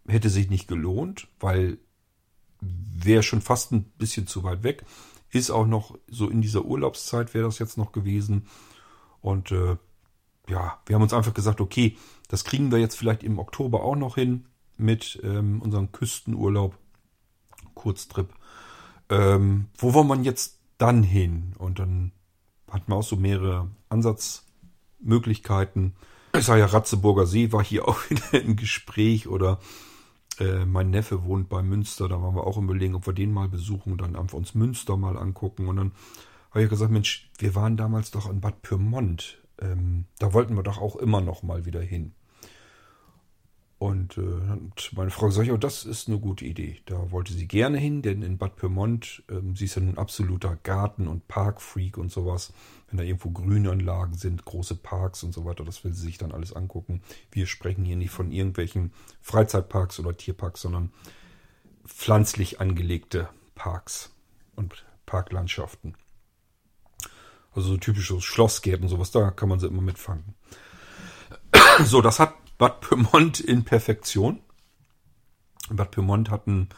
hätte 0.07 0.31
sich 0.31 0.51
nicht 0.51 0.69
gelohnt, 0.69 1.29
weil 1.41 1.79
wäre 2.61 3.23
schon 3.23 3.41
fast 3.41 3.73
ein 3.73 3.85
bisschen 3.99 4.27
zu 4.27 4.43
weit 4.43 4.63
weg. 4.63 4.85
Ist 5.31 5.51
auch 5.51 5.67
noch 5.67 5.99
so 6.09 6.29
in 6.29 6.41
dieser 6.41 6.65
Urlaubszeit 6.65 7.35
wäre 7.35 7.45
das 7.45 7.59
jetzt 7.59 7.77
noch 7.77 7.93
gewesen. 7.93 8.47
Und 9.21 9.53
äh, 9.53 9.77
ja, 10.49 10.81
wir 10.87 10.95
haben 10.95 11.03
uns 11.03 11.13
einfach 11.13 11.35
gesagt, 11.35 11.61
okay, 11.61 11.97
das 12.29 12.45
kriegen 12.45 12.71
wir 12.71 12.79
jetzt 12.79 12.97
vielleicht 12.97 13.23
im 13.23 13.39
Oktober 13.39 13.83
auch 13.83 13.97
noch 13.97 14.15
hin 14.15 14.47
mit 14.77 15.21
ähm, 15.23 15.61
unserem 15.61 15.93
Küstenurlaub, 15.93 16.79
Kurztrip. 17.75 18.33
Ähm, 19.11 19.67
wo 19.77 19.95
wollen 19.95 20.09
man 20.09 20.25
jetzt 20.25 20.59
dann 20.79 21.03
hin? 21.03 21.55
Und 21.59 21.79
dann 21.79 22.13
hatten 22.71 22.93
wir 22.93 22.97
auch 22.97 23.03
so 23.03 23.17
mehrere 23.17 23.69
Ansatzmöglichkeiten. 23.89 25.95
Ich 26.37 26.45
sage 26.45 26.61
ja, 26.61 26.67
Ratzeburger 26.67 27.27
See 27.27 27.53
war 27.53 27.65
hier 27.65 27.89
auch 27.89 27.99
wieder 28.11 28.43
im 28.43 28.57
Gespräch 28.57 29.29
oder 29.29 29.59
äh, 30.39 30.65
mein 30.65 30.91
Neffe 30.91 31.25
wohnt 31.25 31.49
bei 31.49 31.63
Münster, 31.63 32.09
da 32.09 32.23
waren 32.23 32.35
wir 32.35 32.47
auch 32.47 32.59
überlegen, 32.59 32.95
ob 32.95 33.07
wir 33.07 33.15
den 33.15 33.33
mal 33.33 33.49
besuchen 33.49 33.93
und 33.93 34.01
dann 34.01 34.17
einfach 34.17 34.39
uns 34.39 34.55
Münster 34.55 34.97
mal 34.97 35.17
angucken. 35.17 35.69
Und 35.69 35.77
dann 35.77 35.93
habe 36.51 36.65
ich 36.65 36.71
gesagt, 36.71 36.93
Mensch, 36.93 37.31
wir 37.39 37.55
waren 37.55 37.77
damals 37.77 38.11
doch 38.11 38.31
in 38.31 38.41
Bad 38.41 38.63
Pyrmont. 38.63 39.39
Ähm, 39.61 40.05
da 40.19 40.33
wollten 40.33 40.55
wir 40.55 40.63
doch 40.63 40.79
auch 40.79 40.97
immer 40.97 41.21
noch 41.21 41.43
mal 41.43 41.67
wieder 41.67 41.81
hin. 41.81 42.15
Und, 43.79 44.19
äh, 44.19 44.23
meine 44.97 45.11
Frau 45.11 45.27
gesagt, 45.27 45.47
ja, 45.47 45.57
das 45.57 45.85
ist 45.85 46.09
eine 46.09 46.19
gute 46.19 46.45
Idee. 46.45 46.81
Da 46.87 47.13
wollte 47.13 47.33
sie 47.33 47.47
gerne 47.47 47.79
hin, 47.79 48.03
denn 48.03 48.23
in 48.23 48.37
Bad 48.37 48.57
Pyrmont, 48.57 49.23
ähm, 49.31 49.55
sie 49.55 49.67
ist 49.67 49.77
ja 49.77 49.83
nun 49.83 49.99
absoluter 49.99 50.59
Garten- 50.65 51.07
und 51.07 51.29
Parkfreak 51.29 51.97
und 51.97 52.11
sowas. 52.11 52.53
Wenn 52.89 52.99
da 52.99 53.05
irgendwo 53.05 53.31
Grünanlagen 53.31 54.17
sind, 54.17 54.45
große 54.45 54.75
Parks 54.75 55.23
und 55.23 55.33
so 55.33 55.45
weiter, 55.45 55.65
das 55.65 55.85
will 55.85 55.93
sie 55.93 56.03
sich 56.03 56.19
dann 56.19 56.33
alles 56.33 56.53
angucken. 56.53 57.03
Wir 57.31 57.47
sprechen 57.47 57.85
hier 57.85 57.95
nicht 57.95 58.11
von 58.11 58.33
irgendwelchen 58.33 58.93
Freizeitparks 59.21 60.01
oder 60.01 60.17
Tierparks, 60.17 60.63
sondern 60.63 60.91
pflanzlich 61.87 62.61
angelegte 62.61 63.29
Parks 63.55 64.11
und 64.57 64.85
Parklandschaften. 65.07 65.97
Also 67.53 67.69
so 67.69 67.77
typisches 67.77 68.25
Schlossgärten, 68.25 68.89
sowas, 68.89 69.13
da 69.13 69.31
kann 69.31 69.49
man 69.49 69.61
sie 69.61 69.69
immer 69.69 69.83
mitfangen. 69.83 70.35
So, 71.85 72.03
das 72.03 72.19
hat 72.19 72.35
Bad 72.59 72.81
Pyrmont 72.81 73.39
in 73.39 73.65
Perfektion. 73.65 74.41
Bad 75.71 75.93
Pyrmont 75.93 76.29
hat 76.29 76.49
ein 76.49 76.69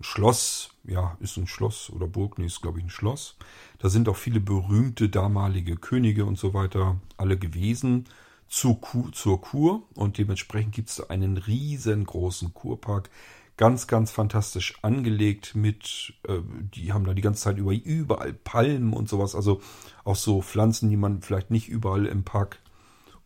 Schloss, 0.00 0.70
ja, 0.82 1.18
ist 1.20 1.36
ein 1.36 1.46
Schloss 1.46 1.90
oder 1.90 2.06
Burg, 2.06 2.38
nee, 2.38 2.46
ist 2.46 2.62
glaube 2.62 2.78
ich 2.78 2.86
ein 2.86 2.90
Schloss. 2.90 3.36
Da 3.78 3.90
sind 3.90 4.08
auch 4.08 4.16
viele 4.16 4.40
berühmte 4.40 5.10
damalige 5.10 5.76
Könige 5.76 6.24
und 6.24 6.38
so 6.38 6.54
weiter 6.54 6.98
alle 7.18 7.38
gewesen 7.38 8.08
zur 8.48 8.80
Kur, 8.80 9.12
zur 9.12 9.42
Kur 9.42 9.82
und 9.94 10.16
dementsprechend 10.16 10.74
gibt 10.74 10.88
es 10.88 11.10
einen 11.10 11.36
riesengroßen 11.36 12.54
Kurpark. 12.54 13.10
Ganz, 13.58 13.86
ganz 13.86 14.10
fantastisch 14.10 14.78
angelegt 14.82 15.54
mit, 15.54 16.14
äh, 16.28 16.38
die 16.74 16.94
haben 16.94 17.04
da 17.04 17.12
die 17.12 17.22
ganze 17.22 17.42
Zeit 17.42 17.58
über 17.58 17.72
überall 17.72 18.32
Palmen 18.32 18.94
und 18.94 19.10
sowas, 19.10 19.34
also 19.34 19.60
auch 20.04 20.16
so 20.16 20.40
Pflanzen, 20.40 20.88
die 20.88 20.96
man 20.96 21.20
vielleicht 21.20 21.50
nicht 21.50 21.68
überall 21.68 22.06
im 22.06 22.24
Park 22.24 22.58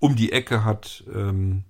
um 0.01 0.17
die 0.17 0.33
Ecke 0.33 0.65
hat. 0.65 1.05
Ähm, 1.13 1.65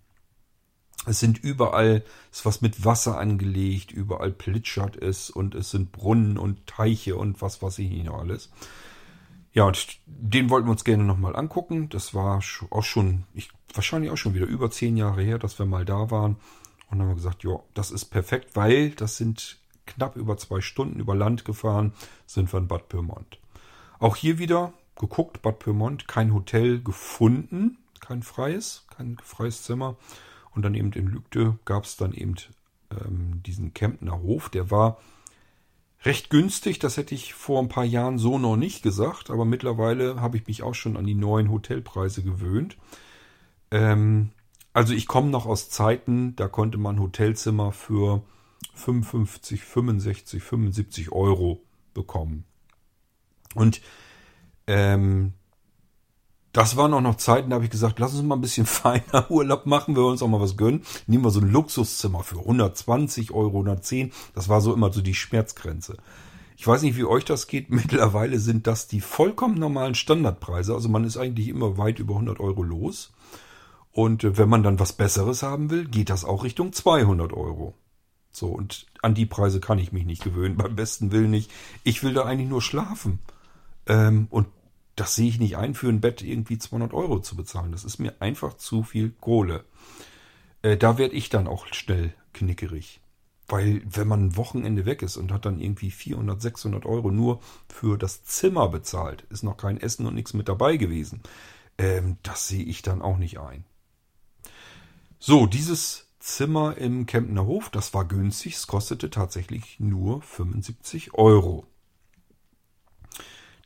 es 1.06 1.18
sind 1.18 1.42
überall, 1.42 2.04
ist 2.30 2.44
was 2.44 2.60
mit 2.60 2.84
Wasser 2.84 3.18
angelegt, 3.18 3.90
überall 3.90 4.30
plitschert 4.30 4.96
es 4.96 5.30
und 5.30 5.54
es 5.54 5.70
sind 5.70 5.92
Brunnen 5.92 6.36
und 6.36 6.66
Teiche 6.66 7.16
und 7.16 7.40
was 7.40 7.62
weiß 7.62 7.78
ich 7.78 7.90
nicht 7.90 8.10
alles. 8.10 8.50
Ja, 9.52 9.64
und 9.64 9.98
den 10.06 10.50
wollten 10.50 10.68
wir 10.68 10.72
uns 10.72 10.84
gerne 10.84 11.04
nochmal 11.04 11.34
angucken. 11.34 11.88
Das 11.88 12.14
war 12.14 12.40
auch 12.70 12.84
schon, 12.84 13.24
ich, 13.34 13.50
wahrscheinlich 13.74 14.10
auch 14.10 14.16
schon 14.16 14.34
wieder 14.34 14.46
über 14.46 14.70
zehn 14.70 14.96
Jahre 14.96 15.22
her, 15.22 15.38
dass 15.38 15.58
wir 15.58 15.66
mal 15.66 15.84
da 15.84 16.10
waren. 16.10 16.36
Und 16.88 16.98
dann 16.98 17.00
haben 17.00 17.08
wir 17.08 17.14
gesagt, 17.16 17.44
ja, 17.44 17.58
das 17.74 17.90
ist 17.90 18.06
perfekt, 18.06 18.54
weil 18.54 18.90
das 18.90 19.16
sind 19.16 19.58
knapp 19.86 20.16
über 20.16 20.36
zwei 20.36 20.60
Stunden 20.60 21.00
über 21.00 21.16
Land 21.16 21.44
gefahren, 21.44 21.94
sind 22.26 22.52
wir 22.52 22.58
in 22.58 22.68
Bad 22.68 22.88
Pyrmont. 22.88 23.38
Auch 23.98 24.16
hier 24.16 24.38
wieder 24.38 24.72
geguckt, 24.96 25.42
Bad 25.42 25.58
Pyrmont, 25.58 26.06
kein 26.06 26.32
Hotel 26.32 26.80
gefunden, 26.82 27.78
kein 28.00 28.22
freies, 28.22 28.86
kein 28.96 29.16
freies 29.22 29.62
Zimmer. 29.62 29.96
Und 30.54 30.62
dann 30.62 30.74
eben 30.74 30.92
in 30.92 31.06
Lügde 31.06 31.58
gab 31.64 31.84
es 31.84 31.96
dann 31.96 32.12
eben 32.12 32.34
ähm, 32.90 33.42
diesen 33.44 33.72
Kempner 33.72 34.20
Hof. 34.20 34.48
Der 34.48 34.70
war 34.70 34.98
recht 36.04 36.30
günstig. 36.30 36.78
Das 36.78 36.96
hätte 36.96 37.14
ich 37.14 37.34
vor 37.34 37.60
ein 37.60 37.68
paar 37.68 37.84
Jahren 37.84 38.18
so 38.18 38.38
noch 38.38 38.56
nicht 38.56 38.82
gesagt. 38.82 39.30
Aber 39.30 39.44
mittlerweile 39.44 40.20
habe 40.20 40.36
ich 40.36 40.46
mich 40.46 40.62
auch 40.62 40.74
schon 40.74 40.96
an 40.96 41.06
die 41.06 41.14
neuen 41.14 41.50
Hotelpreise 41.50 42.22
gewöhnt. 42.22 42.76
Ähm, 43.70 44.30
also 44.72 44.94
ich 44.94 45.06
komme 45.06 45.30
noch 45.30 45.46
aus 45.46 45.68
Zeiten, 45.68 46.36
da 46.36 46.46
konnte 46.46 46.78
man 46.78 47.00
Hotelzimmer 47.00 47.72
für 47.72 48.22
55, 48.74 49.62
65, 49.64 50.42
75 50.42 51.12
Euro 51.12 51.60
bekommen. 51.92 52.44
Und 53.54 53.80
ähm, 54.66 55.32
das 56.52 56.76
waren 56.76 56.92
auch 56.94 57.00
noch 57.00 57.16
Zeiten, 57.16 57.50
da 57.50 57.54
habe 57.54 57.64
ich 57.64 57.70
gesagt, 57.70 57.98
lass 57.98 58.14
uns 58.14 58.22
mal 58.22 58.34
ein 58.34 58.40
bisschen 58.40 58.66
feiner 58.66 59.30
Urlaub 59.30 59.66
machen, 59.66 59.94
wir 59.94 60.04
uns 60.04 60.22
auch 60.22 60.28
mal 60.28 60.40
was 60.40 60.56
gönnen. 60.56 60.82
Nehmen 61.06 61.24
wir 61.24 61.30
so 61.30 61.40
ein 61.40 61.50
Luxuszimmer 61.50 62.22
für 62.22 62.38
120 62.38 63.32
Euro, 63.32 63.58
110. 63.58 64.12
Das 64.34 64.48
war 64.48 64.60
so 64.60 64.74
immer 64.74 64.92
so 64.92 65.00
die 65.00 65.14
Schmerzgrenze. 65.14 65.96
Ich 66.56 66.66
weiß 66.66 66.82
nicht, 66.82 66.96
wie 66.96 67.04
euch 67.04 67.24
das 67.24 67.46
geht. 67.46 67.70
Mittlerweile 67.70 68.38
sind 68.38 68.66
das 68.66 68.88
die 68.88 69.00
vollkommen 69.00 69.58
normalen 69.58 69.94
Standardpreise. 69.94 70.74
Also 70.74 70.88
man 70.88 71.04
ist 71.04 71.16
eigentlich 71.16 71.48
immer 71.48 71.78
weit 71.78 71.98
über 71.98 72.14
100 72.14 72.40
Euro 72.40 72.62
los. 72.62 73.12
Und 73.92 74.24
äh, 74.24 74.36
wenn 74.36 74.48
man 74.48 74.62
dann 74.62 74.80
was 74.80 74.92
Besseres 74.92 75.42
haben 75.42 75.70
will, 75.70 75.86
geht 75.86 76.10
das 76.10 76.24
auch 76.24 76.44
Richtung 76.44 76.72
200 76.72 77.32
Euro. 77.32 77.74
So, 78.32 78.48
und 78.48 78.86
an 79.02 79.14
die 79.14 79.26
Preise 79.26 79.58
kann 79.60 79.78
ich 79.78 79.92
mich 79.92 80.04
nicht 80.04 80.22
gewöhnen. 80.22 80.56
Beim 80.56 80.76
besten 80.76 81.12
Willen 81.12 81.30
nicht. 81.30 81.50
Ich 81.82 82.02
will 82.02 82.14
da 82.14 82.24
eigentlich 82.24 82.48
nur 82.48 82.62
schlafen. 82.62 83.20
Ähm, 83.86 84.28
und 84.30 84.46
das 84.96 85.14
sehe 85.14 85.28
ich 85.28 85.38
nicht 85.38 85.56
ein, 85.56 85.74
für 85.74 85.88
ein 85.88 86.00
Bett 86.00 86.22
irgendwie 86.22 86.58
200 86.58 86.92
Euro 86.92 87.20
zu 87.20 87.36
bezahlen. 87.36 87.72
Das 87.72 87.84
ist 87.84 87.98
mir 87.98 88.14
einfach 88.20 88.56
zu 88.56 88.82
viel 88.82 89.10
Kohle. 89.20 89.64
Äh, 90.62 90.76
da 90.76 90.98
werde 90.98 91.14
ich 91.14 91.28
dann 91.28 91.46
auch 91.46 91.66
schnell 91.72 92.12
knickerig. 92.32 93.00
Weil 93.48 93.82
wenn 93.84 94.06
man 94.06 94.26
ein 94.26 94.36
Wochenende 94.36 94.86
weg 94.86 95.02
ist 95.02 95.16
und 95.16 95.32
hat 95.32 95.44
dann 95.44 95.60
irgendwie 95.60 95.90
400, 95.90 96.40
600 96.40 96.86
Euro 96.86 97.10
nur 97.10 97.40
für 97.68 97.98
das 97.98 98.22
Zimmer 98.22 98.68
bezahlt, 98.68 99.24
ist 99.30 99.42
noch 99.42 99.56
kein 99.56 99.80
Essen 99.80 100.06
und 100.06 100.14
nichts 100.14 100.34
mit 100.34 100.48
dabei 100.48 100.76
gewesen. 100.76 101.20
Ähm, 101.78 102.18
das 102.22 102.46
sehe 102.46 102.62
ich 102.62 102.82
dann 102.82 103.02
auch 103.02 103.16
nicht 103.16 103.40
ein. 103.40 103.64
So, 105.18 105.46
dieses 105.46 106.06
Zimmer 106.20 106.76
im 106.76 107.06
Kempner 107.06 107.46
Hof, 107.46 107.70
das 107.70 107.92
war 107.92 108.04
günstig. 108.04 108.54
Es 108.54 108.66
kostete 108.66 109.10
tatsächlich 109.10 109.80
nur 109.80 110.22
75 110.22 111.14
Euro. 111.14 111.66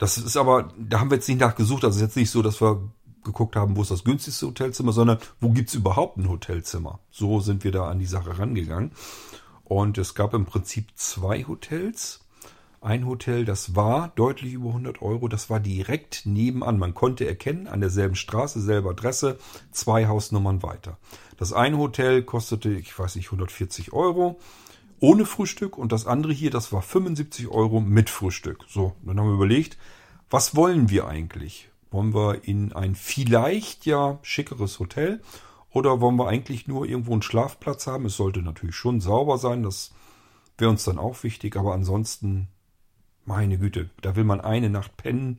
Das 0.05 0.19
ist 0.19 0.37
aber, 0.37 0.69
da 0.77 1.01
haben 1.01 1.09
wir 1.11 1.15
jetzt 1.15 1.29
nicht 1.31 1.41
nachgesucht. 1.41 1.83
Also 1.83 1.97
es 1.97 2.03
ist 2.03 2.09
jetzt 2.09 2.17
nicht 2.17 2.31
so, 2.31 2.43
dass 2.43 2.61
wir 2.61 2.91
geguckt 3.25 3.57
haben, 3.57 3.75
wo 3.75 3.81
ist 3.81 3.91
das 3.91 4.05
günstigste 4.05 4.49
Hotelzimmer, 4.49 4.93
sondern 4.93 5.17
wo 5.41 5.49
gibt's 5.49 5.73
überhaupt 5.73 6.19
ein 6.19 6.29
Hotelzimmer? 6.29 6.99
So 7.11 7.41
sind 7.41 7.65
wir 7.65 7.73
da 7.73 7.89
an 7.89 8.01
die 8.01 8.05
Sache 8.05 8.39
rangegangen. 8.39 8.93
Und 9.65 9.97
es 9.97 10.15
gab 10.15 10.35
im 10.35 10.45
Prinzip 10.45 10.89
zwei 10.95 11.45
Hotels. 11.45 12.21
Ein 12.83 13.07
Hotel, 13.07 13.47
das 13.47 13.77
war 13.77 14.13
deutlich 14.15 14.53
über 14.53 14.69
100 14.69 15.01
Euro, 15.01 15.27
das 15.27 15.49
war 15.49 15.59
direkt 15.59 16.27
nebenan. 16.27 16.79
Man 16.79 16.93
konnte 16.93 17.27
erkennen, 17.27 17.67
an 17.67 17.81
derselben 17.81 18.15
Straße, 18.15 18.61
selbe 18.61 18.91
Adresse, 18.91 19.39
zwei 19.71 20.07
Hausnummern 20.07 20.63
weiter. 20.63 20.99
Das 21.39 21.55
eine 21.55 21.79
Hotel 21.79 22.25
kostete, 22.25 22.75
ich 22.75 22.99
weiß 22.99 23.17
nicht, 23.17 23.29
140 23.29 23.95
Euro 23.95 24.39
ohne 25.01 25.27
Frühstück 25.27 25.79
und 25.79 25.93
das 25.93 26.07
andere 26.07 26.33
hier, 26.33 26.51
das 26.51 26.73
war 26.73 26.83
75 26.83 27.49
Euro 27.49 27.81
mit 27.81 28.11
Frühstück. 28.11 28.65
So, 28.69 28.95
dann 29.03 29.19
haben 29.19 29.29
wir 29.29 29.35
überlegt, 29.35 29.77
was 30.31 30.57
wollen 30.57 30.91
wir 30.91 31.07
eigentlich? 31.07 31.71
Wollen 31.91 32.15
wir 32.15 32.45
in 32.45 32.73
ein 32.73 32.95
vielleicht 32.95 33.87
ja 33.87 34.19
schickeres 34.23 34.79
Hotel 34.79 35.21
oder 35.71 36.01
wollen 36.01 36.17
wir 36.17 36.29
eigentlich 36.29 36.67
nur 36.67 36.87
irgendwo 36.87 37.13
einen 37.13 37.23
Schlafplatz 37.23 37.87
haben? 37.87 38.07
Es 38.07 38.17
sollte 38.17 38.43
natürlich 38.43 38.77
schon 38.77 39.01
sauber 39.01 39.39
sein, 39.39 39.63
das 39.63 39.93
wäre 40.59 40.71
uns 40.71 40.85
dann 40.85 40.99
auch 40.99 41.23
wichtig, 41.23 41.57
aber 41.57 41.75
ansonsten, 41.75 42.49
meine 43.25 43.59
Güte, 43.59 43.91
da 44.01 44.17
will 44.17 44.25
man 44.25 44.41
eine 44.41 44.71
Nacht 44.71 44.97
pennen 44.97 45.39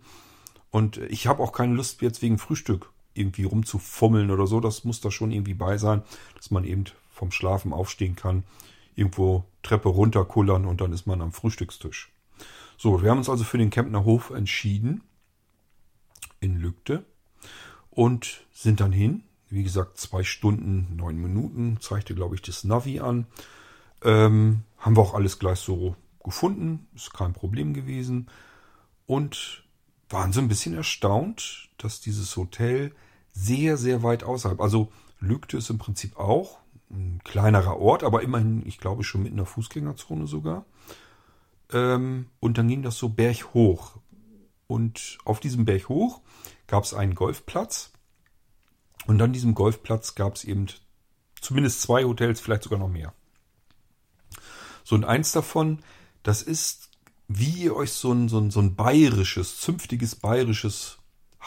und 0.72 0.98
ich 0.98 1.28
habe 1.28 1.42
auch 1.42 1.52
keine 1.52 1.74
Lust 1.74 2.02
jetzt 2.02 2.22
wegen 2.22 2.38
Frühstück 2.38 2.92
irgendwie 3.14 3.46
rumzufummeln 3.46 4.30
oder 4.30 4.46
so. 4.46 4.60
Das 4.60 4.84
muss 4.84 5.02
da 5.02 5.10
schon 5.10 5.32
irgendwie 5.32 5.54
bei 5.54 5.78
sein, 5.78 6.04
dass 6.36 6.52
man 6.52 6.66
eben 6.66 6.84
vom 7.10 7.32
Schlafen 7.32 7.74
aufstehen 7.74 8.16
kann 8.16 8.44
irgendwo 8.96 9.46
Treppe 9.64 9.90
runterkullern 9.90 10.66
und 10.66 10.82
dann 10.82 10.94
ist 10.94 11.06
man 11.06 11.22
am 11.22 11.32
Frühstückstisch. 11.32 12.12
So, 12.78 13.02
wir 13.02 13.10
haben 13.10 13.20
uns 13.20 13.30
also 13.30 13.44
für 13.44 13.58
den 13.58 13.70
Kempner 13.70 14.04
Hof 14.04 14.30
entschieden 14.32 15.02
in 16.40 16.58
Lügde 16.58 17.06
und 17.90 18.46
sind 18.54 18.80
dann 18.80 18.92
hin. 18.92 19.24
Wie 19.50 19.64
gesagt, 19.64 19.98
zwei 19.98 20.24
Stunden, 20.24 20.96
neun 20.96 21.18
Minuten, 21.18 21.78
zeigte, 21.80 22.16
glaube 22.16 22.36
ich, 22.36 22.42
das 22.42 22.64
Navi 22.64 23.00
an. 23.00 23.28
Ähm, 24.04 24.64
haben 24.78 24.98
wir 24.98 25.02
auch 25.02 25.14
alles 25.14 25.40
gleich 25.40 25.60
so 25.60 25.96
gefunden, 26.24 26.88
ist 26.96 27.14
kein 27.14 27.34
Problem 27.34 27.74
gewesen. 27.74 28.30
Und 29.06 29.64
waren 30.10 30.34
so 30.34 30.42
ein 30.42 30.48
bisschen 30.48 30.74
erstaunt, 30.74 31.70
dass 31.78 32.02
dieses 32.02 32.36
Hotel 32.36 32.94
sehr, 33.32 33.78
sehr 33.78 34.04
weit 34.04 34.24
außerhalb, 34.24 34.60
also 34.60 34.92
Lügde 35.20 35.58
ist 35.58 35.70
im 35.70 35.78
Prinzip 35.78 36.18
auch 36.18 36.60
ein 36.96 37.22
kleinerer 37.24 37.78
Ort, 37.78 38.04
aber 38.04 38.24
immerhin, 38.24 38.66
ich 38.66 38.78
glaube, 38.78 39.04
schon 39.04 39.24
mit 39.24 39.34
einer 39.34 39.46
Fußgängerzone 39.46 40.28
sogar. 40.28 40.66
Ähm, 41.72 42.28
und 42.40 42.58
dann 42.58 42.68
ging 42.68 42.84
das 42.84 42.98
so 42.98 43.10
berghoch. 43.10 43.98
Und 44.68 45.18
auf 45.26 45.40
diesem 45.40 45.66
Berg 45.66 45.90
hoch 45.90 46.22
gab 46.68 46.84
es 46.84 46.94
einen 46.94 47.16
Golfplatz. 47.16 47.92
Und 49.06 49.22
an 49.22 49.34
diesem 49.34 49.54
Golfplatz 49.54 50.16
gab 50.16 50.36
es 50.36 50.44
eben 50.44 50.68
zumindest 51.40 51.82
zwei 51.82 52.04
Hotels, 52.04 52.42
vielleicht 52.42 52.64
sogar 52.64 52.80
noch 52.80 52.90
mehr. 52.90 53.14
So, 54.84 54.96
und 54.96 55.06
eins 55.06 55.32
davon, 55.32 55.80
das 56.24 56.42
ist, 56.42 56.90
wie 57.28 57.64
ihr 57.64 57.76
euch 57.76 57.92
so 57.92 58.12
ein, 58.12 58.30
so 58.30 58.40
ein, 58.40 58.52
so 58.52 58.60
ein 58.60 58.76
bayerisches, 58.76 59.60
zünftiges 59.60 60.16
bayerisches 60.16 60.98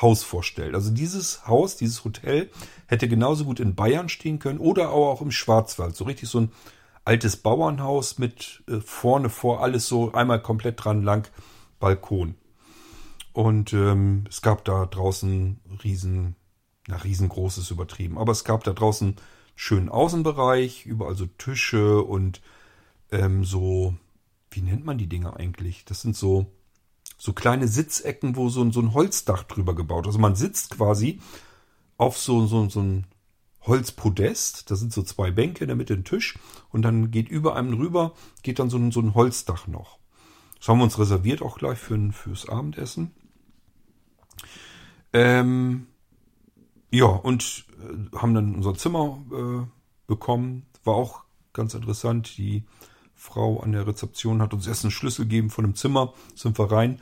Haus 0.00 0.22
vorstellt. 0.22 0.74
Also 0.74 0.90
dieses 0.90 1.46
Haus, 1.46 1.76
dieses 1.76 2.04
Hotel 2.04 2.50
hätte 2.86 3.08
genauso 3.08 3.44
gut 3.44 3.60
in 3.60 3.74
Bayern 3.74 4.08
stehen 4.08 4.38
können 4.38 4.58
oder 4.58 4.90
auch 4.90 5.20
im 5.20 5.30
Schwarzwald. 5.30 5.96
So 5.96 6.04
richtig 6.04 6.28
so 6.28 6.40
ein 6.40 6.52
altes 7.04 7.36
Bauernhaus 7.36 8.18
mit 8.18 8.62
äh, 8.68 8.80
vorne 8.80 9.30
vor 9.30 9.62
alles 9.62 9.86
so 9.86 10.12
einmal 10.12 10.40
komplett 10.40 10.84
dran 10.84 11.02
lang 11.02 11.28
Balkon. 11.80 12.34
Und 13.32 13.72
ähm, 13.72 14.24
es 14.28 14.42
gab 14.42 14.64
da 14.64 14.86
draußen 14.86 15.60
riesen, 15.84 16.36
na 16.86 16.96
riesengroßes 16.96 17.70
übertrieben, 17.70 18.18
aber 18.18 18.32
es 18.32 18.44
gab 18.44 18.64
da 18.64 18.72
draußen 18.72 19.16
schönen 19.54 19.88
Außenbereich, 19.88 20.86
überall 20.86 21.14
so 21.14 21.26
Tische 21.26 22.02
und 22.02 22.40
ähm, 23.10 23.44
so, 23.44 23.94
wie 24.50 24.62
nennt 24.62 24.84
man 24.84 24.98
die 24.98 25.08
Dinge 25.08 25.36
eigentlich? 25.36 25.84
Das 25.84 26.02
sind 26.02 26.16
so 26.16 26.46
so 27.18 27.32
kleine 27.32 27.68
Sitzecken, 27.68 28.36
wo 28.36 28.48
so, 28.48 28.70
so 28.70 28.80
ein 28.80 28.94
Holzdach 28.94 29.42
drüber 29.42 29.74
gebaut. 29.74 30.06
Also 30.06 30.18
man 30.18 30.36
sitzt 30.36 30.70
quasi 30.70 31.20
auf 31.96 32.16
so, 32.16 32.46
so, 32.46 32.68
so 32.68 32.80
ein 32.80 33.06
Holzpodest. 33.62 34.70
Da 34.70 34.76
sind 34.76 34.92
so 34.92 35.02
zwei 35.02 35.32
Bänke 35.32 35.64
in 35.64 35.68
der 35.68 35.76
Mitte 35.76 35.94
ein 35.94 36.04
Tisch 36.04 36.38
und 36.70 36.82
dann 36.82 37.10
geht 37.10 37.28
über 37.28 37.56
einem 37.56 37.74
rüber, 37.74 38.14
geht 38.42 38.60
dann 38.60 38.70
so 38.70 38.78
ein, 38.78 38.92
so 38.92 39.00
ein 39.00 39.14
Holzdach 39.14 39.66
noch. 39.66 39.98
Das 40.58 40.68
haben 40.68 40.78
wir 40.78 40.84
uns 40.84 40.98
reserviert 40.98 41.42
auch 41.42 41.58
gleich 41.58 41.78
für, 41.78 42.12
fürs 42.12 42.48
Abendessen. 42.48 43.10
Ähm, 45.12 45.88
ja, 46.90 47.06
und 47.06 47.64
äh, 47.80 48.16
haben 48.16 48.34
dann 48.34 48.54
unser 48.54 48.74
Zimmer 48.74 49.22
äh, 49.32 49.66
bekommen. 50.06 50.66
War 50.84 50.94
auch 50.94 51.22
ganz 51.52 51.74
interessant. 51.74 52.38
Die 52.38 52.64
Frau 53.18 53.58
an 53.60 53.72
der 53.72 53.86
Rezeption 53.86 54.40
hat 54.40 54.54
uns 54.54 54.66
erst 54.66 54.84
einen 54.84 54.92
Schlüssel 54.92 55.24
gegeben 55.24 55.50
von 55.50 55.64
dem 55.64 55.74
Zimmer, 55.74 56.14
sind 56.36 56.56
wir 56.56 56.70
rein. 56.70 57.00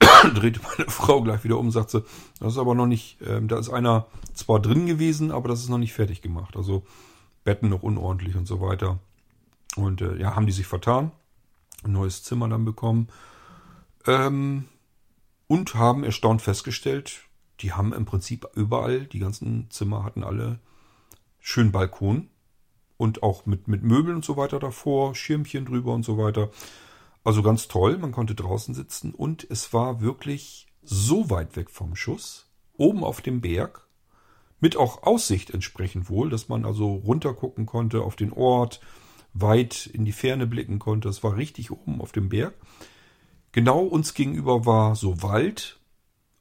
drehte 0.34 0.60
meine 0.62 0.90
Frau 0.90 1.22
gleich 1.22 1.44
wieder 1.44 1.58
um 1.58 1.70
sagte, 1.70 2.04
das 2.40 2.54
ist 2.54 2.58
aber 2.58 2.74
noch 2.74 2.86
nicht, 2.86 3.20
äh, 3.22 3.40
da 3.42 3.58
ist 3.58 3.70
einer 3.70 4.06
zwar 4.34 4.60
drin 4.60 4.86
gewesen, 4.86 5.30
aber 5.30 5.48
das 5.48 5.60
ist 5.60 5.68
noch 5.68 5.78
nicht 5.78 5.92
fertig 5.92 6.22
gemacht. 6.22 6.56
Also 6.56 6.84
Betten 7.44 7.68
noch 7.68 7.84
unordentlich 7.84 8.34
und 8.34 8.46
so 8.46 8.60
weiter. 8.60 8.98
Und 9.76 10.00
äh, 10.00 10.16
ja, 10.16 10.34
haben 10.34 10.46
die 10.46 10.52
sich 10.52 10.66
vertan. 10.66 11.12
Ein 11.84 11.92
neues 11.92 12.24
Zimmer 12.24 12.48
dann 12.48 12.64
bekommen. 12.64 13.08
Ähm, 14.06 14.64
und 15.46 15.76
haben 15.76 16.02
erstaunt 16.02 16.42
festgestellt, 16.42 17.20
die 17.60 17.72
haben 17.72 17.92
im 17.92 18.04
Prinzip 18.04 18.46
überall, 18.54 19.06
die 19.06 19.20
ganzen 19.20 19.70
Zimmer 19.70 20.04
hatten 20.04 20.24
alle 20.24 20.58
schön 21.38 21.70
Balkon 21.70 22.28
und 22.98 23.22
auch 23.22 23.46
mit, 23.46 23.68
mit 23.68 23.82
Möbeln 23.82 24.16
und 24.16 24.24
so 24.24 24.36
weiter 24.36 24.58
davor, 24.58 25.14
Schirmchen 25.14 25.64
drüber 25.64 25.94
und 25.94 26.04
so 26.04 26.18
weiter. 26.18 26.50
Also 27.24 27.42
ganz 27.42 27.68
toll, 27.68 27.96
man 27.96 28.12
konnte 28.12 28.34
draußen 28.34 28.74
sitzen 28.74 29.14
und 29.14 29.46
es 29.48 29.72
war 29.72 30.02
wirklich 30.02 30.66
so 30.82 31.30
weit 31.30 31.56
weg 31.56 31.70
vom 31.70 31.96
Schuss, 31.96 32.50
oben 32.76 33.04
auf 33.04 33.20
dem 33.22 33.40
Berg, 33.40 33.86
mit 34.60 34.76
auch 34.76 35.04
Aussicht 35.04 35.50
entsprechend 35.50 36.10
wohl, 36.10 36.28
dass 36.28 36.48
man 36.48 36.64
also 36.64 36.92
runtergucken 36.92 37.64
konnte 37.64 38.02
auf 38.02 38.16
den 38.16 38.32
Ort, 38.32 38.80
weit 39.32 39.86
in 39.86 40.04
die 40.04 40.12
Ferne 40.12 40.46
blicken 40.46 40.78
konnte. 40.78 41.08
Es 41.08 41.22
war 41.22 41.36
richtig 41.36 41.70
oben 41.70 42.00
auf 42.00 42.12
dem 42.12 42.28
Berg. 42.28 42.54
Genau 43.52 43.80
uns 43.80 44.14
gegenüber 44.14 44.66
war 44.66 44.96
so 44.96 45.22
Wald 45.22 45.78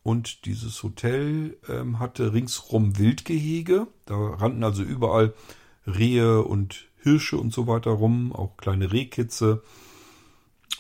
und 0.04 0.46
dieses 0.46 0.82
Hotel 0.84 1.58
ähm, 1.68 2.00
hatte 2.00 2.34
ringsrum 2.34 2.98
Wildgehege. 2.98 3.88
Da 4.06 4.16
rannten 4.16 4.64
also 4.64 4.82
überall 4.82 5.34
Rehe 5.88 6.44
und 6.44 6.88
Hirsche 7.02 7.38
und 7.38 7.54
so 7.54 7.68
weiter 7.68 7.92
rum, 7.92 8.34
auch 8.34 8.58
kleine 8.58 8.92
Rehkitze. 8.92 9.64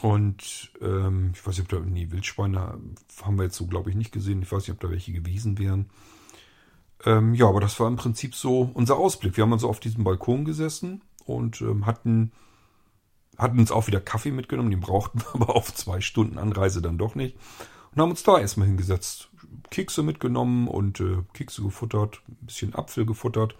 Und 0.02 0.72
ähm, 0.82 1.32
ich 1.34 1.46
weiß 1.46 1.58
nicht, 1.58 1.74
ob 1.74 1.84
da, 1.84 1.90
nee, 1.90 2.12
Wildschweine 2.12 2.80
haben 3.24 3.38
wir 3.38 3.46
jetzt 3.46 3.56
so, 3.56 3.66
glaube 3.66 3.90
ich, 3.90 3.96
nicht 3.96 4.12
gesehen. 4.12 4.42
Ich 4.42 4.52
weiß 4.52 4.64
nicht, 4.64 4.72
ob 4.72 4.80
da 4.80 4.92
welche 4.92 5.12
gewesen 5.12 5.58
wären. 5.58 5.90
Ähm, 7.06 7.34
ja, 7.34 7.48
aber 7.48 7.62
das 7.62 7.80
war 7.80 7.88
im 7.88 7.96
Prinzip 7.96 8.36
so 8.36 8.70
unser 8.74 8.98
Ausblick. 8.98 9.38
Wir 9.38 9.44
haben 9.44 9.54
also 9.54 9.70
auf 9.70 9.80
diesem 9.80 10.04
Balkon 10.04 10.46
gesessen 10.46 11.02
und 11.26 11.62
ähm, 11.62 11.86
hatten, 11.86 12.32
hatten 13.38 13.60
uns 13.60 13.72
auch 13.72 13.88
wieder 13.88 14.02
Kaffee 14.02 14.32
mitgenommen. 14.32 14.72
Den 14.72 14.82
brauchten 14.82 15.20
wir 15.20 15.28
aber 15.34 15.56
auf 15.56 15.74
zwei 15.74 16.02
Stunden 16.02 16.38
Anreise 16.38 16.82
dann 16.82 16.98
doch 16.98 17.16
nicht. 17.16 17.36
Und 17.94 18.02
haben 18.02 18.12
uns 18.12 18.24
da 18.24 18.40
erstmal 18.40 18.68
hingesetzt. 18.68 19.30
Kekse 19.72 20.04
mitgenommen 20.04 20.68
und 20.68 21.00
äh, 21.00 21.24
Kekse 21.34 21.64
gefuttert, 21.64 22.22
ein 22.28 22.46
bisschen 22.46 22.76
Apfel 22.76 23.06
gefuttert, 23.06 23.56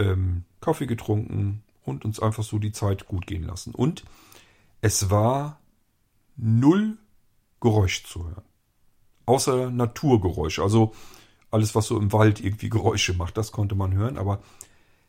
ähm, 0.00 0.44
Kaffee 0.60 0.86
getrunken 0.86 1.62
und 1.84 2.04
uns 2.04 2.20
einfach 2.20 2.42
so 2.42 2.58
die 2.58 2.72
Zeit 2.72 3.06
gut 3.06 3.26
gehen 3.26 3.44
lassen. 3.44 3.74
Und 3.74 4.04
es 4.80 5.10
war 5.10 5.60
null 6.36 6.98
Geräusch 7.60 8.04
zu 8.04 8.26
hören. 8.26 8.44
Außer 9.26 9.70
Naturgeräusche. 9.70 10.62
Also 10.62 10.92
alles, 11.50 11.74
was 11.74 11.86
so 11.86 11.98
im 11.98 12.12
Wald 12.12 12.40
irgendwie 12.40 12.70
Geräusche 12.70 13.14
macht, 13.14 13.36
das 13.36 13.52
konnte 13.52 13.74
man 13.74 13.92
hören. 13.92 14.18
Aber 14.18 14.42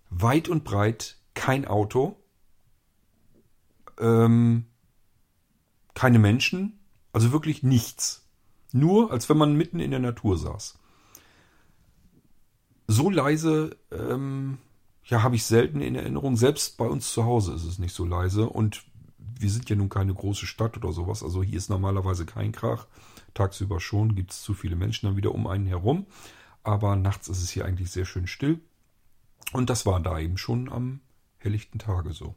weit 0.10 0.50
und 0.50 0.64
breit 0.64 1.18
kein 1.34 1.66
Auto, 1.66 2.18
ähm, 4.00 4.66
keine 5.94 6.20
Menschen, 6.20 6.80
also 7.14 7.32
wirklich 7.32 7.64
nichts. 7.64 8.28
Nur, 8.74 9.12
als 9.12 9.30
wenn 9.30 9.38
man 9.38 9.56
mitten 9.56 9.80
in 9.80 9.92
der 9.92 10.00
Natur 10.00 10.38
saß. 10.38 10.78
So 12.88 13.10
leise, 13.10 13.78
ähm, 13.92 14.58
ja, 15.06 15.24
habe 15.24 15.36
ich 15.36 15.46
selten 15.46 15.82
in 15.82 15.96
Erinnerung. 15.96 16.38
Selbst 16.38 16.78
bei 16.78 16.86
uns 16.86 17.12
zu 17.12 17.26
Hause 17.26 17.54
ist 17.54 17.66
es 17.66 17.80
nicht 17.80 17.94
so 17.94 18.06
leise. 18.06 18.48
Und 18.48 18.84
wir 19.18 19.50
sind 19.50 19.70
ja 19.70 19.76
nun 19.76 19.90
keine 19.90 20.14
große 20.14 20.46
Stadt 20.46 20.78
oder 20.78 20.92
sowas. 20.92 21.24
Also 21.24 21.42
hier 21.44 21.58
ist 21.58 21.70
normalerweise 21.70 22.26
kein 22.26 22.52
Krach. 22.52 22.88
Tagsüber 23.34 23.80
schon 23.80 24.16
gibt 24.16 24.32
es 24.32 24.42
zu 24.42 24.54
viele 24.54 24.76
Menschen 24.76 25.08
dann 25.08 25.18
wieder 25.18 25.34
um 25.34 25.48
einen 25.48 25.66
herum. 25.66 26.06
Aber 26.64 26.96
nachts 26.96 27.28
ist 27.28 27.42
es 27.42 27.50
hier 27.50 27.66
eigentlich 27.66 27.92
sehr 27.92 28.06
schön 28.06 28.28
still. 28.28 28.60
Und 29.52 29.70
das 29.70 29.86
war 29.86 30.00
da 30.00 30.20
eben 30.20 30.38
schon 30.38 30.72
am 30.72 31.02
helllichten 31.38 31.80
Tage 31.80 32.14
so. 32.14 32.36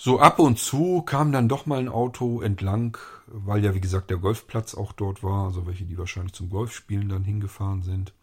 So 0.00 0.20
ab 0.20 0.38
und 0.38 0.60
zu 0.60 1.02
kam 1.02 1.32
dann 1.32 1.48
doch 1.48 1.66
mal 1.66 1.80
ein 1.80 1.88
Auto 1.88 2.40
entlang, 2.40 2.96
weil 3.26 3.64
ja 3.64 3.74
wie 3.74 3.80
gesagt 3.80 4.10
der 4.10 4.18
Golfplatz 4.18 4.76
auch 4.76 4.92
dort 4.92 5.24
war, 5.24 5.46
also 5.46 5.66
welche, 5.66 5.84
die 5.84 5.98
wahrscheinlich 5.98 6.34
zum 6.34 6.50
Golfspielen 6.50 7.08
dann 7.08 7.24
hingefahren 7.24 7.82
sind. 7.82 8.14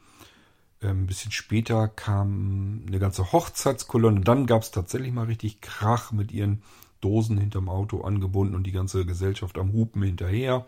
Ähm, 0.85 1.03
ein 1.03 1.07
bisschen 1.07 1.31
später 1.31 1.87
kam 1.87 2.83
eine 2.87 2.99
ganze 2.99 3.31
Hochzeitskolonne, 3.31 4.21
dann 4.21 4.45
gab 4.45 4.61
es 4.61 4.71
tatsächlich 4.71 5.11
mal 5.11 5.25
richtig 5.25 5.61
Krach 5.61 6.11
mit 6.11 6.31
ihren 6.31 6.61
Dosen 7.01 7.37
hinterm 7.37 7.69
Auto 7.69 8.01
angebunden 8.01 8.55
und 8.55 8.65
die 8.65 8.71
ganze 8.71 9.05
Gesellschaft 9.05 9.57
am 9.57 9.73
Hupen 9.73 10.03
hinterher. 10.03 10.65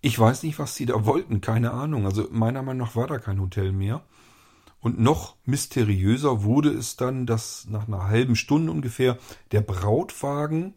Ich 0.00 0.18
weiß 0.18 0.42
nicht, 0.42 0.58
was 0.58 0.74
sie 0.74 0.86
da 0.86 1.06
wollten, 1.06 1.40
keine 1.40 1.72
Ahnung. 1.72 2.06
Also 2.06 2.28
meiner 2.30 2.62
Meinung 2.62 2.86
nach 2.86 2.96
war 2.96 3.06
da 3.06 3.18
kein 3.18 3.40
Hotel 3.40 3.72
mehr. 3.72 4.02
Und 4.80 5.00
noch 5.00 5.34
mysteriöser 5.44 6.44
wurde 6.44 6.70
es 6.70 6.96
dann, 6.96 7.26
dass 7.26 7.66
nach 7.68 7.88
einer 7.88 8.06
halben 8.06 8.36
Stunde 8.36 8.70
ungefähr 8.70 9.18
der 9.50 9.60
Brautwagen, 9.60 10.74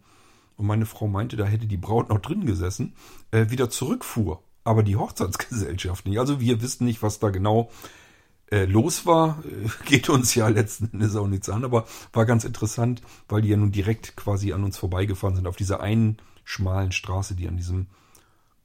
und 0.57 0.65
meine 0.65 0.87
Frau 0.87 1.07
meinte, 1.07 1.37
da 1.37 1.45
hätte 1.45 1.67
die 1.67 1.77
Braut 1.77 2.09
noch 2.09 2.19
drin 2.19 2.45
gesessen, 2.45 2.93
äh, 3.31 3.49
wieder 3.49 3.69
zurückfuhr. 3.69 4.41
Aber 4.63 4.83
die 4.83 4.95
Hochzeitsgesellschaft 4.95 6.05
nicht. 6.05 6.19
Also 6.19 6.39
wir 6.39 6.61
wissen 6.61 6.85
nicht, 6.85 7.03
was 7.03 7.19
da 7.19 7.29
genau 7.29 7.69
äh, 8.51 8.65
los 8.65 9.05
war. 9.05 9.43
Äh, 9.45 9.69
geht 9.85 10.09
uns 10.09 10.35
ja 10.35 10.47
letzten 10.47 10.91
Endes 10.93 11.15
auch 11.15 11.27
nichts 11.27 11.49
an, 11.49 11.65
aber 11.65 11.87
war 12.13 12.25
ganz 12.25 12.43
interessant, 12.43 13.01
weil 13.27 13.41
die 13.41 13.49
ja 13.49 13.57
nun 13.57 13.71
direkt 13.71 14.15
quasi 14.15 14.53
an 14.53 14.63
uns 14.63 14.77
vorbeigefahren 14.77 15.35
sind, 15.35 15.47
auf 15.47 15.55
dieser 15.55 15.79
einen 15.79 16.17
schmalen 16.43 16.91
Straße, 16.91 17.35
die 17.35 17.47
an 17.47 17.57
diesem 17.57 17.87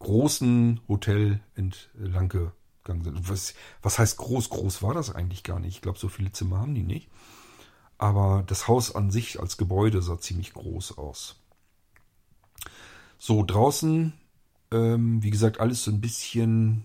großen 0.00 0.80
Hotel 0.88 1.40
entlang 1.54 2.28
gegangen 2.28 3.04
sind. 3.04 3.28
Was, 3.28 3.54
was 3.82 3.98
heißt 3.98 4.18
groß? 4.18 4.50
Groß 4.50 4.82
war 4.82 4.92
das 4.92 5.14
eigentlich 5.14 5.42
gar 5.42 5.60
nicht. 5.60 5.76
Ich 5.76 5.82
glaube, 5.82 5.98
so 5.98 6.08
viele 6.08 6.32
Zimmer 6.32 6.58
haben 6.58 6.74
die 6.74 6.82
nicht. 6.82 7.08
Aber 7.98 8.44
das 8.46 8.68
Haus 8.68 8.94
an 8.94 9.10
sich 9.10 9.40
als 9.40 9.56
Gebäude 9.56 10.02
sah 10.02 10.18
ziemlich 10.18 10.52
groß 10.52 10.98
aus. 10.98 11.40
So, 13.18 13.42
draußen, 13.42 14.12
ähm, 14.70 15.22
wie 15.22 15.30
gesagt, 15.30 15.60
alles 15.60 15.84
so 15.84 15.90
ein 15.90 16.02
bisschen 16.02 16.84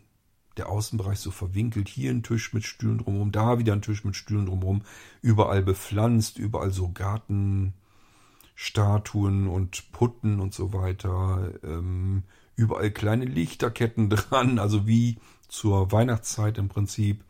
der 0.57 0.69
Außenbereich 0.69 1.19
so 1.19 1.31
verwinkelt. 1.31 1.89
Hier 1.89 2.11
ein 2.11 2.23
Tisch 2.23 2.53
mit 2.53 2.65
Stühlen 2.65 2.99
drumherum, 2.99 3.31
da 3.31 3.59
wieder 3.59 3.73
ein 3.73 3.81
Tisch 3.81 4.03
mit 4.03 4.15
Stühlen 4.15 4.45
drumherum. 4.45 4.83
Überall 5.21 5.63
bepflanzt, 5.63 6.37
überall 6.37 6.71
so 6.71 6.91
Gartenstatuen 6.91 9.47
und 9.47 9.91
Putten 9.91 10.39
und 10.39 10.53
so 10.53 10.73
weiter. 10.73 11.51
Ähm, 11.63 12.23
überall 12.55 12.91
kleine 12.91 13.25
Lichterketten 13.25 14.09
dran, 14.09 14.59
also 14.59 14.87
wie 14.87 15.17
zur 15.47 15.91
Weihnachtszeit 15.91 16.57
im 16.57 16.69
Prinzip. 16.69 17.23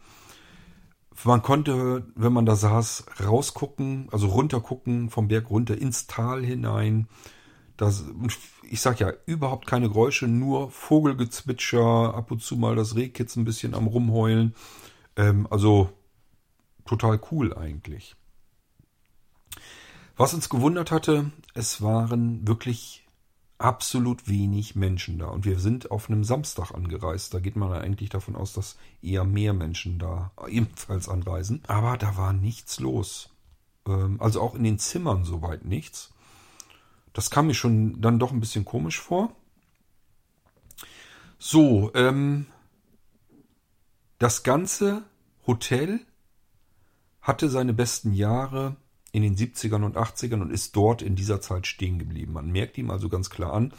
Man 1.23 1.43
konnte, 1.43 2.07
wenn 2.15 2.33
man 2.33 2.45
da 2.45 2.55
saß, 2.55 3.05
rausgucken, 3.23 4.07
also 4.11 4.27
runtergucken, 4.27 5.09
vom 5.09 5.27
Berg 5.27 5.49
runter 5.49 5.77
ins 5.77 6.07
Tal 6.07 6.43
hinein. 6.43 7.07
Das, 7.81 8.05
ich 8.69 8.79
sag 8.79 8.99
ja, 8.99 9.11
überhaupt 9.25 9.65
keine 9.65 9.87
Geräusche, 9.89 10.27
nur 10.27 10.69
Vogelgezwitscher, 10.69 12.13
ab 12.13 12.29
und 12.29 12.43
zu 12.43 12.55
mal 12.55 12.75
das 12.75 12.95
Rehkitz 12.95 13.35
ein 13.35 13.43
bisschen 13.43 13.73
am 13.73 13.87
Rumheulen. 13.87 14.53
Ähm, 15.15 15.47
also 15.49 15.89
total 16.85 17.19
cool 17.31 17.57
eigentlich. 17.57 18.15
Was 20.15 20.35
uns 20.35 20.47
gewundert 20.47 20.91
hatte, 20.91 21.31
es 21.55 21.81
waren 21.81 22.47
wirklich 22.47 23.07
absolut 23.57 24.27
wenig 24.27 24.75
Menschen 24.75 25.17
da. 25.17 25.29
Und 25.29 25.45
wir 25.45 25.57
sind 25.57 25.89
auf 25.89 26.07
einem 26.07 26.23
Samstag 26.23 26.75
angereist. 26.75 27.33
Da 27.33 27.39
geht 27.39 27.55
man 27.55 27.73
eigentlich 27.73 28.11
davon 28.11 28.35
aus, 28.35 28.53
dass 28.53 28.77
eher 29.01 29.23
mehr 29.23 29.53
Menschen 29.53 29.97
da 29.97 30.31
ebenfalls 30.47 31.09
anreisen. 31.09 31.63
Aber 31.65 31.97
da 31.97 32.15
war 32.15 32.31
nichts 32.31 32.79
los. 32.79 33.31
Ähm, 33.87 34.21
also 34.21 34.39
auch 34.39 34.53
in 34.53 34.63
den 34.63 34.77
Zimmern 34.77 35.23
soweit 35.23 35.65
nichts. 35.65 36.13
Das 37.13 37.29
kam 37.29 37.47
mir 37.47 37.53
schon 37.53 38.01
dann 38.01 38.19
doch 38.19 38.31
ein 38.31 38.39
bisschen 38.39 38.65
komisch 38.65 38.99
vor. 38.99 39.35
So, 41.37 41.91
ähm, 41.95 42.45
das 44.19 44.43
ganze 44.43 45.03
Hotel 45.47 46.01
hatte 47.21 47.49
seine 47.49 47.73
besten 47.73 48.13
Jahre 48.13 48.75
in 49.11 49.23
den 49.23 49.35
70ern 49.35 49.83
und 49.83 49.97
80ern 49.97 50.41
und 50.41 50.51
ist 50.51 50.75
dort 50.75 51.01
in 51.01 51.15
dieser 51.15 51.41
Zeit 51.41 51.67
stehen 51.67 51.99
geblieben. 51.99 52.33
Man 52.33 52.51
merkt 52.51 52.77
ihm 52.77 52.91
also 52.91 53.09
ganz 53.09 53.29
klar 53.29 53.53
an, 53.53 53.73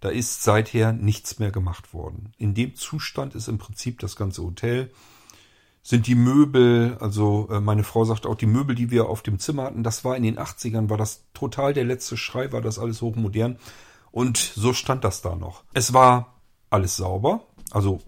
da 0.00 0.10
ist 0.10 0.42
seither 0.42 0.92
nichts 0.92 1.38
mehr 1.38 1.50
gemacht 1.50 1.92
worden. 1.92 2.32
In 2.38 2.54
dem 2.54 2.76
Zustand 2.76 3.34
ist 3.34 3.48
im 3.48 3.58
Prinzip 3.58 3.98
das 3.98 4.14
ganze 4.14 4.42
Hotel. 4.42 4.90
Sind 5.88 6.06
die 6.06 6.16
Möbel, 6.16 6.98
also 7.00 7.48
äh, 7.50 7.60
meine 7.60 7.82
Frau 7.82 8.04
sagt 8.04 8.26
auch, 8.26 8.34
die 8.34 8.44
Möbel, 8.44 8.76
die 8.76 8.90
wir 8.90 9.08
auf 9.08 9.22
dem 9.22 9.38
Zimmer 9.38 9.62
hatten, 9.62 9.82
das 9.82 10.04
war 10.04 10.18
in 10.18 10.22
den 10.22 10.38
80ern, 10.38 10.90
war 10.90 10.98
das 10.98 11.24
total 11.32 11.72
der 11.72 11.86
letzte 11.86 12.18
Schrei, 12.18 12.52
war 12.52 12.60
das 12.60 12.78
alles 12.78 13.00
hochmodern. 13.00 13.58
Und 14.10 14.36
so 14.36 14.74
stand 14.74 15.02
das 15.02 15.22
da 15.22 15.34
noch. 15.34 15.64
Es 15.72 15.94
war 15.94 16.42
alles 16.68 16.98
sauber, 16.98 17.40
also 17.70 18.02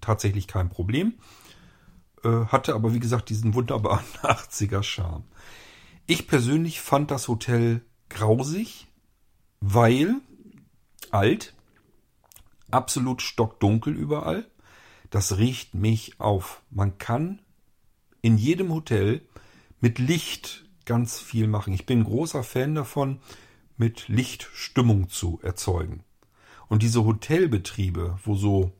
tatsächlich 0.00 0.48
kein 0.48 0.68
Problem. 0.68 1.14
Äh, 2.24 2.46
hatte 2.46 2.74
aber, 2.74 2.92
wie 2.92 2.98
gesagt, 2.98 3.28
diesen 3.30 3.54
wunderbaren 3.54 4.04
80er 4.22 4.82
Charme. 4.82 5.22
Ich 6.06 6.26
persönlich 6.26 6.80
fand 6.80 7.12
das 7.12 7.28
Hotel 7.28 7.82
grausig, 8.08 8.88
weil 9.60 10.16
alt, 11.12 11.54
absolut 12.72 13.22
stockdunkel 13.22 13.94
überall. 13.94 14.44
Das 15.12 15.36
riecht 15.36 15.74
mich 15.74 16.18
auf. 16.18 16.62
Man 16.70 16.96
kann 16.96 17.42
in 18.22 18.38
jedem 18.38 18.72
Hotel 18.72 19.20
mit 19.78 19.98
Licht 19.98 20.64
ganz 20.86 21.20
viel 21.20 21.48
machen. 21.48 21.74
Ich 21.74 21.84
bin 21.84 22.02
großer 22.02 22.42
Fan 22.42 22.74
davon, 22.74 23.20
mit 23.76 24.08
Licht 24.08 24.48
Stimmung 24.54 25.10
zu 25.10 25.38
erzeugen. 25.42 26.02
Und 26.68 26.82
diese 26.82 27.04
Hotelbetriebe, 27.04 28.18
wo 28.24 28.36
so 28.36 28.72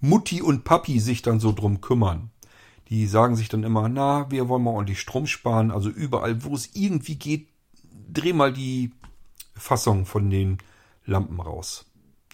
Mutti 0.00 0.42
und 0.42 0.64
Papi 0.64 0.98
sich 0.98 1.22
dann 1.22 1.38
so 1.38 1.52
drum 1.52 1.80
kümmern, 1.80 2.32
die 2.88 3.06
sagen 3.06 3.36
sich 3.36 3.48
dann 3.48 3.62
immer, 3.62 3.88
na, 3.88 4.28
wir 4.32 4.48
wollen 4.48 4.64
mal 4.64 4.72
ordentlich 4.72 4.98
Strom 4.98 5.28
sparen. 5.28 5.70
Also 5.70 5.90
überall, 5.90 6.42
wo 6.42 6.56
es 6.56 6.74
irgendwie 6.74 7.14
geht, 7.14 7.50
dreh 8.12 8.32
mal 8.32 8.52
die 8.52 8.90
Fassung 9.54 10.06
von 10.06 10.28
den 10.28 10.58
Lampen 11.06 11.38
raus. 11.38 11.87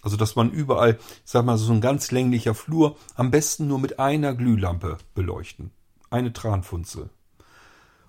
Also, 0.05 0.17
dass 0.17 0.35
man 0.35 0.51
überall, 0.51 0.99
sag 1.23 1.45
mal, 1.45 1.57
so 1.57 1.73
ein 1.73 1.81
ganz 1.81 2.11
länglicher 2.11 2.53
Flur, 2.53 2.95
am 3.15 3.31
besten 3.31 3.67
nur 3.67 3.79
mit 3.79 3.97
einer 3.97 4.35
Glühlampe 4.35 4.99
beleuchten. 5.15 5.71
Eine 6.11 6.31
Tranfunzel. 6.31 7.09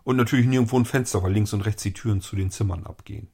Und 0.05 0.17
natürlich 0.17 0.45
nirgendwo 0.45 0.79
ein 0.79 0.85
Fenster, 0.85 1.23
weil 1.23 1.33
links 1.33 1.55
und 1.55 1.63
rechts 1.63 1.83
die 1.83 1.95
Türen 1.95 2.21
zu 2.21 2.37
den 2.37 2.51
Zimmern 2.51 2.85
abgehen. 2.85 3.29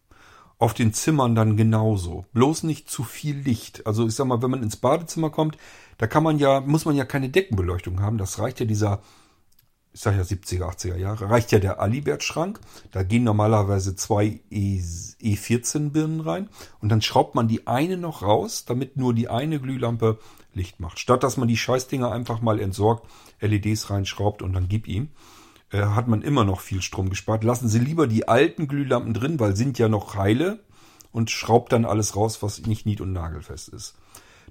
Auf 0.58 0.74
den 0.74 0.94
Zimmern 0.94 1.34
dann 1.34 1.56
genauso. 1.56 2.24
Bloß 2.34 2.62
nicht 2.62 2.88
zu 2.88 3.02
viel 3.02 3.36
Licht. 3.36 3.84
Also 3.84 4.06
ich 4.06 4.14
sag 4.14 4.28
mal, 4.28 4.42
wenn 4.42 4.52
man 4.52 4.62
ins 4.62 4.76
Badezimmer 4.76 5.30
kommt, 5.30 5.56
da 5.98 6.06
kann 6.06 6.22
man 6.22 6.38
ja, 6.38 6.60
muss 6.60 6.84
man 6.84 6.94
ja 6.94 7.04
keine 7.04 7.30
Deckenbeleuchtung 7.30 8.00
haben. 8.00 8.16
Das 8.16 8.38
reicht 8.38 8.60
ja 8.60 8.66
dieser 8.66 9.02
ich 9.94 10.00
sage 10.00 10.16
ja 10.16 10.22
70er, 10.22 10.64
80er 10.64 10.96
Jahre, 10.96 11.28
reicht 11.28 11.52
ja 11.52 11.58
der 11.58 11.80
Alibert-Schrank. 11.80 12.60
Da 12.92 13.02
gehen 13.02 13.24
normalerweise 13.24 13.94
zwei 13.94 14.40
e, 14.50 14.80
E14-Birnen 14.80 16.20
rein 16.20 16.48
und 16.80 16.88
dann 16.88 17.02
schraubt 17.02 17.34
man 17.34 17.46
die 17.46 17.66
eine 17.66 17.98
noch 17.98 18.22
raus, 18.22 18.64
damit 18.64 18.96
nur 18.96 19.12
die 19.12 19.28
eine 19.28 19.60
Glühlampe 19.60 20.18
Licht 20.54 20.80
macht. 20.80 20.98
Statt 20.98 21.22
dass 21.22 21.36
man 21.36 21.48
die 21.48 21.56
Scheißdinger 21.56 22.10
einfach 22.10 22.40
mal 22.40 22.58
entsorgt, 22.58 23.06
LEDs 23.40 23.90
reinschraubt 23.90 24.42
und 24.42 24.54
dann 24.54 24.68
gib 24.68 24.88
ihm, 24.88 25.10
äh, 25.70 25.82
hat 25.82 26.08
man 26.08 26.22
immer 26.22 26.44
noch 26.44 26.60
viel 26.60 26.80
Strom 26.80 27.10
gespart. 27.10 27.44
Lassen 27.44 27.68
Sie 27.68 27.78
lieber 27.78 28.06
die 28.06 28.28
alten 28.28 28.68
Glühlampen 28.68 29.12
drin, 29.12 29.40
weil 29.40 29.56
sind 29.56 29.78
ja 29.78 29.88
noch 29.88 30.14
heile 30.14 30.60
und 31.10 31.30
schraubt 31.30 31.72
dann 31.72 31.84
alles 31.84 32.16
raus, 32.16 32.42
was 32.42 32.62
nicht 32.66 32.86
nied- 32.86 33.02
und 33.02 33.12
nagelfest 33.12 33.68
ist. 33.68 33.94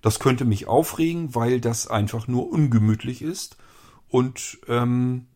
Das 0.03 0.19
könnte 0.19 0.45
mich 0.45 0.67
aufregen, 0.67 1.33
weil 1.33 1.61
das 1.61 1.87
einfach 1.87 2.27
nur 2.27 2.51
ungemütlich 2.51 3.21
ist 3.21 3.57
und 4.09 4.59
ähm, 4.67 5.27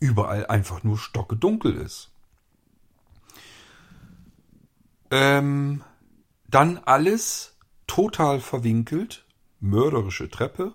überall 0.00 0.46
einfach 0.46 0.84
nur 0.84 0.98
stockedunkel 0.98 1.74
ist. 1.74 2.10
Ähm, 5.10 5.82
dann 6.48 6.78
alles 6.84 7.56
total 7.86 8.40
verwinkelt, 8.40 9.24
mörderische 9.60 10.28
Treppe 10.28 10.74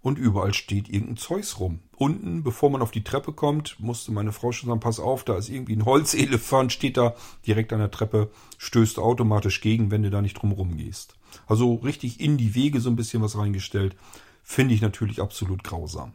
und 0.00 0.18
überall 0.18 0.52
steht 0.52 0.88
irgendein 0.88 1.16
Zeugs 1.16 1.58
rum. 1.58 1.80
Unten, 1.96 2.42
bevor 2.42 2.70
man 2.70 2.82
auf 2.82 2.90
die 2.90 3.04
Treppe 3.04 3.32
kommt, 3.32 3.80
musste 3.80 4.12
meine 4.12 4.32
Frau 4.32 4.52
schon 4.52 4.68
sagen, 4.68 4.80
pass 4.80 5.00
auf, 5.00 5.24
da 5.24 5.36
ist 5.36 5.48
irgendwie 5.48 5.76
ein 5.76 5.86
Holzelefant, 5.86 6.72
steht 6.72 6.96
da 6.96 7.14
direkt 7.46 7.72
an 7.72 7.78
der 7.78 7.90
Treppe, 7.90 8.30
stößt 8.58 8.98
automatisch 8.98 9.60
gegen, 9.60 9.90
wenn 9.90 10.02
du 10.02 10.10
da 10.10 10.20
nicht 10.20 10.34
drum 10.34 10.52
rumgehst. 10.52 11.16
Also 11.46 11.76
richtig 11.76 12.20
in 12.20 12.36
die 12.36 12.54
Wege 12.54 12.80
so 12.80 12.90
ein 12.90 12.96
bisschen 12.96 13.22
was 13.22 13.36
reingestellt, 13.38 13.96
finde 14.42 14.74
ich 14.74 14.82
natürlich 14.82 15.20
absolut 15.22 15.64
grausam. 15.64 16.12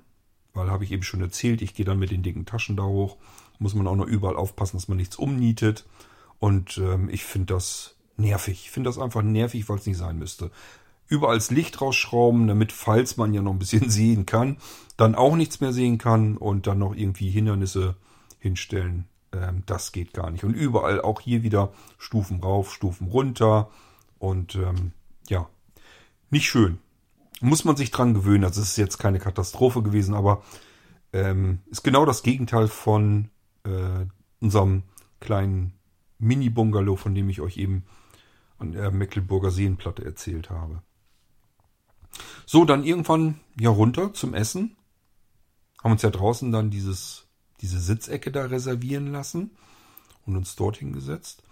Weil 0.59 0.69
habe 0.69 0.83
ich 0.83 0.91
eben 0.91 1.03
schon 1.03 1.21
erzählt, 1.21 1.61
ich 1.61 1.73
gehe 1.73 1.85
dann 1.85 1.99
mit 1.99 2.11
den 2.11 2.21
dicken 2.21 2.45
Taschen 2.45 2.75
da 2.75 2.83
hoch. 2.83 3.15
Muss 3.59 3.75
man 3.75 3.87
auch 3.87 3.95
noch 3.95 4.05
überall 4.05 4.35
aufpassen, 4.35 4.77
dass 4.77 4.89
man 4.89 4.97
nichts 4.97 5.15
umnietet. 5.15 5.85
Und 6.37 6.77
ähm, 6.77 7.09
ich 7.09 7.23
finde 7.23 7.53
das 7.53 7.95
nervig. 8.17 8.63
Ich 8.65 8.71
finde 8.71 8.89
das 8.89 8.99
einfach 8.99 9.21
nervig, 9.21 9.69
weil 9.69 9.77
es 9.77 9.85
nicht 9.85 9.97
sein 9.97 10.19
müsste. 10.19 10.51
Überall 11.07 11.37
das 11.37 11.49
Licht 11.49 11.79
rausschrauben, 11.81 12.47
damit, 12.47 12.71
falls 12.71 13.15
man 13.15 13.33
ja 13.33 13.41
noch 13.41 13.53
ein 13.53 13.59
bisschen 13.59 13.89
sehen 13.89 14.25
kann, 14.25 14.57
dann 14.97 15.15
auch 15.15 15.35
nichts 15.35 15.61
mehr 15.61 15.71
sehen 15.71 15.97
kann 15.97 16.35
und 16.35 16.67
dann 16.67 16.79
noch 16.79 16.93
irgendwie 16.93 17.29
Hindernisse 17.29 17.95
hinstellen. 18.39 19.05
Ähm, 19.31 19.63
das 19.65 19.93
geht 19.93 20.13
gar 20.13 20.29
nicht. 20.29 20.43
Und 20.43 20.53
überall 20.53 21.01
auch 21.01 21.21
hier 21.21 21.41
wieder 21.41 21.71
Stufen 21.97 22.41
rauf, 22.41 22.73
Stufen 22.73 23.07
runter. 23.07 23.69
Und 24.19 24.55
ähm, 24.55 24.91
ja, 25.29 25.47
nicht 26.29 26.47
schön 26.49 26.79
muss 27.41 27.65
man 27.65 27.75
sich 27.75 27.91
dran 27.91 28.13
gewöhnen. 28.13 28.43
Also 28.43 28.61
es 28.61 28.71
ist 28.71 28.77
jetzt 28.77 28.97
keine 28.97 29.19
Katastrophe 29.19 29.81
gewesen, 29.81 30.13
aber 30.13 30.43
ähm, 31.13 31.59
ist 31.69 31.83
genau 31.83 32.05
das 32.05 32.23
Gegenteil 32.23 32.67
von 32.67 33.29
äh, 33.63 34.05
unserem 34.39 34.83
kleinen 35.19 35.73
Mini-Bungalow, 36.19 36.95
von 36.95 37.15
dem 37.15 37.29
ich 37.29 37.41
euch 37.41 37.57
eben 37.57 37.85
an 38.57 38.73
der 38.73 38.91
Mecklenburger 38.91 39.51
Seenplatte 39.51 40.03
erzählt 40.03 40.49
habe. 40.49 40.81
So, 42.45 42.65
dann 42.65 42.83
irgendwann 42.83 43.39
ja 43.59 43.69
runter 43.69 44.13
zum 44.13 44.33
Essen. 44.33 44.75
Haben 45.81 45.93
uns 45.93 46.01
ja 46.01 46.09
draußen 46.09 46.51
dann 46.51 46.69
dieses, 46.69 47.27
diese 47.61 47.79
Sitzecke 47.79 48.31
da 48.31 48.45
reservieren 48.45 49.07
lassen 49.11 49.51
und 50.25 50.35
uns 50.35 50.55
dorthin 50.55 50.91
gesetzt. 50.91 51.43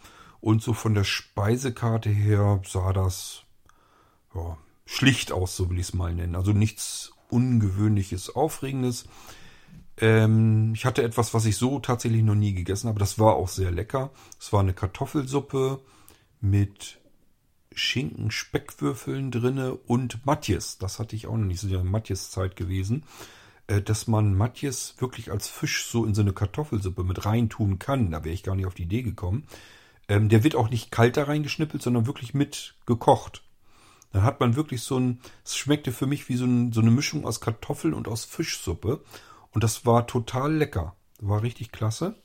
Und 0.41 0.61
so 0.61 0.73
von 0.73 0.93
der 0.93 1.05
Speisekarte 1.05 2.09
her 2.09 2.61
sah 2.65 2.93
das 2.93 3.43
ja, 4.35 4.57
schlicht 4.87 5.31
aus, 5.31 5.55
so 5.55 5.69
will 5.69 5.77
ich 5.77 5.89
es 5.89 5.93
mal 5.93 6.15
nennen. 6.15 6.35
Also 6.35 6.53
nichts 6.53 7.11
Ungewöhnliches, 7.29 8.35
Aufregendes. 8.35 9.05
Ähm, 9.97 10.73
ich 10.73 10.85
hatte 10.85 11.03
etwas, 11.03 11.33
was 11.33 11.45
ich 11.45 11.57
so 11.57 11.79
tatsächlich 11.79 12.23
noch 12.23 12.35
nie 12.35 12.53
gegessen 12.53 12.87
habe. 12.87 12.99
Das 12.99 13.19
war 13.19 13.35
auch 13.35 13.49
sehr 13.49 13.69
lecker. 13.69 14.11
Es 14.39 14.53
war 14.53 14.61
eine 14.61 14.73
Kartoffelsuppe 14.73 15.81
mit 16.39 16.99
Schinken, 17.73 18.31
Speckwürfeln 18.31 19.29
drinne 19.29 19.75
und 19.75 20.25
Matjes. 20.25 20.77
Das 20.77 20.99
hatte 20.99 21.15
ich 21.15 21.27
auch 21.27 21.37
noch 21.37 21.45
nicht. 21.45 21.59
So 21.59 21.67
ja 21.67 21.83
Matjes-Zeit 21.83 22.55
gewesen. 22.55 23.03
Äh, 23.67 23.81
dass 23.81 24.07
man 24.07 24.35
Matjes 24.35 24.95
wirklich 24.99 25.31
als 25.31 25.49
Fisch 25.49 25.85
so 25.85 26.05
in 26.05 26.15
so 26.15 26.21
eine 26.21 26.33
Kartoffelsuppe 26.33 27.03
mit 27.03 27.25
reintun 27.25 27.77
kann. 27.77 28.11
Da 28.11 28.23
wäre 28.23 28.33
ich 28.33 28.43
gar 28.43 28.55
nicht 28.55 28.67
auf 28.67 28.73
die 28.73 28.83
Idee 28.83 29.03
gekommen. 29.03 29.47
Ähm, 30.07 30.29
der 30.29 30.45
wird 30.45 30.55
auch 30.55 30.69
nicht 30.69 30.91
kalt 30.91 31.17
da 31.17 31.23
reingeschnippelt, 31.23 31.83
sondern 31.83 32.07
wirklich 32.07 32.33
mit 32.33 32.75
gekocht. 32.85 33.43
Dann 34.11 34.23
hat 34.23 34.39
man 34.39 34.55
wirklich 34.55 34.81
so 34.81 34.99
ein, 34.99 35.19
es 35.43 35.57
schmeckte 35.57 35.91
für 35.91 36.07
mich 36.07 36.29
wie 36.29 36.37
so, 36.37 36.45
ein, 36.45 36.71
so 36.71 36.81
eine 36.81 36.91
Mischung 36.91 37.25
aus 37.25 37.41
Kartoffeln 37.41 37.93
und 37.93 38.07
aus 38.07 38.25
Fischsuppe. 38.25 39.03
Und 39.51 39.63
das 39.63 39.85
war 39.85 40.07
total 40.07 40.53
lecker. 40.53 40.95
War 41.19 41.41
richtig 41.41 41.71
klasse. 41.71 42.15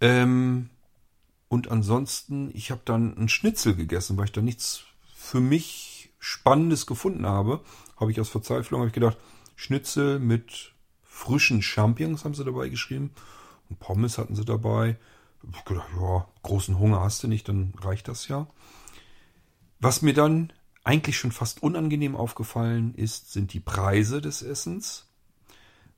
Ähm, 0.00 0.70
und 1.48 1.70
ansonsten, 1.70 2.50
ich 2.54 2.70
habe 2.70 2.82
dann 2.84 3.16
einen 3.16 3.28
Schnitzel 3.28 3.74
gegessen, 3.74 4.16
weil 4.16 4.26
ich 4.26 4.32
da 4.32 4.42
nichts 4.42 4.84
für 5.16 5.40
mich 5.40 6.10
Spannendes 6.18 6.86
gefunden 6.86 7.26
habe. 7.26 7.60
Habe 7.96 8.10
ich 8.10 8.20
aus 8.20 8.28
Verzweiflung 8.28 8.80
hab 8.80 8.88
ich 8.88 8.94
gedacht, 8.94 9.16
Schnitzel 9.56 10.18
mit 10.18 10.72
frischen 11.02 11.62
Champignons 11.62 12.24
haben 12.24 12.34
sie 12.34 12.44
dabei 12.44 12.68
geschrieben. 12.68 13.10
Und 13.68 13.80
Pommes 13.80 14.18
hatten 14.18 14.36
sie 14.36 14.44
dabei. 14.44 14.96
Ich 15.52 15.64
gedacht, 15.64 15.88
ja, 16.00 16.26
großen 16.42 16.78
Hunger 16.78 17.00
hast 17.00 17.22
du 17.22 17.28
nicht, 17.28 17.48
dann 17.48 17.72
reicht 17.80 18.08
das 18.08 18.28
ja. 18.28 18.46
Was 19.80 20.02
mir 20.02 20.14
dann 20.14 20.52
eigentlich 20.82 21.18
schon 21.18 21.32
fast 21.32 21.62
unangenehm 21.62 22.16
aufgefallen 22.16 22.94
ist, 22.94 23.32
sind 23.32 23.52
die 23.52 23.60
Preise 23.60 24.20
des 24.20 24.42
Essens, 24.42 25.06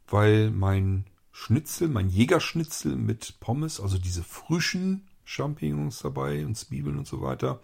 weil 0.09 0.51
mein 0.51 1.07
Schnitzel, 1.32 1.89
mein 1.89 2.11
Jägerschnitzel 2.11 2.97
mit 2.97 3.40
Pommes, 3.40 3.81
also 3.81 3.98
diese 3.98 4.23
frischen 4.23 5.09
Champignons 5.24 6.01
dabei 6.01 6.44
und 6.44 6.57
Zwiebeln 6.57 6.98
und 6.98 7.07
so 7.07 7.23
weiter, 7.23 7.61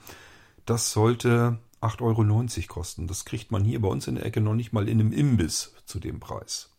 das 0.64 0.92
sollte 0.92 1.58
8,90 1.82 2.00
Euro 2.00 2.66
kosten. 2.68 3.06
Das 3.06 3.24
kriegt 3.24 3.50
man 3.50 3.64
hier 3.64 3.80
bei 3.80 3.88
uns 3.88 4.06
in 4.06 4.14
der 4.14 4.24
Ecke 4.24 4.40
noch 4.40 4.54
nicht 4.54 4.72
mal 4.72 4.88
in 4.88 5.00
einem 5.00 5.12
Imbiss 5.12 5.74
zu 5.84 6.00
dem 6.00 6.20
Preis. 6.20 6.70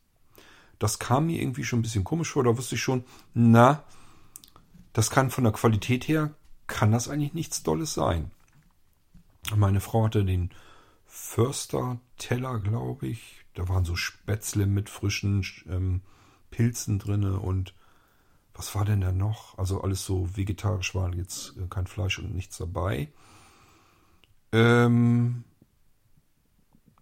Das 0.79 0.97
kam 0.97 1.27
mir 1.27 1.41
irgendwie 1.41 1.63
schon 1.63 1.79
ein 1.79 1.83
bisschen 1.83 2.03
komisch 2.03 2.31
vor. 2.31 2.43
Da 2.43 2.57
wusste 2.57 2.75
ich 2.75 2.81
schon, 2.81 3.03
na, 3.33 3.83
das 4.93 5.09
kann 5.09 5.29
von 5.29 5.43
der 5.43 5.53
Qualität 5.53 6.07
her, 6.07 6.33
kann 6.67 6.91
das 6.91 7.07
eigentlich 7.07 7.33
nichts 7.33 7.63
Dolles 7.63 7.93
sein. 7.93 8.31
Meine 9.55 9.79
Frau 9.79 10.05
hatte 10.05 10.25
den 10.25 10.51
Förster-Teller, 11.05 12.59
glaube 12.59 13.07
ich. 13.07 13.45
Da 13.53 13.67
waren 13.69 13.85
so 13.85 13.95
Spätzle 13.95 14.65
mit 14.65 14.89
frischen 14.89 15.45
ähm, 15.69 16.01
Pilzen 16.51 16.99
drinne 16.99 17.39
und 17.39 17.73
was 18.53 18.73
war 18.75 18.85
denn 18.85 19.01
da 19.01 19.11
noch? 19.11 19.57
Also 19.57 19.81
alles 19.81 20.03
so 20.03 20.35
vegetarisch 20.35 20.95
war 20.95 21.13
jetzt 21.13 21.55
äh, 21.57 21.67
kein 21.69 21.87
Fleisch 21.87 22.19
und 22.19 22.33
nichts 22.35 22.57
dabei. 22.57 23.11
Ähm, 24.51 25.43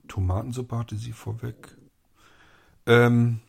Tomatensuppe 0.07 0.77
hatte 0.77 0.97
sie 0.97 1.13
vorweg. 1.13 1.77
Ähm, 2.85 3.39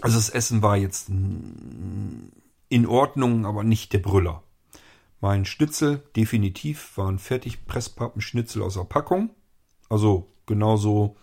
also 0.00 0.16
das 0.16 0.30
Essen 0.30 0.62
war 0.62 0.76
jetzt 0.76 1.08
in 1.08 2.86
Ordnung, 2.86 3.46
aber 3.46 3.64
nicht 3.64 3.92
der 3.92 3.98
Brüller. 3.98 4.42
Mein 5.20 5.44
Schnitzel 5.44 6.02
definitiv 6.16 6.96
war 6.96 7.08
ein 7.08 7.18
Fertigpresspappenschnitzel 7.18 8.62
aus 8.62 8.74
der 8.74 8.84
Packung. 8.84 9.30
Also 9.88 10.28
genauso 10.46 11.16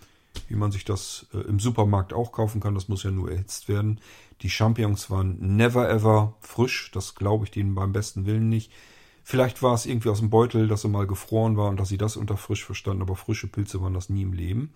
wie 0.48 0.56
man 0.56 0.72
sich 0.72 0.86
das 0.86 1.26
äh, 1.34 1.40
im 1.40 1.60
Supermarkt 1.60 2.14
auch 2.14 2.32
kaufen 2.32 2.62
kann. 2.62 2.76
Das 2.76 2.90
muss 2.90 3.04
ja 3.04 3.12
nur 3.12 3.32
erhitzt 3.32 3.68
werden. 3.68 4.00
Die 4.42 4.50
Champignons 4.50 5.10
waren 5.10 5.56
never 5.56 5.90
ever 5.90 6.36
frisch. 6.42 6.92
Das 6.94 7.16
glaube 7.16 7.46
ich 7.46 7.52
denen 7.52 7.76
beim 7.76 7.92
besten 7.92 8.26
Willen 8.26 8.50
nicht. 8.50 8.72
Vielleicht 9.24 9.62
war 9.62 9.74
es 9.74 9.86
irgendwie 9.86 10.10
aus 10.10 10.20
dem 10.20 10.30
Beutel, 10.30 10.68
dass 10.68 10.86
er 10.86 10.90
mal 10.90 11.08
gefroren 11.08 11.58
war 11.58 11.70
und 11.70 11.80
dass 11.80 11.90
sie 11.90 11.98
das 11.98 12.16
unter 12.16 12.38
frisch 12.38 12.64
verstanden, 12.64 13.02
aber 13.02 13.18
frische 13.18 13.48
Pilze 13.48 13.82
waren 13.82 13.94
das 13.94 14.08
nie 14.08 14.22
im 14.22 14.32
Leben. 14.32 14.74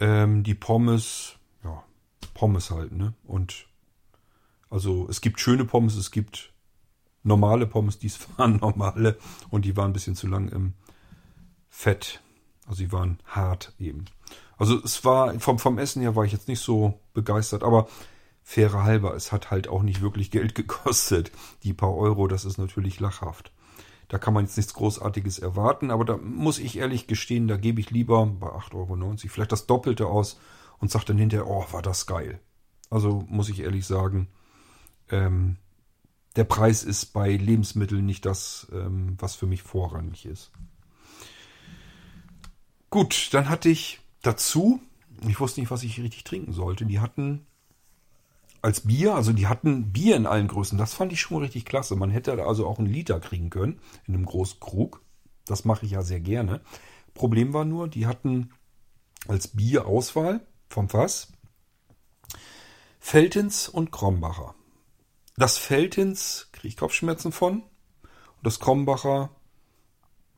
Ähm, 0.00 0.42
die 0.42 0.54
Pommes, 0.54 1.34
ja, 1.62 1.82
Pommes 2.32 2.70
halt, 2.70 2.92
ne? 2.92 3.12
Und 3.24 3.66
also 4.70 5.06
es 5.10 5.20
gibt 5.20 5.38
schöne 5.38 5.66
Pommes, 5.66 5.96
es 5.96 6.10
gibt 6.10 6.52
normale 7.22 7.66
Pommes, 7.66 7.98
dies 7.98 8.18
waren 8.36 8.56
normale 8.56 9.18
und 9.50 9.64
die 9.64 9.76
waren 9.76 9.90
ein 9.90 9.94
bisschen 9.94 10.16
zu 10.16 10.26
lang 10.26 10.48
im 10.48 10.74
Fett. 11.68 12.20
Also 12.66 12.78
sie 12.78 12.92
waren 12.92 13.18
hart 13.26 13.74
eben. 13.78 14.04
Also 14.56 14.80
es 14.82 15.04
war, 15.04 15.38
vom, 15.40 15.58
vom 15.58 15.78
Essen 15.78 16.02
her 16.02 16.14
war 16.14 16.24
ich 16.24 16.32
jetzt 16.32 16.48
nicht 16.48 16.60
so 16.60 17.00
begeistert, 17.14 17.64
aber 17.64 17.88
faire 18.42 18.84
halber, 18.84 19.14
es 19.14 19.32
hat 19.32 19.50
halt 19.50 19.68
auch 19.68 19.82
nicht 19.82 20.00
wirklich 20.00 20.30
Geld 20.30 20.54
gekostet. 20.56 21.32
Die 21.62 21.72
paar 21.72 21.94
Euro, 21.94 22.28
das 22.28 22.44
ist 22.44 22.58
natürlich 22.58 23.00
lachhaft. 23.00 23.52
Da 24.08 24.18
kann 24.18 24.34
man 24.34 24.44
jetzt 24.44 24.56
nichts 24.56 24.74
Großartiges 24.74 25.38
erwarten, 25.38 25.90
aber 25.90 26.04
da 26.04 26.18
muss 26.18 26.58
ich 26.58 26.76
ehrlich 26.76 27.06
gestehen, 27.06 27.48
da 27.48 27.56
gebe 27.56 27.80
ich 27.80 27.90
lieber 27.90 28.26
bei 28.26 28.48
8,90 28.48 28.74
Euro 28.74 29.08
vielleicht 29.28 29.52
das 29.52 29.66
Doppelte 29.66 30.06
aus 30.06 30.38
und 30.78 30.90
sage 30.90 31.06
dann 31.06 31.18
hinterher, 31.18 31.46
oh, 31.46 31.64
war 31.70 31.80
das 31.80 32.06
geil. 32.06 32.38
Also 32.90 33.24
muss 33.28 33.48
ich 33.48 33.60
ehrlich 33.60 33.86
sagen, 33.86 34.28
ähm, 35.08 35.56
der 36.36 36.44
Preis 36.44 36.82
ist 36.82 37.12
bei 37.12 37.36
Lebensmitteln 37.36 38.04
nicht 38.04 38.24
das, 38.24 38.66
ähm, 38.72 39.16
was 39.18 39.34
für 39.34 39.46
mich 39.46 39.62
vorrangig 39.62 40.26
ist. 40.26 40.50
Gut, 42.90 43.28
dann 43.32 43.48
hatte 43.48 43.68
ich 43.68 44.00
dazu, 44.22 44.80
ich 45.26 45.40
wusste 45.40 45.60
nicht, 45.60 45.70
was 45.70 45.82
ich 45.82 46.00
richtig 46.00 46.24
trinken 46.24 46.52
sollte. 46.52 46.84
Die 46.84 47.00
hatten 47.00 47.46
als 48.60 48.82
Bier, 48.82 49.14
also 49.14 49.32
die 49.32 49.46
hatten 49.46 49.92
Bier 49.92 50.16
in 50.16 50.26
allen 50.26 50.48
Größen. 50.48 50.78
Das 50.78 50.94
fand 50.94 51.12
ich 51.12 51.20
schon 51.20 51.38
richtig 51.38 51.64
klasse. 51.64 51.96
Man 51.96 52.10
hätte 52.10 52.44
also 52.44 52.66
auch 52.66 52.78
einen 52.78 52.92
Liter 52.92 53.18
kriegen 53.20 53.50
können 53.50 53.80
in 54.06 54.14
einem 54.14 54.26
großen 54.26 54.60
Krug. 54.60 55.02
Das 55.46 55.64
mache 55.64 55.84
ich 55.84 55.92
ja 55.92 56.02
sehr 56.02 56.20
gerne. 56.20 56.60
Problem 57.14 57.52
war 57.52 57.64
nur, 57.64 57.88
die 57.88 58.06
hatten 58.06 58.50
als 59.28 59.48
Bierauswahl 59.48 60.46
vom 60.68 60.88
Fass 60.88 61.32
Feltins 63.00 63.68
und 63.68 63.90
Krombacher. 63.90 64.54
Das 65.36 65.58
Feltins 65.58 66.48
kriege 66.52 66.68
ich 66.68 66.76
Kopfschmerzen 66.76 67.32
von. 67.32 67.62
Und 67.62 68.46
das 68.46 68.60
Krombacher 68.60 69.30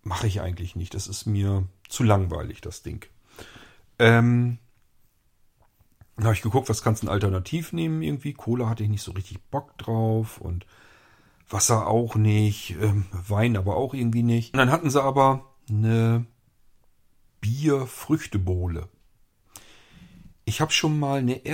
mache 0.03 0.27
ich 0.27 0.41
eigentlich 0.41 0.77
nicht. 0.77 0.95
Das 0.95 1.07
ist 1.07 1.27
mir 1.27 1.67
zu 1.89 2.03
langweilig, 2.03 2.61
das 2.61 2.83
Ding. 2.83 3.07
Ähm, 3.99 4.59
dann 6.17 6.27
habe 6.27 6.35
ich 6.35 6.43
geguckt, 6.43 6.69
was 6.69 6.83
kannst 6.83 7.03
du 7.03 7.09
Alternativ 7.09 7.73
nehmen 7.73 8.03
irgendwie. 8.03 8.35
Cola 8.35 8.69
hatte 8.69 8.85
ich 8.85 8.89
nicht 8.89 9.03
so 9.03 9.13
richtig 9.13 9.43
Bock 9.51 9.77
drauf 9.79 10.39
und 10.39 10.67
Wasser 11.49 11.87
auch 11.89 12.15
nicht, 12.15 12.77
ähm, 12.81 13.07
Wein 13.13 13.57
aber 13.57 13.77
auch 13.77 13.95
irgendwie 13.95 14.23
nicht. 14.23 14.55
Und 14.55 14.59
dann 14.59 14.71
hatten 14.71 14.91
sie 14.91 15.03
aber 15.03 15.55
eine 15.69 16.27
Bierfrüchtebohle. 17.41 18.89
Ich 20.45 20.61
habe 20.61 20.73
schon 20.73 20.99
mal 20.99 21.19
eine 21.19 21.45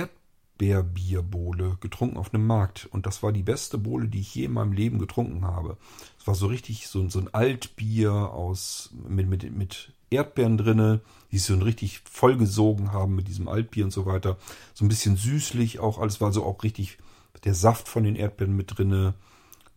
Erdbeerbierbohle 0.61 1.77
getrunken 1.81 2.17
auf 2.17 2.33
einem 2.33 2.45
Markt 2.45 2.87
und 2.91 3.05
das 3.05 3.23
war 3.23 3.31
die 3.31 3.43
beste 3.43 3.77
Bohle, 3.77 4.07
die 4.07 4.19
ich 4.19 4.35
je 4.35 4.45
in 4.45 4.53
meinem 4.53 4.73
Leben 4.73 4.99
getrunken 4.99 5.45
habe. 5.45 5.77
Es 6.19 6.27
war 6.27 6.35
so 6.35 6.47
richtig 6.47 6.87
so, 6.87 7.07
so 7.09 7.19
ein 7.19 7.33
Altbier 7.33 8.13
aus 8.13 8.91
mit, 9.07 9.27
mit, 9.27 9.51
mit 9.55 9.93
Erdbeeren 10.09 10.57
drinne, 10.57 11.01
die 11.31 11.39
so 11.39 11.55
richtig 11.55 12.01
vollgesogen 12.09 12.91
haben 12.91 13.15
mit 13.15 13.27
diesem 13.27 13.47
Altbier 13.47 13.85
und 13.85 13.91
so 13.91 14.05
weiter. 14.05 14.37
So 14.73 14.85
ein 14.85 14.89
bisschen 14.89 15.15
süßlich 15.15 15.79
auch, 15.79 15.99
alles 15.99 16.21
war 16.21 16.31
so 16.31 16.43
auch 16.43 16.63
richtig 16.63 16.97
der 17.43 17.55
Saft 17.55 17.87
von 17.87 18.03
den 18.03 18.15
Erdbeeren 18.15 18.55
mit 18.55 18.77
drinne. 18.77 19.15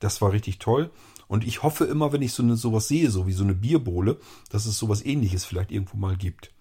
Das 0.00 0.20
war 0.20 0.32
richtig 0.32 0.58
toll. 0.58 0.90
Und 1.28 1.46
ich 1.46 1.62
hoffe 1.62 1.84
immer, 1.84 2.12
wenn 2.12 2.20
ich 2.20 2.32
so 2.32 2.42
eine, 2.42 2.56
sowas 2.56 2.88
sehe, 2.88 3.10
so 3.10 3.26
wie 3.26 3.32
so 3.32 3.44
eine 3.44 3.54
Bierbohle, 3.54 4.18
dass 4.50 4.66
es 4.66 4.78
sowas 4.78 5.04
ähnliches 5.04 5.46
vielleicht 5.46 5.72
irgendwo 5.72 5.96
mal 5.96 6.16
gibt. 6.16 6.53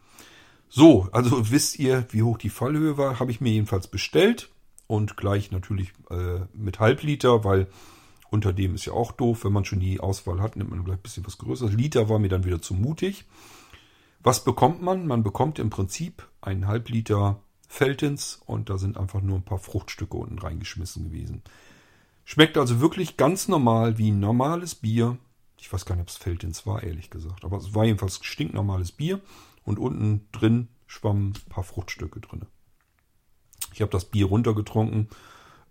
So, 0.75 1.07
also 1.11 1.51
wisst 1.51 1.77
ihr, 1.77 2.07
wie 2.09 2.23
hoch 2.23 2.39
die 2.39 2.49
Fallhöhe 2.49 2.97
war, 2.97 3.19
habe 3.19 3.29
ich 3.29 3.39
mir 3.39 3.51
jedenfalls 3.51 3.85
bestellt. 3.85 4.49
Und 4.87 5.17
gleich 5.17 5.51
natürlich 5.51 5.93
äh, 6.09 6.39
mit 6.51 6.79
Halbliter, 6.79 7.43
weil 7.43 7.67
unter 8.31 8.53
dem 8.53 8.73
ist 8.73 8.85
ja 8.85 8.93
auch 8.93 9.11
doof. 9.11 9.45
Wenn 9.45 9.53
man 9.53 9.65
schon 9.65 9.79
die 9.79 9.99
Auswahl 9.99 10.41
hat, 10.41 10.55
nimmt 10.55 10.71
man 10.71 10.83
gleich 10.83 10.97
ein 10.97 11.03
bisschen 11.03 11.27
was 11.27 11.37
Größeres. 11.37 11.75
Liter 11.75 12.09
war 12.09 12.17
mir 12.17 12.29
dann 12.29 12.43
wieder 12.43 12.59
zu 12.59 12.73
mutig. 12.73 13.25
Was 14.23 14.43
bekommt 14.43 14.81
man? 14.81 15.05
Man 15.05 15.21
bekommt 15.21 15.59
im 15.59 15.69
Prinzip 15.69 16.27
einen 16.41 16.65
Halbliter 16.65 17.39
Feltins 17.67 18.41
und 18.43 18.71
da 18.71 18.79
sind 18.79 18.97
einfach 18.97 19.21
nur 19.21 19.37
ein 19.37 19.45
paar 19.45 19.59
Fruchtstücke 19.59 20.17
unten 20.17 20.39
reingeschmissen 20.39 21.03
gewesen. 21.03 21.43
Schmeckt 22.25 22.57
also 22.57 22.81
wirklich 22.81 23.15
ganz 23.15 23.47
normal 23.47 23.99
wie 23.99 24.09
normales 24.09 24.73
Bier. 24.73 25.19
Ich 25.59 25.71
weiß 25.71 25.85
gar 25.85 25.93
nicht, 25.93 26.01
ob 26.01 26.09
es 26.09 26.17
Feltins 26.17 26.65
war, 26.65 26.81
ehrlich 26.81 27.11
gesagt. 27.11 27.45
Aber 27.45 27.57
es 27.57 27.75
war 27.75 27.85
jedenfalls 27.85 28.19
stinknormales 28.23 28.91
Bier 28.91 29.21
und 29.63 29.79
unten 29.79 30.27
drin 30.31 30.69
schwammen 30.87 31.33
ein 31.33 31.49
paar 31.49 31.63
Fruchtstücke 31.63 32.19
drin. 32.19 32.45
Ich 33.73 33.81
habe 33.81 33.91
das 33.91 34.05
Bier 34.05 34.27
runtergetrunken. 34.27 35.09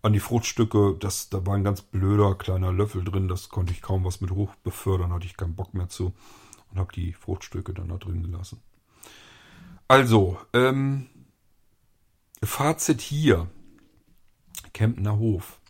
An 0.02 0.12
die 0.12 0.20
Fruchtstücke, 0.20 0.96
das, 0.98 1.30
da 1.30 1.46
war 1.46 1.54
ein 1.54 1.62
ganz 1.62 1.80
blöder 1.80 2.34
kleiner 2.34 2.72
Löffel 2.72 3.04
drin, 3.04 3.28
das 3.28 3.48
konnte 3.48 3.72
ich 3.72 3.82
kaum 3.82 4.04
was 4.04 4.20
mit 4.20 4.32
hoch 4.32 4.52
befördern, 4.56 5.12
hatte 5.12 5.26
ich 5.26 5.36
keinen 5.36 5.54
Bock 5.54 5.74
mehr 5.74 5.88
zu 5.88 6.12
und 6.70 6.78
habe 6.78 6.92
die 6.92 7.12
Fruchtstücke 7.12 7.72
dann 7.72 7.88
da 7.88 7.98
drin 7.98 8.22
gelassen. 8.22 8.60
Also, 9.86 10.38
ähm, 10.52 11.08
Fazit 12.42 13.00
hier. 13.00 13.48
Kempner 14.72 15.18
Hof. 15.18 15.60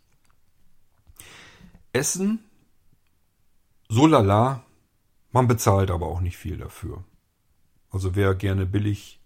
Essen, 1.92 2.42
so 3.88 4.06
lala, 4.06 4.64
man 5.32 5.48
bezahlt 5.48 5.90
aber 5.90 6.06
auch 6.06 6.20
nicht 6.20 6.38
viel 6.38 6.56
dafür. 6.56 7.04
Also 7.92 8.14
wer 8.16 8.34
gerne 8.34 8.66
billig 8.66 9.20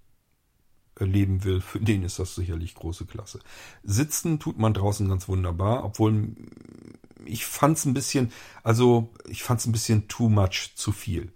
äh, 0.99 1.05
leben 1.05 1.45
will, 1.45 1.61
für 1.61 1.81
den 1.81 2.03
ist 2.03 2.19
das 2.19 2.35
sicherlich 2.35 2.75
große 2.75 3.07
Klasse. 3.07 3.41
Sitzen 3.83 4.39
tut 4.39 4.59
man 4.59 4.75
draußen 4.75 5.09
ganz 5.09 5.29
wunderbar, 5.29 5.85
obwohl 5.85 6.35
ich 7.25 7.47
fand 7.47 7.79
es 7.79 7.85
ein 7.85 7.95
bisschen, 7.95 8.33
also 8.63 9.11
ich 9.29 9.43
fand 9.43 9.61
es 9.61 9.67
ein 9.67 9.73
bisschen 9.73 10.09
too 10.09 10.29
much, 10.29 10.73
zu 10.75 10.93
viel. 10.93 11.33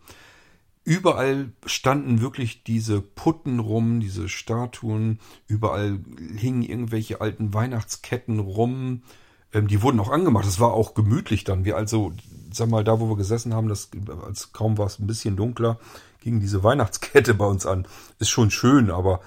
Überall 0.85 1.53
standen 1.67 2.21
wirklich 2.21 2.65
diese 2.65 3.01
Putten 3.01 3.59
rum, 3.59 4.01
diese 4.01 4.29
Statuen. 4.29 5.21
Überall 5.47 6.01
hingen 6.37 6.63
irgendwelche 6.63 7.21
alten 7.21 7.53
Weihnachtsketten 7.53 8.39
rum. 8.39 9.03
Ähm, 9.53 9.69
die 9.69 9.83
wurden 9.83 10.01
auch 10.01 10.11
angemacht. 10.11 10.47
Es 10.47 10.59
war 10.59 10.73
auch 10.73 10.95
gemütlich 10.95 11.45
dann. 11.45 11.65
Wir 11.65 11.77
also, 11.77 12.13
sag 12.53 12.71
mal, 12.71 12.83
da 12.83 12.99
wo 12.99 13.11
wir 13.11 13.17
gesessen 13.17 13.53
haben, 13.53 13.69
das, 13.69 13.91
als 14.25 14.53
kaum 14.53 14.79
war 14.79 14.87
es 14.87 14.99
ein 14.99 15.07
bisschen 15.07 15.37
dunkler, 15.37 15.79
ging 16.21 16.41
diese 16.41 16.63
Weihnachtskette 16.63 17.35
bei 17.35 17.47
uns 17.47 17.67
an. 17.67 17.87
Ist 18.19 18.31
schon 18.31 18.51
schön, 18.51 18.91
aber 18.91 19.21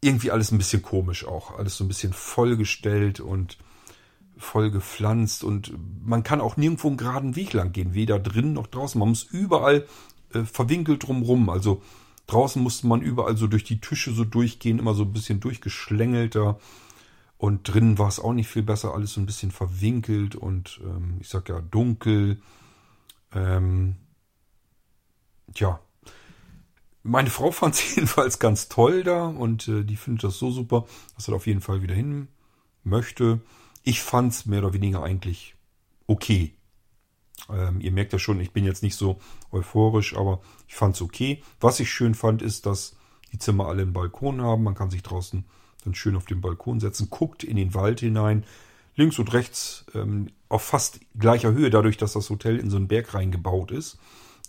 irgendwie 0.00 0.30
alles 0.30 0.52
ein 0.52 0.58
bisschen 0.58 0.82
komisch 0.82 1.26
auch. 1.26 1.58
Alles 1.58 1.76
so 1.76 1.84
ein 1.84 1.88
bisschen 1.88 2.12
vollgestellt 2.12 3.20
und 3.20 3.58
voll 4.36 4.70
gepflanzt 4.70 5.42
und 5.42 5.72
man 6.04 6.22
kann 6.22 6.40
auch 6.40 6.56
nirgendwo 6.56 6.86
einen 6.88 6.96
geraden 6.96 7.36
Weg 7.36 7.52
lang 7.52 7.72
gehen, 7.72 7.94
weder 7.94 8.20
drin 8.20 8.52
noch 8.52 8.68
draußen. 8.68 8.98
Man 8.98 9.08
muss 9.08 9.24
überall 9.24 9.86
äh, 10.32 10.44
verwinkelt 10.44 11.06
drumrum. 11.06 11.50
Also 11.50 11.82
draußen 12.28 12.62
musste 12.62 12.86
man 12.86 13.02
überall 13.02 13.36
so 13.36 13.48
durch 13.48 13.64
die 13.64 13.80
Tische 13.80 14.12
so 14.12 14.24
durchgehen, 14.24 14.78
immer 14.78 14.94
so 14.94 15.02
ein 15.02 15.12
bisschen 15.12 15.40
durchgeschlängelter. 15.40 16.58
Und 17.36 17.72
drinnen 17.72 17.98
war 17.98 18.08
es 18.08 18.20
auch 18.20 18.32
nicht 18.32 18.48
viel 18.48 18.62
besser, 18.64 18.94
alles 18.94 19.12
so 19.12 19.20
ein 19.20 19.26
bisschen 19.26 19.52
verwinkelt 19.52 20.34
und 20.34 20.80
ähm, 20.84 21.18
ich 21.20 21.28
sag 21.28 21.48
ja 21.48 21.60
dunkel. 21.60 22.40
Ähm, 23.32 23.96
tja, 25.54 25.80
meine 27.02 27.30
Frau 27.30 27.50
fand 27.50 27.74
es 27.74 27.94
jedenfalls 27.96 28.38
ganz 28.38 28.68
toll 28.68 29.04
da 29.04 29.26
und 29.26 29.68
äh, 29.68 29.84
die 29.84 29.96
findet 29.96 30.24
das 30.24 30.38
so 30.38 30.50
super, 30.50 30.86
dass 31.16 31.28
er 31.28 31.34
auf 31.34 31.46
jeden 31.46 31.60
Fall 31.60 31.82
wieder 31.82 31.94
hin 31.94 32.28
möchte. 32.84 33.40
Ich 33.82 34.02
fand 34.02 34.32
es 34.32 34.46
mehr 34.46 34.60
oder 34.60 34.72
weniger 34.72 35.02
eigentlich 35.02 35.54
okay. 36.06 36.54
Ähm, 37.48 37.80
ihr 37.80 37.92
merkt 37.92 38.12
ja 38.12 38.18
schon, 38.18 38.40
ich 38.40 38.52
bin 38.52 38.64
jetzt 38.64 38.82
nicht 38.82 38.96
so 38.96 39.18
euphorisch, 39.52 40.16
aber 40.16 40.40
ich 40.66 40.74
fand 40.74 40.96
es 40.96 41.02
okay. 41.02 41.42
Was 41.60 41.80
ich 41.80 41.90
schön 41.90 42.14
fand, 42.14 42.42
ist, 42.42 42.66
dass 42.66 42.96
die 43.32 43.38
Zimmer 43.38 43.66
alle 43.66 43.82
einen 43.82 43.92
Balkon 43.92 44.42
haben. 44.42 44.64
Man 44.64 44.74
kann 44.74 44.90
sich 44.90 45.02
draußen 45.02 45.44
dann 45.84 45.94
schön 45.94 46.16
auf 46.16 46.26
den 46.26 46.40
Balkon 46.40 46.80
setzen, 46.80 47.08
guckt 47.10 47.44
in 47.44 47.56
den 47.56 47.74
Wald 47.74 48.00
hinein. 48.00 48.44
Links 48.96 49.18
und 49.18 49.32
rechts 49.32 49.86
ähm, 49.94 50.28
auf 50.48 50.62
fast 50.62 51.00
gleicher 51.16 51.52
Höhe, 51.52 51.70
dadurch, 51.70 51.96
dass 51.96 52.14
das 52.14 52.30
Hotel 52.30 52.58
in 52.58 52.68
so 52.68 52.76
einen 52.76 52.88
Berg 52.88 53.14
reingebaut 53.14 53.70
ist, 53.70 53.98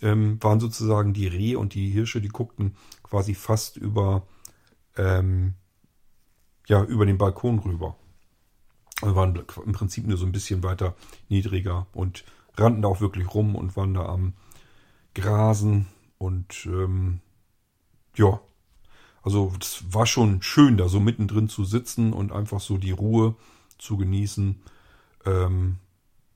ähm, 0.02 0.42
waren 0.42 0.60
sozusagen 0.60 1.12
die 1.12 1.26
Rehe 1.26 1.58
und 1.58 1.74
die 1.74 1.90
Hirsche, 1.90 2.20
die 2.20 2.28
guckten 2.28 2.76
quasi 3.02 3.34
fast 3.34 3.76
über, 3.76 4.26
ähm, 4.96 5.54
ja, 6.66 6.84
über 6.84 7.06
den 7.06 7.18
Balkon 7.18 7.58
rüber. 7.58 7.96
Wir 9.02 9.16
waren 9.16 9.34
im 9.64 9.72
Prinzip 9.72 10.06
nur 10.06 10.18
so 10.18 10.26
ein 10.26 10.32
bisschen 10.32 10.62
weiter 10.62 10.94
niedriger 11.28 11.86
und 11.92 12.24
rannten 12.56 12.82
da 12.82 12.88
auch 12.88 13.00
wirklich 13.00 13.32
rum 13.34 13.56
und 13.56 13.76
waren 13.76 13.94
da 13.94 14.06
am 14.06 14.34
Grasen 15.14 15.86
und 16.18 16.66
ähm, 16.66 17.20
ja, 18.16 18.40
Also 19.22 19.52
es 19.60 19.84
war 19.92 20.06
schon 20.06 20.42
schön, 20.42 20.76
da 20.76 20.88
so 20.88 21.00
mittendrin 21.00 21.48
zu 21.48 21.64
sitzen 21.64 22.12
und 22.12 22.32
einfach 22.32 22.60
so 22.60 22.78
die 22.78 22.90
Ruhe 22.92 23.36
zu 23.78 23.96
genießen. 23.96 24.62
Ähm, 25.26 25.78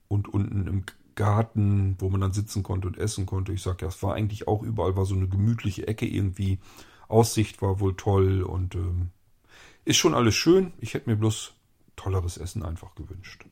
und 0.09 0.29
unten 0.29 0.67
im 0.67 0.85
Garten, 1.15 1.97
wo 1.99 2.11
man 2.11 2.21
dann 2.21 2.33
sitzen 2.33 2.63
konnte 2.63 2.89
und 2.89 2.99
essen 2.99 3.27
konnte. 3.27 3.53
Ich 3.53 3.63
sag 3.63 3.83
ja, 3.83 3.89
es 3.89 4.03
war 4.03 4.15
eigentlich 4.15 4.49
auch 4.49 4.63
überall, 4.63 4.97
war 4.97 5.05
so 5.05 5.15
eine 5.15 5.29
gemütliche 5.29 5.87
Ecke 5.87 6.07
irgendwie. 6.07 6.59
Aussicht 7.09 7.63
war 7.63 7.81
wohl 7.81 7.95
toll 7.97 8.43
und 8.43 8.75
ähm, 8.75 9.11
ist 9.85 9.97
schon 9.97 10.15
alles 10.15 10.35
schön. 10.35 10.73
Ich 10.79 10.95
hätte 10.95 11.11
mir 11.11 11.17
bloß 11.17 11.53
tolleres 11.97 12.39
Essen 12.39 12.63
einfach 12.63 12.95
gewünscht. 12.95 13.45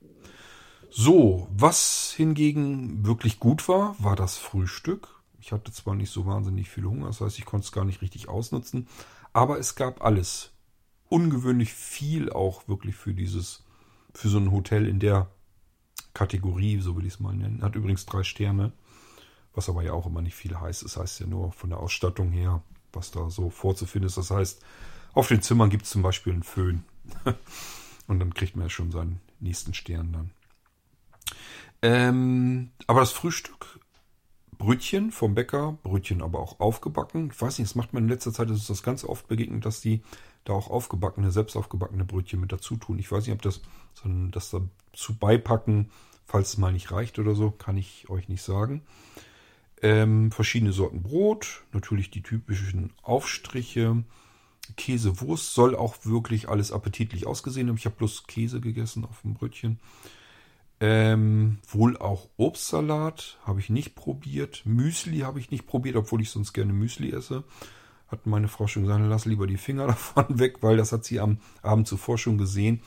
So, 0.91 1.49
was 1.51 2.13
hingegen 2.15 3.07
wirklich 3.07 3.41
gut 3.41 3.67
war, 3.69 3.97
war 3.99 4.17
das 4.17 4.37
Frühstück. 4.37 5.09
Ich 5.41 5.51
hatte 5.51 5.73
zwar 5.73 5.95
nicht 5.95 6.11
so 6.11 6.27
wahnsinnig 6.27 6.69
viel 6.69 6.85
Hunger, 6.85 7.07
das 7.07 7.21
heißt, 7.21 7.39
ich 7.39 7.47
konnte 7.47 7.65
es 7.65 7.73
gar 7.73 7.85
nicht 7.85 8.03
richtig 8.03 8.29
ausnutzen, 8.29 8.87
aber 9.33 9.59
es 9.59 9.75
gab 9.75 10.05
alles. 10.05 10.53
Ungewöhnlich 11.09 11.73
viel 11.73 12.31
auch 12.31 12.69
wirklich 12.69 12.95
für 12.95 13.15
dieses, 13.15 13.65
für 14.15 14.29
so 14.29 14.39
ein 14.39 14.53
Hotel 14.53 14.87
in 14.87 15.01
der 15.01 15.31
Kategorie, 16.15 16.79
so 16.81 16.97
will 16.97 17.07
ich 17.07 17.15
es 17.15 17.21
mal 17.21 17.35
nennen. 17.35 17.63
Hat 17.63 17.75
übrigens 17.75 18.07
drei 18.07 18.23
Sterne, 18.23 18.73
was 19.55 19.69
aber 19.69 19.83
ja 19.83 19.93
auch 19.93 20.07
immer 20.07 20.23
nicht 20.23 20.35
viel 20.35 20.59
heißt. 20.59 20.83
Es 20.83 20.95
das 20.95 21.03
heißt 21.03 21.21
ja 21.21 21.27
nur 21.27 21.53
von 21.53 21.71
der 21.71 21.81
Ausstattung 21.81 22.31
her, 22.31 22.63
was 22.93 23.11
da 23.11 23.31
so 23.31 23.51
vorzufinden 23.51 24.07
ist. 24.07 24.19
Das 24.19 24.31
heißt, 24.31 24.63
auf 25.15 25.29
den 25.29 25.43
Zimmern 25.43 25.71
gibt 25.71 25.85
es 25.85 25.91
zum 25.91 26.03
Beispiel 26.03 26.33
einen 26.33 26.43
Föhn. 26.43 26.85
Und 28.07 28.19
dann 28.19 28.35
kriegt 28.35 28.57
man 28.57 28.67
ja 28.67 28.71
schon 28.71 28.91
seinen 28.91 29.21
nächsten 29.41 29.75
Stern 29.75 30.13
dann. 30.13 30.31
Ähm, 31.83 32.71
aber 32.87 33.01
das 33.01 33.13
Frühstück, 33.13 33.81
Brötchen 34.57 35.11
vom 35.11 35.35
Bäcker, 35.35 35.79
Brötchen 35.83 36.23
aber 36.23 36.39
auch 36.39 36.61
aufgebacken. 36.61 37.31
Ich 37.33 37.41
weiß 37.41 37.59
nicht, 37.59 37.71
das 37.71 37.75
macht 37.75 37.93
man 37.93 38.05
in 38.05 38.09
letzter 38.09 38.33
Zeit, 38.33 38.51
ist 38.51 38.61
es 38.61 38.67
das 38.69 38.83
ganz 38.83 39.05
oft 39.05 39.27
begegnet, 39.29 39.65
dass 39.65 39.81
die 39.81 40.03
da 40.45 40.53
auch 40.53 40.71
aufgebackene, 40.71 41.31
selbst 41.31 41.57
aufgebackene 41.57 42.05
Brötchen 42.05 42.41
mit 42.41 42.53
dazu 42.53 42.77
tun. 42.77 42.99
Ich 42.99 43.11
weiß 43.11 43.27
nicht, 43.27 43.35
ob 43.35 43.43
das, 43.43 43.61
sondern 43.95 44.31
das 44.31 44.51
dazu 44.51 45.17
beipacken, 45.17 45.91
falls 46.25 46.51
es 46.51 46.59
mal 46.59 46.73
nicht 46.73 46.91
reicht 46.91 47.19
oder 47.19 47.35
so, 47.35 47.51
kann 47.51 47.77
ich 47.77 48.09
euch 48.11 48.29
nicht 48.29 48.43
sagen. 48.43 48.83
Ähm, 49.81 50.31
verschiedene 50.31 50.73
Sorten 50.73 51.03
Brot, 51.03 51.65
natürlich 51.73 52.11
die 52.11 52.23
typischen 52.23 52.93
Aufstriche, 53.03 54.05
Käse, 54.77 55.21
Wurst, 55.21 55.55
soll 55.55 55.75
auch 55.75 56.05
wirklich 56.05 56.49
alles 56.49 56.73
appetitlich 56.73 57.27
ausgesehen 57.27 57.69
haben. 57.69 57.77
Ich 57.77 57.87
habe 57.87 57.97
bloß 57.97 58.27
Käse 58.27 58.61
gegessen 58.61 59.05
auf 59.05 59.23
dem 59.23 59.35
Brötchen. 59.35 59.81
Ähm, 60.81 61.59
wohl 61.69 61.97
auch 61.97 62.29
Obstsalat 62.37 63.39
habe 63.45 63.61
ich 63.61 63.71
nicht 63.71 63.95
probiert. 63.95 64.63
Müsli 64.65 65.21
habe 65.21 65.39
ich 65.39 65.51
nicht 65.51 65.67
probiert, 65.67 65.97
obwohl 65.97 66.23
ich 66.23 66.31
sonst 66.31 66.53
gerne 66.53 66.73
Müsli 66.73 67.13
esse 67.13 67.45
hat 68.13 68.27
meine 68.27 68.49
Frau 68.49 68.67
schon 68.67 68.83
gesagt, 68.83 69.03
lass 69.05 69.25
lieber 69.25 69.47
die 69.47 69.57
Finger 69.57 69.87
davon 69.89 70.39
weg, 70.39 70.59
weil 70.63 70.77
das 70.77 70.93
hat 70.93 71.05
sie 71.05 71.19
am 71.19 71.39
Abend 71.63 71.89
zuvor 71.89 72.19
schon 72.19 72.39
gesehen. 72.39 72.83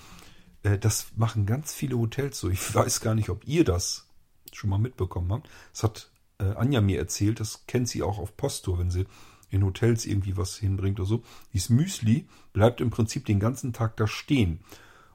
Äh, 0.64 0.78
das 0.78 1.08
machen 1.16 1.46
ganz 1.46 1.74
viele 1.74 1.98
Hotels 1.98 2.40
so. 2.40 2.50
Ich 2.50 2.74
weiß 2.76 3.02
gar 3.02 3.16
nicht, 3.16 3.30
ob 3.30 3.46
ihr 3.48 3.66
das 3.66 4.08
schon 4.54 4.70
mal 4.70 4.78
mitbekommen 4.78 5.32
habt. 5.34 5.50
Das 5.74 5.84
hat 5.84 6.12
äh, 6.40 6.54
Anja 6.56 6.80
mir 6.80 7.00
erzählt, 7.00 7.40
das 7.40 7.66
kennt 7.68 7.90
sie 7.90 8.04
auch 8.04 8.20
auf 8.20 8.38
Posttour, 8.38 8.80
wenn 8.80 8.92
sie 8.92 9.06
in 9.50 9.64
Hotels 9.64 10.06
irgendwie 10.06 10.38
was 10.38 10.56
hinbringt 10.56 11.00
oder 11.00 11.08
so. 11.08 11.24
Dieses 11.54 11.70
Müsli 11.70 12.28
bleibt 12.54 12.82
im 12.82 12.90
Prinzip 12.90 13.26
den 13.26 13.40
ganzen 13.40 13.74
Tag 13.74 13.98
da 13.98 14.08
stehen. 14.08 14.60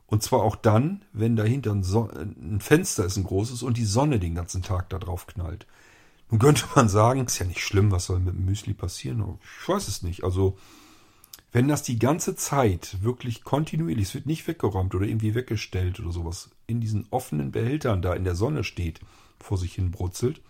Und 0.07 0.23
zwar 0.23 0.43
auch 0.43 0.57
dann, 0.57 1.05
wenn 1.12 1.37
dahinter 1.37 1.73
ein, 1.73 1.85
ein 1.85 2.61
Fenster 2.61 3.05
ist, 3.05 3.16
ein 3.16 3.24
großes, 3.24 3.62
und 3.62 3.77
die 3.77 3.85
Sonne 3.85 4.19
den 4.19 4.35
ganzen 4.35 4.62
Tag 4.62 4.89
da 4.91 4.99
drauf 4.99 5.27
knallt. 5.27 5.66
Nun 6.31 6.39
könnte 6.39 6.65
man 6.77 6.89
sagen, 6.89 7.27
ist 7.27 7.39
ja 7.39 7.47
nicht 7.47 7.61
schlimm, 7.61 7.90
was 7.90 8.07
soll 8.07 8.20
mit 8.20 8.35
dem 8.35 8.44
Müsli 8.44 8.73
passieren? 8.73 9.39
Ich 9.61 9.69
weiß 9.69 9.89
es 9.89 10.02
nicht. 10.02 10.23
Also, 10.23 10.57
wenn 11.52 11.66
das 11.66 11.82
die 11.82 11.98
ganze 11.98 12.36
Zeit 12.36 12.98
wirklich 13.02 13.43
kontinuierlich, 13.43 14.09
es 14.09 14.15
wird 14.15 14.27
nicht 14.27 14.47
weggeräumt 14.47 14.94
oder 14.94 15.07
irgendwie 15.07 15.35
weggestellt 15.35 15.98
oder 15.98 16.12
sowas, 16.12 16.51
in 16.69 16.81
diesen 16.81 17.09
offenen 17.11 17.51
Behältern 17.51 18.01
da 18.01 18.15
in 18.15 18.23
der 18.23 18.36
Sonne 18.36 18.62
steht, 18.62 19.01
vor 19.40 19.59
sich 19.59 19.74
hin 19.74 19.90
brutzelt, 19.90 20.40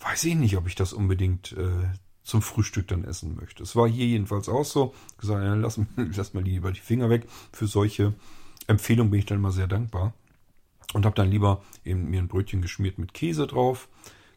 weiß 0.00 0.24
ich 0.24 0.34
nicht, 0.34 0.56
ob 0.56 0.66
ich 0.66 0.76
das 0.76 0.94
unbedingt 0.94 1.52
äh, 1.52 1.90
zum 2.22 2.40
Frühstück 2.40 2.88
dann 2.88 3.04
essen 3.04 3.36
möchte. 3.36 3.62
Es 3.62 3.76
war 3.76 3.86
hier 3.86 4.06
jedenfalls 4.06 4.48
auch 4.48 4.64
so. 4.64 4.94
Gesagt, 5.18 5.44
ja, 5.44 5.54
lass, 5.54 5.78
lass 5.96 6.32
mal 6.32 6.42
lieber 6.42 6.72
die 6.72 6.80
Finger 6.80 7.10
weg. 7.10 7.26
Für 7.52 7.66
solche 7.66 8.14
Empfehlungen 8.66 9.10
bin 9.10 9.20
ich 9.20 9.26
dann 9.26 9.38
immer 9.38 9.52
sehr 9.52 9.66
dankbar. 9.66 10.14
Und 10.94 11.04
habe 11.04 11.16
dann 11.16 11.30
lieber 11.30 11.62
eben 11.84 12.08
mir 12.08 12.20
ein 12.20 12.28
Brötchen 12.28 12.62
geschmiert 12.62 12.98
mit 12.98 13.12
Käse 13.12 13.46
drauf 13.46 13.88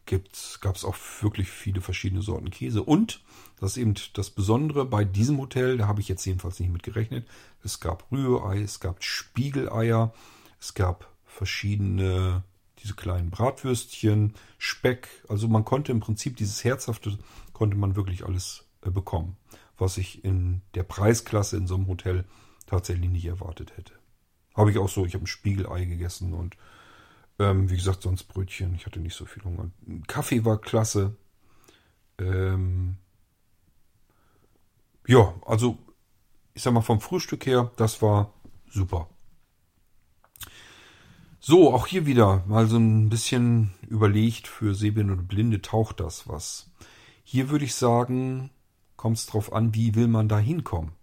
gab 0.06 0.76
es 0.76 0.86
auch 0.86 0.96
wirklich 1.22 1.50
viele 1.50 1.82
verschiedene 1.82 2.22
Sorten 2.22 2.50
Käse. 2.50 2.84
Und, 2.84 3.22
das 3.60 3.72
ist 3.72 3.78
eben 3.78 3.96
das 4.14 4.30
Besondere 4.30 4.86
bei 4.86 5.04
diesem 5.04 5.38
Hotel, 5.40 5.78
da 5.78 5.88
habe 5.88 6.02
ich 6.02 6.10
jetzt 6.10 6.26
jedenfalls 6.26 6.60
nicht 6.60 6.72
mit 6.72 6.84
gerechnet, 6.84 7.28
es 7.64 7.80
gab 7.80 8.12
Rührei, 8.12 8.62
es 8.62 8.80
gab 8.80 9.04
Spiegeleier, 9.04 10.14
es 10.60 10.74
gab 10.74 11.10
verschiedene, 11.26 12.44
diese 12.84 12.94
kleinen 12.94 13.30
Bratwürstchen, 13.30 14.34
Speck. 14.58 15.08
Also 15.30 15.48
man 15.48 15.66
konnte 15.66 15.92
im 15.92 16.00
Prinzip 16.00 16.38
dieses 16.38 16.64
Herzhafte, 16.64 17.18
konnte 17.54 17.78
man 17.78 17.96
wirklich 17.96 18.26
alles 18.26 18.66
äh, 18.82 18.92
bekommen, 18.92 19.38
was 19.78 19.98
ich 19.98 20.24
in 20.24 20.62
der 20.76 20.84
Preisklasse 20.84 21.58
in 21.58 21.68
so 21.68 21.76
einem 21.76 21.88
Hotel 21.88 22.26
tatsächlich 22.66 23.10
nicht 23.10 23.26
erwartet 23.26 23.78
hätte. 23.78 23.94
Habe 24.56 24.72
ich 24.72 24.78
auch 24.78 24.90
so, 24.90 25.06
ich 25.06 25.14
habe 25.16 25.24
ein 25.24 25.28
Spiegelei 25.28 25.86
gegessen 25.86 26.34
und 26.34 26.56
ähm, 27.40 27.70
wie 27.70 27.76
gesagt, 27.76 28.04
sonst 28.04 28.24
Brötchen. 28.24 28.76
Ich 28.76 28.86
hatte 28.86 29.00
nicht 29.00 29.16
so 29.16 29.26
viel 29.26 29.44
Hunger. 29.44 29.72
Kaffee 30.08 30.46
war 30.46 30.60
klasse. 30.60 31.16
Ähm, 32.20 32.98
ja, 35.08 35.34
also 35.46 35.78
ich 36.54 36.62
sag 36.62 36.74
mal 36.74 36.82
vom 36.82 37.02
Frühstück 37.02 37.46
her, 37.46 37.72
das 37.76 38.02
war 38.02 38.34
super. 38.70 39.10
So, 41.40 41.74
auch 41.74 41.88
hier 41.88 42.06
wieder 42.06 42.44
mal 42.48 42.68
so 42.68 42.78
ein 42.78 43.10
bisschen 43.10 43.74
überlegt 43.88 44.48
für 44.48 44.74
Sehbehinderte 44.74 45.22
und 45.22 45.28
Blinde 45.28 45.62
taucht 45.62 46.00
das 46.00 46.28
was. 46.30 46.72
Hier 47.24 47.50
würde 47.50 47.66
ich 47.66 47.76
sagen, 47.76 48.50
kommt 48.96 49.18
es 49.18 49.26
drauf 49.26 49.52
an, 49.52 49.76
wie 49.76 49.96
will 49.96 50.08
man 50.08 50.30
da 50.30 50.40
hinkommen. 50.40 50.94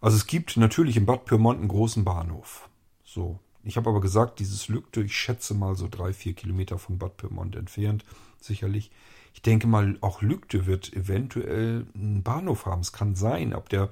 Also 0.00 0.16
es 0.16 0.26
gibt 0.26 0.56
natürlich 0.56 0.96
in 0.96 1.06
Bad 1.06 1.24
Pyrmont 1.24 1.58
einen 1.58 1.68
großen 1.68 2.04
Bahnhof. 2.04 2.68
So, 3.02 3.40
ich 3.64 3.76
habe 3.76 3.90
aber 3.90 4.00
gesagt, 4.00 4.38
dieses 4.38 4.68
Lückte, 4.68 5.02
ich 5.02 5.16
schätze 5.16 5.54
mal 5.54 5.74
so 5.74 5.88
drei, 5.90 6.12
vier 6.12 6.34
Kilometer 6.34 6.78
von 6.78 6.98
Bad 6.98 7.16
Pyrmont 7.16 7.56
entfernt, 7.56 8.04
sicherlich. 8.40 8.90
Ich 9.32 9.42
denke 9.42 9.66
mal, 9.66 9.98
auch 10.00 10.22
Lückte 10.22 10.66
wird 10.66 10.92
eventuell 10.92 11.86
einen 11.94 12.22
Bahnhof 12.22 12.66
haben. 12.66 12.82
Es 12.82 12.92
kann 12.92 13.14
sein, 13.14 13.52
ob 13.54 13.68
der 13.68 13.90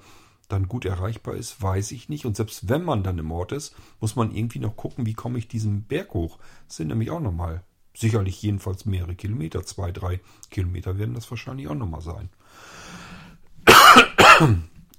dann 0.49 0.69
gut 0.69 0.85
erreichbar 0.85 1.35
ist, 1.35 1.61
weiß 1.63 1.93
ich 1.93 2.09
nicht. 2.09 2.27
Und 2.27 2.37
selbst 2.37 2.69
wenn 2.69 2.85
man 2.85 3.03
dann 3.03 3.19
im 3.19 3.33
Ort 3.33 3.53
ist, 3.53 3.75
muss 4.01 4.15
man 4.15 4.35
irgendwie 4.35 4.59
noch 4.59 4.77
gucken, 4.77 5.07
wie 5.07 5.15
komme 5.15 5.39
ich 5.39 5.49
diesen 5.49 5.85
Berg 5.85 6.13
hoch. 6.15 6.39
Das 6.69 6.77
sind 6.77 6.89
nämlich 6.89 7.11
auch 7.11 7.21
nochmal 7.21 7.65
sicherlich 7.95 8.41
jedenfalls 8.43 8.85
mehrere 8.85 9.15
Kilometer. 9.15 9.65
Zwei, 9.65 9.91
drei 9.91 10.21
Kilometer 10.51 10.99
werden 10.99 11.15
das 11.15 11.31
wahrscheinlich 11.31 11.69
auch 11.69 11.75
nochmal 11.75 12.03
sein. 12.03 12.29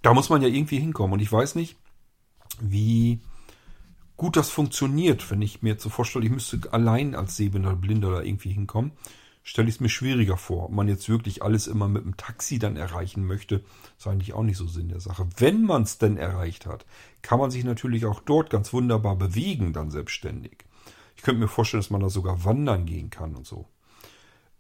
Da 0.02 0.14
muss 0.14 0.30
man 0.30 0.42
ja 0.42 0.48
irgendwie 0.48 0.80
hinkommen. 0.80 1.14
Und 1.14 1.20
ich 1.22 1.32
weiß 1.32 1.56
nicht, 1.56 1.78
wie 2.60 3.22
gut 4.24 4.38
das 4.38 4.50
funktioniert, 4.50 5.30
wenn 5.32 5.42
ich 5.42 5.62
mir 5.62 5.72
jetzt 5.72 5.84
so 5.84 5.90
vorstelle, 5.90 6.24
ich 6.24 6.32
müsste 6.32 6.72
allein 6.72 7.14
als 7.14 7.36
Sehbehinderter 7.36 7.76
Blinder 7.76 8.10
da 8.10 8.22
irgendwie 8.22 8.54
hinkommen, 8.54 8.94
stelle 9.44 9.68
ich 9.68 9.76
es 9.76 9.82
mir 9.82 9.90
schwieriger 9.90 10.38
vor. 10.38 10.64
Ob 10.64 10.72
man 10.72 10.88
jetzt 10.88 11.10
wirklich 11.10 11.44
alles 11.44 11.68
immer 11.68 11.90
mit 11.90 12.06
dem 12.06 12.16
Taxi 12.16 12.58
dann 12.58 12.78
erreichen 12.78 13.26
möchte, 13.26 13.66
ist 13.98 14.08
eigentlich 14.08 14.32
auch 14.32 14.44
nicht 14.44 14.56
so 14.56 14.66
Sinn 14.66 14.88
der 14.88 15.02
Sache. 15.02 15.28
Wenn 15.36 15.64
man 15.64 15.82
es 15.82 15.98
denn 15.98 16.16
erreicht 16.16 16.66
hat, 16.66 16.86
kann 17.22 17.38
man 17.38 17.52
sich 17.52 17.66
natürlich 17.66 18.06
auch 18.06 18.22
dort 18.22 18.50
ganz 18.50 18.72
wunderbar 18.72 19.18
bewegen, 19.18 19.74
dann 19.74 19.92
selbstständig. 19.92 20.64
Ich 21.18 21.24
könnte 21.24 21.42
mir 21.42 21.50
vorstellen, 21.50 21.82
dass 21.82 21.90
man 21.90 22.00
da 22.00 22.10
sogar 22.10 22.46
wandern 22.46 22.86
gehen 22.86 23.10
kann 23.10 23.36
und 23.36 23.46
so. 23.46 23.68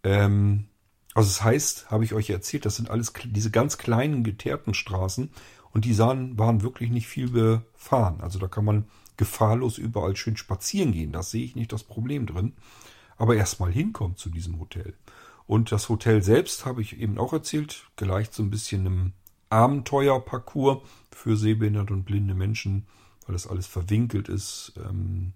Ähm, 0.03 0.65
also 1.13 1.29
das 1.29 1.41
heißt, 1.41 1.89
habe 1.89 2.03
ich 2.03 2.13
euch 2.13 2.29
erzählt, 2.29 2.65
das 2.65 2.75
sind 2.75 2.89
alles 2.89 3.13
diese 3.23 3.49
ganz 3.49 3.77
kleinen 3.77 4.25
geteerten 4.25 4.73
Straßen 4.73 5.31
und 5.71 5.85
die 5.85 5.93
sahen, 5.93 6.37
waren 6.37 6.63
wirklich 6.63 6.89
nicht 6.89 7.07
viel 7.07 7.29
befahren. 7.29 8.19
Also 8.19 8.39
da 8.39 8.49
kann 8.49 8.65
man 8.65 8.87
gefahrlos 9.17 9.77
überall 9.77 10.15
schön 10.15 10.37
spazieren 10.37 10.91
gehen. 10.91 11.11
Das 11.11 11.31
sehe 11.31 11.45
ich 11.45 11.55
nicht 11.55 11.71
das 11.71 11.83
Problem 11.83 12.25
drin. 12.25 12.53
Aber 13.17 13.35
erstmal 13.35 13.71
hinkommt 13.71 14.17
zu 14.17 14.29
diesem 14.29 14.59
Hotel. 14.59 14.95
Und 15.45 15.71
das 15.71 15.89
Hotel 15.89 16.23
selbst, 16.23 16.65
habe 16.65 16.81
ich 16.81 16.99
eben 16.99 17.17
auch 17.17 17.33
erzählt, 17.33 17.85
gleicht 17.95 18.33
so 18.33 18.43
ein 18.43 18.49
bisschen 18.49 18.87
einem 18.87 19.13
Abenteuerparcours 19.49 20.81
für 21.11 21.37
sehbehinderte 21.37 21.93
und 21.93 22.05
blinde 22.05 22.33
Menschen, 22.33 22.87
weil 23.25 23.33
das 23.33 23.47
alles 23.47 23.67
verwinkelt 23.67 24.29
ist. 24.29 24.73
Ähm, 24.77 25.33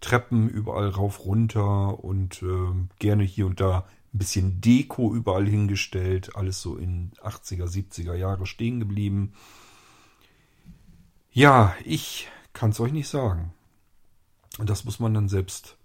Treppen 0.00 0.48
überall 0.48 0.88
rauf, 0.88 1.24
runter 1.24 2.02
und 2.02 2.42
äh, 2.42 2.72
gerne 2.98 3.24
hier 3.24 3.46
und 3.46 3.60
da 3.60 3.86
ein 4.14 4.18
bisschen 4.18 4.60
Deko 4.60 5.14
überall 5.14 5.46
hingestellt. 5.46 6.36
Alles 6.36 6.62
so 6.62 6.76
in 6.76 7.12
80er, 7.22 7.66
70er 7.66 8.14
Jahre 8.14 8.46
stehen 8.46 8.80
geblieben. 8.80 9.32
Ja, 11.32 11.74
ich 11.84 12.28
kann 12.56 12.70
es 12.70 12.80
euch 12.80 12.92
nicht 12.92 13.08
sagen. 13.08 13.52
Und 14.58 14.70
das 14.70 14.86
muss 14.86 14.98
man 14.98 15.12
dann 15.12 15.28
selbst 15.28 15.76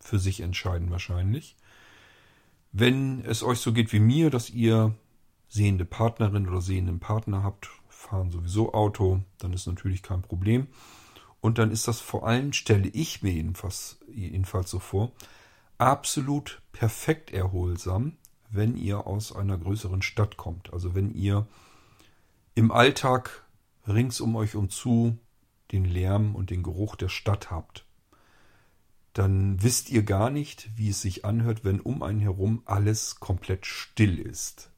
für 0.00 0.18
sich 0.18 0.40
entscheiden 0.40 0.90
wahrscheinlich. 0.90 1.56
Wenn 2.72 3.24
es 3.24 3.42
euch 3.42 3.58
so 3.58 3.72
geht 3.72 3.92
wie 3.94 4.00
mir, 4.00 4.28
dass 4.28 4.50
ihr 4.50 4.94
sehende 5.48 5.86
Partnerin 5.86 6.46
oder 6.46 6.60
sehenden 6.60 7.00
Partner 7.00 7.42
habt, 7.42 7.70
fahren 7.88 8.30
sowieso 8.30 8.74
Auto, 8.74 9.22
dann 9.38 9.54
ist 9.54 9.66
natürlich 9.66 10.02
kein 10.02 10.20
Problem. 10.20 10.68
Und 11.40 11.56
dann 11.56 11.70
ist 11.70 11.88
das 11.88 12.00
vor 12.00 12.26
allem, 12.26 12.52
stelle 12.52 12.88
ich 12.88 13.22
mir 13.22 13.32
jedenfalls, 13.32 13.98
jedenfalls 14.06 14.70
so 14.70 14.78
vor, 14.78 15.12
absolut 15.78 16.60
perfekt 16.72 17.30
erholsam, 17.30 18.18
wenn 18.50 18.76
ihr 18.76 19.06
aus 19.06 19.34
einer 19.34 19.56
größeren 19.56 20.02
Stadt 20.02 20.36
kommt. 20.36 20.70
Also 20.74 20.94
wenn 20.94 21.14
ihr 21.14 21.46
im 22.54 22.70
Alltag 22.72 23.46
rings 23.88 24.20
um 24.20 24.36
euch 24.36 24.54
und 24.54 24.70
zu 24.70 25.16
den 25.72 25.84
Lärm 25.84 26.34
und 26.34 26.50
den 26.50 26.62
Geruch 26.62 26.96
der 26.96 27.08
Stadt 27.08 27.50
habt, 27.50 27.84
dann 29.12 29.62
wisst 29.62 29.90
ihr 29.90 30.02
gar 30.02 30.30
nicht, 30.30 30.70
wie 30.76 30.90
es 30.90 31.02
sich 31.02 31.24
anhört, 31.24 31.64
wenn 31.64 31.80
um 31.80 32.02
einen 32.02 32.20
herum 32.20 32.62
alles 32.64 33.18
komplett 33.20 33.66
still 33.66 34.18
ist. 34.18 34.70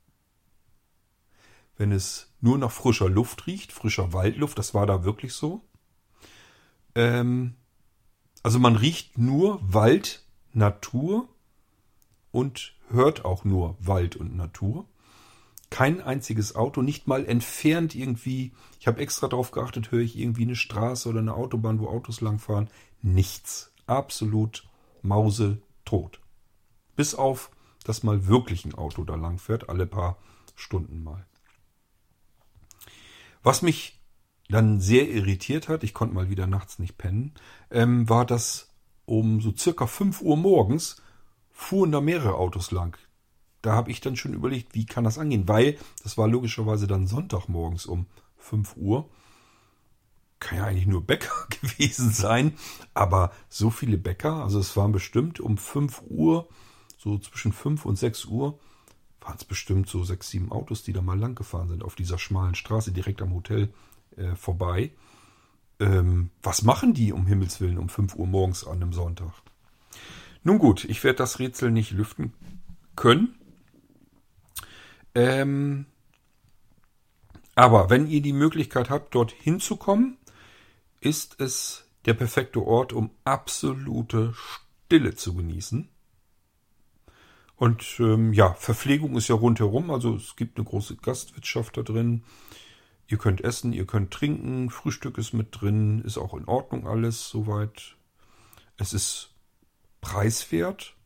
Wenn 1.77 1.93
es 1.93 2.33
nur 2.41 2.59
nach 2.59 2.71
frischer 2.71 3.09
Luft 3.09 3.47
riecht, 3.47 3.73
frischer 3.73 4.13
Waldluft, 4.13 4.59
das 4.59 4.75
war 4.75 4.87
da 4.87 5.05
wirklich 5.05 5.35
so. 5.35 5.63
Ähm, 6.95 7.55
also 8.43 8.59
man 8.59 8.77
riecht 8.77 9.19
nur 9.19 9.61
Wald, 9.63 10.25
Natur 10.53 11.29
und 12.31 12.75
hört 12.89 13.25
auch 13.25 13.45
nur 13.45 13.77
Wald 13.81 14.17
und 14.17 14.37
Natur. 14.37 14.87
Kein 15.73 16.03
einziges 16.03 16.55
Auto, 16.55 16.83
nicht 16.83 17.07
mal 17.07 17.25
entfernt 17.25 17.95
irgendwie. 17.95 18.53
Ich 18.79 18.87
habe 18.87 19.01
extra 19.01 19.27
darauf 19.27 19.53
geachtet, 19.53 19.91
höre 19.91 20.03
ich 20.03 20.19
irgendwie 20.19 20.43
eine 20.43 20.55
Straße 20.55 21.09
oder 21.09 21.21
eine 21.21 21.33
Autobahn, 21.33 21.81
wo 21.81 21.89
Autos 21.89 22.21
langfahren. 22.21 22.69
Nichts. 23.01 23.73
Absolut 23.87 24.69
mausetot. 25.01 26.21
Bis 26.95 27.15
auf, 27.15 27.51
dass 27.85 28.03
mal 28.03 28.27
wirklich 28.27 28.67
ein 28.67 28.75
Auto 28.75 29.03
da 29.05 29.15
langfährt, 29.15 29.71
alle 29.71 29.87
paar 29.87 30.19
Stunden 30.57 31.03
mal. 31.03 31.27
Was 33.43 33.63
mich 33.63 33.99
dann 34.51 34.79
sehr 34.79 35.09
irritiert 35.09 35.71
hat, 35.71 35.85
ich 35.85 35.95
konnte 35.95 36.15
mal 36.15 36.29
wieder 36.29 36.47
nachts 36.47 36.81
nicht 36.81 36.99
pennen, 36.99 37.33
ähm, 37.71 38.11
war, 38.11 38.27
dass 38.27 38.69
um 39.07 39.41
so 39.41 39.57
circa 39.57 39.87
5 39.87 40.21
Uhr 40.21 40.37
morgens 40.37 41.01
fuhren 41.51 41.93
da 41.93 42.03
mehrere 42.03 42.35
Autos 42.35 42.73
lang 42.73 42.99
da 43.63 43.73
habe 43.73 43.91
ich 43.91 44.01
dann 44.01 44.17
schon 44.17 44.35
überlegt, 44.35 44.75
wie 44.75 44.87
kann 44.87 45.05
das 45.05 45.19
angehen? 45.19 45.49
Weil 45.49 45.79
das 46.03 46.19
war 46.19 46.29
logischerweise 46.29 46.87
dann 46.87 47.07
Sonntagmorgens 47.07 47.87
um 47.87 48.07
5 48.39 48.77
Uhr. 48.77 49.09
Kann 50.41 50.59
ja 50.59 50.65
eigentlich 50.65 50.87
nur 50.87 51.07
Bäcker 51.07 51.47
gewesen 51.61 52.11
sein, 52.11 52.55
aber 52.95 53.33
so 53.49 53.71
viele 53.71 53.97
Bäcker, 53.97 54.43
also 54.43 54.59
es 54.59 54.77
waren 54.77 54.93
bestimmt 54.93 55.41
um 55.41 55.57
5 55.57 56.03
Uhr, 56.09 56.49
so 56.99 57.19
zwischen 57.19 57.53
5 57.53 57.87
und 57.87 57.97
6 57.97 58.25
Uhr, 58.27 58.59
waren 59.21 59.37
es 59.37 59.45
bestimmt 59.45 59.89
so 59.89 60.03
sechs, 60.03 60.31
sieben 60.31 60.51
Autos, 60.51 60.83
die 60.83 60.93
da 60.93 61.01
mal 61.01 61.19
lang 61.19 61.37
gefahren 61.37 61.69
sind 61.69 61.85
auf 61.85 61.95
dieser 61.95 62.19
schmalen 62.19 62.57
Straße 62.57 62.91
direkt 62.91 63.23
am 63.23 63.35
Hotel 63.35 63.73
äh, 64.17 64.35
vorbei. 64.35 64.91
Ähm, 65.79 66.31
was 66.43 66.63
machen 66.63 66.95
die 66.95 67.13
um 67.13 67.27
Himmels 67.27 67.61
Willen 67.61 67.79
um 67.79 67.89
5 67.89 68.17
Uhr 68.17 68.27
morgens 68.27 68.67
an 68.67 68.83
einem 68.83 68.93
Sonntag? 68.93 69.33
Nun 70.43 70.59
gut, 70.59 70.85
ich 70.85 71.05
werde 71.05 71.19
das 71.19 71.39
Rätsel 71.39 71.71
nicht 71.71 71.93
lüften 71.93 72.33
können. 72.97 73.39
Ähm, 75.15 75.87
aber 77.55 77.91
wenn 77.91 78.07
ihr 78.07 78.23
die 78.23 78.33
Möglichkeit 78.33 78.91
habt, 78.91 79.15
dort 79.15 79.33
hinzukommen, 79.33 80.17
ist 81.01 81.41
es 81.41 81.85
der 82.07 82.15
perfekte 82.15 82.65
Ort, 82.65 82.93
um 82.93 83.11
absolute 83.25 84.35
Stille 84.35 85.15
zu 85.15 85.35
genießen. 85.35 85.89
Und 87.57 87.97
ähm, 88.01 88.33
ja, 88.33 88.55
Verpflegung 88.55 89.17
ist 89.17 89.29
ja 89.29 89.37
rundherum, 89.37 89.91
also 89.91 90.17
es 90.17 90.35
gibt 90.35 90.59
eine 90.59 90.65
große 90.65 90.97
Gastwirtschaft 90.97 91.77
da 91.77 91.83
drin. 91.83 92.25
Ihr 93.07 93.19
könnt 93.19 93.43
essen, 93.43 93.73
ihr 93.73 93.87
könnt 93.87 94.11
trinken, 94.11 94.71
Frühstück 94.71 95.19
ist 95.19 95.33
mit 95.33 95.61
drin, 95.61 96.01
ist 96.01 96.19
auch 96.19 96.35
in 96.35 96.47
Ordnung 96.47 96.89
alles 96.89 97.29
soweit. 97.29 97.97
Es 98.79 98.93
ist 98.93 99.35
preiswert 100.01 100.97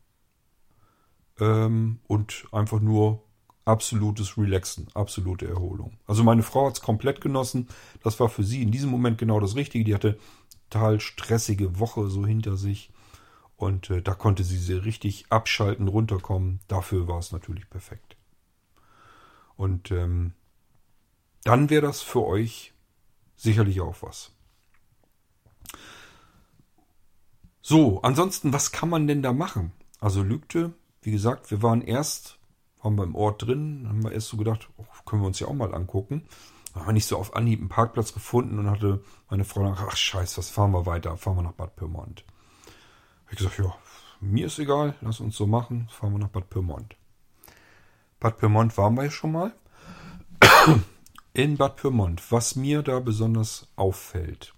ähm, 1.39 1.99
und 2.07 2.47
einfach 2.51 2.79
nur 2.79 3.26
absolutes 3.67 4.37
Relaxen, 4.37 4.87
absolute 4.93 5.47
Erholung. 5.47 5.97
Also 6.07 6.23
meine 6.23 6.43
Frau 6.43 6.67
hat 6.67 6.75
es 6.75 6.81
komplett 6.81 7.21
genossen. 7.21 7.67
Das 8.01 8.19
war 8.19 8.29
für 8.29 8.43
sie 8.43 8.61
in 8.61 8.71
diesem 8.71 8.89
Moment 8.89 9.17
genau 9.17 9.39
das 9.39 9.55
Richtige. 9.55 9.83
Die 9.83 9.93
hatte 9.93 10.17
total 10.69 10.99
stressige 10.99 11.79
Woche 11.79 12.09
so 12.09 12.25
hinter 12.25 12.57
sich. 12.57 12.91
Und 13.57 13.89
äh, 13.89 14.01
da 14.01 14.13
konnte 14.13 14.43
sie 14.43 14.57
sie 14.57 14.73
richtig 14.73 15.25
abschalten, 15.29 15.87
runterkommen. 15.87 16.59
Dafür 16.67 17.07
war 17.07 17.19
es 17.19 17.31
natürlich 17.31 17.69
perfekt. 17.69 18.15
Und 19.55 19.91
ähm, 19.91 20.33
dann 21.43 21.69
wäre 21.69 21.81
das 21.81 22.01
für 22.01 22.25
euch 22.25 22.73
sicherlich 23.35 23.81
auch 23.81 24.01
was. 24.01 24.31
So, 27.61 28.01
ansonsten, 28.01 28.53
was 28.53 28.71
kann 28.71 28.89
man 28.89 29.07
denn 29.07 29.21
da 29.21 29.33
machen? 29.33 29.73
Also 29.99 30.23
Lügte, 30.23 30.73
wie 31.01 31.11
gesagt, 31.11 31.51
wir 31.51 31.61
waren 31.61 31.81
erst 31.81 32.37
waren 32.81 32.95
wir 32.95 33.03
im 33.03 33.15
Ort 33.15 33.43
drin, 33.43 33.85
haben 33.87 34.03
wir 34.03 34.11
erst 34.11 34.27
so 34.27 34.37
gedacht, 34.37 34.69
oh, 34.77 34.85
können 35.05 35.21
wir 35.21 35.27
uns 35.27 35.39
ja 35.39 35.47
auch 35.47 35.53
mal 35.53 35.73
angucken. 35.73 36.23
Da 36.73 36.81
haben 36.81 36.87
wir 36.87 36.93
nicht 36.93 37.07
so 37.07 37.17
auf 37.17 37.35
Anhieb 37.35 37.59
einen 37.59 37.69
Parkplatz 37.69 38.13
gefunden 38.13 38.59
und 38.59 38.69
hatte 38.69 39.03
meine 39.29 39.45
Frau 39.45 39.61
gesagt, 39.61 39.89
ach 39.91 39.97
scheiße, 39.97 40.37
was 40.37 40.49
fahren 40.49 40.71
wir 40.71 40.85
weiter? 40.85 41.17
Fahren 41.17 41.37
wir 41.37 41.43
nach 41.43 41.53
Bad 41.53 41.75
Pyrmont. 41.75 42.23
Hab 43.25 43.31
ich 43.31 43.37
gesagt, 43.37 43.57
ja, 43.57 43.75
mir 44.19 44.47
ist 44.47 44.59
egal, 44.59 44.95
lass 45.01 45.19
uns 45.19 45.35
so 45.35 45.47
machen, 45.47 45.87
fahren 45.89 46.13
wir 46.13 46.19
nach 46.19 46.29
Bad 46.29 46.49
Pyrmont. 46.49 46.95
Bad 48.19 48.37
Pyrmont 48.37 48.77
waren 48.77 48.95
wir 48.95 49.05
ja 49.05 49.11
schon 49.11 49.31
mal. 49.31 49.53
In 51.33 51.57
Bad 51.57 51.77
Pyrmont, 51.77 52.31
was 52.31 52.55
mir 52.55 52.81
da 52.81 52.99
besonders 52.99 53.67
auffällt. 53.75 54.53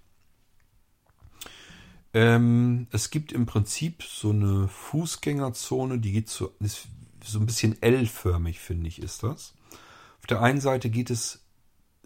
Ähm, 2.14 2.88
es 2.92 3.12
gibt 3.12 3.32
im 3.32 3.46
Prinzip 3.46 4.02
so 4.04 4.32
eine 4.32 4.68
Fußgängerzone, 4.68 6.00
die 6.00 6.12
geht 6.12 6.30
zu, 6.30 6.52
ist 6.60 6.88
so 7.24 7.40
ein 7.40 7.46
bisschen 7.46 7.82
L-förmig, 7.82 8.60
finde 8.60 8.88
ich, 8.88 9.02
ist 9.02 9.24
das. 9.24 9.54
Auf 10.20 10.28
der 10.28 10.42
einen 10.42 10.62
Seite 10.62 10.90
geht 10.90 11.10
es 11.10 11.46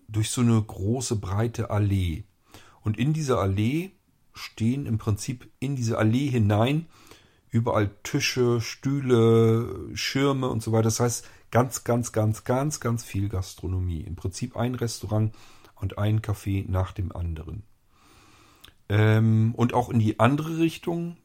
durch 0.08 0.30
so 0.30 0.42
eine 0.42 0.62
große, 0.62 1.16
breite 1.18 1.70
Allee. 1.70 2.24
Und 2.82 2.98
in 2.98 3.14
dieser 3.14 3.40
Allee 3.40 3.92
stehen 4.34 4.86
im 4.86 4.98
Prinzip 4.98 5.50
in 5.60 5.76
diese 5.76 5.98
Allee 5.98 6.30
hinein 6.30 6.88
überall 7.50 7.92
Tische, 8.02 8.62
Stühle, 8.62 9.96
Schirme 9.96 10.50
und 10.50 10.64
so 10.64 10.72
weiter. 10.72 10.84
Das 10.84 11.00
heißt, 11.00 11.28
ganz, 11.52 11.84
ganz, 11.84 12.12
ganz, 12.12 12.44
ganz, 12.44 12.80
ganz 12.80 13.04
viel 13.04 13.30
Gastronomie. 13.30 14.02
Im 14.02 14.16
Prinzip 14.16 14.58
ein 14.58 14.74
Restaurant 14.74 15.36
und 15.76 16.00
ein 16.00 16.22
Café 16.22 16.66
nach 16.68 16.94
dem 16.94 17.16
anderen. 17.16 17.64
Ähm, 18.90 19.54
und 19.56 19.74
auch 19.74 19.90
in 19.90 20.00
die 20.00 20.20
andere 20.20 20.58
Richtung 20.58 21.18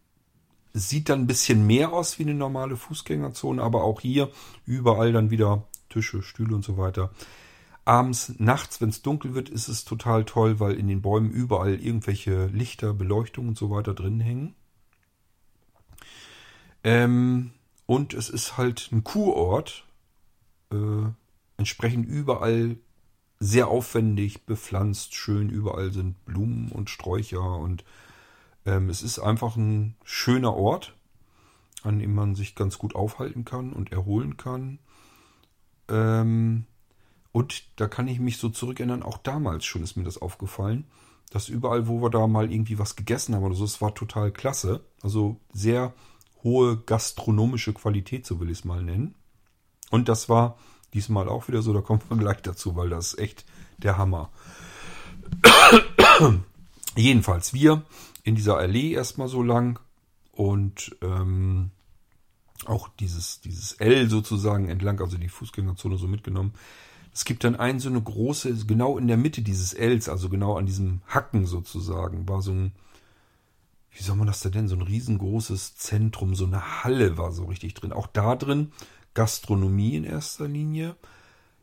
Sieht 0.72 1.08
dann 1.08 1.20
ein 1.20 1.26
bisschen 1.26 1.66
mehr 1.66 1.92
aus 1.92 2.18
wie 2.18 2.24
eine 2.24 2.34
normale 2.34 2.76
Fußgängerzone, 2.76 3.62
aber 3.62 3.84
auch 3.84 4.00
hier 4.00 4.30
überall 4.66 5.12
dann 5.12 5.30
wieder 5.30 5.66
Tische, 5.88 6.22
Stühle 6.22 6.54
und 6.54 6.64
so 6.64 6.76
weiter. 6.76 7.10
Abends, 7.84 8.34
nachts, 8.38 8.80
wenn 8.80 8.90
es 8.90 9.00
dunkel 9.00 9.34
wird, 9.34 9.48
ist 9.48 9.68
es 9.68 9.84
total 9.84 10.24
toll, 10.24 10.60
weil 10.60 10.74
in 10.74 10.88
den 10.88 11.00
Bäumen 11.00 11.30
überall 11.30 11.80
irgendwelche 11.80 12.46
Lichter, 12.46 12.92
Beleuchtung 12.92 13.48
und 13.48 13.56
so 13.56 13.70
weiter 13.70 13.94
drin 13.94 14.20
hängen. 14.20 14.54
Ähm, 16.84 17.52
und 17.86 18.12
es 18.12 18.28
ist 18.28 18.58
halt 18.58 18.90
ein 18.92 19.04
Kurort. 19.04 19.84
Äh, 20.70 21.10
entsprechend 21.56 22.06
überall 22.06 22.76
sehr 23.40 23.68
aufwendig 23.68 24.44
bepflanzt, 24.44 25.14
schön. 25.14 25.48
Überall 25.48 25.92
sind 25.92 26.22
Blumen 26.26 26.70
und 26.70 26.90
Sträucher 26.90 27.56
und 27.56 27.84
ähm, 28.68 28.90
es 28.90 29.02
ist 29.02 29.18
einfach 29.18 29.56
ein 29.56 29.96
schöner 30.04 30.54
Ort, 30.54 30.94
an 31.82 31.98
dem 31.98 32.14
man 32.14 32.34
sich 32.34 32.54
ganz 32.54 32.76
gut 32.76 32.94
aufhalten 32.94 33.46
kann 33.46 33.72
und 33.72 33.92
erholen 33.92 34.36
kann. 34.36 34.78
Ähm, 35.88 36.66
und 37.32 37.64
da 37.76 37.88
kann 37.88 38.08
ich 38.08 38.20
mich 38.20 38.36
so 38.36 38.50
zurückerinnern, 38.50 39.02
auch 39.02 39.18
damals 39.18 39.64
schon 39.64 39.82
ist 39.82 39.96
mir 39.96 40.04
das 40.04 40.20
aufgefallen, 40.20 40.84
dass 41.30 41.48
überall, 41.48 41.88
wo 41.88 42.02
wir 42.02 42.10
da 42.10 42.26
mal 42.26 42.52
irgendwie 42.52 42.78
was 42.78 42.94
gegessen 42.94 43.34
haben 43.34 43.44
oder 43.44 43.54
so, 43.54 43.64
es 43.64 43.80
war 43.80 43.94
total 43.94 44.32
klasse. 44.32 44.84
Also 45.02 45.40
sehr 45.52 45.94
hohe 46.42 46.76
gastronomische 46.76 47.72
Qualität, 47.72 48.26
so 48.26 48.38
will 48.38 48.50
ich 48.50 48.58
es 48.58 48.64
mal 48.64 48.82
nennen. 48.82 49.14
Und 49.90 50.10
das 50.10 50.28
war 50.28 50.58
diesmal 50.92 51.28
auch 51.28 51.48
wieder 51.48 51.62
so, 51.62 51.72
da 51.72 51.80
kommt 51.80 52.10
man 52.10 52.18
gleich 52.18 52.42
dazu, 52.42 52.76
weil 52.76 52.90
das 52.90 53.14
ist 53.14 53.18
echt 53.18 53.46
der 53.78 53.96
Hammer. 53.96 54.30
Jedenfalls, 56.96 57.54
wir 57.54 57.82
in 58.24 58.34
dieser 58.34 58.56
Allee 58.56 58.92
erstmal 58.92 59.28
so 59.28 59.42
lang 59.42 59.80
und 60.32 60.96
ähm, 61.02 61.70
auch 62.66 62.88
dieses, 63.00 63.40
dieses 63.40 63.72
L 63.74 64.08
sozusagen 64.08 64.68
entlang, 64.68 65.00
also 65.00 65.16
die 65.16 65.28
Fußgängerzone 65.28 65.96
so 65.96 66.08
mitgenommen. 66.08 66.54
Es 67.12 67.24
gibt 67.24 67.44
dann 67.44 67.56
ein 67.56 67.80
so 67.80 67.88
eine 67.88 68.00
große, 68.00 68.66
genau 68.66 68.98
in 68.98 69.08
der 69.08 69.16
Mitte 69.16 69.42
dieses 69.42 69.72
Ls, 69.72 70.08
also 70.08 70.28
genau 70.28 70.56
an 70.56 70.66
diesem 70.66 71.00
Hacken 71.06 71.46
sozusagen, 71.46 72.28
war 72.28 72.42
so 72.42 72.52
ein, 72.52 72.72
wie 73.92 74.02
soll 74.02 74.16
man 74.16 74.26
das 74.26 74.40
denn, 74.40 74.68
so 74.68 74.76
ein 74.76 74.82
riesengroßes 74.82 75.76
Zentrum, 75.76 76.34
so 76.34 76.46
eine 76.46 76.84
Halle 76.84 77.16
war 77.18 77.32
so 77.32 77.46
richtig 77.46 77.74
drin. 77.74 77.92
Auch 77.92 78.06
da 78.06 78.36
drin 78.36 78.72
Gastronomie 79.14 79.96
in 79.96 80.04
erster 80.04 80.46
Linie. 80.46 80.94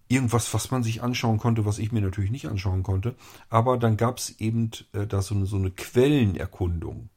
Irgendwas, 0.07 0.53
was 0.53 0.71
man 0.71 0.83
sich 0.83 1.01
anschauen 1.01 1.37
konnte, 1.37 1.65
was 1.65 1.79
ich 1.79 1.91
mir 1.91 2.01
natürlich 2.01 2.31
nicht 2.31 2.47
anschauen 2.47 2.83
konnte. 2.83 3.15
Aber 3.49 3.77
dann 3.77 3.97
gab 3.97 4.17
es 4.17 4.39
eben 4.39 4.71
äh, 4.93 5.07
da 5.07 5.21
so 5.21 5.35
eine, 5.35 5.45
so 5.45 5.57
eine 5.57 5.71
Quellenerkundung. 5.71 7.09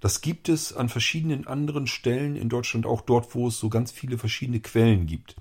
Das 0.00 0.20
gibt 0.20 0.48
es 0.48 0.72
an 0.72 0.88
verschiedenen 0.88 1.46
anderen 1.46 1.86
Stellen 1.86 2.36
in 2.36 2.48
Deutschland, 2.48 2.86
auch 2.86 3.00
dort, 3.00 3.34
wo 3.34 3.48
es 3.48 3.58
so 3.58 3.68
ganz 3.68 3.90
viele 3.90 4.18
verschiedene 4.18 4.60
Quellen 4.60 5.06
gibt. 5.06 5.36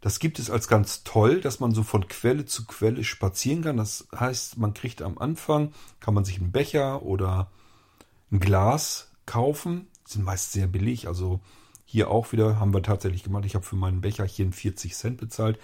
Das 0.00 0.20
gibt 0.20 0.38
es 0.38 0.50
als 0.50 0.68
ganz 0.68 1.02
toll, 1.02 1.40
dass 1.40 1.58
man 1.58 1.72
so 1.72 1.82
von 1.82 2.06
Quelle 2.06 2.44
zu 2.44 2.66
Quelle 2.66 3.02
spazieren 3.02 3.62
kann. 3.62 3.76
Das 3.76 4.06
heißt, 4.16 4.58
man 4.58 4.74
kriegt 4.74 5.02
am 5.02 5.18
Anfang, 5.18 5.72
kann 6.00 6.14
man 6.14 6.24
sich 6.24 6.38
einen 6.38 6.52
Becher 6.52 7.02
oder 7.02 7.50
ein 8.30 8.38
Glas 8.38 9.10
kaufen. 9.26 9.86
Die 10.06 10.12
sind 10.12 10.24
meist 10.24 10.52
sehr 10.52 10.68
billig. 10.68 11.08
Also 11.08 11.40
hier 11.84 12.10
auch 12.10 12.32
wieder 12.32 12.60
haben 12.60 12.74
wir 12.74 12.82
tatsächlich 12.82 13.24
gemacht. 13.24 13.44
Ich 13.44 13.54
habe 13.54 13.64
für 13.64 13.76
meinen 13.76 14.00
Becherchen 14.00 14.52
40 14.52 14.94
Cent 14.94 15.18
bezahlt. 15.18 15.58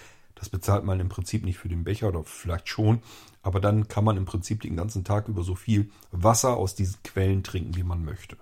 Das 0.45 0.51
bezahlt 0.51 0.85
man 0.85 1.01
im 1.01 1.09
Prinzip 1.09 1.43
nicht 1.43 1.57
für 1.57 1.71
den 1.71 1.85
Becher 1.85 2.09
oder 2.09 2.23
vielleicht 2.23 2.69
schon. 2.69 3.01
Aber 3.41 3.61
dann 3.61 3.89
kann 3.89 4.05
man 4.05 4.19
im 4.19 4.27
Prinzip 4.27 4.61
den 4.61 4.77
ganzen 4.77 5.03
Tag 5.03 5.27
über 5.27 5.43
so 5.43 5.55
viel 5.55 5.91
Wasser 6.11 6.59
aus 6.59 6.75
diesen 6.75 7.03
Quellen 7.03 7.43
trinken, 7.43 7.77
wie 7.77 7.83
man 7.83 8.05
möchte. 8.05 8.37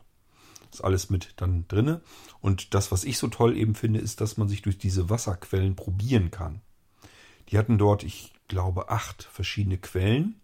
Ist 0.73 0.83
alles 0.83 1.11
mit 1.11 1.35
dann 1.37 1.69
drinne. 1.69 2.01
Und 2.41 2.75
das, 2.75 2.91
was 2.91 3.05
ich 3.05 3.19
so 3.19 3.29
toll 3.29 3.57
eben 3.57 3.77
finde, 3.77 4.01
ist, 4.01 4.21
dass 4.21 4.37
man 4.37 4.49
sich 4.49 4.63
durch 4.63 4.79
diese 4.79 5.11
Wasserquellen 5.11 5.77
probieren 5.77 6.33
kann. 6.33 6.61
Die 7.51 7.59
hatten 7.59 7.79
dort, 7.79 8.03
ich 8.03 8.33
glaube, 8.49 8.91
acht 8.91 9.23
verschiedene 9.23 9.79
Quellen. 9.79 10.41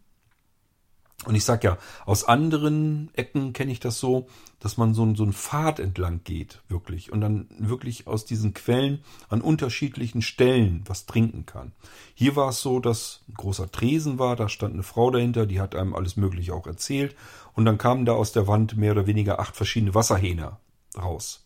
Und 1.24 1.34
ich 1.34 1.44
sag 1.44 1.64
ja, 1.64 1.78
aus 2.06 2.22
anderen 2.24 3.10
Ecken 3.12 3.52
kenne 3.52 3.72
ich 3.72 3.80
das 3.80 3.98
so, 3.98 4.28
dass 4.60 4.76
man 4.76 4.94
so, 4.94 5.14
so 5.16 5.24
einen 5.24 5.32
Pfad 5.32 5.80
entlang 5.80 6.20
geht, 6.22 6.62
wirklich. 6.68 7.10
Und 7.12 7.20
dann 7.20 7.48
wirklich 7.58 8.06
aus 8.06 8.24
diesen 8.24 8.54
Quellen 8.54 9.02
an 9.28 9.40
unterschiedlichen 9.40 10.22
Stellen 10.22 10.84
was 10.86 11.06
trinken 11.06 11.44
kann. 11.44 11.72
Hier 12.14 12.36
war 12.36 12.50
es 12.50 12.60
so, 12.60 12.78
dass 12.78 13.22
ein 13.28 13.34
großer 13.34 13.70
Tresen 13.70 14.20
war, 14.20 14.36
da 14.36 14.48
stand 14.48 14.74
eine 14.74 14.84
Frau 14.84 15.10
dahinter, 15.10 15.46
die 15.46 15.60
hat 15.60 15.74
einem 15.74 15.94
alles 15.94 16.16
Mögliche 16.16 16.54
auch 16.54 16.66
erzählt. 16.66 17.16
Und 17.54 17.64
dann 17.64 17.78
kamen 17.78 18.04
da 18.04 18.12
aus 18.12 18.30
der 18.30 18.46
Wand 18.46 18.76
mehr 18.76 18.92
oder 18.92 19.08
weniger 19.08 19.40
acht 19.40 19.56
verschiedene 19.56 19.94
Wasserhähne 19.94 20.56
raus. 20.96 21.44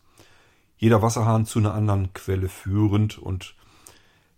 Jeder 0.77 1.01
Wasserhahn 1.01 1.45
zu 1.45 1.59
einer 1.59 1.73
anderen 1.73 2.13
Quelle 2.13 2.47
führend 2.47 3.17
und 3.17 3.55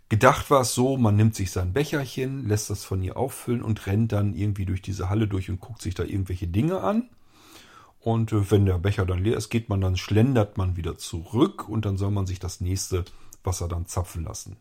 Gedacht 0.07 0.51
war 0.51 0.61
es 0.61 0.73
so, 0.75 0.97
man 0.97 1.15
nimmt 1.15 1.35
sich 1.35 1.51
sein 1.51 1.73
Becherchen, 1.73 2.47
lässt 2.47 2.69
das 2.69 2.85
von 2.85 3.01
ihr 3.01 3.17
auffüllen 3.17 3.63
und 3.63 3.87
rennt 3.87 4.11
dann 4.11 4.35
irgendwie 4.35 4.65
durch 4.65 4.81
diese 4.81 5.09
Halle 5.09 5.27
durch 5.27 5.49
und 5.49 5.59
guckt 5.59 5.81
sich 5.81 5.95
da 5.95 6.03
irgendwelche 6.03 6.47
Dinge 6.47 6.81
an. 6.81 7.09
Und 7.99 8.31
äh, 8.31 8.51
wenn 8.51 8.67
der 8.67 8.77
Becher 8.77 9.05
dann 9.05 9.23
leer 9.23 9.35
ist, 9.35 9.49
geht 9.49 9.67
man 9.67 9.81
dann, 9.81 9.97
schlendert 9.97 10.57
man 10.57 10.77
wieder 10.77 10.97
zurück 10.97 11.67
und 11.67 11.85
dann 11.85 11.97
soll 11.97 12.11
man 12.11 12.27
sich 12.27 12.39
das 12.39 12.61
nächste 12.61 13.03
Wasser 13.43 13.67
dann 13.67 13.87
zapfen 13.87 14.23
lassen. 14.23 14.57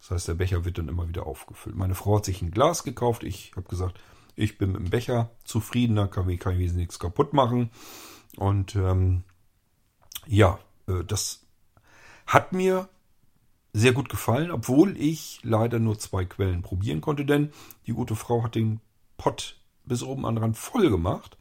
Das 0.00 0.10
heißt, 0.10 0.28
der 0.28 0.34
Becher 0.34 0.64
wird 0.64 0.78
dann 0.78 0.88
immer 0.88 1.08
wieder 1.08 1.26
aufgefüllt. 1.26 1.76
Meine 1.76 1.94
Frau 1.94 2.16
hat 2.16 2.24
sich 2.24 2.42
ein 2.42 2.50
Glas 2.50 2.82
gekauft. 2.82 3.22
Ich 3.22 3.52
habe 3.56 3.68
gesagt, 3.68 4.00
ich 4.34 4.58
bin 4.58 4.72
mit 4.72 4.80
dem 4.80 4.90
Becher 4.90 5.30
zufriedener, 5.44 6.08
kann, 6.08 6.36
kann 6.38 6.60
ich 6.60 6.72
nichts 6.72 6.98
kaputt 6.98 7.32
machen. 7.32 7.70
Und 8.36 8.74
ähm, 8.74 9.22
ja, 10.26 10.58
äh, 10.88 11.04
das 11.04 11.46
hat 12.26 12.52
mir 12.52 12.88
sehr 13.78 13.92
gut 13.92 14.08
gefallen, 14.08 14.50
obwohl 14.50 14.96
ich 14.96 15.40
leider 15.42 15.78
nur 15.78 15.98
zwei 15.98 16.24
Quellen 16.24 16.62
probieren 16.62 17.00
konnte, 17.00 17.24
denn 17.24 17.50
die 17.86 17.92
gute 17.92 18.16
Frau 18.16 18.42
hat 18.42 18.54
den 18.54 18.80
Pott 19.16 19.60
bis 19.84 20.02
oben 20.02 20.26
an 20.26 20.38
Rand 20.38 20.56
voll 20.56 20.90
gemacht. 20.90 21.36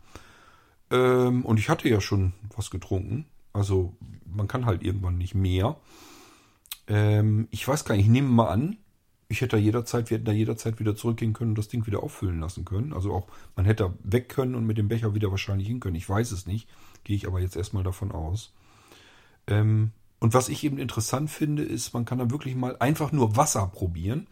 Ähm, 0.89 1.45
und 1.45 1.59
ich 1.59 1.69
hatte 1.69 1.89
ja 1.89 1.99
schon 1.99 2.34
was 2.55 2.69
getrunken. 2.69 3.26
Also 3.53 3.95
man 4.26 4.47
kann 4.47 4.65
halt 4.65 4.84
irgendwann 4.84 5.18
nicht 5.18 5.35
mehr. 5.35 5.77
Ähm, 6.88 7.47
ich 7.51 7.68
weiß 7.68 7.85
gar 7.85 7.95
nicht, 7.95 8.05
ich 8.05 8.11
nehme 8.11 8.30
mal 8.30 8.47
an, 8.47 8.77
ich 9.30 9.41
hätte 9.41 9.57
da 9.57 9.61
jederzeit, 9.61 10.09
wir 10.09 10.15
hätten 10.15 10.26
da 10.26 10.31
jederzeit 10.31 10.80
wieder 10.80 10.95
zurückgehen 10.95 11.34
können 11.34 11.51
und 11.51 11.57
das 11.57 11.68
Ding 11.68 11.85
wieder 11.85 12.01
auffüllen 12.01 12.39
lassen 12.39 12.64
können. 12.64 12.93
Also 12.93 13.11
auch, 13.14 13.27
man 13.55 13.65
hätte 13.65 13.93
weg 14.03 14.30
können 14.30 14.55
und 14.55 14.65
mit 14.65 14.77
dem 14.77 14.88
Becher 14.88 15.14
wieder 15.14 15.31
wahrscheinlich 15.31 15.68
hin 15.68 15.80
können. 15.80 15.95
Ich 15.95 16.07
weiß 16.07 16.31
es 16.31 16.45
nicht, 16.45 16.69
gehe 17.03 17.15
ich 17.15 17.27
aber 17.27 17.41
jetzt 17.41 17.57
erstmal 17.57 17.84
davon 17.84 18.11
aus. 18.11 18.53
Ähm, 19.47 19.91
und 20.19 20.34
was 20.34 20.49
ich 20.49 20.64
eben 20.64 20.77
interessant 20.77 21.30
finde, 21.30 21.64
ist, 21.64 21.94
man 21.94 22.06
kann 22.06 22.18
dann 22.18 22.31
wirklich 22.31 22.56
mal 22.56 22.76
einfach 22.80 23.11
nur 23.11 23.35
Wasser 23.35 23.68
probieren 23.68 24.27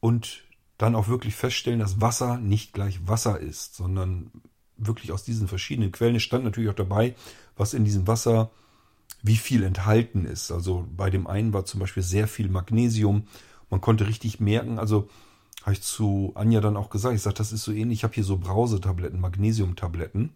und 0.00 0.44
dann 0.78 0.94
auch 0.94 1.08
wirklich 1.08 1.34
feststellen, 1.34 1.80
dass 1.80 2.00
Wasser 2.00 2.38
nicht 2.38 2.72
gleich 2.72 3.06
Wasser 3.06 3.38
ist, 3.38 3.76
sondern 3.76 4.30
wirklich 4.76 5.12
aus 5.12 5.24
diesen 5.24 5.48
verschiedenen 5.48 5.92
Quellen. 5.92 6.16
Es 6.16 6.22
stand 6.22 6.44
natürlich 6.44 6.70
auch 6.70 6.74
dabei, 6.74 7.14
was 7.56 7.74
in 7.74 7.84
diesem 7.84 8.06
Wasser, 8.06 8.50
wie 9.22 9.36
viel 9.36 9.62
enthalten 9.62 10.24
ist. 10.24 10.50
Also 10.50 10.86
bei 10.94 11.08
dem 11.08 11.26
einen 11.26 11.52
war 11.52 11.64
zum 11.64 11.80
Beispiel 11.80 12.02
sehr 12.02 12.26
viel 12.26 12.48
Magnesium. 12.48 13.28
Man 13.70 13.80
konnte 13.80 14.08
richtig 14.08 14.40
merken, 14.40 14.78
also 14.78 15.08
habe 15.62 15.74
ich 15.74 15.82
zu 15.82 16.32
Anja 16.34 16.60
dann 16.60 16.76
auch 16.76 16.90
gesagt, 16.90 17.14
ich 17.14 17.22
sage, 17.22 17.36
das 17.36 17.52
ist 17.52 17.62
so 17.62 17.72
ähnlich, 17.72 18.00
ich 18.00 18.04
habe 18.04 18.14
hier 18.14 18.24
so 18.24 18.36
Brausetabletten, 18.36 19.20
Magnesiumtabletten. 19.20 20.32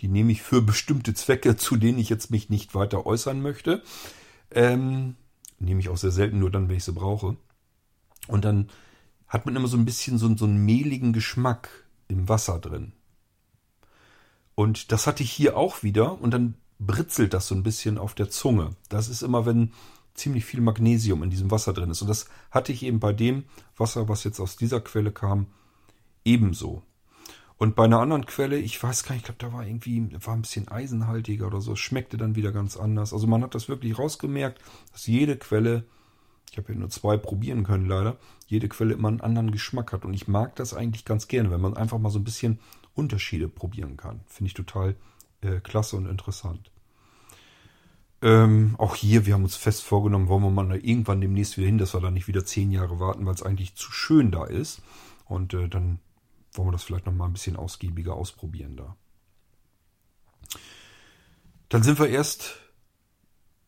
Die 0.00 0.08
nehme 0.08 0.32
ich 0.32 0.42
für 0.42 0.62
bestimmte 0.62 1.14
Zwecke, 1.14 1.56
zu 1.56 1.76
denen 1.76 1.98
ich 1.98 2.08
jetzt 2.08 2.30
mich 2.30 2.48
nicht 2.48 2.74
weiter 2.74 3.06
äußern 3.06 3.42
möchte. 3.42 3.82
Ähm, 4.50 5.16
nehme 5.58 5.80
ich 5.80 5.88
auch 5.88 5.96
sehr 5.96 6.10
selten, 6.10 6.38
nur 6.38 6.50
dann, 6.50 6.68
wenn 6.68 6.76
ich 6.76 6.84
sie 6.84 6.92
brauche. 6.92 7.36
Und 8.26 8.44
dann 8.44 8.70
hat 9.28 9.46
man 9.46 9.56
immer 9.56 9.68
so 9.68 9.76
ein 9.76 9.84
bisschen 9.84 10.18
so, 10.18 10.34
so 10.36 10.44
einen 10.44 10.64
mehligen 10.64 11.12
Geschmack 11.12 11.68
im 12.08 12.28
Wasser 12.28 12.58
drin. 12.58 12.92
Und 14.54 14.92
das 14.92 15.06
hatte 15.06 15.22
ich 15.22 15.30
hier 15.30 15.56
auch 15.56 15.82
wieder 15.82 16.20
und 16.20 16.32
dann 16.32 16.54
britzelt 16.78 17.34
das 17.34 17.46
so 17.46 17.54
ein 17.54 17.62
bisschen 17.62 17.98
auf 17.98 18.14
der 18.14 18.30
Zunge. 18.30 18.70
Das 18.88 19.08
ist 19.08 19.22
immer, 19.22 19.46
wenn 19.46 19.72
ziemlich 20.14 20.44
viel 20.44 20.60
Magnesium 20.60 21.22
in 21.22 21.30
diesem 21.30 21.50
Wasser 21.50 21.72
drin 21.72 21.90
ist. 21.90 22.02
Und 22.02 22.08
das 22.08 22.26
hatte 22.50 22.72
ich 22.72 22.82
eben 22.82 23.00
bei 23.00 23.12
dem 23.12 23.44
Wasser, 23.76 24.08
was 24.08 24.24
jetzt 24.24 24.40
aus 24.40 24.56
dieser 24.56 24.80
Quelle 24.80 25.12
kam, 25.12 25.46
ebenso. 26.24 26.82
Und 27.60 27.76
bei 27.76 27.84
einer 27.84 28.00
anderen 28.00 28.24
Quelle, 28.24 28.58
ich 28.58 28.82
weiß 28.82 29.04
gar 29.04 29.14
nicht, 29.14 29.28
ich 29.28 29.36
glaube, 29.36 29.52
da 29.52 29.52
war 29.52 29.66
irgendwie, 29.66 30.08
war 30.24 30.32
ein 30.32 30.40
bisschen 30.40 30.68
eisenhaltiger 30.68 31.46
oder 31.46 31.60
so, 31.60 31.76
schmeckte 31.76 32.16
dann 32.16 32.34
wieder 32.34 32.52
ganz 32.52 32.78
anders. 32.78 33.12
Also 33.12 33.26
man 33.26 33.42
hat 33.42 33.54
das 33.54 33.68
wirklich 33.68 33.98
rausgemerkt, 33.98 34.62
dass 34.92 35.06
jede 35.06 35.36
Quelle, 35.36 35.84
ich 36.50 36.56
habe 36.56 36.72
ja 36.72 36.78
nur 36.78 36.88
zwei 36.88 37.18
probieren 37.18 37.62
können 37.64 37.84
leider, 37.84 38.16
jede 38.46 38.66
Quelle 38.66 38.94
immer 38.94 39.08
einen 39.08 39.20
anderen 39.20 39.50
Geschmack 39.50 39.92
hat. 39.92 40.06
Und 40.06 40.14
ich 40.14 40.26
mag 40.26 40.56
das 40.56 40.72
eigentlich 40.72 41.04
ganz 41.04 41.28
gerne, 41.28 41.50
wenn 41.50 41.60
man 41.60 41.76
einfach 41.76 41.98
mal 41.98 42.08
so 42.08 42.18
ein 42.18 42.24
bisschen 42.24 42.60
Unterschiede 42.94 43.46
probieren 43.46 43.98
kann. 43.98 44.20
Finde 44.26 44.46
ich 44.46 44.54
total 44.54 44.96
äh, 45.42 45.60
klasse 45.60 45.96
und 45.96 46.06
interessant. 46.06 46.70
Ähm, 48.22 48.74
auch 48.78 48.96
hier, 48.96 49.26
wir 49.26 49.34
haben 49.34 49.44
uns 49.44 49.56
fest 49.56 49.82
vorgenommen, 49.82 50.28
wollen 50.28 50.44
wir 50.44 50.50
mal 50.50 50.76
irgendwann 50.76 51.20
demnächst 51.20 51.58
wieder 51.58 51.66
hin, 51.66 51.76
dass 51.76 51.92
wir 51.92 52.00
da 52.00 52.10
nicht 52.10 52.26
wieder 52.26 52.46
zehn 52.46 52.70
Jahre 52.70 53.00
warten, 53.00 53.26
weil 53.26 53.34
es 53.34 53.42
eigentlich 53.42 53.74
zu 53.74 53.92
schön 53.92 54.30
da 54.30 54.46
ist. 54.46 54.80
Und 55.26 55.52
äh, 55.52 55.68
dann 55.68 55.98
wollen 56.52 56.68
wir 56.68 56.72
das 56.72 56.84
vielleicht 56.84 57.06
noch 57.06 57.12
mal 57.12 57.26
ein 57.26 57.32
bisschen 57.32 57.56
ausgiebiger 57.56 58.14
ausprobieren 58.14 58.76
da. 58.76 58.96
Dann 61.68 61.82
sind 61.82 61.98
wir 61.98 62.08
erst 62.08 62.58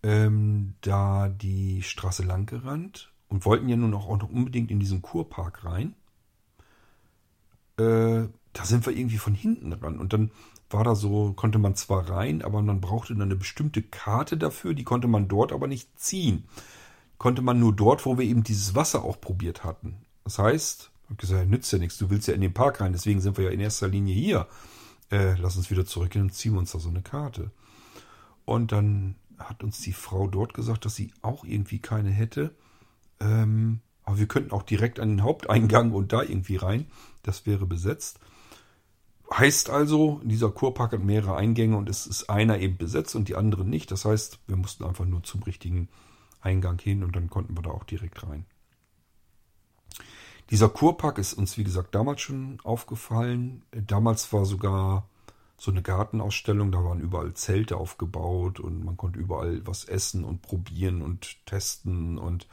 ähm, 0.02 0.74
da 0.80 1.28
die 1.28 1.82
Straße 1.82 2.24
lang 2.24 2.46
gerannt 2.46 3.12
und 3.28 3.44
wollten 3.44 3.68
ja 3.68 3.76
nun 3.76 3.94
auch, 3.94 4.09
auch 4.09 4.18
noch 4.18 4.30
unbedingt 4.30 4.70
in 4.70 4.80
diesen 4.80 5.02
Kurpark 5.02 5.64
rein. 5.64 5.94
Äh, 7.78 8.28
da 8.52 8.64
sind 8.64 8.84
wir 8.84 8.94
irgendwie 8.94 9.18
von 9.18 9.34
hinten 9.34 9.72
ran 9.72 9.98
und 9.98 10.12
dann 10.12 10.30
war 10.68 10.84
da 10.84 10.94
so, 10.94 11.32
konnte 11.34 11.59
man 11.59 11.74
zwar 11.74 12.09
rein, 12.09 12.42
aber 12.42 12.62
man 12.62 12.80
brauchte 12.80 13.14
dann 13.14 13.22
eine 13.22 13.36
bestimmte 13.36 13.82
Karte 13.82 14.36
dafür, 14.36 14.74
die 14.74 14.84
konnte 14.84 15.09
man 15.09 15.28
dort 15.28 15.52
aber 15.52 15.66
nicht 15.66 15.98
ziehen. 15.98 16.44
Konnte 17.18 17.42
man 17.42 17.60
nur 17.60 17.74
dort, 17.74 18.04
wo 18.04 18.18
wir 18.18 18.24
eben 18.24 18.42
dieses 18.42 18.74
Wasser 18.74 19.04
auch 19.04 19.20
probiert 19.20 19.64
hatten. 19.64 19.96
Das 20.24 20.38
heißt, 20.38 20.91
habe 21.12 21.20
gesagt, 21.20 21.48
nützt 21.48 21.72
ja 21.72 21.78
nichts, 21.78 21.98
du 21.98 22.10
willst 22.10 22.28
ja 22.28 22.34
in 22.34 22.40
den 22.40 22.55
Park 22.55 22.80
rein, 22.80 22.93
deswegen 22.93 23.20
sind 23.20 23.36
wir 23.36 23.44
ja 23.44 23.51
in 23.51 23.60
erster 23.60 23.89
Linie 23.89 24.14
hier. 24.14 24.47
Äh, 25.10 25.34
lass 25.39 25.56
uns 25.56 25.70
wieder 25.70 25.84
zurückgehen 25.84 26.24
und 26.24 26.34
ziehen 26.34 26.56
uns 26.56 26.72
da 26.72 26.78
so 26.78 26.89
eine 26.89 27.02
Karte. 27.02 27.51
Und 28.44 28.72
dann 28.72 29.16
hat 29.39 29.62
uns 29.62 29.80
die 29.80 29.93
Frau 29.93 30.26
dort 30.26 30.55
gesagt, 30.55 30.84
dass 30.84 30.94
sie 30.94 31.12
auch 31.22 31.44
irgendwie 31.44 31.78
keine 31.80 32.10
hätte. 32.10 32.55
Ähm, 33.20 33.80
aber 34.05 34.18
wir 34.18 34.26
könnten 34.26 34.52
auch 34.52 34.62
direkt 34.62 34.98
an 35.01 35.09
den 35.10 35.22
Haupteingang 35.22 35.93
und 35.93 36.12
da 36.12 36.22
irgendwie 36.22 36.56
rein. 36.56 36.86
Das 37.22 37.47
wäre 37.47 37.66
besetzt. 37.66 38.18
Heißt 39.32 39.70
also, 39.70 40.20
dieser 40.24 40.51
Kurpark 40.51 40.93
hat 40.93 41.02
mehrere 41.02 41.36
Eingänge 41.36 41.76
und 41.76 41.89
es 41.89 42.06
ist 42.06 42.28
einer 42.28 42.59
eben 42.59 42.76
besetzt 42.76 43.14
und 43.14 43.28
die 43.28 43.36
anderen 43.36 43.70
nicht. 43.70 43.90
Das 43.90 44.05
heißt, 44.05 44.40
wir 44.47 44.56
mussten 44.56 44.84
einfach 44.84 45.05
nur 45.05 45.22
zum 45.22 45.43
richtigen 45.43 45.89
Eingang 46.40 46.78
hin 46.80 47.05
und 47.05 47.14
dann 47.14 47.30
konnten 47.30 47.56
wir 47.56 47.62
da 47.62 47.70
auch 47.70 47.84
direkt 47.84 48.26
rein. 48.26 48.44
Dieser 50.53 50.69
Kurpark 50.69 51.16
ist 51.16 51.33
uns, 51.33 51.57
wie 51.57 51.65
gesagt, 51.65 51.95
damals 51.95 52.20
schon 52.20 52.59
aufgefallen. 52.62 53.62
Damals 53.70 54.35
war 54.35 54.45
sogar 54.45 55.09
so 55.57 55.70
eine 55.70 55.81
Gartenausstellung, 55.81 56.70
da 56.70 56.85
waren 56.85 57.01
überall 57.01 57.33
Zelte 57.33 57.79
aufgebaut 57.79 58.61
und 58.61 58.85
man 58.85 58.99
konnte 58.99 59.19
überall 59.19 59.66
was 59.66 59.87
essen 59.87 60.24
und 60.24 60.43
probieren 60.43 61.01
und 61.01 61.39
testen 61.47 62.19
und 62.19 62.49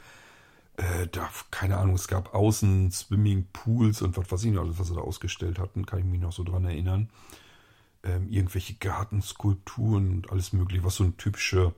äh, 0.78 1.08
da, 1.08 1.28
keine 1.50 1.76
Ahnung, 1.76 1.94
es 1.94 2.08
gab 2.08 2.34
außen 2.34 2.90
Swimmingpools 2.90 4.00
und 4.00 4.16
was 4.16 4.32
weiß 4.32 4.44
ich 4.44 4.52
noch, 4.52 4.62
alles, 4.62 4.78
was 4.78 4.88
sie 4.88 4.94
da 4.94 5.02
ausgestellt 5.02 5.58
hatten, 5.58 5.84
kann 5.84 5.98
ich 5.98 6.06
mich 6.06 6.22
noch 6.22 6.32
so 6.32 6.42
dran 6.42 6.64
erinnern. 6.64 7.10
Ähm, 8.02 8.30
irgendwelche 8.30 8.76
Gartenskulpturen 8.76 10.10
und 10.10 10.32
alles 10.32 10.54
mögliche, 10.54 10.84
was 10.84 10.94
so 10.94 11.04
ein 11.04 11.18
typische, 11.18 11.74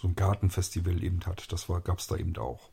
so 0.00 0.06
ein 0.06 0.14
Gartenfestival 0.14 1.02
eben 1.02 1.26
hat. 1.26 1.50
Das 1.50 1.66
gab 1.66 1.98
es 1.98 2.06
da 2.06 2.14
eben 2.14 2.36
auch. 2.36 2.70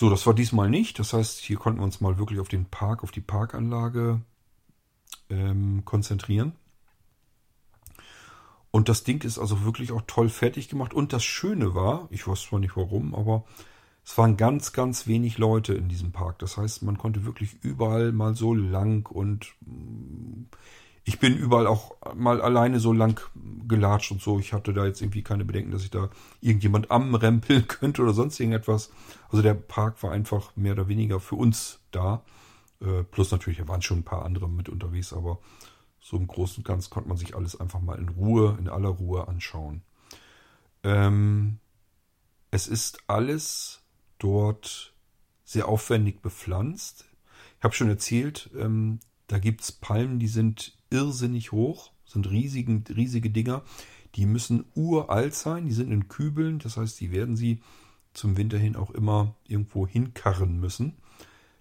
So, 0.00 0.08
das 0.08 0.28
war 0.28 0.34
diesmal 0.34 0.70
nicht. 0.70 1.00
Das 1.00 1.12
heißt, 1.12 1.40
hier 1.40 1.56
konnten 1.56 1.80
wir 1.80 1.84
uns 1.84 2.00
mal 2.00 2.18
wirklich 2.18 2.38
auf 2.38 2.46
den 2.46 2.66
Park, 2.66 3.02
auf 3.02 3.10
die 3.10 3.20
Parkanlage 3.20 4.20
ähm, 5.28 5.84
konzentrieren. 5.84 6.52
Und 8.70 8.88
das 8.88 9.02
Ding 9.02 9.24
ist 9.24 9.40
also 9.40 9.64
wirklich 9.64 9.90
auch 9.90 10.02
toll 10.06 10.28
fertig 10.28 10.68
gemacht. 10.68 10.94
Und 10.94 11.12
das 11.12 11.24
Schöne 11.24 11.74
war, 11.74 12.06
ich 12.12 12.28
weiß 12.28 12.42
zwar 12.42 12.60
nicht 12.60 12.76
warum, 12.76 13.12
aber 13.12 13.44
es 14.04 14.16
waren 14.16 14.36
ganz, 14.36 14.72
ganz 14.72 15.08
wenig 15.08 15.36
Leute 15.36 15.74
in 15.74 15.88
diesem 15.88 16.12
Park. 16.12 16.38
Das 16.38 16.56
heißt, 16.56 16.84
man 16.84 16.96
konnte 16.96 17.24
wirklich 17.24 17.56
überall 17.64 18.12
mal 18.12 18.36
so 18.36 18.54
lang 18.54 19.04
und 19.10 19.52
ich 21.08 21.18
bin 21.18 21.38
überall 21.38 21.66
auch 21.66 21.96
mal 22.14 22.42
alleine 22.42 22.80
so 22.80 22.92
lang 22.92 23.18
gelatscht 23.66 24.12
und 24.12 24.20
so. 24.20 24.38
Ich 24.38 24.52
hatte 24.52 24.74
da 24.74 24.84
jetzt 24.84 25.00
irgendwie 25.00 25.22
keine 25.22 25.46
Bedenken, 25.46 25.70
dass 25.70 25.82
ich 25.82 25.90
da 25.90 26.10
irgendjemand 26.42 26.90
am 26.90 27.14
Rempeln 27.14 27.66
könnte 27.68 28.02
oder 28.02 28.12
sonst 28.12 28.38
irgendetwas. 28.38 28.90
Also 29.30 29.40
der 29.40 29.54
Park 29.54 30.02
war 30.02 30.12
einfach 30.12 30.54
mehr 30.54 30.72
oder 30.72 30.86
weniger 30.86 31.18
für 31.18 31.36
uns 31.36 31.80
da. 31.92 32.22
Äh, 32.82 33.04
plus 33.04 33.30
natürlich, 33.30 33.58
da 33.58 33.66
waren 33.68 33.80
schon 33.80 34.00
ein 34.00 34.04
paar 34.04 34.26
andere 34.26 34.50
mit 34.50 34.68
unterwegs, 34.68 35.14
aber 35.14 35.38
so 35.98 36.18
im 36.18 36.26
Großen 36.26 36.58
und 36.58 36.66
Ganzen 36.66 36.90
konnte 36.90 37.08
man 37.08 37.16
sich 37.16 37.34
alles 37.34 37.58
einfach 37.58 37.80
mal 37.80 37.98
in 37.98 38.10
Ruhe, 38.10 38.58
in 38.60 38.68
aller 38.68 38.90
Ruhe 38.90 39.28
anschauen. 39.28 39.80
Ähm, 40.82 41.58
es 42.50 42.68
ist 42.68 42.98
alles 43.06 43.80
dort 44.18 44.92
sehr 45.44 45.68
aufwendig 45.68 46.20
bepflanzt. 46.20 47.06
Ich 47.56 47.64
habe 47.64 47.74
schon 47.74 47.88
erzählt, 47.88 48.50
ähm, 48.58 49.00
da 49.28 49.38
gibt 49.38 49.60
es 49.60 49.72
Palmen, 49.72 50.18
die 50.18 50.28
sind 50.28 50.76
irrsinnig 50.90 51.52
hoch, 51.52 51.92
sind 52.04 52.28
riesigen, 52.30 52.84
riesige 52.88 53.30
Dinger. 53.30 53.62
Die 54.14 54.26
müssen 54.26 54.64
uralt 54.74 55.34
sein, 55.34 55.66
die 55.66 55.72
sind 55.72 55.92
in 55.92 56.08
Kübeln, 56.08 56.58
das 56.58 56.76
heißt, 56.76 56.98
die 57.00 57.12
werden 57.12 57.36
sie 57.36 57.60
zum 58.14 58.36
Winter 58.36 58.58
hin 58.58 58.74
auch 58.74 58.90
immer 58.90 59.36
irgendwo 59.46 59.86
hinkarren 59.86 60.58
müssen. 60.58 60.96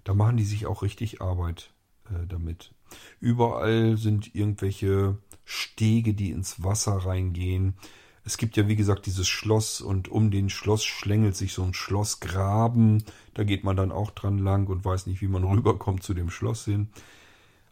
Da 0.03 0.13
machen 0.13 0.37
die 0.37 0.45
sich 0.45 0.65
auch 0.65 0.81
richtig 0.81 1.21
Arbeit 1.21 1.71
äh, 2.09 2.25
damit. 2.25 2.73
Überall 3.19 3.97
sind 3.97 4.33
irgendwelche 4.33 5.17
Stege, 5.43 6.13
die 6.13 6.31
ins 6.31 6.63
Wasser 6.63 6.93
reingehen. 6.93 7.75
Es 8.23 8.37
gibt 8.37 8.57
ja, 8.57 8.67
wie 8.67 8.75
gesagt, 8.75 9.05
dieses 9.05 9.27
Schloss 9.27 9.81
und 9.81 10.09
um 10.09 10.31
den 10.31 10.49
Schloss 10.49 10.85
schlängelt 10.85 11.35
sich 11.35 11.53
so 11.53 11.63
ein 11.63 11.73
Schlossgraben. 11.73 13.03
Da 13.33 13.43
geht 13.43 13.63
man 13.63 13.75
dann 13.75 13.91
auch 13.91 14.11
dran 14.11 14.37
lang 14.37 14.67
und 14.67 14.83
weiß 14.83 15.07
nicht, 15.07 15.21
wie 15.21 15.27
man 15.27 15.43
rüberkommt 15.45 16.03
zu 16.03 16.13
dem 16.13 16.29
Schloss 16.29 16.65
hin. 16.65 16.89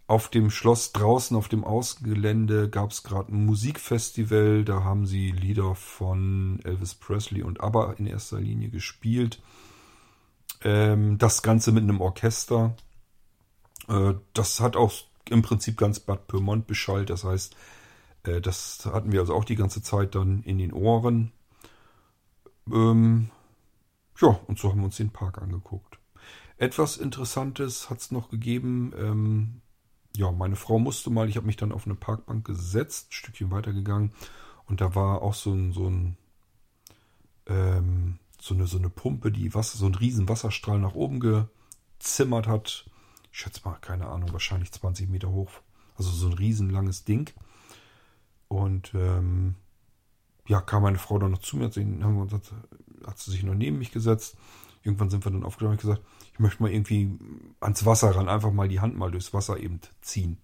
Auf 0.07 0.29
dem 0.29 0.51
Schloss 0.51 0.93
draußen 0.93 1.35
auf 1.35 1.47
dem 1.47 1.63
Außengelände 1.63 2.69
gab 2.69 2.91
es 2.91 3.01
gerade 3.01 3.33
ein 3.33 3.45
Musikfestival. 3.45 4.63
Da 4.63 4.83
haben 4.83 5.07
sie 5.07 5.31
Lieder 5.31 5.73
von 5.73 6.59
Elvis 6.63 6.93
Presley 6.93 7.41
und 7.41 7.61
ABBA 7.61 7.93
in 7.93 8.05
erster 8.05 8.39
Linie 8.39 8.69
gespielt. 8.69 9.41
Ähm, 10.61 11.17
das 11.17 11.41
Ganze 11.41 11.71
mit 11.71 11.83
einem 11.83 12.01
Orchester. 12.01 12.75
Äh, 13.87 14.13
das 14.33 14.59
hat 14.59 14.75
auch 14.75 14.93
im 15.27 15.41
Prinzip 15.41 15.75
ganz 15.75 15.99
Bad 15.99 16.27
Pyrmont 16.27 16.67
beschallt. 16.67 17.09
Das 17.09 17.23
heißt, 17.23 17.55
äh, 18.25 18.41
das 18.41 18.85
hatten 18.85 19.11
wir 19.11 19.21
also 19.21 19.33
auch 19.33 19.45
die 19.45 19.55
ganze 19.55 19.81
Zeit 19.81 20.13
dann 20.13 20.43
in 20.43 20.59
den 20.59 20.71
Ohren. 20.71 21.31
Ähm, 22.71 23.31
ja, 24.19 24.39
und 24.45 24.59
so 24.59 24.69
haben 24.69 24.81
wir 24.81 24.85
uns 24.85 24.97
den 24.97 25.09
Park 25.09 25.39
angeguckt. 25.39 25.97
Etwas 26.57 26.97
Interessantes 26.97 27.89
hat 27.89 27.99
es 27.99 28.11
noch 28.11 28.29
gegeben. 28.29 28.93
Ähm, 28.97 29.61
ja, 30.17 30.31
meine 30.31 30.55
Frau 30.55 30.79
musste 30.79 31.09
mal, 31.09 31.29
ich 31.29 31.37
habe 31.37 31.47
mich 31.47 31.57
dann 31.57 31.71
auf 31.71 31.85
eine 31.85 31.95
Parkbank 31.95 32.45
gesetzt, 32.45 33.07
ein 33.09 33.13
Stückchen 33.13 33.51
weitergegangen 33.51 34.11
und 34.67 34.81
da 34.81 34.95
war 34.95 35.21
auch 35.21 35.33
so 35.33 35.53
ein, 35.53 35.73
so 35.73 35.87
ein 35.87 36.17
ähm, 37.47 38.19
so 38.39 38.53
eine, 38.53 38.67
so 38.67 38.77
eine 38.77 38.89
Pumpe, 38.89 39.31
die 39.31 39.53
Wasser, 39.53 39.77
so 39.77 39.85
einen 39.85 39.95
riesen 39.95 40.29
Wasserstrahl 40.29 40.79
nach 40.79 40.93
oben 40.93 41.19
gezimmert 41.19 42.47
hat 42.47 42.85
ich 43.35 43.41
schätze 43.41 43.59
mal, 43.65 43.75
keine 43.81 44.07
Ahnung, 44.07 44.31
wahrscheinlich 44.31 44.71
20 44.71 45.09
Meter 45.09 45.29
hoch. 45.29 45.51
Also 45.97 46.09
so 46.09 46.27
ein 46.27 46.33
riesenlanges 46.33 47.03
Ding. 47.03 47.33
Und 48.47 48.93
ähm, 48.95 49.55
ja, 50.47 50.61
kam 50.61 50.83
meine 50.83 50.99
Frau 50.99 51.19
dann 51.19 51.31
noch 51.31 51.39
zu 51.39 51.57
mir, 51.57 51.65
hat, 51.65 51.75
uns, 51.75 52.53
hat 53.05 53.19
sie 53.19 53.31
sich 53.31 53.43
noch 53.43 53.53
neben 53.53 53.77
mich 53.77 53.91
gesetzt. 53.91 54.37
Irgendwann 54.83 55.09
sind 55.09 55.25
wir 55.25 55.33
dann 55.33 55.43
aufgegangen 55.43 55.73
und 55.73 55.81
gesagt, 55.81 56.01
ich 56.35 56.39
möchte 56.39 56.61
mal 56.61 56.71
irgendwie 56.71 57.17
ans 57.61 57.85
Wasser 57.85 58.13
ran, 58.13 58.27
einfach 58.27 58.51
mal 58.51 58.67
die 58.67 58.81
Hand 58.81 58.97
mal 58.97 59.09
durchs 59.09 59.33
Wasser 59.33 59.57
eben 59.57 59.79
ziehen. 60.01 60.37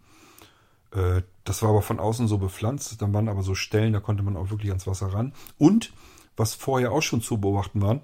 Äh, 0.92 1.24
das 1.44 1.62
war 1.62 1.70
aber 1.72 1.82
von 1.82 2.00
außen 2.00 2.30
so 2.30 2.38
bepflanzt, 2.38 3.02
dann 3.02 3.14
waren 3.14 3.28
aber 3.28 3.44
so 3.44 3.56
Stellen, 3.56 3.92
da 3.92 4.00
konnte 4.00 4.24
man 4.24 4.38
auch 4.38 4.52
wirklich 4.52 4.72
ans 4.72 4.88
Wasser 4.88 5.14
ran. 5.14 5.34
Und, 5.58 5.92
was 6.38 6.56
vorher 6.56 6.94
auch 6.94 7.02
schon 7.02 7.22
zu 7.22 7.42
beobachten 7.42 7.82
war, 7.82 7.96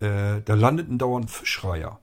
äh, 0.00 0.42
da 0.42 0.52
landeten 0.52 0.98
dauernd 0.98 1.30
Fischreiher. 1.30 2.00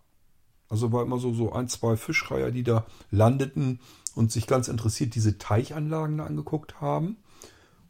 Also 0.67 0.91
war 0.91 1.03
immer 1.03 1.19
so, 1.19 1.31
so 1.31 1.53
ein, 1.53 1.67
zwei 1.67 1.95
Fischreiher, 1.95 2.49
die 2.49 2.63
da 2.63 2.87
landeten 3.11 3.79
und 4.15 4.31
sich 4.31 4.47
ganz 4.47 4.67
interessiert 4.67 5.13
diese 5.13 5.37
Teichanlagen 5.37 6.17
da 6.17 6.25
angeguckt 6.25 6.81
haben 6.81 7.17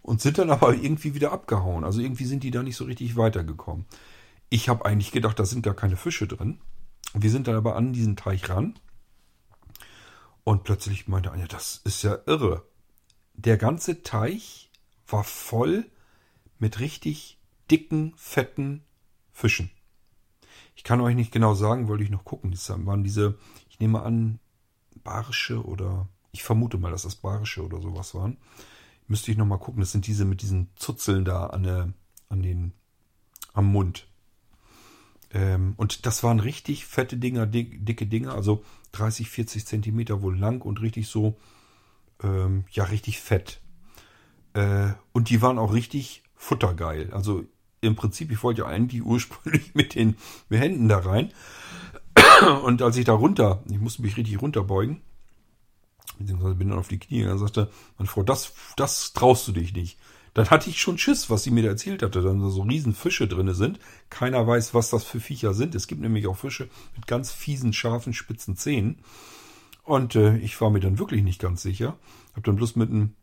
und 0.02 0.20
sind 0.20 0.40
dann 0.40 0.50
aber 0.52 0.74
irgendwie 0.74 1.14
wieder 1.14 1.32
abgehauen. 1.32 1.86
Also 1.86 2.02
irgendwie 2.02 2.26
sind 2.26 2.44
die 2.44 2.52
da 2.52 2.64
nicht 2.64 2.76
so 2.76 2.84
richtig 2.84 3.16
weitergekommen. 3.16 3.86
Ich 4.50 4.68
habe 4.68 4.84
eigentlich 4.84 5.14
gedacht, 5.14 5.40
da 5.40 5.46
sind 5.46 5.64
gar 5.64 5.74
keine 5.74 5.96
Fische 5.96 6.28
drin. 6.28 6.60
Wir 7.14 7.32
sind 7.32 7.48
dann 7.48 7.56
aber 7.56 7.76
an 7.76 7.94
diesen 7.94 8.16
Teich 8.16 8.50
ran 8.50 8.78
und 10.44 10.64
plötzlich 10.64 11.08
meinte 11.08 11.32
Anja, 11.32 11.48
das 11.48 11.82
ist 11.84 12.04
ja 12.04 12.18
irre. 12.26 12.66
Der 13.34 13.58
ganze 13.58 14.04
Teich 14.04 14.70
war 15.08 15.24
voll 15.24 15.86
mit 16.60 16.80
richtig 16.80 17.40
dicken, 17.72 18.14
fetten 18.18 18.84
Fischen. 19.32 19.72
Ich 20.76 20.84
kann 20.84 21.02
euch 21.02 21.16
nicht 21.16 21.32
genau 21.32 21.54
sagen, 21.54 21.88
wollte 21.88 22.04
ich 22.04 22.10
noch 22.10 22.26
gucken. 22.26 22.52
Das 22.52 22.70
waren 22.70 23.04
diese, 23.04 23.38
ich 23.70 23.80
nehme 23.80 24.02
an, 24.02 24.40
barische 25.04 25.64
oder 25.64 26.08
ich 26.32 26.44
vermute 26.44 26.78
mal, 26.78 26.92
dass 26.92 27.04
das 27.04 27.16
barische 27.16 27.64
oder 27.64 27.82
sowas 27.82 28.14
waren. 28.14 28.38
Müsste 29.08 29.32
ich 29.32 29.38
noch 29.38 29.46
mal 29.46 29.58
gucken. 29.58 29.80
Das 29.80 29.92
sind 29.92 30.08
diese 30.08 30.26
mit 30.26 30.42
diesen 30.42 30.70
Zuzeln 30.76 31.26
da 31.26 31.48
an, 31.48 31.64
der, 31.64 31.94
an 32.30 32.44
den, 32.44 32.74
am 33.54 33.66
Mund. 33.66 34.08
Ähm, 35.32 35.74
und 35.78 36.06
das 36.06 36.24
waren 36.24 36.40
richtig 36.40 36.86
fette 36.86 37.18
Dinger, 37.18 37.46
dick, 37.46 37.86
dicke 37.86 38.08
Dinger, 38.08 38.34
also 38.34 38.64
30, 38.94 39.30
40 39.30 39.66
Zentimeter 39.66 40.22
wohl 40.22 40.38
lang 40.38 40.62
und 40.62 40.82
richtig 40.82 41.08
so, 41.08 41.38
ähm, 42.24 42.66
ja, 42.72 42.86
richtig 42.86 43.20
fett. 43.20 43.62
Äh, 44.54 44.90
und 45.12 45.30
die 45.30 45.42
waren 45.42 45.60
auch 45.60 45.74
richtig 45.74 46.24
futtergeil. 46.36 47.12
Also 47.14 47.46
im 47.82 47.96
Prinzip, 47.96 48.32
ich 48.32 48.44
wollte 48.44 48.62
ja 48.62 48.68
eigentlich 48.68 49.04
ursprünglich 49.04 49.74
mit 49.76 49.96
den 49.96 50.16
Händen 50.50 50.90
da 50.90 51.00
rein. 51.00 51.32
Und 52.64 52.82
als 52.82 52.98
ich 52.98 53.06
da 53.06 53.14
runter, 53.14 53.64
ich 53.70 53.80
musste 53.80 54.02
mich 54.02 54.18
richtig 54.18 54.42
runterbeugen, 54.42 55.02
beziehungsweise 56.18 56.56
bin 56.56 56.70
dann 56.70 56.80
auf 56.80 56.88
die 56.88 57.00
Knie, 57.00 57.24
dann 57.24 57.38
sagte 57.38 57.70
meine 57.98 58.08
Frau, 58.08 58.24
das, 58.24 58.54
das 58.76 59.14
traust 59.14 59.48
du 59.48 59.52
dich 59.52 59.74
nicht. 59.74 59.98
Dann 60.34 60.50
hatte 60.50 60.70
ich 60.70 60.80
schon 60.80 60.98
Schiss, 60.98 61.30
was 61.30 61.44
sie 61.44 61.52
mir 61.52 61.64
da 61.64 61.70
erzählt 61.70 62.04
hatte, 62.04 62.22
dann 62.22 62.50
so 62.50 62.62
riesen 62.62 62.94
Fische 62.94 63.28
drinne 63.28 63.54
sind. 63.54 63.80
Keiner 64.10 64.46
weiß, 64.46 64.74
was 64.74 64.90
das 64.90 65.04
für 65.04 65.20
Viecher 65.20 65.54
sind. 65.54 65.76
Es 65.76 65.88
gibt 65.88 66.02
nämlich 66.02 66.28
auch 66.28 66.38
Fische 66.38 66.70
mit 66.96 67.08
ganz 67.08 67.32
fiesen, 67.32 67.74
scharfen, 67.74 68.14
spitzen 68.14 68.56
Zähnen. 68.56 69.00
Und 69.84 70.16
äh, 70.16 70.38
ich 70.38 70.60
war 70.62 70.70
mir 70.70 70.80
dann 70.80 71.00
wirklich 71.00 71.24
nicht 71.24 71.42
ganz 71.42 71.64
sicher. 71.64 71.98
Hab 72.36 72.44
dann 72.44 72.56
bloß 72.56 72.76
mit 72.76 72.90
einem 72.90 73.16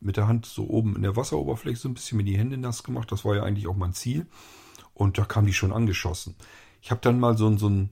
mit 0.00 0.16
der 0.16 0.28
Hand 0.28 0.46
so 0.46 0.68
oben 0.68 0.94
in 0.96 1.02
der 1.02 1.16
Wasseroberfläche 1.16 1.78
so 1.78 1.88
ein 1.88 1.94
bisschen 1.94 2.18
mir 2.18 2.24
die 2.24 2.36
Hände 2.36 2.58
nass 2.58 2.82
gemacht. 2.82 3.10
Das 3.10 3.24
war 3.24 3.34
ja 3.34 3.42
eigentlich 3.42 3.66
auch 3.66 3.76
mein 3.76 3.94
Ziel. 3.94 4.26
Und 4.94 5.18
da 5.18 5.24
kam 5.24 5.46
die 5.46 5.54
schon 5.54 5.72
angeschossen. 5.72 6.36
Ich 6.80 6.90
habe 6.90 7.00
dann 7.00 7.18
mal 7.18 7.36
so, 7.36 7.48
ein, 7.48 7.58
so, 7.58 7.68
ein, 7.68 7.90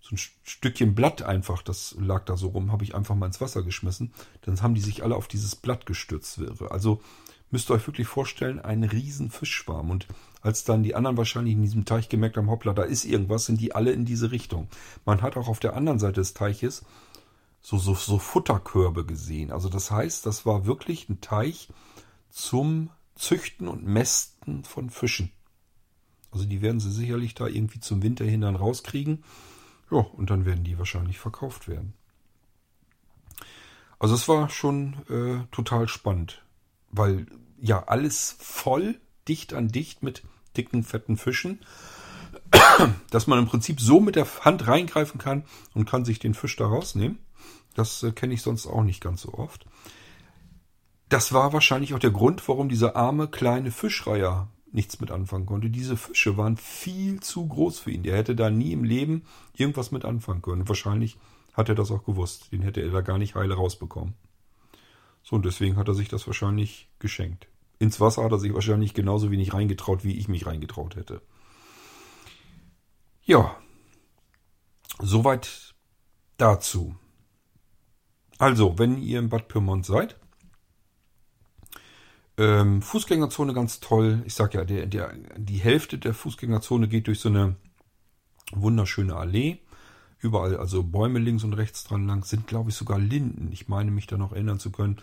so 0.00 0.14
ein 0.14 0.18
Stückchen 0.18 0.94
Blatt 0.94 1.22
einfach, 1.22 1.62
das 1.62 1.96
lag 1.98 2.24
da 2.24 2.36
so 2.36 2.48
rum, 2.48 2.72
habe 2.72 2.84
ich 2.84 2.94
einfach 2.94 3.14
mal 3.14 3.26
ins 3.26 3.40
Wasser 3.40 3.62
geschmissen. 3.62 4.12
Dann 4.42 4.60
haben 4.60 4.74
die 4.74 4.80
sich 4.80 5.02
alle 5.02 5.16
auf 5.16 5.28
dieses 5.28 5.56
Blatt 5.56 5.86
gestürzt. 5.86 6.40
Also 6.68 7.00
müsst 7.50 7.70
ihr 7.70 7.74
euch 7.74 7.86
wirklich 7.86 8.06
vorstellen, 8.06 8.60
ein 8.60 8.84
riesen 8.84 9.30
Fischschwarm. 9.30 9.90
Und 9.90 10.06
als 10.42 10.64
dann 10.64 10.82
die 10.82 10.94
anderen 10.94 11.16
wahrscheinlich 11.16 11.54
in 11.54 11.62
diesem 11.62 11.84
Teich 11.84 12.08
gemerkt 12.08 12.36
haben, 12.36 12.50
hoppla, 12.50 12.72
da 12.72 12.82
ist 12.82 13.04
irgendwas, 13.04 13.46
sind 13.46 13.60
die 13.60 13.74
alle 13.74 13.92
in 13.92 14.04
diese 14.04 14.30
Richtung. 14.30 14.68
Man 15.04 15.22
hat 15.22 15.36
auch 15.36 15.48
auf 15.48 15.60
der 15.60 15.74
anderen 15.74 15.98
Seite 15.98 16.20
des 16.20 16.34
Teiches 16.34 16.84
so, 17.60 17.78
so, 17.78 17.94
so 17.94 18.18
Futterkörbe 18.18 19.04
gesehen. 19.04 19.50
Also 19.50 19.68
das 19.68 19.90
heißt, 19.90 20.24
das 20.26 20.46
war 20.46 20.66
wirklich 20.66 21.08
ein 21.08 21.20
Teich 21.20 21.68
zum 22.30 22.90
Züchten 23.14 23.68
und 23.68 23.84
Mästen 23.84 24.64
von 24.64 24.88
Fischen. 24.88 25.30
Also 26.32 26.46
die 26.46 26.62
werden 26.62 26.80
sie 26.80 26.90
sicherlich 26.90 27.34
da 27.34 27.46
irgendwie 27.46 27.80
zum 27.80 28.02
Winter 28.02 28.24
hin 28.24 28.40
dann 28.40 28.56
rauskriegen. 28.56 29.24
Ja, 29.90 29.98
und 29.98 30.30
dann 30.30 30.44
werden 30.44 30.64
die 30.64 30.78
wahrscheinlich 30.78 31.18
verkauft 31.18 31.68
werden. 31.68 31.94
Also 33.98 34.14
es 34.14 34.28
war 34.28 34.48
schon 34.48 34.94
äh, 35.10 35.44
total 35.50 35.88
spannend, 35.88 36.42
weil 36.90 37.26
ja 37.60 37.84
alles 37.84 38.36
voll, 38.38 39.00
dicht 39.28 39.54
an 39.54 39.68
dicht 39.68 40.02
mit 40.02 40.22
dicken, 40.56 40.82
fetten 40.82 41.16
Fischen, 41.16 41.60
dass 43.10 43.26
man 43.26 43.38
im 43.38 43.46
Prinzip 43.46 43.80
so 43.80 44.00
mit 44.00 44.16
der 44.16 44.26
Hand 44.40 44.66
reingreifen 44.66 45.18
kann 45.18 45.44
und 45.74 45.88
kann 45.88 46.04
sich 46.04 46.18
den 46.18 46.34
Fisch 46.34 46.56
da 46.56 46.66
rausnehmen. 46.66 47.18
Das 47.74 48.02
äh, 48.02 48.12
kenne 48.12 48.34
ich 48.34 48.42
sonst 48.42 48.66
auch 48.66 48.82
nicht 48.82 49.02
ganz 49.02 49.22
so 49.22 49.34
oft. 49.34 49.66
Das 51.08 51.32
war 51.32 51.52
wahrscheinlich 51.52 51.94
auch 51.94 51.98
der 51.98 52.10
Grund, 52.10 52.46
warum 52.48 52.68
dieser 52.68 52.96
arme 52.96 53.28
kleine 53.28 53.70
Fischreiher 53.70 54.48
nichts 54.72 55.00
mit 55.00 55.10
anfangen 55.10 55.46
konnte. 55.46 55.70
Diese 55.70 55.96
Fische 55.96 56.36
waren 56.36 56.56
viel 56.56 57.20
zu 57.20 57.46
groß 57.46 57.80
für 57.80 57.90
ihn. 57.90 58.04
Der 58.04 58.16
hätte 58.16 58.36
da 58.36 58.50
nie 58.50 58.72
im 58.72 58.84
Leben 58.84 59.24
irgendwas 59.56 59.90
mit 59.90 60.04
anfangen 60.04 60.42
können. 60.42 60.68
Wahrscheinlich 60.68 61.18
hat 61.52 61.68
er 61.68 61.74
das 61.74 61.90
auch 61.90 62.04
gewusst. 62.04 62.52
Den 62.52 62.62
hätte 62.62 62.80
er 62.80 62.90
da 62.90 63.00
gar 63.00 63.18
nicht 63.18 63.34
heile 63.34 63.54
rausbekommen. 63.54 64.14
So, 65.22 65.36
und 65.36 65.44
deswegen 65.44 65.76
hat 65.76 65.88
er 65.88 65.94
sich 65.94 66.08
das 66.08 66.26
wahrscheinlich 66.26 66.90
geschenkt. 66.98 67.48
Ins 67.78 68.00
Wasser 68.00 68.24
hat 68.24 68.32
er 68.32 68.38
sich 68.38 68.52
wahrscheinlich 68.52 68.94
genauso 68.94 69.30
wenig 69.30 69.54
reingetraut, 69.54 70.04
wie 70.04 70.18
ich 70.18 70.28
mich 70.28 70.46
reingetraut 70.46 70.96
hätte. 70.96 71.22
Ja, 73.22 73.56
soweit 74.98 75.74
dazu. 76.36 76.94
Also, 78.38 78.78
wenn 78.78 78.98
ihr 79.00 79.18
im 79.18 79.28
Bad 79.28 79.48
Pyrmont 79.48 79.86
seid, 79.86 80.16
ähm, 82.40 82.80
Fußgängerzone 82.80 83.52
ganz 83.52 83.80
toll. 83.80 84.22
Ich 84.24 84.34
sag 84.34 84.54
ja, 84.54 84.64
der, 84.64 84.86
der, 84.86 85.12
die 85.36 85.58
Hälfte 85.58 85.98
der 85.98 86.14
Fußgängerzone 86.14 86.88
geht 86.88 87.06
durch 87.06 87.20
so 87.20 87.28
eine 87.28 87.56
wunderschöne 88.52 89.14
Allee. 89.14 89.58
Überall 90.20 90.56
also 90.56 90.82
Bäume 90.82 91.18
links 91.18 91.44
und 91.44 91.54
rechts 91.54 91.84
dran 91.84 92.06
lang. 92.06 92.24
Sind, 92.24 92.46
glaube 92.46 92.70
ich, 92.70 92.76
sogar 92.76 92.98
Linden. 92.98 93.50
Ich 93.52 93.68
meine 93.68 93.90
mich 93.90 94.06
da 94.06 94.16
noch 94.16 94.32
erinnern 94.32 94.58
zu 94.58 94.70
können. 94.70 94.98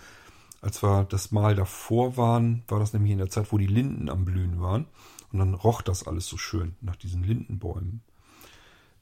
Als 0.62 0.84
wir 0.84 1.06
das 1.06 1.32
Mal 1.32 1.56
davor 1.56 2.18
waren, 2.18 2.64
war 2.68 2.80
das 2.80 2.94
nämlich 2.94 3.12
in 3.12 3.18
der 3.20 3.30
Zeit, 3.30 3.52
wo 3.52 3.58
die 3.58 3.68
Linden 3.68 4.10
am 4.10 4.26
Blühen 4.26 4.62
waren. 4.62 4.86
Und 5.32 5.40
dann 5.40 5.54
roch 5.54 5.82
das 5.82 6.08
alles 6.08 6.28
so 6.28 6.38
schön 6.38 6.76
nach 6.82 6.96
diesen 6.96 7.24
Lindenbäumen. 7.24 8.02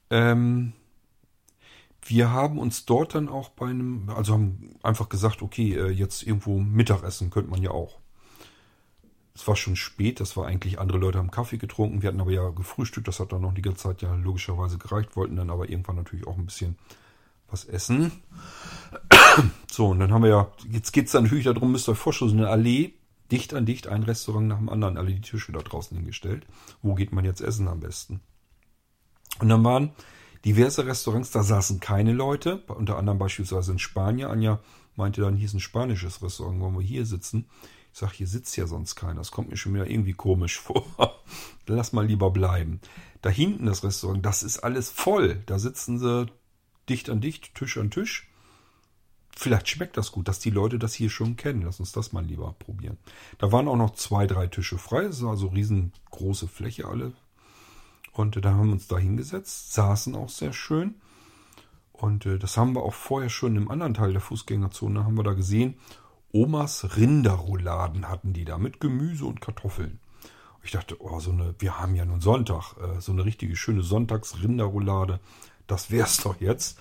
Ähm, 0.10 0.74
wir 2.04 2.32
haben 2.32 2.60
uns 2.60 2.86
dort 2.86 3.16
dann 3.16 3.30
auch 3.30 3.50
bei 3.50 3.68
einem, 3.68 4.10
also 4.10 4.34
haben 4.34 4.76
einfach 4.84 5.10
gesagt, 5.10 5.42
okay, 5.42 5.74
äh, 5.74 5.90
jetzt 5.90 6.24
irgendwo 6.24 6.60
Mittagessen 6.60 7.30
könnte 7.30 7.50
man 7.50 7.62
ja 7.62 7.72
auch. 7.72 8.00
Es 9.36 9.48
war 9.48 9.56
schon 9.58 9.76
spät, 9.76 10.22
das 10.22 10.38
war 10.38 10.48
eigentlich, 10.48 10.80
andere 10.80 10.98
Leute 10.98 11.18
haben 11.18 11.30
Kaffee 11.30 11.58
getrunken, 11.58 12.02
wir 12.02 12.08
hatten 12.08 12.22
aber 12.22 12.32
ja 12.32 12.50
gefrühstückt, 12.50 13.08
das 13.08 13.20
hat 13.20 13.34
dann 13.34 13.42
noch 13.42 13.54
die 13.54 13.62
ganze 13.62 13.84
Zeit 13.84 14.02
ja 14.02 14.16
logischerweise 14.16 14.78
gereicht, 14.78 15.18
wollten 15.18 15.36
dann 15.36 15.50
aber 15.50 15.70
irgendwann 15.70 15.98
natürlich 15.98 16.26
auch 16.26 16.38
ein 16.38 16.46
bisschen 16.46 16.78
was 17.50 17.66
essen. 17.66 18.12
So, 19.70 19.88
und 19.88 20.00
dann 20.00 20.14
haben 20.14 20.24
wir 20.24 20.30
ja, 20.30 20.48
jetzt 20.72 20.94
geht 20.94 21.08
es 21.08 21.12
dann 21.12 21.24
natürlich 21.24 21.44
darum, 21.44 21.74
müsst 21.74 21.90
ihr 21.90 21.92
euch 21.92 21.98
vorstellen, 21.98 22.32
so 22.32 22.38
eine 22.38 22.48
Allee, 22.48 22.94
dicht 23.30 23.54
an 23.54 23.66
dicht, 23.66 23.88
ein 23.88 24.04
Restaurant 24.04 24.48
nach 24.48 24.58
dem 24.58 24.70
anderen, 24.70 24.98
alle 24.98 25.12
die 25.12 25.20
Tische 25.20 25.52
da 25.52 25.60
draußen 25.60 25.98
hingestellt. 25.98 26.46
Wo 26.82 26.96
geht 26.96 27.12
man 27.12 27.26
jetzt 27.26 27.42
essen 27.42 27.68
am 27.68 27.82
besten? 27.82 28.22
Und 29.40 29.50
dann 29.50 29.66
waren 29.66 29.92
diverse 30.46 30.86
Restaurants, 30.86 31.32
da 31.32 31.44
saßen 31.44 31.82
keine 31.82 32.14
Leute, 32.14 32.64
unter 32.68 32.98
anderem 32.98 33.18
beispielsweise 33.18 33.74
in 33.74 33.80
Spanien. 33.80 34.30
Anja 34.30 34.60
meinte 34.96 35.22
dann, 35.22 35.36
hier 35.36 35.48
ist 35.48 35.54
ein 35.54 35.60
spanisches 35.60 36.22
Restaurant, 36.22 36.62
wollen 36.62 36.76
wir 36.76 36.82
hier 36.82 37.06
sitzen? 37.06 37.48
Ich 37.96 38.02
sage, 38.02 38.16
hier 38.16 38.28
sitzt 38.28 38.58
ja 38.58 38.68
sonst 38.68 38.96
keiner. 38.96 39.22
Das 39.22 39.32
kommt 39.32 39.50
mir 39.50 39.56
schon 39.56 39.74
wieder 39.74 39.90
irgendwie 39.90 40.12
komisch 40.12 40.60
vor. 40.60 40.86
Lass 41.66 41.94
mal 41.94 42.06
lieber 42.06 42.30
bleiben. 42.30 42.82
Da 43.22 43.30
hinten 43.30 43.68
das 43.68 43.86
Restaurant, 43.86 44.26
das 44.26 44.44
ist 44.44 44.60
alles 44.60 44.90
voll. 44.90 45.42
Da 45.46 45.60
sitzen 45.60 45.98
sie 45.98 46.26
dicht 46.90 47.10
an 47.10 47.22
dicht, 47.22 47.56
Tisch 47.56 47.78
an 47.78 47.92
Tisch. 47.92 48.30
Vielleicht 49.34 49.70
schmeckt 49.70 49.96
das 49.96 50.12
gut, 50.12 50.28
dass 50.28 50.40
die 50.40 50.50
Leute 50.50 50.78
das 50.78 50.94
hier 50.94 51.10
schon 51.10 51.38
kennen. 51.38 51.62
Lass 51.62 51.80
uns 51.80 51.94
das 51.94 52.12
mal 52.12 52.26
lieber 52.26 52.54
probieren. 52.60 52.98
Da 53.38 53.54
waren 53.54 53.70
auch 53.70 53.78
noch 53.78 53.96
zwei, 53.96 54.28
drei 54.28 54.48
Tische 54.48 54.78
frei. 54.78 55.04
Das 55.04 55.24
war 55.24 55.30
also 55.30 55.48
riesengroße 55.48 56.50
Fläche 56.50 56.88
alle. 56.88 57.14
Und 58.12 58.36
äh, 58.36 58.42
da 58.42 58.52
haben 58.52 58.68
wir 58.68 58.74
uns 58.74 58.90
da 58.90 58.98
hingesetzt, 58.98 59.72
saßen 59.72 60.16
auch 60.16 60.28
sehr 60.28 60.52
schön. 60.52 60.96
Und 61.94 62.26
äh, 62.26 62.40
das 62.40 62.58
haben 62.58 62.76
wir 62.76 62.84
auch 62.84 62.94
vorher 62.94 63.30
schon 63.30 63.56
im 63.56 63.72
anderen 63.72 63.94
Teil 63.94 64.12
der 64.12 64.20
Fußgängerzone, 64.20 65.06
haben 65.06 65.16
wir 65.16 65.24
da 65.24 65.32
gesehen. 65.32 65.76
Omas 66.36 66.98
Rinderrouladen 66.98 68.10
hatten 68.10 68.34
die 68.34 68.44
da 68.44 68.58
mit 68.58 68.82
Gemüse 68.82 69.26
und 69.26 69.40
Kartoffeln. 69.40 70.02
Ich 70.64 70.72
dachte, 70.72 70.98
oh, 71.00 71.22
so 71.22 71.32
eine, 71.32 71.56
wir 71.60 71.80
haben 71.80 71.96
ja 71.96 72.04
nun 72.04 72.20
Sonntag, 72.20 72.76
äh, 72.78 73.00
so 73.00 73.14
eine 73.14 73.24
richtige 73.24 73.56
schöne 73.56 73.84
Sonntagsrinderroulade, 73.84 75.22
das 75.66 75.92
wär's 75.92 76.18
doch 76.18 76.42
jetzt. 76.42 76.78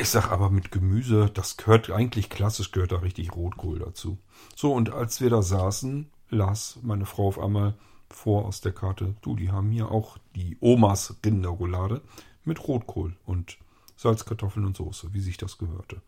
Ich 0.00 0.08
sag 0.08 0.32
aber 0.32 0.50
mit 0.50 0.72
Gemüse, 0.72 1.30
das 1.32 1.56
gehört 1.56 1.90
eigentlich 1.90 2.28
klassisch, 2.28 2.72
gehört 2.72 2.90
da 2.90 2.96
richtig 2.96 3.36
Rotkohl 3.36 3.78
dazu. 3.78 4.18
So, 4.56 4.72
und 4.72 4.90
als 4.92 5.20
wir 5.20 5.30
da 5.30 5.42
saßen, 5.42 6.10
las 6.28 6.80
meine 6.82 7.06
Frau 7.06 7.28
auf 7.28 7.38
einmal 7.38 7.74
vor 8.08 8.46
aus 8.46 8.60
der 8.60 8.72
Karte, 8.72 9.14
du, 9.22 9.36
die 9.36 9.52
haben 9.52 9.70
hier 9.70 9.92
auch 9.92 10.18
die 10.34 10.56
Omas 10.60 11.14
Rinderroulade 11.24 12.02
mit 12.44 12.66
Rotkohl 12.66 13.16
und 13.26 13.58
Salzkartoffeln 13.94 14.66
und 14.66 14.76
Soße, 14.76 15.14
wie 15.14 15.20
sich 15.20 15.36
das 15.36 15.56
gehörte. 15.56 16.02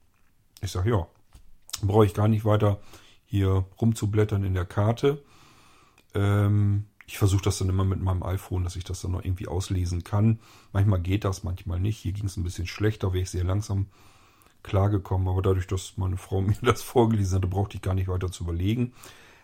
Ich 0.61 0.73
sag, 0.73 0.87
ja, 0.87 1.07
brauche 1.89 2.07
ich 2.07 2.15
gar 2.15 2.29
nicht 2.29 2.45
weiter 2.45 2.81
hier 3.25 3.65
rumzublättern 3.81 4.45
in 4.45 4.55
der 4.55 4.65
Karte. 4.65 5.23
Ähm, 6.15 6.87
ich 7.07 7.19
versuche 7.19 7.43
das 7.43 7.59
dann 7.59 7.69
immer 7.69 7.85
mit 7.85 8.01
meinem 8.01 8.23
iPhone, 8.23 8.65
dass 8.65 8.77
ich 8.77 8.85
das 8.85 9.03
dann 9.03 9.13
noch 9.13 9.25
irgendwie 9.25 9.49
auslesen 9.49 10.05
kann. 10.05 10.41
Manchmal 10.73 11.01
geht 11.01 11.25
das, 11.25 11.43
manchmal 11.43 11.81
nicht. 11.81 11.99
Hier 11.99 12.13
ging 12.13 12.27
es 12.27 12.37
ein 12.37 12.45
bisschen 12.45 12.67
schlechter, 12.67 13.13
wäre 13.13 13.23
ich 13.23 13.31
sehr 13.31 13.45
langsam 13.45 13.87
klargekommen. 14.63 15.29
Aber 15.29 15.43
dadurch, 15.43 15.67
dass 15.67 15.97
meine 15.97 16.17
Frau 16.17 16.41
mir 16.43 16.57
das 16.63 16.83
vorgelesen 16.83 17.37
hatte, 17.37 17.49
brauchte 17.49 17.77
ich 17.77 17.83
gar 17.83 17.95
nicht 17.95 18.09
weiter 18.09 18.31
zu 18.31 18.45
überlegen. 18.45 18.93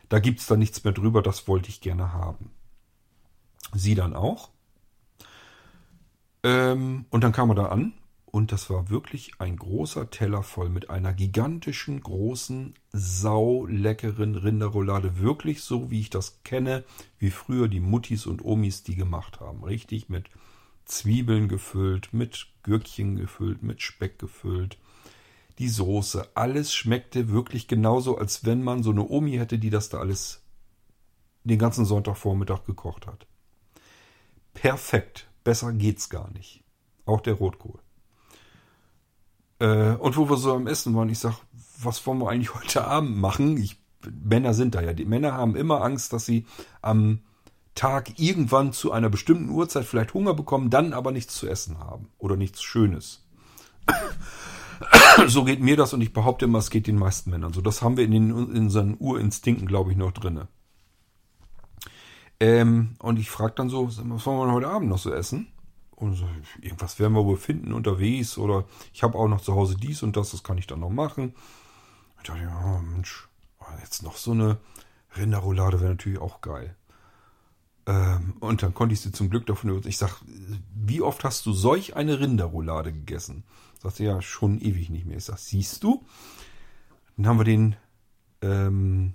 Da 0.08 0.20
gibt 0.20 0.40
es 0.40 0.46
dann 0.46 0.58
nichts 0.58 0.84
mehr 0.84 0.92
drüber, 0.92 1.22
das 1.22 1.48
wollte 1.48 1.68
ich 1.68 1.80
gerne 1.80 2.12
haben. 2.12 2.50
Sie 3.74 3.94
dann 3.94 4.14
auch. 4.14 4.50
Ähm, 6.42 7.04
und 7.10 7.24
dann 7.24 7.32
kam 7.32 7.50
er 7.50 7.56
da 7.56 7.66
an 7.66 7.92
und 8.30 8.52
das 8.52 8.68
war 8.68 8.90
wirklich 8.90 9.32
ein 9.38 9.56
großer 9.56 10.10
Teller 10.10 10.42
voll 10.42 10.68
mit 10.68 10.90
einer 10.90 11.14
gigantischen, 11.14 12.00
großen, 12.00 12.74
sauleckeren 12.92 14.34
Rinderroulade. 14.34 15.18
Wirklich 15.18 15.62
so, 15.62 15.90
wie 15.90 16.00
ich 16.00 16.10
das 16.10 16.42
kenne, 16.42 16.84
wie 17.18 17.30
früher 17.30 17.68
die 17.68 17.80
Muttis 17.80 18.26
und 18.26 18.44
Omis 18.44 18.82
die 18.82 18.96
gemacht 18.96 19.40
haben. 19.40 19.64
Richtig 19.64 20.08
mit 20.08 20.28
Zwiebeln 20.84 21.48
gefüllt, 21.48 22.12
mit 22.12 22.48
Gürkchen 22.62 23.16
gefüllt, 23.16 23.62
mit 23.62 23.80
Speck 23.80 24.18
gefüllt. 24.18 24.78
Die 25.58 25.68
Soße, 25.68 26.28
alles 26.36 26.74
schmeckte 26.74 27.30
wirklich 27.30 27.66
genauso, 27.66 28.18
als 28.18 28.44
wenn 28.44 28.62
man 28.62 28.82
so 28.82 28.90
eine 28.90 29.08
Omi 29.08 29.32
hätte, 29.32 29.58
die 29.58 29.70
das 29.70 29.88
da 29.88 29.98
alles 29.98 30.42
den 31.44 31.58
ganzen 31.58 31.86
Sonntagvormittag 31.86 32.64
gekocht 32.66 33.06
hat. 33.06 33.26
Perfekt. 34.52 35.28
Besser 35.44 35.72
geht's 35.72 36.10
gar 36.10 36.30
nicht. 36.32 36.62
Auch 37.06 37.22
der 37.22 37.34
Rotkohl. 37.34 37.80
Äh, 39.58 39.94
und 39.94 40.16
wo 40.16 40.28
wir 40.28 40.36
so 40.36 40.54
am 40.54 40.66
Essen 40.66 40.94
waren, 40.94 41.08
ich 41.08 41.18
sag, 41.18 41.34
was 41.82 42.04
wollen 42.06 42.18
wir 42.18 42.30
eigentlich 42.30 42.54
heute 42.54 42.84
Abend 42.84 43.16
machen? 43.16 43.56
Ich, 43.56 43.80
Männer 44.22 44.54
sind 44.54 44.74
da 44.74 44.80
ja. 44.80 44.92
Die 44.92 45.04
Männer 45.04 45.32
haben 45.32 45.56
immer 45.56 45.82
Angst, 45.82 46.12
dass 46.12 46.26
sie 46.26 46.46
am 46.82 47.20
Tag 47.74 48.18
irgendwann 48.18 48.72
zu 48.72 48.90
einer 48.90 49.08
bestimmten 49.08 49.50
Uhrzeit 49.50 49.84
vielleicht 49.84 50.14
Hunger 50.14 50.34
bekommen, 50.34 50.70
dann 50.70 50.92
aber 50.92 51.12
nichts 51.12 51.36
zu 51.36 51.48
essen 51.48 51.78
haben 51.78 52.08
oder 52.18 52.36
nichts 52.36 52.62
Schönes. 52.62 53.24
so 55.26 55.44
geht 55.44 55.60
mir 55.60 55.76
das 55.76 55.92
und 55.92 56.00
ich 56.00 56.12
behaupte 56.12 56.46
immer, 56.46 56.58
es 56.58 56.70
geht 56.70 56.86
den 56.86 56.98
meisten 56.98 57.30
Männern 57.30 57.52
so. 57.52 57.60
Das 57.60 57.82
haben 57.82 57.96
wir 57.96 58.04
in, 58.04 58.10
den, 58.10 58.30
in 58.30 58.62
unseren 58.62 58.96
Urinstinkten, 58.98 59.68
glaube 59.68 59.92
ich, 59.92 59.96
noch 59.96 60.12
drinne. 60.12 60.48
Ähm, 62.40 62.96
und 62.98 63.18
ich 63.18 63.30
frage 63.30 63.54
dann 63.56 63.68
so, 63.68 63.88
was 63.88 64.26
wollen 64.26 64.48
wir 64.48 64.52
heute 64.52 64.68
Abend 64.68 64.88
noch 64.88 64.98
so 64.98 65.12
essen? 65.12 65.48
Und 65.98 66.14
so, 66.14 66.28
irgendwas 66.60 67.00
werden 67.00 67.14
wir 67.14 67.24
wohl 67.24 67.36
finden 67.36 67.72
unterwegs 67.72 68.38
oder 68.38 68.66
ich 68.94 69.02
habe 69.02 69.18
auch 69.18 69.26
noch 69.26 69.40
zu 69.40 69.56
Hause 69.56 69.74
dies 69.76 70.04
und 70.04 70.16
das, 70.16 70.30
das 70.30 70.44
kann 70.44 70.56
ich 70.56 70.68
dann 70.68 70.78
noch 70.78 70.90
machen. 70.90 71.34
Ich 72.18 72.28
dachte, 72.28 72.40
ja, 72.40 72.80
Mensch, 72.82 73.28
jetzt 73.80 74.04
noch 74.04 74.16
so 74.16 74.30
eine 74.30 74.58
Rinderroulade 75.16 75.80
wäre 75.80 75.90
natürlich 75.90 76.20
auch 76.20 76.40
geil. 76.40 76.76
Ähm, 77.86 78.34
und 78.38 78.62
dann 78.62 78.74
konnte 78.74 78.92
ich 78.92 79.00
sie 79.00 79.10
zum 79.10 79.28
Glück 79.28 79.46
davon 79.46 79.70
überzeugen. 79.70 79.88
Ich 79.88 79.98
sag, 79.98 80.22
wie 80.72 81.00
oft 81.00 81.24
hast 81.24 81.44
du 81.46 81.52
solch 81.52 81.96
eine 81.96 82.20
Rinderroulade 82.20 82.92
gegessen? 82.92 83.42
Sagte 83.82 84.04
ja, 84.04 84.22
schon 84.22 84.60
ewig 84.60 84.90
nicht 84.90 85.04
mehr. 85.04 85.16
Ich 85.16 85.24
sag, 85.24 85.38
siehst 85.38 85.82
du? 85.82 86.06
Dann 87.16 87.26
haben 87.26 87.40
wir 87.40 87.44
den, 87.44 87.74
ähm, 88.40 89.14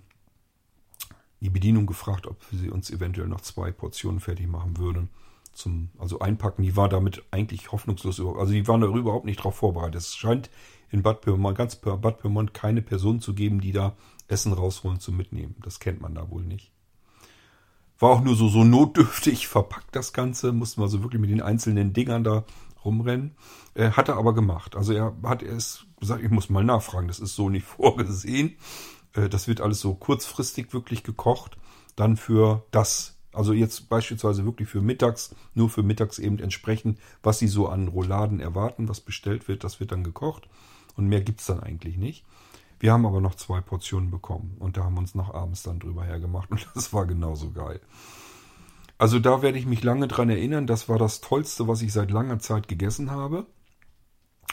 die 1.40 1.50
Bedienung 1.50 1.86
gefragt, 1.86 2.28
ob 2.28 2.44
sie 2.52 2.70
uns 2.70 2.90
eventuell 2.90 3.30
noch 3.30 3.40
zwei 3.40 3.72
Portionen 3.72 4.20
fertig 4.20 4.48
machen 4.48 4.76
würden 4.76 5.08
zum, 5.54 5.90
also 5.98 6.20
einpacken, 6.20 6.64
die 6.64 6.76
war 6.76 6.90
damit 6.90 7.24
eigentlich 7.32 7.72
hoffnungslos, 7.72 8.20
also 8.20 8.52
die 8.52 8.68
waren 8.68 8.82
da 8.82 8.88
überhaupt 8.88 9.26
nicht 9.26 9.44
drauf 9.44 9.56
vorbereitet. 9.56 9.96
Es 9.96 10.16
scheint 10.16 10.50
in 10.90 11.04
Bad 11.04 11.22
Pyrmont, 11.22 11.58
ganz 11.58 11.76
Bad 11.76 12.20
Pyrmont 12.20 12.54
keine 12.54 12.82
Person 12.82 13.20
zu 13.20 13.34
geben, 13.34 13.62
die 13.62 13.72
da 13.72 13.96
Essen 14.28 14.54
rausholen 14.54 15.00
zum 15.00 15.18
Mitnehmen. 15.18 15.56
Das 15.62 15.80
kennt 15.80 16.02
man 16.02 16.16
da 16.16 16.30
wohl 16.30 16.44
nicht. 16.44 16.72
War 18.00 18.10
auch 18.12 18.22
nur 18.22 18.36
so, 18.36 18.48
so 18.48 18.64
notdürftig 18.64 19.48
verpackt 19.50 19.96
das 19.96 20.14
Ganze, 20.14 20.52
mussten 20.52 20.82
wir 20.82 20.86
also 20.86 21.04
wirklich 21.04 21.22
mit 21.22 21.30
den 21.30 21.42
einzelnen 21.42 21.94
Dingern 21.94 22.24
da 22.24 22.44
rumrennen. 22.84 23.36
Äh, 23.76 23.92
hat 23.92 24.10
er 24.10 24.18
aber 24.18 24.34
gemacht. 24.34 24.76
Also 24.76 24.94
er 24.94 25.16
hat 25.24 25.42
erst 25.42 25.86
gesagt, 26.00 26.24
ich 26.24 26.30
muss 26.30 26.50
mal 26.50 26.64
nachfragen, 26.64 27.08
das 27.08 27.20
ist 27.20 27.36
so 27.36 27.50
nicht 27.50 27.66
vorgesehen. 27.66 28.58
Äh, 29.14 29.30
das 29.30 29.48
wird 29.48 29.62
alles 29.62 29.80
so 29.80 29.96
kurzfristig 29.96 30.74
wirklich 30.74 31.04
gekocht. 31.04 31.58
Dann 31.96 32.18
für 32.18 32.66
das 32.72 33.18
also 33.34 33.54
jetzt 33.54 33.90
beispielsweise 33.90 34.46
wirklich 34.46 34.70
für 34.70 34.82
mittags, 34.82 35.36
nur 35.54 35.70
für 35.70 35.84
mittags 35.84 36.20
eben 36.20 36.40
entsprechend, 36.40 37.00
was 37.22 37.40
Sie 37.40 37.48
so 37.48 37.68
an 37.68 37.88
Rouladen 37.88 38.40
erwarten, 38.40 38.88
was 38.88 39.02
bestellt 39.02 39.48
wird, 39.48 39.64
das 39.64 39.80
wird 39.80 39.92
dann 39.92 40.04
gekocht. 40.04 40.48
Und 40.96 41.08
mehr 41.08 41.22
gibt's 41.22 41.48
dann 41.48 41.60
eigentlich 41.60 41.98
nicht. 41.98 42.24
Wir 42.80 42.92
haben 42.92 43.06
aber 43.06 43.22
noch 43.22 43.36
zwei 43.36 43.62
Portionen 43.62 44.12
bekommen 44.12 44.58
und 44.60 44.78
da 44.78 44.84
haben 44.84 44.96
wir 44.96 45.00
uns 45.00 45.16
noch 45.16 45.34
abends 45.34 45.64
dann 45.64 45.80
drüber 45.80 46.04
hergemacht 46.04 46.52
und 46.52 46.68
das 46.76 46.94
war 46.94 47.06
genauso 47.06 47.52
geil. 47.52 47.80
Also 48.98 49.20
da 49.20 49.42
werde 49.42 49.58
ich 49.58 49.66
mich 49.66 49.84
lange 49.84 50.08
dran 50.08 50.30
erinnern. 50.30 50.68
Das 50.68 50.88
war 50.88 50.98
das 50.98 51.20
Tollste, 51.20 51.68
was 51.68 51.82
ich 51.82 51.92
seit 51.92 52.12
langer 52.12 52.40
Zeit 52.40 52.68
gegessen 52.68 53.10
habe. 53.12 53.48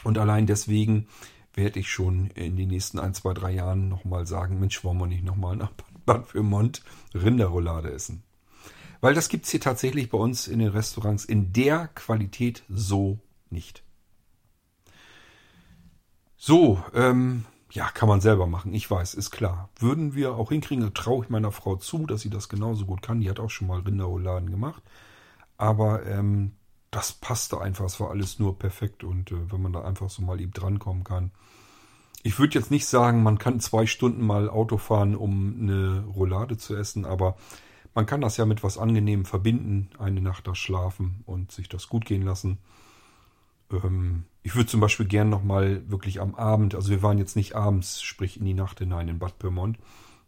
Und 0.03 0.17
allein 0.17 0.47
deswegen 0.47 1.07
werde 1.53 1.79
ich 1.79 1.91
schon 1.91 2.27
in 2.31 2.57
den 2.57 2.69
nächsten 2.69 2.99
ein, 2.99 3.13
zwei, 3.13 3.33
drei 3.33 3.51
Jahren 3.51 3.87
nochmal 3.89 4.25
sagen, 4.25 4.59
Mensch, 4.59 4.83
wollen 4.83 4.97
wir 4.97 5.07
nicht 5.07 5.23
nochmal 5.23 5.55
nach 5.55 5.71
Bad 6.05 6.29
Pyrmont 6.29 6.83
Rinderroulade 7.13 7.91
essen. 7.91 8.23
Weil 9.01 9.15
das 9.15 9.29
gibt's 9.29 9.49
hier 9.49 9.59
tatsächlich 9.59 10.09
bei 10.09 10.17
uns 10.17 10.47
in 10.47 10.59
den 10.59 10.69
Restaurants 10.69 11.25
in 11.25 11.51
der 11.51 11.87
Qualität 11.87 12.63
so 12.69 13.19
nicht. 13.49 13.83
So, 16.37 16.83
ähm, 16.93 17.45
ja, 17.71 17.89
kann 17.89 18.09
man 18.09 18.21
selber 18.21 18.47
machen. 18.47 18.73
Ich 18.73 18.89
weiß, 18.89 19.15
ist 19.15 19.31
klar. 19.31 19.69
Würden 19.77 20.13
wir 20.13 20.35
auch 20.35 20.49
hinkriegen, 20.49 20.93
traue 20.93 21.23
ich 21.23 21.29
meiner 21.29 21.51
Frau 21.51 21.77
zu, 21.77 22.05
dass 22.05 22.21
sie 22.21 22.29
das 22.29 22.49
genauso 22.49 22.85
gut 22.85 23.01
kann. 23.01 23.21
Die 23.21 23.29
hat 23.29 23.39
auch 23.39 23.49
schon 23.49 23.67
mal 23.67 23.79
Rinderrouladen 23.79 24.51
gemacht. 24.51 24.83
Aber 25.57 26.05
ähm, 26.05 26.53
das 26.91 27.13
passte 27.13 27.61
einfach. 27.61 27.85
Es 27.85 27.99
war 27.99 28.09
alles 28.09 28.39
nur 28.39 28.59
perfekt. 28.59 29.03
Und 29.03 29.31
äh, 29.31 29.51
wenn 29.51 29.61
man 29.61 29.73
da 29.73 29.83
einfach 29.83 30.09
so 30.09 30.21
mal 30.21 30.41
eben 30.41 30.51
drankommen 30.51 31.03
kann. 31.03 31.31
Ich 32.23 32.37
würde 32.37 32.59
jetzt 32.59 32.71
nicht 32.71 32.85
sagen, 32.85 33.23
man 33.23 33.39
kann 33.39 33.59
zwei 33.59 33.87
Stunden 33.87 34.25
mal 34.25 34.49
Auto 34.49 34.77
fahren, 34.77 35.15
um 35.15 35.57
eine 35.59 36.03
Roulade 36.05 36.57
zu 36.57 36.75
essen. 36.75 37.05
Aber 37.05 37.35
man 37.93 38.05
kann 38.05 38.21
das 38.21 38.37
ja 38.37 38.45
mit 38.45 38.63
was 38.63 38.77
Angenehmem 38.77 39.25
verbinden. 39.25 39.89
Eine 39.99 40.21
Nacht 40.21 40.47
da 40.47 40.55
schlafen 40.55 41.23
und 41.25 41.51
sich 41.51 41.69
das 41.69 41.89
gut 41.89 42.05
gehen 42.05 42.21
lassen. 42.21 42.57
Ähm, 43.71 44.25
ich 44.43 44.55
würde 44.55 44.69
zum 44.69 44.79
Beispiel 44.79 45.05
gern 45.05 45.29
nochmal 45.29 45.89
wirklich 45.89 46.19
am 46.19 46.35
Abend, 46.35 46.73
also 46.75 46.89
wir 46.89 47.03
waren 47.03 47.17
jetzt 47.17 47.35
nicht 47.35 47.55
abends, 47.55 48.01
sprich 48.01 48.37
in 48.37 48.45
die 48.45 48.53
Nacht 48.53 48.79
hinein 48.79 49.07
in 49.07 49.19
Bad 49.19 49.37
Pyrmont. 49.39 49.77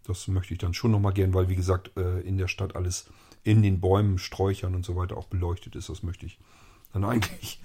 Das 0.05 0.27
möchte 0.27 0.53
ich 0.53 0.59
dann 0.59 0.73
schon 0.73 0.91
nochmal 0.91 1.13
gern, 1.13 1.33
weil 1.33 1.49
wie 1.49 1.55
gesagt, 1.55 1.95
äh, 1.97 2.19
in 2.21 2.37
der 2.37 2.47
Stadt 2.47 2.75
alles 2.75 3.09
in 3.43 3.61
den 3.61 3.79
Bäumen, 3.79 4.17
Sträuchern 4.17 4.75
und 4.75 4.85
so 4.85 4.95
weiter 4.95 5.17
auch 5.17 5.27
beleuchtet 5.27 5.75
ist. 5.75 5.89
Das 5.89 6.03
möchte 6.03 6.25
ich 6.25 6.39
dann 6.91 7.05
eigentlich 7.05 7.61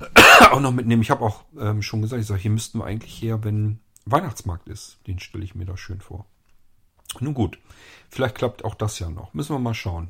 auch 0.50 0.60
noch 0.60 0.72
mitnehmen. 0.72 1.02
Ich 1.02 1.10
habe 1.10 1.24
auch 1.24 1.44
ähm, 1.58 1.82
schon 1.82 2.02
gesagt, 2.02 2.20
ich 2.20 2.28
sage, 2.28 2.40
hier 2.40 2.50
müssten 2.50 2.78
wir 2.78 2.84
eigentlich 2.84 3.20
her, 3.22 3.42
wenn 3.44 3.80
Weihnachtsmarkt 4.04 4.68
ist. 4.68 4.98
Den 5.06 5.18
stelle 5.18 5.44
ich 5.44 5.54
mir 5.54 5.64
da 5.64 5.76
schön 5.76 6.00
vor. 6.00 6.26
Nun 7.20 7.34
gut, 7.34 7.58
vielleicht 8.10 8.36
klappt 8.36 8.64
auch 8.64 8.74
das 8.74 8.98
ja 8.98 9.10
noch. 9.10 9.34
Müssen 9.34 9.54
wir 9.54 9.58
mal 9.58 9.74
schauen. 9.74 10.08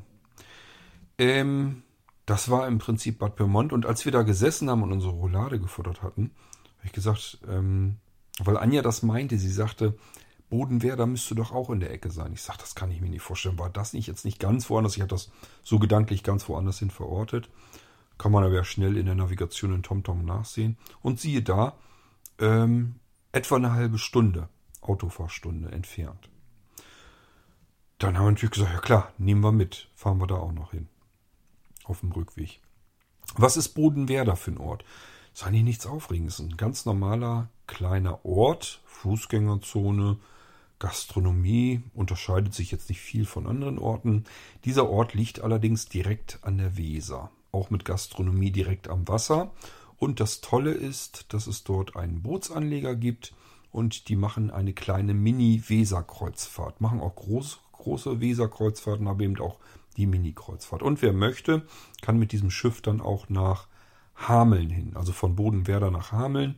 Ähm, 1.17 1.83
das 2.25 2.49
war 2.49 2.67
im 2.67 2.77
Prinzip 2.77 3.19
Bad 3.19 3.35
Pyrmont. 3.35 3.73
Und 3.73 3.85
als 3.85 4.05
wir 4.05 4.11
da 4.11 4.23
gesessen 4.23 4.69
haben 4.69 4.83
und 4.83 4.91
unsere 4.91 5.13
Roulade 5.13 5.59
gefuttert 5.59 6.01
hatten, 6.03 6.31
habe 6.77 6.87
ich 6.87 6.93
gesagt, 6.93 7.39
ähm, 7.47 7.97
weil 8.39 8.57
Anja 8.57 8.81
das 8.81 9.03
meinte, 9.03 9.37
sie 9.37 9.51
sagte, 9.51 9.97
Bodenwerder 10.49 11.05
müsste 11.05 11.35
doch 11.35 11.51
auch 11.51 11.69
in 11.69 11.79
der 11.79 11.91
Ecke 11.91 12.09
sein. 12.09 12.33
Ich 12.33 12.41
sagte, 12.41 12.61
das 12.61 12.75
kann 12.75 12.91
ich 12.91 13.01
mir 13.01 13.09
nicht 13.09 13.21
vorstellen. 13.21 13.59
War 13.59 13.69
das 13.69 13.93
nicht 13.93 14.07
jetzt 14.07 14.25
nicht 14.25 14.39
ganz 14.39 14.69
woanders? 14.69 14.95
Ich 14.95 15.01
habe 15.01 15.09
das 15.09 15.31
so 15.63 15.79
gedanklich 15.79 16.23
ganz 16.23 16.47
woanders 16.49 16.79
hin 16.79 16.89
verortet. 16.89 17.49
Kann 18.17 18.31
man 18.31 18.43
aber 18.43 18.63
schnell 18.63 18.97
in 18.97 19.05
der 19.05 19.15
Navigation 19.15 19.73
in 19.73 19.83
TomTom 19.83 20.25
nachsehen. 20.25 20.77
Und 21.01 21.19
siehe 21.19 21.41
da, 21.41 21.77
ähm, 22.39 22.95
etwa 23.31 23.57
eine 23.57 23.73
halbe 23.73 23.97
Stunde, 23.97 24.49
Autofahrstunde 24.81 25.71
entfernt. 25.71 26.29
Dann 27.99 28.17
haben 28.17 28.25
wir 28.25 28.31
natürlich 28.31 28.53
gesagt, 28.53 28.73
ja 28.73 28.79
klar, 28.79 29.13
nehmen 29.17 29.41
wir 29.41 29.51
mit, 29.51 29.89
fahren 29.93 30.19
wir 30.19 30.27
da 30.27 30.35
auch 30.35 30.53
noch 30.53 30.71
hin 30.71 30.87
auf 31.83 31.99
dem 31.99 32.11
Rückweg. 32.11 32.61
Was 33.35 33.57
ist 33.57 33.69
Bodenwerder 33.69 34.35
für 34.35 34.51
ein 34.51 34.57
Ort? 34.57 34.85
Ist 35.33 35.45
eigentlich 35.45 35.63
nichts 35.63 35.85
Aufregendes. 35.85 36.39
Ein 36.39 36.55
ganz 36.55 36.85
normaler 36.85 37.49
kleiner 37.67 38.23
Ort, 38.25 38.81
Fußgängerzone, 38.85 40.17
Gastronomie, 40.79 41.83
unterscheidet 41.93 42.53
sich 42.53 42.71
jetzt 42.71 42.89
nicht 42.89 43.01
viel 43.01 43.25
von 43.25 43.47
anderen 43.47 43.77
Orten. 43.77 44.23
Dieser 44.63 44.89
Ort 44.89 45.13
liegt 45.13 45.41
allerdings 45.41 45.89
direkt 45.89 46.39
an 46.41 46.57
der 46.57 46.77
Weser, 46.77 47.31
auch 47.51 47.69
mit 47.69 47.83
Gastronomie 47.83 48.51
direkt 48.51 48.87
am 48.87 49.07
Wasser. 49.07 49.51
Und 49.97 50.21
das 50.21 50.39
Tolle 50.39 50.71
ist, 50.71 51.33
dass 51.33 51.47
es 51.47 51.65
dort 51.65 51.97
einen 51.97 52.21
Bootsanleger 52.21 52.95
gibt 52.95 53.33
und 53.71 54.07
die 54.07 54.15
machen 54.15 54.51
eine 54.51 54.73
kleine 54.73 55.13
Mini-Weser-Kreuzfahrt, 55.13 56.79
machen 56.79 57.01
auch 57.01 57.15
groß, 57.15 57.59
große 57.79 58.21
Weser-Kreuzfahrten, 58.21 59.07
aber 59.07 59.23
eben 59.23 59.39
auch 59.39 59.57
die 59.97 60.05
Mini-Kreuzfahrt. 60.05 60.83
Und 60.83 61.01
wer 61.01 61.13
möchte, 61.13 61.65
kann 62.01 62.19
mit 62.19 62.31
diesem 62.31 62.51
Schiff 62.51 62.81
dann 62.81 63.01
auch 63.01 63.27
nach 63.29 63.67
Hameln 64.15 64.69
hin, 64.69 64.91
also 64.95 65.11
von 65.11 65.35
Bodenwerder 65.35 65.91
nach 65.91 66.11
Hameln. 66.11 66.55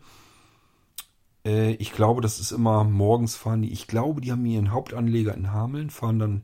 Äh, 1.45 1.73
ich 1.73 1.93
glaube, 1.93 2.21
das 2.21 2.39
ist 2.39 2.51
immer 2.51 2.83
morgens 2.83 3.35
fahren 3.35 3.61
die. 3.61 3.71
Ich 3.71 3.87
glaube, 3.87 4.21
die 4.21 4.31
haben 4.31 4.45
ihren 4.45 4.71
Hauptanleger 4.71 5.33
in 5.35 5.51
Hameln, 5.51 5.89
fahren 5.89 6.19
dann 6.19 6.43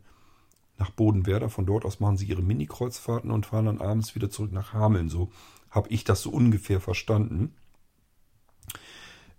nach 0.77 0.91
Bodenwerder. 0.91 1.49
Von 1.49 1.65
dort 1.65 1.85
aus 1.85 1.99
machen 1.99 2.17
sie 2.17 2.25
ihre 2.25 2.41
Mini-Kreuzfahrten 2.41 3.31
und 3.31 3.47
fahren 3.47 3.65
dann 3.65 3.81
abends 3.81 4.15
wieder 4.15 4.29
zurück 4.29 4.51
nach 4.51 4.73
Hameln. 4.73 5.09
So 5.09 5.31
habe 5.69 5.89
ich 5.89 6.03
das 6.03 6.21
so 6.21 6.29
ungefähr 6.29 6.79
verstanden. 6.79 7.55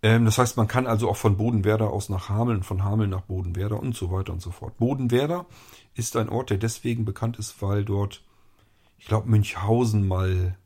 Ähm, 0.03 0.25
das 0.25 0.39
heißt, 0.39 0.57
man 0.57 0.69
kann 0.69 0.87
also 0.87 1.09
auch 1.09 1.16
von 1.16 1.37
Bodenwerder 1.37 1.91
aus 1.91 2.09
nach 2.09 2.29
Hameln, 2.29 2.62
von 2.62 2.85
Hameln 2.85 3.11
nach 3.11 3.23
Bodenwerder 3.23 3.81
und 3.81 3.97
so 3.97 4.11
weiter 4.11 4.33
und 4.33 4.41
so 4.41 4.51
fort. 4.51 4.77
Bodenwerder 4.77 5.47
ist 5.95 6.16
ein 6.16 6.29
Ort, 6.29 6.51
der 6.51 6.59
deswegen 6.59 7.05
bekannt 7.05 7.39
ist, 7.39 7.61
weil 7.62 7.85
dort, 7.85 8.23
ich 8.99 9.07
glaube, 9.07 9.29
Münchhausen 9.29 10.07
mal 10.07 10.57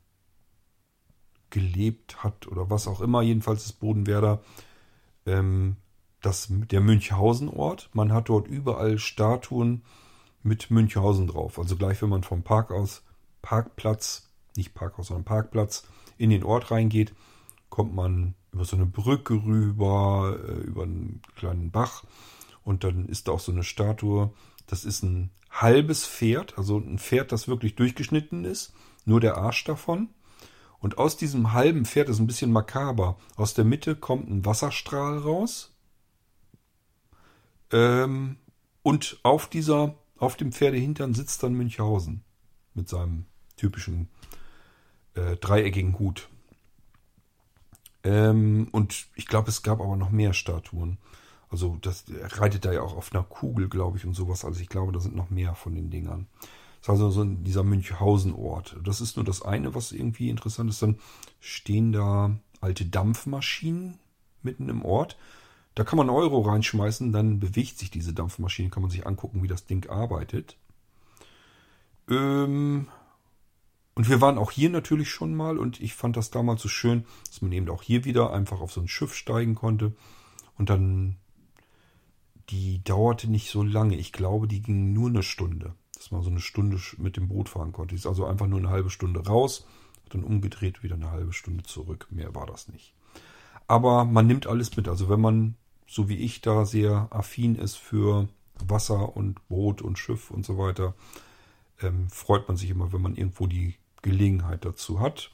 gelebt 1.49 2.23
hat 2.23 2.47
oder 2.47 2.69
was 2.69 2.87
auch 2.87 3.01
immer. 3.01 3.21
Jedenfalls 3.21 3.65
ist 3.65 3.73
Bodenwerder 3.73 4.41
ähm, 5.25 5.77
das, 6.21 6.47
der 6.49 6.81
Münchhausen-Ort. 6.81 7.89
Man 7.93 8.11
hat 8.11 8.29
dort 8.29 8.47
überall 8.47 8.97
Statuen 8.97 9.83
mit 10.41 10.71
Münchhausen 10.71 11.27
drauf. 11.27 11.59
Also 11.59 11.75
gleich, 11.75 12.01
wenn 12.01 12.09
man 12.09 12.23
vom 12.23 12.43
Park 12.43 12.71
aus, 12.71 13.03
Parkplatz, 13.41 14.29
nicht 14.55 14.73
Parkhaus, 14.73 15.07
sondern 15.07 15.25
Parkplatz, 15.25 15.87
in 16.17 16.29
den 16.29 16.43
Ort 16.43 16.71
reingeht, 16.71 17.13
kommt 17.69 17.93
man 17.93 18.35
über 18.53 18.65
so 18.65 18.75
eine 18.75 18.85
Brücke 18.85 19.33
rüber, 19.33 20.37
äh, 20.47 20.61
über 20.61 20.83
einen 20.83 21.21
kleinen 21.35 21.71
Bach 21.71 22.03
und 22.63 22.83
dann 22.83 23.07
ist 23.07 23.27
da 23.27 23.33
auch 23.33 23.39
so 23.39 23.51
eine 23.51 23.63
Statue. 23.63 24.31
Das 24.67 24.85
ist 24.85 25.03
ein 25.03 25.31
halbes 25.49 26.05
Pferd, 26.05 26.57
also 26.57 26.77
ein 26.77 26.99
Pferd, 26.99 27.31
das 27.31 27.47
wirklich 27.47 27.75
durchgeschnitten 27.75 28.45
ist, 28.45 28.73
nur 29.05 29.19
der 29.19 29.37
Arsch 29.37 29.63
davon. 29.63 30.09
Und 30.79 30.97
aus 30.97 31.15
diesem 31.15 31.53
halben 31.53 31.85
Pferd 31.85 32.09
ist 32.09 32.19
ein 32.19 32.27
bisschen 32.27 32.51
makaber. 32.51 33.17
Aus 33.35 33.53
der 33.53 33.63
Mitte 33.63 33.95
kommt 33.95 34.29
ein 34.29 34.45
Wasserstrahl 34.45 35.17
raus. 35.17 35.73
Ähm, 37.71 38.37
und 38.81 39.17
auf 39.23 39.47
dieser, 39.47 39.95
auf 40.17 40.35
dem 40.35 40.51
Pferdehintern 40.51 41.13
sitzt 41.13 41.41
dann 41.41 41.53
Münchhausen 41.53 42.23
mit 42.73 42.89
seinem 42.89 43.25
typischen 43.55 44.09
äh, 45.15 45.37
dreieckigen 45.37 45.97
Hut. 45.99 46.29
Ähm, 48.03 48.67
und 48.71 49.07
ich 49.15 49.27
glaube, 49.27 49.49
es 49.49 49.63
gab 49.63 49.79
aber 49.79 49.95
noch 49.95 50.11
mehr 50.11 50.33
Statuen. 50.33 50.97
Also 51.49 51.77
das 51.81 52.05
reitet 52.09 52.65
da 52.65 52.73
ja 52.73 52.81
auch 52.81 52.95
auf 52.97 53.13
einer 53.13 53.23
Kugel, 53.23 53.69
glaube 53.69 53.97
ich, 53.97 54.05
und 54.05 54.15
sowas. 54.15 54.43
Also 54.43 54.59
ich 54.59 54.69
glaube, 54.69 54.91
da 54.91 54.99
sind 54.99 55.15
noch 55.15 55.29
mehr 55.29 55.55
von 55.55 55.75
den 55.75 55.89
Dingern. 55.89 56.27
Das 56.81 56.97
ist 56.97 57.03
also 57.03 57.09
so 57.11 57.23
dieser 57.23 57.63
Münchhausen-Ort. 57.63 58.77
Das 58.83 59.01
ist 59.01 59.15
nur 59.15 59.23
das 59.23 59.41
eine, 59.41 59.73
was 59.73 59.91
irgendwie 59.91 60.29
interessant 60.29 60.69
ist. 60.69 60.81
Dann 60.81 60.99
stehen 61.39 61.93
da 61.93 62.35
alte 62.59 62.85
Dampfmaschinen 62.85 63.99
mitten 64.41 64.67
im 64.67 64.83
Ort. 64.83 65.17
Da 65.75 65.83
kann 65.83 65.97
man 65.97 66.09
Euro 66.09 66.41
reinschmeißen, 66.41 67.11
dann 67.11 67.39
bewegt 67.39 67.79
sich 67.79 67.89
diese 67.89 68.13
Dampfmaschine, 68.13 68.69
kann 68.69 68.83
man 68.83 68.91
sich 68.91 69.07
angucken, 69.07 69.41
wie 69.41 69.47
das 69.47 69.65
Ding 69.65 69.89
arbeitet. 69.89 70.57
Ähm, 72.09 72.87
und 73.95 74.09
wir 74.09 74.21
waren 74.21 74.37
auch 74.37 74.51
hier 74.51 74.69
natürlich 74.69 75.09
schon 75.09 75.35
mal 75.35 75.57
und 75.57 75.79
ich 75.79 75.93
fand 75.93 76.17
das 76.17 76.31
damals 76.31 76.61
so 76.61 76.69
schön, 76.69 77.05
dass 77.27 77.41
man 77.41 77.51
eben 77.51 77.69
auch 77.69 77.83
hier 77.83 78.05
wieder 78.05 78.33
einfach 78.33 78.59
auf 78.59 78.71
so 78.71 78.81
ein 78.81 78.87
Schiff 78.87 79.13
steigen 79.13 79.55
konnte 79.55 79.93
und 80.57 80.69
dann 80.69 81.17
die 82.49 82.83
dauerte 82.83 83.29
nicht 83.29 83.49
so 83.49 83.63
lange. 83.63 83.95
Ich 83.95 84.11
glaube, 84.11 84.47
die 84.47 84.61
ging 84.61 84.93
nur 84.93 85.09
eine 85.09 85.23
Stunde, 85.23 85.75
dass 85.95 86.11
man 86.11 86.23
so 86.23 86.29
eine 86.29 86.41
Stunde 86.41 86.79
mit 86.97 87.17
dem 87.17 87.27
Boot 87.27 87.49
fahren 87.49 87.71
konnte. 87.71 87.95
Ist 87.95 88.07
also 88.07 88.25
einfach 88.25 88.47
nur 88.47 88.59
eine 88.59 88.69
halbe 88.69 88.89
Stunde 88.89 89.25
raus, 89.25 89.65
dann 90.09 90.23
umgedreht 90.23 90.83
wieder 90.83 90.95
eine 90.95 91.11
halbe 91.11 91.33
Stunde 91.33 91.63
zurück. 91.63 92.07
Mehr 92.09 92.33
war 92.35 92.45
das 92.45 92.67
nicht. 92.67 92.93
Aber 93.67 94.05
man 94.05 94.27
nimmt 94.27 94.47
alles 94.47 94.75
mit. 94.75 94.87
Also 94.87 95.07
wenn 95.07 95.21
man, 95.21 95.55
so 95.87 96.09
wie 96.09 96.17
ich 96.17 96.41
da 96.41 96.65
sehr 96.65 97.07
affin 97.11 97.55
ist 97.55 97.75
für 97.75 98.27
Wasser 98.59 99.15
und 99.15 99.47
Boot 99.47 99.81
und 99.81 99.97
Schiff 99.97 100.31
und 100.31 100.45
so 100.45 100.57
weiter, 100.57 100.95
ähm, 101.81 102.09
freut 102.09 102.47
man 102.47 102.57
sich 102.57 102.69
immer, 102.69 102.91
wenn 102.91 103.01
man 103.01 103.15
irgendwo 103.15 103.47
die 103.47 103.75
Gelegenheit 104.03 104.63
dazu 104.63 104.99
hat. 104.99 105.31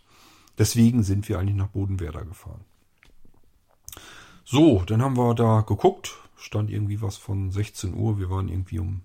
Deswegen 0.57 1.03
sind 1.03 1.27
wir 1.27 1.39
eigentlich 1.39 1.57
nach 1.57 1.67
Bodenwerder 1.67 2.23
gefahren. 2.23 2.63
So, 4.45 4.83
dann 4.85 5.01
haben 5.01 5.17
wir 5.17 5.35
da 5.35 5.61
geguckt. 5.61 6.17
Stand 6.37 6.69
irgendwie 6.69 7.01
was 7.01 7.17
von 7.17 7.51
16 7.51 7.93
Uhr. 7.93 8.17
Wir 8.17 8.29
waren 8.29 8.47
irgendwie 8.47 8.79
um 8.79 9.01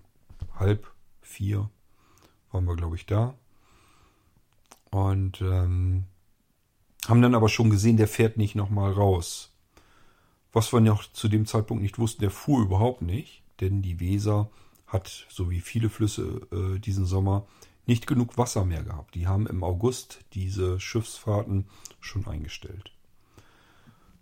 halb 0.55 0.89
vier, 1.21 1.69
waren 2.51 2.65
wir, 2.65 2.75
glaube 2.75 2.95
ich, 2.95 3.05
da. 3.05 3.35
Und 4.91 5.41
ähm, 5.41 6.05
haben 7.07 7.21
dann 7.21 7.35
aber 7.35 7.49
schon 7.49 7.69
gesehen, 7.69 7.97
der 7.97 8.07
fährt 8.07 8.37
nicht 8.37 8.55
nochmal 8.55 8.91
raus. 8.91 9.51
Was 10.53 10.71
wir 10.71 10.79
noch 10.79 11.11
zu 11.11 11.27
dem 11.27 11.45
Zeitpunkt 11.45 11.83
nicht 11.83 11.99
wussten, 11.99 12.21
der 12.21 12.31
fuhr 12.31 12.61
überhaupt 12.61 13.01
nicht, 13.01 13.43
denn 13.59 13.81
die 13.81 13.99
Weser 13.99 14.49
hat, 14.87 15.27
so 15.29 15.49
wie 15.49 15.59
viele 15.59 15.89
Flüsse 15.89 16.47
äh, 16.51 16.79
diesen 16.79 17.05
Sommer, 17.05 17.45
nicht 17.85 18.07
genug 18.07 18.37
Wasser 18.37 18.65
mehr 18.65 18.83
gehabt. 18.83 19.15
Die 19.15 19.27
haben 19.27 19.47
im 19.47 19.63
August 19.63 20.19
diese 20.33 20.79
Schiffsfahrten 20.79 21.67
schon 21.99 22.25
eingestellt. 22.27 22.91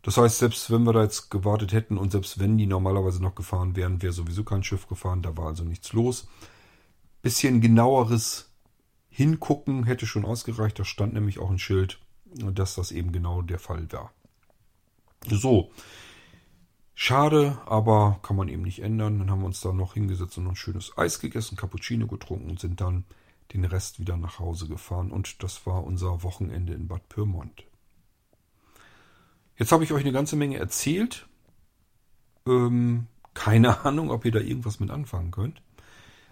Das 0.01 0.17
heißt, 0.17 0.39
selbst 0.39 0.69
wenn 0.69 0.83
wir 0.83 0.91
da 0.93 1.03
jetzt 1.03 1.31
gewartet 1.31 1.71
hätten 1.71 1.97
und 1.97 2.11
selbst 2.11 2.39
wenn 2.39 2.57
die 2.57 2.65
normalerweise 2.65 3.21
noch 3.21 3.35
gefahren 3.35 3.75
wären, 3.75 4.01
wäre 4.01 4.11
sowieso 4.11 4.43
kein 4.43 4.63
Schiff 4.63 4.87
gefahren, 4.87 5.21
da 5.21 5.37
war 5.37 5.47
also 5.47 5.63
nichts 5.63 5.93
los. 5.93 6.27
Bisschen 7.21 7.61
genaueres 7.61 8.51
Hingucken 9.09 9.85
hätte 9.85 10.05
schon 10.05 10.25
ausgereicht, 10.25 10.77
da 10.77 10.83
stand 10.83 11.13
nämlich 11.13 11.39
auch 11.39 11.49
ein 11.49 11.59
Schild, 11.59 11.99
dass 12.35 12.75
das 12.75 12.91
eben 12.91 13.13
genau 13.13 13.41
der 13.41 13.59
Fall 13.59 13.89
war. 13.91 14.11
So, 15.29 15.71
Schade, 16.95 17.57
aber 17.65 18.19
kann 18.21 18.35
man 18.35 18.49
eben 18.49 18.61
nicht 18.61 18.81
ändern. 18.81 19.19
Dann 19.19 19.31
haben 19.31 19.41
wir 19.41 19.47
uns 19.47 19.61
da 19.61 19.73
noch 19.73 19.95
hingesetzt 19.95 20.37
und 20.37 20.43
noch 20.43 20.51
ein 20.51 20.55
schönes 20.55 20.97
Eis 20.97 21.19
gegessen, 21.19 21.57
Cappuccino 21.57 22.07
getrunken 22.07 22.49
und 22.49 22.59
sind 22.59 22.81
dann 22.81 23.05
den 23.51 23.65
Rest 23.65 23.99
wieder 23.99 24.17
nach 24.17 24.39
Hause 24.39 24.67
gefahren. 24.67 25.11
Und 25.11 25.43
das 25.43 25.65
war 25.65 25.83
unser 25.83 26.23
Wochenende 26.23 26.73
in 26.73 26.87
Bad 26.87 27.09
Pyrmont. 27.09 27.65
Jetzt 29.57 29.71
habe 29.71 29.83
ich 29.83 29.91
euch 29.91 30.03
eine 30.03 30.13
ganze 30.13 30.35
Menge 30.35 30.57
erzählt. 30.57 31.27
Ähm, 32.47 33.07
keine 33.33 33.79
Ahnung, 33.85 34.11
ob 34.11 34.25
ihr 34.25 34.31
da 34.31 34.39
irgendwas 34.39 34.79
mit 34.79 34.91
anfangen 34.91 35.31
könnt. 35.31 35.61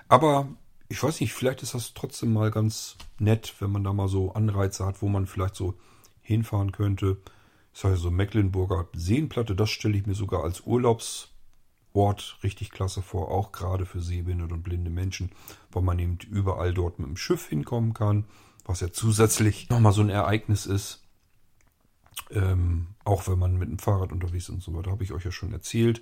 Aber 0.07 0.47
ich 0.89 1.01
weiß 1.01 1.21
nicht, 1.21 1.33
vielleicht 1.33 1.63
ist 1.63 1.73
das 1.73 1.93
trotzdem 1.93 2.33
mal 2.33 2.51
ganz 2.51 2.97
nett, 3.17 3.55
wenn 3.59 3.71
man 3.71 3.83
da 3.83 3.93
mal 3.93 4.07
so 4.09 4.33
Anreize 4.33 4.85
hat, 4.85 5.01
wo 5.01 5.07
man 5.07 5.25
vielleicht 5.25 5.55
so 5.55 5.75
hinfahren 6.21 6.71
könnte. 6.71 7.17
Das 7.73 7.85
heißt 7.85 8.01
so 8.01 8.11
Mecklenburger 8.11 8.87
Seenplatte, 8.93 9.55
das 9.55 9.69
stelle 9.69 9.97
ich 9.97 10.05
mir 10.05 10.15
sogar 10.15 10.43
als 10.43 10.65
Urlaubsort 11.93 12.37
richtig 12.43 12.71
klasse 12.71 13.01
vor, 13.01 13.31
auch 13.31 13.51
gerade 13.51 13.85
für 13.85 14.01
sehbehinderte 14.01 14.53
und 14.53 14.63
blinde 14.63 14.89
Menschen, 14.89 15.31
weil 15.71 15.83
man 15.83 15.99
eben 15.99 16.17
überall 16.29 16.73
dort 16.73 16.99
mit 16.99 17.07
dem 17.07 17.17
Schiff 17.17 17.47
hinkommen 17.47 17.93
kann, 17.93 18.25
was 18.65 18.79
ja 18.79 18.91
zusätzlich 18.91 19.69
nochmal 19.69 19.93
so 19.93 20.01
ein 20.01 20.09
Ereignis 20.09 20.65
ist. 20.65 21.03
Ähm, 22.29 22.87
auch 23.03 23.27
wenn 23.27 23.39
man 23.39 23.57
mit 23.57 23.69
dem 23.69 23.79
Fahrrad 23.79 24.11
unterwegs 24.11 24.45
ist 24.45 24.55
und 24.55 24.63
so 24.63 24.73
weiter, 24.73 24.91
habe 24.91 25.03
ich 25.03 25.11
euch 25.11 25.25
ja 25.25 25.31
schon 25.31 25.53
erzählt. 25.53 26.01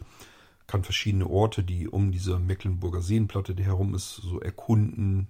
Kann 0.68 0.84
verschiedene 0.84 1.28
Orte, 1.28 1.64
die 1.64 1.88
um 1.88 2.12
diese 2.12 2.38
Mecklenburger 2.38 3.02
Seenplatte 3.02 3.56
herum 3.56 3.96
ist, 3.96 4.16
so 4.16 4.40
erkunden, 4.40 5.28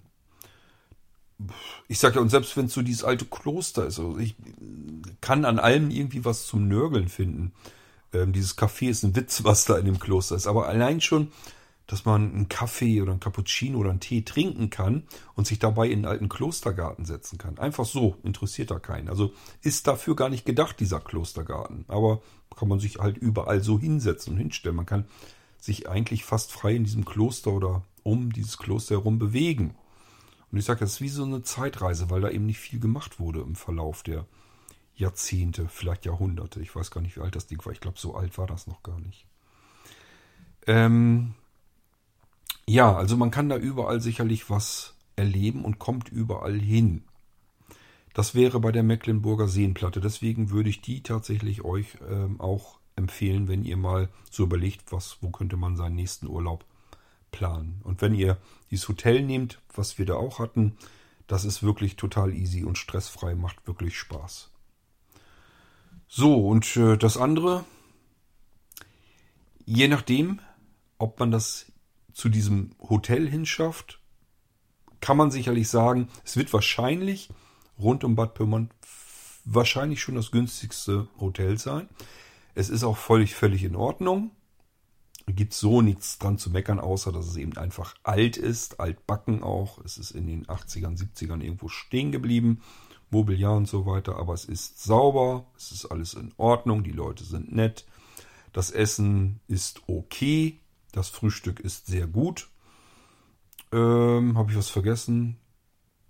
ich 1.88 1.99
sag 1.99 2.15
ja, 2.15 2.22
und 2.22 2.30
selbst 2.30 2.57
wenn 2.57 2.65
es 2.65 2.73
so 2.73 2.81
dieses 2.81 3.06
alte 3.06 3.23
Kloster 3.23 3.86
ist, 3.86 3.99
also 3.99 4.18
ich 4.18 4.36
kann 5.22 5.45
an 5.45 5.57
allem 5.57 5.90
irgendwie 5.90 6.26
was 6.26 6.45
zum 6.48 6.68
Nörgeln 6.68 7.07
finden. 7.07 7.53
Ähm, 8.14 8.34
dieses 8.34 8.57
Café 8.57 8.90
ist 8.90 9.03
ein 9.03 9.15
Witz, 9.15 9.44
was 9.44 9.65
da 9.65 9.77
in 9.77 9.86
dem 9.86 9.99
Kloster 9.99 10.36
ist. 10.36 10.48
Aber 10.48 10.68
allein 10.68 11.02
schon, 11.02 11.31
dass 11.88 12.06
man 12.06 12.34
einen 12.34 12.49
Kaffee 12.49 13.02
oder 13.02 13.11
einen 13.11 13.19
Cappuccino 13.19 13.80
oder 13.80 13.90
einen 13.90 13.99
Tee 13.99 14.22
trinken 14.22 14.69
kann 14.69 15.03
und 15.34 15.48
sich 15.48 15.57
dabei 15.57 15.88
in 15.88 15.99
einen 15.99 16.06
alten 16.06 16.30
Klostergarten 16.30 17.06
setzen 17.06 17.38
kann. 17.38 17.57
Einfach 17.57 17.86
so, 17.86 18.15
interessiert 18.23 18.69
da 18.69 18.77
keinen. 18.77 19.10
Also 19.10 19.34
ist 19.61 19.88
dafür 19.88 20.15
gar 20.15 20.30
nicht 20.30 20.45
gedacht, 20.45 20.80
dieser 20.80 20.99
Klostergarten. 20.99 21.86
Aber 21.88 22.22
kann 22.56 22.68
man 22.68 22.80
sich 22.80 22.98
halt 22.98 23.18
überall 23.18 23.61
so 23.61 23.80
hinsetzen 23.80 24.34
und 24.34 24.40
hinstellen. 24.40 24.76
Man 24.76 24.86
kann 24.86 25.06
sich 25.60 25.90
eigentlich 25.90 26.26
fast 26.26 26.52
frei 26.52 26.76
in 26.76 26.84
diesem 26.84 27.06
Kloster 27.06 27.52
oder 27.52 27.84
um 28.03 28.31
dieses 28.31 28.57
Kloster 28.57 28.95
herum 28.95 29.18
bewegen. 29.18 29.76
Und 30.52 30.57
ich 30.57 30.65
sage, 30.65 30.81
das 30.81 30.94
ist 30.94 31.02
wie 31.02 31.10
so 31.10 31.23
eine 31.23 31.41
Zeitreise, 31.44 32.10
weil 32.10 32.22
da 32.22 32.30
eben 32.30 32.45
nicht 32.45 32.60
viel 32.60 32.80
gemacht 32.80 33.19
wurde 33.19 33.41
im 33.41 33.56
Verlauf 33.56 34.03
der 34.03 34.26
Jahrzehnte, 34.99 35.67
vielleicht 35.69 36.05
Jahrhunderte. 36.05 36.61
Ich 36.61 36.76
weiß 36.76 36.91
gar 36.91 37.01
nicht, 37.01 37.15
wie 37.15 37.21
alt 37.21 37.35
das 37.35 37.47
Ding 37.47 37.63
war. 37.65 37.71
Ich 37.71 37.80
glaube, 37.80 37.99
so 37.99 38.15
alt 38.15 38.38
war 38.38 38.47
das 38.47 38.67
noch 38.67 38.84
gar 38.84 38.99
nicht. 38.99 39.26
Ähm 40.67 41.34
ja, 42.67 42.95
also 42.95 43.17
man 43.17 43.31
kann 43.31 43.49
da 43.49 43.57
überall 43.57 44.01
sicherlich 44.01 44.49
was 44.49 44.93
erleben 45.15 45.65
und 45.65 45.80
kommt 45.80 46.09
überall 46.09 46.59
hin. 46.59 47.03
Das 48.13 48.35
wäre 48.35 48.59
bei 48.59 48.71
der 48.71 48.84
Mecklenburger 48.84 49.47
Seenplatte. 49.47 50.01
Deswegen 50.01 50.51
würde 50.51 50.69
ich 50.69 50.81
die 50.81 51.01
tatsächlich 51.01 51.63
euch 51.63 51.97
ähm, 52.09 52.39
auch 52.39 52.80
empfehlen, 52.95 53.47
wenn 53.47 53.63
ihr 53.63 53.77
mal 53.77 54.09
so 54.30 54.43
überlegt, 54.43 54.91
was, 54.91 55.17
wo 55.21 55.30
könnte 55.30 55.57
man 55.57 55.77
seinen 55.77 55.95
nächsten 55.95 56.27
Urlaub 56.27 56.65
planen. 57.31 57.81
Und 57.84 58.01
wenn 58.01 58.13
ihr 58.13 58.38
dieses 58.69 58.88
Hotel 58.89 59.23
nehmt, 59.23 59.61
was 59.73 59.97
wir 59.97 60.05
da 60.05 60.15
auch 60.15 60.39
hatten, 60.39 60.77
das 61.27 61.45
ist 61.45 61.63
wirklich 61.63 61.95
total 61.95 62.34
easy 62.34 62.63
und 62.63 62.77
stressfrei, 62.77 63.35
macht 63.35 63.65
wirklich 63.67 63.97
Spaß. 63.97 64.48
So, 66.11 66.48
und 66.48 66.76
äh, 66.76 66.98
das 66.98 67.18
andere, 67.18 67.65
je 69.65 69.88
nachdem, 69.88 70.41
ob 70.98 71.19
man 71.19 71.30
das 71.30 71.72
zu 72.14 72.30
diesem 72.30 72.72
Hotel 72.81 73.30
hinschafft, 73.30 73.99
kann 75.02 75.18
man 75.18 75.30
sicherlich 75.30 75.69
sagen, 75.69 76.10
es 76.26 76.36
wird 76.36 76.52
wahrscheinlich 76.52 77.30
rund 77.77 78.03
um 78.03 78.15
Bad 78.15 78.34
Pyrmont 78.34 78.72
wahrscheinlich 79.45 80.02
schon 80.02 80.15
das 80.15 80.31
günstigste 80.31 81.07
Hotel 81.19 81.60
sein. 81.60 81.88
Es 82.56 82.69
ist 82.69 82.84
auch 82.84 82.98
völlig, 82.98 83.36
völlig 83.36 83.64
in 83.64 83.76
Ordnung 83.76 84.31
gibt 85.36 85.53
so 85.53 85.81
nichts 85.81 86.18
dran 86.18 86.38
zu 86.38 86.49
meckern, 86.49 86.80
außer 86.80 87.11
dass 87.11 87.27
es 87.27 87.36
eben 87.38 87.56
einfach 87.57 87.95
alt 88.03 88.38
ist, 88.38 88.80
altbacken 88.80 89.44
auch. 89.44 89.80
Es 89.84 89.98
ist 89.98 90.11
in 90.11 90.27
den 90.27 90.45
80ern, 90.48 90.98
70ern 90.98 91.41
irgendwo 91.41 91.68
stehen 91.68 92.11
geblieben, 92.11 92.61
Mobiliar 93.11 93.56
und 93.56 93.68
so 93.68 93.86
weiter, 93.86 94.18
aber 94.18 94.34
es 94.34 94.45
ist 94.45 94.84
sauber, 94.84 95.45
es 95.57 95.72
ist 95.72 95.86
alles 95.86 96.14
in 96.14 96.34
Ordnung, 96.38 96.84
die 96.84 96.91
Leute 96.91 97.23
sind 97.23 97.52
nett, 97.52 97.86
das 98.53 98.72
Essen 98.72 99.40
ist 99.48 99.81
okay, 99.88 100.60
das 100.91 101.10
Frühstück 101.10 101.60
ist 101.60 101.88
sehr 101.88 102.07
gut. 102.07 102.49
Ähm, 103.72 104.38
Habe 104.38 104.52
ich 104.52 104.57
was 104.57 104.69
vergessen? 104.69 105.38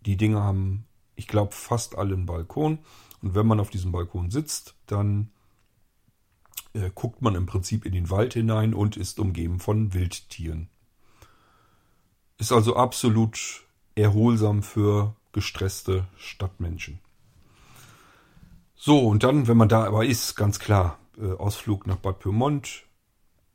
Die 0.05 0.17
Dinge 0.17 0.41
haben, 0.41 0.85
ich 1.15 1.27
glaube, 1.27 1.53
fast 1.53 1.97
alle 1.97 2.13
einen 2.15 2.25
Balkon. 2.25 2.79
Und 3.21 3.35
wenn 3.35 3.47
man 3.47 3.59
auf 3.59 3.69
diesem 3.69 3.91
Balkon 3.91 4.31
sitzt, 4.31 4.75
dann 4.85 5.31
äh, 6.73 6.89
guckt 6.93 7.21
man 7.21 7.35
im 7.35 7.45
Prinzip 7.45 7.85
in 7.85 7.91
den 7.93 8.09
Wald 8.09 8.33
hinein 8.33 8.73
und 8.73 8.95
ist 8.95 9.19
umgeben 9.19 9.59
von 9.59 9.93
Wildtieren. 9.93 10.69
Ist 12.37 12.53
also 12.53 12.77
absolut 12.77 13.65
erholsam 13.95 14.63
für 14.63 15.15
gestresste 15.39 16.05
Stadtmenschen. 16.17 16.99
So, 18.75 19.07
und 19.07 19.23
dann, 19.23 19.47
wenn 19.47 19.55
man 19.55 19.69
da 19.69 19.85
aber 19.85 20.05
ist, 20.05 20.35
ganz 20.35 20.59
klar, 20.59 20.99
äh, 21.17 21.31
Ausflug 21.31 21.87
nach 21.87 21.95
Bad 21.95 22.19
Pyrmont. 22.19 22.83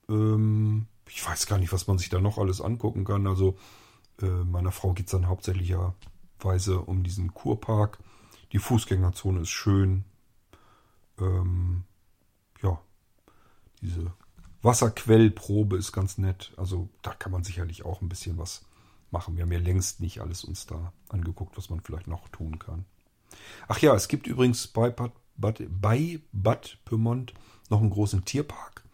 Ähm, 0.09 0.87
ich 1.07 1.27
weiß 1.27 1.47
gar 1.47 1.59
nicht, 1.59 1.75
was 1.75 1.87
man 1.87 1.99
sich 1.99 2.09
da 2.09 2.21
noch 2.21 2.39
alles 2.39 2.63
angucken 2.63 3.05
kann. 3.05 3.27
Also 3.27 3.59
äh, 4.23 4.27
meiner 4.27 4.73
Frau 4.73 4.95
geht 4.95 5.07
es 5.07 5.13
dann 5.13 5.29
hauptsächlicherweise 5.29 6.81
um 6.81 7.03
diesen 7.03 7.35
Kurpark. 7.35 7.99
Die 8.53 8.59
Fußgängerzone 8.59 9.41
ist 9.41 9.51
schön. 9.51 10.05
Ähm, 11.19 11.85
ja, 12.63 12.81
diese 13.83 14.11
Wasserquellprobe 14.63 15.77
ist 15.77 15.93
ganz 15.93 16.17
nett. 16.17 16.55
Also 16.57 16.89
da 17.03 17.13
kann 17.13 17.33
man 17.33 17.45
sicherlich 17.45 17.85
auch 17.85 18.01
ein 18.01 18.09
bisschen 18.09 18.39
was 18.39 18.65
machen. 19.15 19.37
Wir 19.37 19.45
haben 19.45 19.53
ja 19.53 19.59
längst 19.59 20.01
nicht 20.01 20.21
alles 20.21 20.45
uns 20.45 20.67
da 20.67 20.93
angeguckt, 21.09 21.57
was 21.57 21.71
man 21.71 21.81
vielleicht 21.81 22.09
noch 22.09 22.29
tun 22.29 22.59
kann. 22.59 22.85
Ach 23.69 23.79
ja, 23.79 23.95
es 23.95 24.09
gibt 24.09 24.27
übrigens 24.27 24.67
bei 24.67 24.91
Bad, 24.91 25.13
Bad, 25.37 25.63
bei 25.69 26.21
Bad 26.33 26.79
Pyrmont 26.85 27.33
noch 27.71 27.81
einen 27.81 27.91
großen 27.91 28.25
Tierpark. 28.25 28.85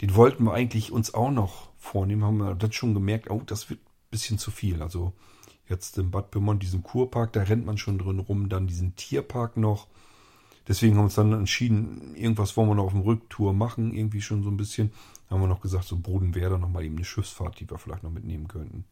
Den 0.00 0.14
wollten 0.16 0.44
wir 0.44 0.54
eigentlich 0.54 0.90
uns 0.90 1.14
auch 1.14 1.30
noch 1.30 1.70
vornehmen, 1.78 2.24
haben 2.24 2.38
wir 2.38 2.54
dann 2.54 2.72
schon 2.72 2.94
gemerkt, 2.94 3.30
oh, 3.30 3.42
das 3.46 3.70
wird 3.70 3.80
ein 3.80 4.10
bisschen 4.10 4.38
zu 4.38 4.50
viel. 4.50 4.82
Also 4.82 5.12
jetzt 5.68 5.98
im 5.98 6.10
Bad 6.10 6.30
Pyrmont, 6.30 6.62
diesen 6.62 6.82
Kurpark, 6.82 7.32
da 7.32 7.42
rennt 7.42 7.66
man 7.66 7.78
schon 7.78 7.98
drin 7.98 8.18
rum, 8.18 8.48
dann 8.48 8.66
diesen 8.66 8.96
Tierpark 8.96 9.56
noch. 9.56 9.86
Deswegen 10.68 10.94
haben 10.94 11.02
wir 11.02 11.04
uns 11.04 11.14
dann 11.14 11.32
entschieden, 11.32 12.14
irgendwas 12.14 12.56
wollen 12.56 12.68
wir 12.68 12.74
noch 12.76 12.86
auf 12.86 12.92
dem 12.92 13.02
Rücktour 13.02 13.52
machen, 13.52 13.92
irgendwie 13.94 14.20
schon 14.20 14.42
so 14.42 14.50
ein 14.50 14.56
bisschen. 14.56 14.92
Haben 15.28 15.40
wir 15.40 15.48
noch 15.48 15.60
gesagt, 15.60 15.84
so 15.84 15.96
Bodenwerder 15.96 16.58
nochmal 16.58 16.84
eben 16.84 16.96
eine 16.96 17.04
Schiffsfahrt, 17.04 17.58
die 17.58 17.68
wir 17.68 17.78
vielleicht 17.78 18.02
noch 18.02 18.10
mitnehmen 18.10 18.48
könnten. 18.48 18.84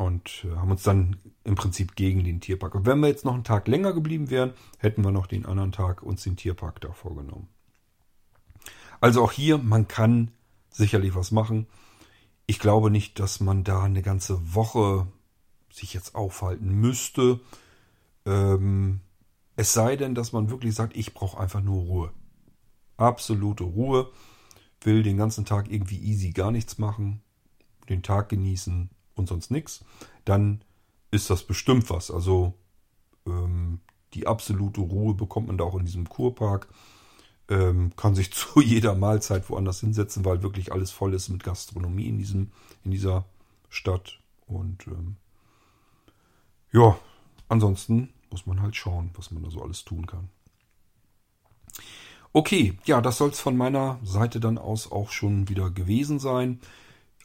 Und 0.00 0.46
äh, 0.46 0.56
haben 0.56 0.70
uns 0.70 0.82
dann 0.82 1.18
im 1.44 1.56
Prinzip 1.56 1.94
gegen 1.94 2.24
den 2.24 2.40
Tierpark. 2.40 2.74
Und 2.74 2.86
wenn 2.86 3.00
wir 3.00 3.08
jetzt 3.08 3.26
noch 3.26 3.34
einen 3.34 3.44
Tag 3.44 3.68
länger 3.68 3.92
geblieben 3.92 4.30
wären, 4.30 4.54
hätten 4.78 5.04
wir 5.04 5.10
noch 5.10 5.26
den 5.26 5.44
anderen 5.44 5.72
Tag 5.72 6.02
uns 6.02 6.22
den 6.22 6.36
Tierpark 6.36 6.80
da 6.80 6.90
vorgenommen. 6.92 7.48
Also 9.02 9.22
auch 9.22 9.30
hier, 9.30 9.58
man 9.58 9.88
kann 9.88 10.30
sicherlich 10.70 11.14
was 11.14 11.32
machen. 11.32 11.66
Ich 12.46 12.58
glaube 12.58 12.90
nicht, 12.90 13.20
dass 13.20 13.40
man 13.40 13.62
da 13.62 13.82
eine 13.82 14.00
ganze 14.00 14.54
Woche 14.54 15.06
sich 15.70 15.92
jetzt 15.92 16.14
aufhalten 16.14 16.80
müsste. 16.80 17.40
Ähm, 18.24 19.00
es 19.56 19.74
sei 19.74 19.96
denn, 19.96 20.14
dass 20.14 20.32
man 20.32 20.48
wirklich 20.48 20.74
sagt, 20.74 20.96
ich 20.96 21.12
brauche 21.12 21.38
einfach 21.38 21.60
nur 21.60 21.82
Ruhe. 21.82 22.12
Absolute 22.96 23.64
Ruhe. 23.64 24.10
Will 24.80 25.02
den 25.02 25.18
ganzen 25.18 25.44
Tag 25.44 25.70
irgendwie 25.70 25.98
easy 25.98 26.30
gar 26.30 26.52
nichts 26.52 26.78
machen, 26.78 27.20
den 27.90 28.02
Tag 28.02 28.30
genießen 28.30 28.88
und 29.20 29.28
sonst 29.28 29.50
nichts. 29.50 29.84
Dann 30.24 30.62
ist 31.10 31.30
das 31.30 31.44
bestimmt 31.44 31.90
was. 31.90 32.10
Also 32.10 32.54
ähm, 33.26 33.80
die 34.14 34.26
absolute 34.26 34.80
Ruhe 34.80 35.14
bekommt 35.14 35.46
man 35.48 35.58
da 35.58 35.64
auch 35.64 35.78
in 35.78 35.86
diesem 35.86 36.08
Kurpark. 36.08 36.68
ähm, 37.48 37.92
kann 37.96 38.14
sich 38.14 38.32
zu 38.32 38.60
jeder 38.60 38.94
Mahlzeit 38.94 39.48
woanders 39.50 39.80
hinsetzen, 39.80 40.24
weil 40.24 40.42
wirklich 40.42 40.72
alles 40.72 40.90
voll 40.90 41.14
ist 41.14 41.28
mit 41.28 41.44
Gastronomie 41.44 42.08
in, 42.08 42.18
diesem, 42.18 42.52
in 42.84 42.90
dieser 42.90 43.24
Stadt. 43.68 44.18
Und 44.46 44.86
ähm, 44.88 45.16
ja, 46.72 46.98
ansonsten 47.48 48.10
muss 48.30 48.46
man 48.46 48.62
halt 48.62 48.76
schauen, 48.76 49.10
was 49.14 49.30
man 49.30 49.42
da 49.42 49.50
so 49.50 49.62
alles 49.62 49.84
tun 49.84 50.06
kann. 50.06 50.28
Okay, 52.32 52.78
ja, 52.84 53.00
das 53.00 53.18
soll 53.18 53.30
es 53.30 53.40
von 53.40 53.56
meiner 53.56 53.98
Seite 54.04 54.38
dann 54.38 54.56
aus 54.56 54.90
auch 54.92 55.10
schon 55.10 55.48
wieder 55.48 55.70
gewesen 55.70 56.20
sein. 56.20 56.60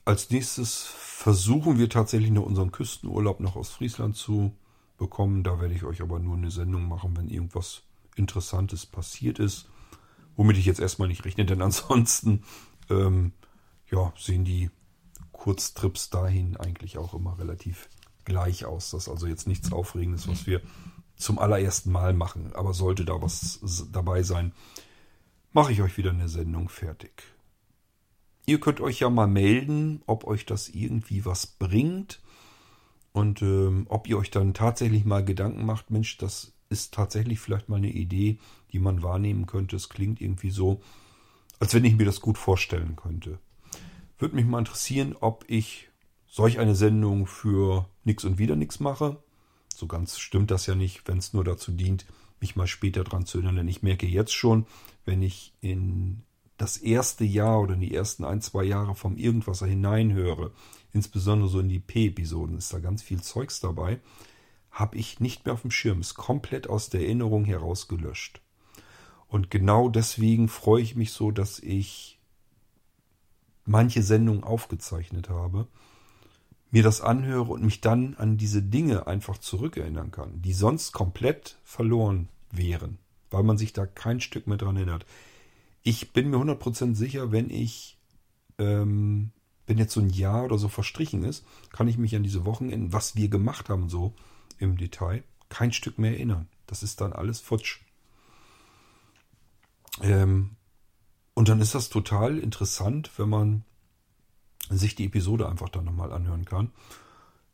Als 0.05 0.29
nächstes 0.29 0.83
versuchen 0.83 1.79
wir 1.79 1.89
tatsächlich 1.89 2.29
noch 2.29 2.45
unseren 2.45 2.71
Küstenurlaub 2.71 3.39
nach 3.39 3.55
Ostfriesland 3.55 4.15
zu 4.15 4.55
bekommen. 4.97 5.43
Da 5.43 5.59
werde 5.59 5.73
ich 5.73 5.83
euch 5.83 6.03
aber 6.03 6.19
nur 6.19 6.37
eine 6.37 6.51
Sendung 6.51 6.87
machen, 6.87 7.17
wenn 7.17 7.27
irgendwas 7.27 7.81
Interessantes 8.15 8.85
passiert 8.85 9.39
ist. 9.39 9.67
Womit 10.35 10.57
ich 10.57 10.65
jetzt 10.65 10.79
erstmal 10.79 11.07
nicht 11.07 11.25
rechne, 11.25 11.45
denn 11.45 11.61
ansonsten 11.63 12.43
ähm, 12.91 13.33
ja, 13.89 14.13
sehen 14.15 14.45
die 14.45 14.69
Kurztrips 15.31 16.11
dahin 16.11 16.55
eigentlich 16.55 16.99
auch 16.99 17.15
immer 17.15 17.39
relativ 17.39 17.89
gleich 18.25 18.65
aus. 18.65 18.91
Das 18.91 19.03
ist 19.03 19.09
also 19.09 19.25
jetzt 19.25 19.47
nichts 19.47 19.71
Aufregendes, 19.71 20.27
was 20.27 20.45
wir 20.45 20.61
zum 21.15 21.39
allerersten 21.39 21.91
Mal 21.91 22.13
machen. 22.13 22.53
Aber 22.53 22.75
sollte 22.75 23.05
da 23.05 23.21
was 23.21 23.59
dabei 23.91 24.21
sein, 24.21 24.53
mache 25.51 25.71
ich 25.71 25.81
euch 25.81 25.97
wieder 25.97 26.11
eine 26.11 26.29
Sendung 26.29 26.69
fertig. 26.69 27.23
Ihr 28.45 28.59
könnt 28.59 28.79
euch 28.79 28.99
ja 28.99 29.09
mal 29.09 29.27
melden, 29.27 30.01
ob 30.05 30.25
euch 30.25 30.45
das 30.45 30.69
irgendwie 30.69 31.25
was 31.25 31.47
bringt 31.47 32.21
und 33.11 33.41
ähm, 33.41 33.85
ob 33.89 34.07
ihr 34.07 34.17
euch 34.17 34.29
dann 34.29 34.53
tatsächlich 34.53 35.05
mal 35.05 35.25
Gedanken 35.25 35.65
macht, 35.65 35.89
Mensch, 35.89 36.17
das 36.17 36.53
ist 36.69 36.93
tatsächlich 36.93 37.39
vielleicht 37.39 37.69
mal 37.69 37.77
eine 37.77 37.89
Idee, 37.89 38.39
die 38.71 38.79
man 38.79 39.03
wahrnehmen 39.03 39.45
könnte. 39.45 39.75
Es 39.75 39.89
klingt 39.89 40.21
irgendwie 40.21 40.51
so, 40.51 40.81
als 41.59 41.73
wenn 41.73 41.85
ich 41.85 41.95
mir 41.95 42.05
das 42.05 42.21
gut 42.21 42.37
vorstellen 42.37 42.95
könnte. 42.95 43.39
Würde 44.19 44.35
mich 44.35 44.45
mal 44.45 44.59
interessieren, 44.59 45.15
ob 45.19 45.45
ich 45.47 45.89
solch 46.27 46.59
eine 46.59 46.75
Sendung 46.75 47.27
für 47.27 47.87
nix 48.03 48.25
und 48.25 48.37
wieder 48.37 48.55
nix 48.55 48.79
mache. 48.79 49.17
So 49.73 49.87
ganz 49.87 50.19
stimmt 50.19 50.51
das 50.51 50.65
ja 50.67 50.75
nicht, 50.75 51.07
wenn 51.07 51.17
es 51.17 51.33
nur 51.33 51.43
dazu 51.43 51.71
dient, 51.71 52.05
mich 52.39 52.55
mal 52.55 52.67
später 52.67 53.03
dran 53.03 53.25
zu 53.25 53.37
erinnern. 53.37 53.57
Denn 53.57 53.67
ich 53.67 53.83
merke 53.83 54.05
jetzt 54.05 54.33
schon, 54.33 54.65
wenn 55.05 55.21
ich 55.21 55.53
in 55.61 56.23
das 56.57 56.77
erste 56.77 57.25
Jahr 57.25 57.61
oder 57.61 57.73
in 57.73 57.81
die 57.81 57.93
ersten 57.93 58.23
ein, 58.23 58.41
zwei 58.41 58.63
Jahre 58.63 58.95
vom 58.95 59.17
Irgendwasser 59.17 59.65
hineinhöre, 59.65 60.51
insbesondere 60.93 61.49
so 61.49 61.59
in 61.59 61.69
die 61.69 61.79
P-Episoden, 61.79 62.57
ist 62.57 62.73
da 62.73 62.79
ganz 62.79 63.01
viel 63.01 63.21
Zeugs 63.21 63.59
dabei, 63.59 63.99
habe 64.71 64.97
ich 64.97 65.19
nicht 65.19 65.45
mehr 65.45 65.53
auf 65.53 65.61
dem 65.61 65.71
Schirm, 65.71 66.01
ist 66.01 66.15
komplett 66.15 66.69
aus 66.69 66.89
der 66.89 67.01
Erinnerung 67.01 67.45
herausgelöscht. 67.45 68.41
Und 69.27 69.49
genau 69.49 69.89
deswegen 69.89 70.47
freue 70.47 70.81
ich 70.81 70.95
mich 70.95 71.11
so, 71.11 71.31
dass 71.31 71.59
ich 71.59 72.19
manche 73.65 74.03
Sendungen 74.03 74.43
aufgezeichnet 74.43 75.29
habe 75.29 75.67
mir 76.75 76.83
das 76.83 76.99
anhöre 76.99 77.53
und 77.53 77.63
mich 77.63 77.79
dann 77.79 78.15
an 78.15 78.35
diese 78.35 78.61
Dinge 78.61 79.07
einfach 79.07 79.37
zurückerinnern 79.37 80.11
kann, 80.11 80.41
die 80.41 80.51
sonst 80.51 80.91
komplett 80.91 81.57
verloren 81.63 82.27
wären, 82.51 82.97
weil 83.31 83.43
man 83.43 83.57
sich 83.57 83.71
da 83.71 83.85
kein 83.85 84.19
Stück 84.19 84.45
mehr 84.45 84.57
dran 84.57 84.75
erinnert. 84.75 85.05
Ich 85.87 86.13
bin 86.13 86.31
mir 86.31 86.37
100% 86.37 86.95
sicher, 86.95 87.31
wenn 87.31 87.51
ich, 87.51 87.99
ähm, 88.57 89.31
wenn 89.67 89.77
jetzt 89.77 89.93
so 89.93 90.01
ein 90.01 90.09
Jahr 90.09 90.43
oder 90.43 90.57
so 90.57 90.67
verstrichen 90.67 91.23
ist, 91.23 91.45
kann 91.71 91.87
ich 91.87 91.99
mich 91.99 92.15
an 92.15 92.23
diese 92.23 92.43
Wochenenden, 92.43 92.91
was 92.91 93.15
wir 93.15 93.29
gemacht 93.29 93.69
haben, 93.69 93.87
so 93.87 94.15
im 94.57 94.77
Detail, 94.77 95.23
kein 95.47 95.71
Stück 95.71 95.99
mehr 95.99 96.13
erinnern. 96.13 96.47
Das 96.65 96.81
ist 96.81 97.01
dann 97.01 97.13
alles 97.13 97.39
futsch. 97.39 97.81
Ähm, 100.01 100.55
und 101.35 101.49
dann 101.49 101.61
ist 101.61 101.75
das 101.75 101.89
total 101.89 102.39
interessant, 102.39 103.11
wenn 103.17 103.29
man 103.29 103.63
sich 104.71 104.95
die 104.95 105.05
Episode 105.05 105.47
einfach 105.47 105.69
dann 105.69 105.85
nochmal 105.85 106.11
anhören 106.11 106.45
kann. 106.45 106.71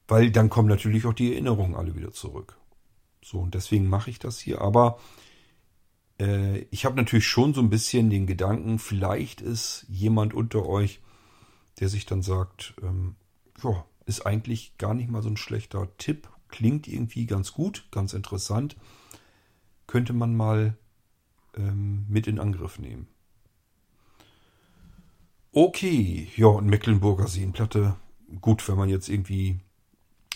Weil 0.08 0.32
dann 0.32 0.50
kommen 0.50 0.70
natürlich 0.70 1.06
auch 1.06 1.14
die 1.14 1.34
Erinnerungen 1.34 1.76
alle 1.76 1.98
wieder 1.98 2.12
zurück. 2.12 2.58
So, 3.22 3.40
und 3.40 3.56
deswegen 3.56 3.90
mache 3.90 4.10
ich 4.10 4.20
das 4.20 4.40
hier. 4.40 4.62
Aber 4.62 5.00
äh, 6.22 6.60
ich 6.70 6.86
habe 6.86 6.96
natürlich 6.96 7.28
schon 7.28 7.54
so 7.54 7.62
ein 7.62 7.70
bisschen 7.70 8.10
den 8.10 8.28
Gedanken, 8.28 8.80
vielleicht 8.80 9.42
ist 9.42 9.86
jemand 9.90 10.34
unter 10.34 10.66
euch, 10.68 11.02
der 11.80 11.90
sich 11.90 12.06
dann 12.06 12.22
sagt, 12.22 12.76
ähm, 12.84 13.16
ja, 13.64 13.86
ist 14.06 14.26
eigentlich 14.26 14.78
gar 14.78 14.94
nicht 14.94 15.10
mal 15.10 15.24
so 15.24 15.30
ein 15.30 15.38
schlechter 15.38 15.88
Tipp. 15.98 16.30
Klingt 16.48 16.88
irgendwie 16.88 17.26
ganz 17.26 17.54
gut, 17.54 17.88
ganz 17.92 18.14
interessant. 18.14 18.76
Könnte 19.88 20.14
man 20.14 20.36
mal 20.36 20.78
ähm, 21.56 22.06
mit 22.08 22.28
in 22.28 22.40
Angriff 22.40 22.78
nehmen. 22.78 23.08
Okay, 25.54 26.30
ja, 26.36 26.48
und 26.48 26.68
Mecklenburger 26.68 27.28
Seenplatte. 27.28 27.96
Gut, 28.40 28.68
wenn 28.70 28.78
man 28.78 28.90
jetzt 28.90 29.10
irgendwie 29.10 29.60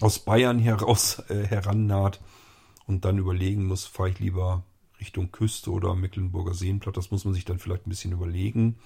aus 0.01 0.19
Bayern 0.19 0.59
heraus 0.59 1.19
äh, 1.29 1.45
herannaht 1.45 2.21
und 2.85 3.05
dann 3.05 3.17
überlegen 3.17 3.65
muss, 3.65 3.85
fahre 3.85 4.09
ich 4.09 4.19
lieber 4.19 4.63
Richtung 5.06 5.32
Küste 5.32 5.72
oder 5.72 5.94
Mecklenburger 5.94 6.56
Seenplatte. 6.56 6.99
Das 6.99 7.11
muss 7.11 7.26
man 7.26 7.36
sich 7.36 7.45
dann 7.45 7.60
vielleicht 7.60 7.86
ein 7.86 7.91
bisschen 7.91 8.11
überlegen. 8.11 8.80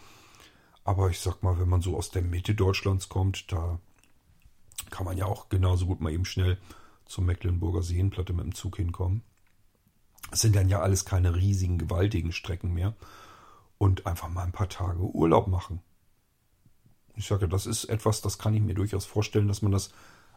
Aber 0.83 1.09
ich 1.09 1.19
sag 1.19 1.41
mal, 1.43 1.57
wenn 1.59 1.69
man 1.69 1.81
so 1.81 1.95
aus 1.95 2.11
der 2.11 2.21
Mitte 2.21 2.55
Deutschlands 2.55 3.07
kommt, 3.07 3.51
da 3.53 3.79
kann 4.89 5.05
man 5.05 5.17
ja 5.17 5.25
auch 5.25 5.47
genauso 5.47 5.85
gut 5.85 6.01
mal 6.01 6.11
eben 6.11 6.25
schnell 6.25 6.57
zur 7.05 7.23
Mecklenburger 7.23 7.83
Seenplatte 7.83 8.33
mit 8.33 8.43
dem 8.43 8.53
Zug 8.53 8.75
hinkommen. 8.75 9.21
Es 10.31 10.41
sind 10.41 10.55
dann 10.57 10.67
ja 10.67 10.81
alles 10.81 11.05
keine 11.05 11.35
riesigen, 11.35 11.77
gewaltigen 11.77 12.33
Strecken 12.33 12.73
mehr. 12.73 12.95
Und 13.77 14.05
einfach 14.05 14.27
mal 14.27 14.43
ein 14.43 14.51
paar 14.51 14.67
Tage 14.67 14.99
Urlaub 14.99 15.47
machen. 15.47 15.79
Ich 17.15 17.27
sage, 17.27 17.47
das 17.47 17.65
ist 17.65 17.85
etwas, 17.85 18.19
das 18.19 18.37
kann 18.37 18.53
ich 18.53 18.61
mir 18.61 18.73
durchaus 18.73 19.05
vorstellen, 19.05 19.47
dass 19.47 19.61
man 19.61 19.71
das 19.71 19.93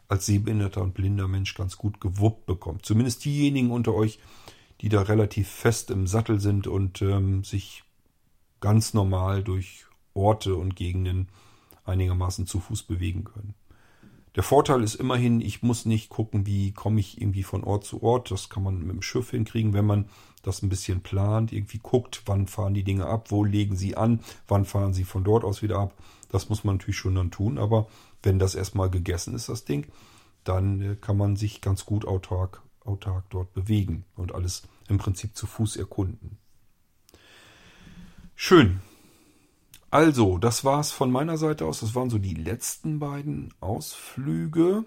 als 0.07 0.25
sehbehinderter 0.25 0.81
und 0.81 0.93
blinder 0.93 1.27
Mensch 1.27 1.53
ganz 1.55 1.77
gut 1.77 1.99
gewuppt 1.99 2.45
bekommt. 2.45 2.85
Zumindest 2.85 3.25
diejenigen 3.25 3.71
unter 3.71 3.93
euch, 3.93 4.19
die 4.83 4.89
da 4.89 5.01
relativ 5.01 5.47
fest 5.47 5.89
im 5.91 6.07
Sattel 6.07 6.41
sind 6.41 6.67
und 6.67 7.01
ähm, 7.01 7.45
sich 7.45 7.83
ganz 8.59 8.93
normal 8.93 9.41
durch 9.41 9.85
Orte 10.13 10.55
und 10.55 10.75
Gegenden 10.75 11.29
einigermaßen 11.85 12.45
zu 12.47 12.59
Fuß 12.59 12.83
bewegen 12.83 13.23
können. 13.23 13.55
Der 14.35 14.43
Vorteil 14.43 14.83
ist 14.83 14.95
immerhin, 14.95 15.39
ich 15.39 15.63
muss 15.63 15.85
nicht 15.85 16.09
gucken, 16.09 16.45
wie 16.45 16.73
komme 16.73 16.99
ich 16.99 17.21
irgendwie 17.21 17.43
von 17.43 17.63
Ort 17.63 17.85
zu 17.85 18.03
Ort. 18.03 18.29
Das 18.29 18.49
kann 18.49 18.63
man 18.63 18.79
mit 18.79 18.89
dem 18.89 19.01
Schiff 19.01 19.31
hinkriegen, 19.31 19.71
wenn 19.71 19.85
man 19.85 20.09
das 20.41 20.61
ein 20.61 20.69
bisschen 20.69 20.99
plant, 20.99 21.53
irgendwie 21.53 21.79
guckt, 21.81 22.23
wann 22.25 22.47
fahren 22.47 22.73
die 22.73 22.83
Dinge 22.83 23.05
ab, 23.05 23.31
wo 23.31 23.45
legen 23.45 23.77
sie 23.77 23.95
an, 23.95 24.19
wann 24.49 24.65
fahren 24.65 24.93
sie 24.93 25.05
von 25.05 25.23
dort 25.23 25.45
aus 25.45 25.61
wieder 25.61 25.79
ab. 25.79 25.93
Das 26.29 26.49
muss 26.49 26.65
man 26.65 26.75
natürlich 26.75 26.97
schon 26.97 27.15
dann 27.15 27.31
tun, 27.31 27.57
aber 27.57 27.87
wenn 28.21 28.37
das 28.37 28.53
erstmal 28.53 28.89
gegessen 28.89 29.33
ist, 29.33 29.47
das 29.47 29.63
Ding, 29.63 29.87
dann 30.43 30.81
äh, 30.81 30.95
kann 30.99 31.15
man 31.15 31.37
sich 31.37 31.61
ganz 31.61 31.85
gut 31.85 32.05
autark, 32.05 32.61
autark 32.83 33.23
dort 33.29 33.53
bewegen 33.53 34.03
und 34.17 34.35
alles 34.35 34.63
im 34.87 34.97
Prinzip 34.97 35.35
zu 35.35 35.47
Fuß 35.47 35.77
erkunden. 35.77 36.37
Schön. 38.35 38.81
Also, 39.89 40.37
das 40.37 40.65
war's 40.65 40.91
von 40.91 41.11
meiner 41.11 41.37
Seite 41.37 41.65
aus. 41.65 41.81
Das 41.81 41.93
waren 41.93 42.09
so 42.09 42.17
die 42.17 42.33
letzten 42.33 42.99
beiden 42.99 43.53
Ausflüge. 43.59 44.85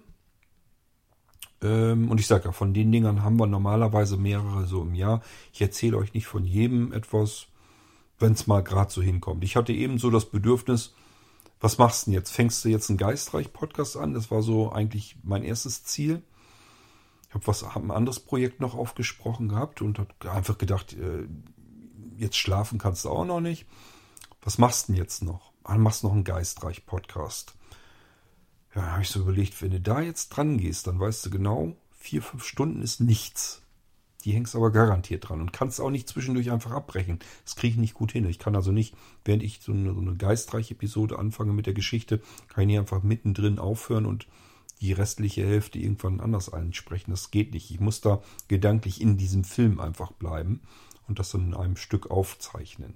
Ähm, 1.63 2.11
und 2.11 2.19
ich 2.19 2.27
sage 2.27 2.47
ja, 2.47 2.53
von 2.53 2.75
den 2.75 2.91
Dingern 2.93 3.23
haben 3.23 3.39
wir 3.39 3.47
normalerweise 3.47 4.17
mehrere 4.17 4.67
so 4.67 4.83
im 4.83 4.95
Jahr. 4.95 5.23
Ich 5.53 5.63
erzähle 5.63 5.97
euch 5.97 6.13
nicht 6.13 6.27
von 6.27 6.45
jedem 6.45 6.93
etwas, 6.93 7.47
wenn 8.19 8.33
es 8.33 8.47
mal 8.47 8.63
gerade 8.63 8.93
so 8.93 9.01
hinkommt. 9.01 9.45
Ich 9.45 9.57
hatte 9.57 9.73
eben 9.73 9.99
so 9.99 10.11
das 10.11 10.27
Bedürfnis, 10.27 10.95
was 11.61 11.79
machst 11.79 12.07
du 12.07 12.11
denn 12.11 12.19
jetzt? 12.19 12.33
Fängst 12.33 12.65
du 12.65 12.69
jetzt 12.69 12.91
einen 12.91 12.99
Geistreich-Podcast 12.99 13.97
an? 13.97 14.13
Das 14.13 14.31
war 14.31 14.43
so 14.43 14.73
eigentlich 14.73 15.17
mein 15.23 15.43
erstes 15.43 15.85
Ziel. 15.85 16.23
Habe 17.37 17.47
was 17.49 17.63
hab 17.63 17.83
ein 17.83 17.91
anderes 17.91 18.21
Projekt 18.21 18.61
noch 18.61 18.75
aufgesprochen 18.75 19.49
gehabt 19.49 19.83
und 19.83 19.99
habe 19.99 20.33
einfach 20.33 20.57
gedacht, 20.57 20.95
äh, 20.95 21.29
jetzt 22.17 22.39
schlafen 22.39 22.79
kannst 22.79 23.05
du 23.05 23.11
auch 23.11 23.27
noch 23.27 23.41
nicht. 23.41 23.67
Was 24.41 24.57
machst 24.57 24.89
du 24.89 24.93
denn 24.93 25.03
jetzt 25.03 25.23
noch? 25.23 25.53
Ah, 25.63 25.77
machst 25.77 26.03
noch 26.03 26.13
einen 26.13 26.25
Geistreich-Podcast. 26.25 27.55
Ja, 28.75 28.93
habe 28.93 29.03
ich 29.03 29.11
so 29.11 29.21
überlegt, 29.21 29.61
wenn 29.61 29.71
du 29.71 29.81
da 29.81 30.01
jetzt 30.01 30.31
dran 30.31 30.57
gehst, 30.57 30.87
dann 30.87 30.99
weißt 30.99 31.27
du 31.27 31.31
genau, 31.31 31.77
vier, 31.91 32.23
fünf 32.23 32.43
Stunden 32.43 32.81
ist 32.81 33.01
nichts. 33.01 33.61
Die 34.25 34.33
hängst 34.33 34.57
aber 34.57 34.73
garantiert 34.73 35.29
dran 35.29 35.43
und 35.43 35.53
kannst 35.53 35.79
auch 35.79 35.91
nicht 35.91 36.09
zwischendurch 36.09 36.51
einfach 36.51 36.71
abbrechen. 36.71 37.19
Das 37.45 37.55
kriege 37.55 37.73
ich 37.73 37.79
nicht 37.79 37.95
gut 37.95 38.13
hin. 38.13 38.27
Ich 38.27 38.39
kann 38.39 38.57
also 38.57 38.73
nicht, 38.73 38.95
während 39.27 39.43
ich 39.43 39.61
so 39.61 39.73
eine, 39.73 39.93
so 39.93 40.01
eine 40.01 40.17
geistreiche 40.17 40.73
Episode 40.73 41.19
anfange 41.19 41.53
mit 41.53 41.67
der 41.67 41.75
Geschichte, 41.75 42.23
kann 42.49 42.63
ich 42.63 42.69
nicht 42.69 42.79
einfach 42.79 43.03
mittendrin 43.03 43.59
aufhören 43.59 44.07
und 44.07 44.27
die 44.81 44.93
restliche 44.93 45.47
Hälfte 45.47 45.79
irgendwann 45.79 46.21
anders 46.21 46.53
einsprechen. 46.53 47.11
Das 47.11 47.31
geht 47.31 47.53
nicht. 47.53 47.71
Ich 47.71 47.81
muss 47.81 48.01
da 48.01 48.23
gedanklich 48.49 49.01
in 49.01 49.17
diesem 49.17 49.45
Film 49.45 49.81
einfach 49.81 50.13
bleiben 50.13 50.61
und 51.09 51.19
das 51.19 51.31
dann 51.31 51.49
in 51.49 51.55
einem 51.55 51.77
Stück 51.77 52.11
aufzeichnen. 52.11 52.95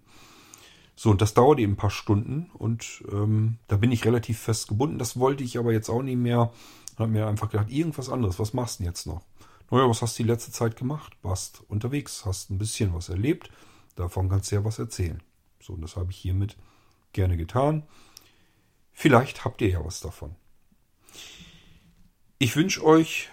So, 0.96 1.10
und 1.10 1.22
das 1.22 1.32
dauert 1.32 1.58
eben 1.58 1.72
ein 1.72 1.76
paar 1.76 1.90
Stunden 1.90 2.50
und 2.52 3.02
ähm, 3.10 3.56
da 3.68 3.76
bin 3.76 3.90
ich 3.90 4.04
relativ 4.04 4.38
fest 4.38 4.68
gebunden. 4.68 4.98
Das 4.98 5.18
wollte 5.18 5.42
ich 5.42 5.56
aber 5.56 5.72
jetzt 5.72 5.88
auch 5.88 6.02
nicht 6.02 6.18
mehr. 6.18 6.52
Habe 6.98 7.10
mir 7.10 7.26
einfach 7.26 7.48
gedacht, 7.48 7.70
irgendwas 7.70 8.10
anderes. 8.10 8.38
Was 8.38 8.52
machst 8.52 8.78
du 8.78 8.82
denn 8.82 8.90
jetzt 8.90 9.06
noch? 9.06 9.22
Naja, 9.70 9.88
was 9.88 10.02
hast 10.02 10.18
du 10.18 10.24
die 10.24 10.28
letzte 10.28 10.52
Zeit 10.52 10.76
gemacht? 10.76 11.16
Warst 11.22 11.62
unterwegs, 11.68 12.26
hast 12.26 12.50
ein 12.50 12.58
bisschen 12.58 12.92
was 12.92 13.08
erlebt. 13.08 13.50
davon 13.96 14.28
kannst 14.28 14.50
du 14.50 14.56
ja 14.56 14.64
was 14.64 14.78
erzählen. 14.78 15.22
So, 15.62 15.72
und 15.72 15.80
das 15.80 15.96
habe 15.96 16.10
ich 16.10 16.18
hiermit 16.18 16.56
gerne 17.12 17.38
getan. 17.38 17.84
Vielleicht 18.92 19.44
habt 19.44 19.62
ihr 19.62 19.68
ja 19.68 19.84
was 19.84 20.00
davon. 20.00 20.36
Ich 22.42 22.56
wünsche 22.56 22.82
euch 22.82 23.28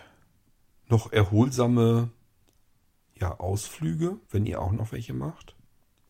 noch 0.90 1.14
erholsame 1.14 2.10
ja, 3.16 3.40
Ausflüge, 3.40 4.18
wenn 4.30 4.46
ihr 4.46 4.62
auch 4.62 4.74
noch 4.74 4.92
welche 4.92 5.14
macht. 5.14 5.56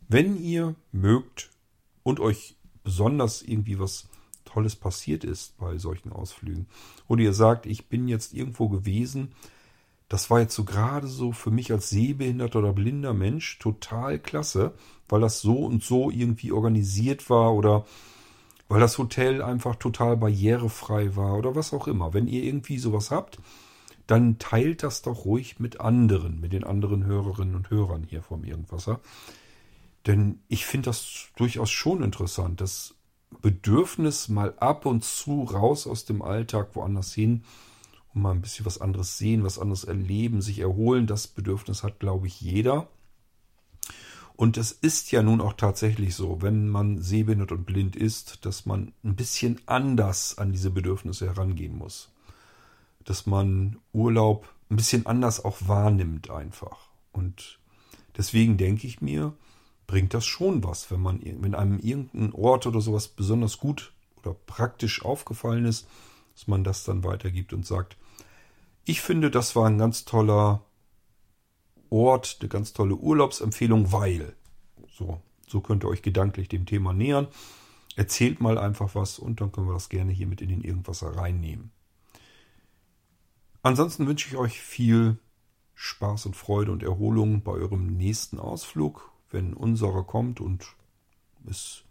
Wenn 0.07 0.35
ihr 0.35 0.73
mögt 0.91 1.51
und 2.01 2.19
euch 2.19 2.55
besonders 2.83 3.43
irgendwie 3.43 3.77
was 3.77 4.09
Tolles 4.45 4.75
passiert 4.75 5.23
ist 5.23 5.59
bei 5.59 5.77
solchen 5.77 6.11
Ausflügen 6.11 6.65
oder 7.07 7.21
ihr 7.21 7.33
sagt, 7.33 7.67
ich 7.67 7.87
bin 7.87 8.07
jetzt 8.07 8.33
irgendwo 8.33 8.67
gewesen, 8.67 9.35
das 10.09 10.31
war 10.31 10.39
jetzt 10.39 10.55
so 10.55 10.63
gerade 10.63 11.07
so 11.07 11.33
für 11.33 11.51
mich 11.51 11.71
als 11.71 11.91
sehbehinderter 11.91 12.57
oder 12.57 12.73
blinder 12.73 13.13
Mensch 13.13 13.59
total 13.59 14.17
klasse, 14.17 14.73
weil 15.07 15.21
das 15.21 15.41
so 15.41 15.59
und 15.65 15.83
so 15.83 16.09
irgendwie 16.09 16.51
organisiert 16.51 17.29
war 17.29 17.53
oder 17.53 17.85
weil 18.67 18.79
das 18.79 18.97
Hotel 18.97 19.41
einfach 19.41 19.75
total 19.75 20.17
barrierefrei 20.17 21.15
war 21.15 21.37
oder 21.37 21.55
was 21.55 21.73
auch 21.73 21.87
immer. 21.87 22.13
Wenn 22.13 22.27
ihr 22.27 22.43
irgendwie 22.43 22.77
sowas 22.77 23.11
habt, 23.11 23.39
dann 24.07 24.39
teilt 24.39 24.83
das 24.83 25.01
doch 25.01 25.25
ruhig 25.25 25.59
mit 25.59 25.81
anderen, 25.81 26.39
mit 26.39 26.53
den 26.53 26.63
anderen 26.63 27.05
Hörerinnen 27.05 27.55
und 27.55 27.69
Hörern 27.69 28.03
hier 28.03 28.21
vom 28.21 28.43
Irgendwasser. 28.43 28.99
Denn 30.05 30.39
ich 30.47 30.65
finde 30.65 30.85
das 30.85 31.27
durchaus 31.35 31.69
schon 31.69 32.01
interessant. 32.01 32.61
Das 32.61 32.95
Bedürfnis 33.41 34.29
mal 34.29 34.53
ab 34.57 34.85
und 34.85 35.03
zu 35.03 35.43
raus 35.43 35.85
aus 35.85 36.05
dem 36.05 36.21
Alltag 36.21 36.75
woanders 36.75 37.13
hin 37.13 37.43
und 38.13 38.21
mal 38.21 38.31
ein 38.31 38.41
bisschen 38.41 38.65
was 38.65 38.79
anderes 38.79 39.17
sehen, 39.17 39.43
was 39.43 39.59
anderes 39.59 39.83
erleben, 39.83 40.41
sich 40.41 40.59
erholen, 40.59 41.07
das 41.07 41.27
Bedürfnis 41.27 41.83
hat, 41.83 41.99
glaube 41.99 42.27
ich, 42.27 42.39
jeder. 42.39 42.87
Und 44.37 44.55
es 44.57 44.71
ist 44.71 45.11
ja 45.11 45.23
nun 45.23 45.41
auch 45.41 45.53
tatsächlich 45.53 46.13
so, 46.13 46.43
wenn 46.43 46.69
man 46.69 47.01
sehbehindert 47.01 47.51
und 47.51 47.65
blind 47.65 47.95
ist, 47.95 48.45
dass 48.45 48.67
man 48.67 48.93
ein 49.03 49.15
bisschen 49.15 49.59
anders 49.65 50.37
an 50.37 50.51
diese 50.51 50.69
Bedürfnisse 50.69 51.25
herangehen 51.25 51.75
muss. 51.75 52.11
Dass 53.03 53.25
man 53.25 53.77
Urlaub 53.93 54.47
ein 54.69 54.75
bisschen 54.75 55.07
anders 55.07 55.43
auch 55.43 55.57
wahrnimmt 55.65 56.29
einfach. 56.29 56.77
Und 57.11 57.57
deswegen 58.15 58.57
denke 58.57 58.85
ich 58.85 59.01
mir, 59.01 59.33
bringt 59.87 60.13
das 60.13 60.27
schon 60.27 60.63
was, 60.63 60.91
wenn 60.91 61.01
man, 61.01 61.19
wenn 61.23 61.55
einem 61.55 61.79
irgendein 61.79 62.31
Ort 62.33 62.67
oder 62.67 62.79
sowas 62.79 63.07
besonders 63.07 63.57
gut 63.57 63.91
oder 64.17 64.35
praktisch 64.45 65.03
aufgefallen 65.03 65.65
ist, 65.65 65.87
dass 66.35 66.47
man 66.47 66.63
das 66.63 66.83
dann 66.83 67.03
weitergibt 67.03 67.53
und 67.53 67.65
sagt, 67.65 67.97
ich 68.85 69.01
finde, 69.01 69.31
das 69.31 69.55
war 69.55 69.65
ein 69.65 69.79
ganz 69.79 70.05
toller 70.05 70.61
Ort, 71.89 72.37
eine 72.39 72.49
ganz 72.49 72.73
tolle 72.73 72.95
Urlaubsempfehlung, 72.95 73.91
weil. 73.91 74.35
So, 74.89 75.21
so 75.47 75.61
könnt 75.61 75.83
ihr 75.83 75.89
euch 75.89 76.01
gedanklich 76.01 76.49
dem 76.49 76.65
Thema 76.65 76.93
nähern. 76.93 77.27
Erzählt 77.95 78.41
mal 78.41 78.57
einfach 78.57 78.95
was 78.95 79.19
und 79.19 79.41
dann 79.41 79.51
können 79.51 79.67
wir 79.67 79.73
das 79.73 79.89
gerne 79.89 80.11
hier 80.11 80.27
mit 80.27 80.41
in 80.41 80.49
den 80.49 80.61
Irgendwasser 80.61 81.15
reinnehmen. 81.15 81.71
Ansonsten 83.63 84.07
wünsche 84.07 84.29
ich 84.29 84.37
euch 84.37 84.61
viel 84.61 85.17
Spaß 85.73 86.27
und 86.27 86.35
Freude 86.35 86.71
und 86.71 86.83
Erholung 86.83 87.41
bei 87.41 87.51
eurem 87.51 87.97
nächsten 87.97 88.39
Ausflug, 88.39 89.11
wenn 89.29 89.53
unserer 89.53 90.03
kommt 90.03 90.39
und 90.39 90.65
es 91.49 91.83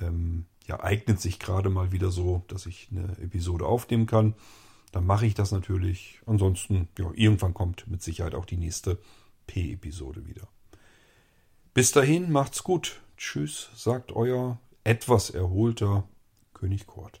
ähm, 0.00 0.46
ja, 0.66 0.82
eignet 0.82 1.20
sich 1.20 1.38
gerade 1.38 1.70
mal 1.70 1.92
wieder 1.92 2.10
so, 2.10 2.42
dass 2.48 2.66
ich 2.66 2.88
eine 2.90 3.16
Episode 3.18 3.66
aufnehmen 3.66 4.06
kann 4.06 4.34
dann 4.94 5.06
mache 5.06 5.26
ich 5.26 5.34
das 5.34 5.50
natürlich. 5.50 6.20
Ansonsten, 6.24 6.88
ja, 6.98 7.10
irgendwann 7.14 7.52
kommt 7.52 7.88
mit 7.88 8.02
Sicherheit 8.02 8.34
auch 8.34 8.46
die 8.46 8.56
nächste 8.56 8.98
P-Episode 9.48 10.26
wieder. 10.26 10.46
Bis 11.72 11.90
dahin, 11.90 12.30
macht's 12.30 12.62
gut. 12.62 13.02
Tschüss, 13.16 13.70
sagt 13.74 14.12
euer 14.12 14.60
etwas 14.84 15.30
erholter 15.30 16.06
König 16.52 16.86
Kurt. 16.86 17.20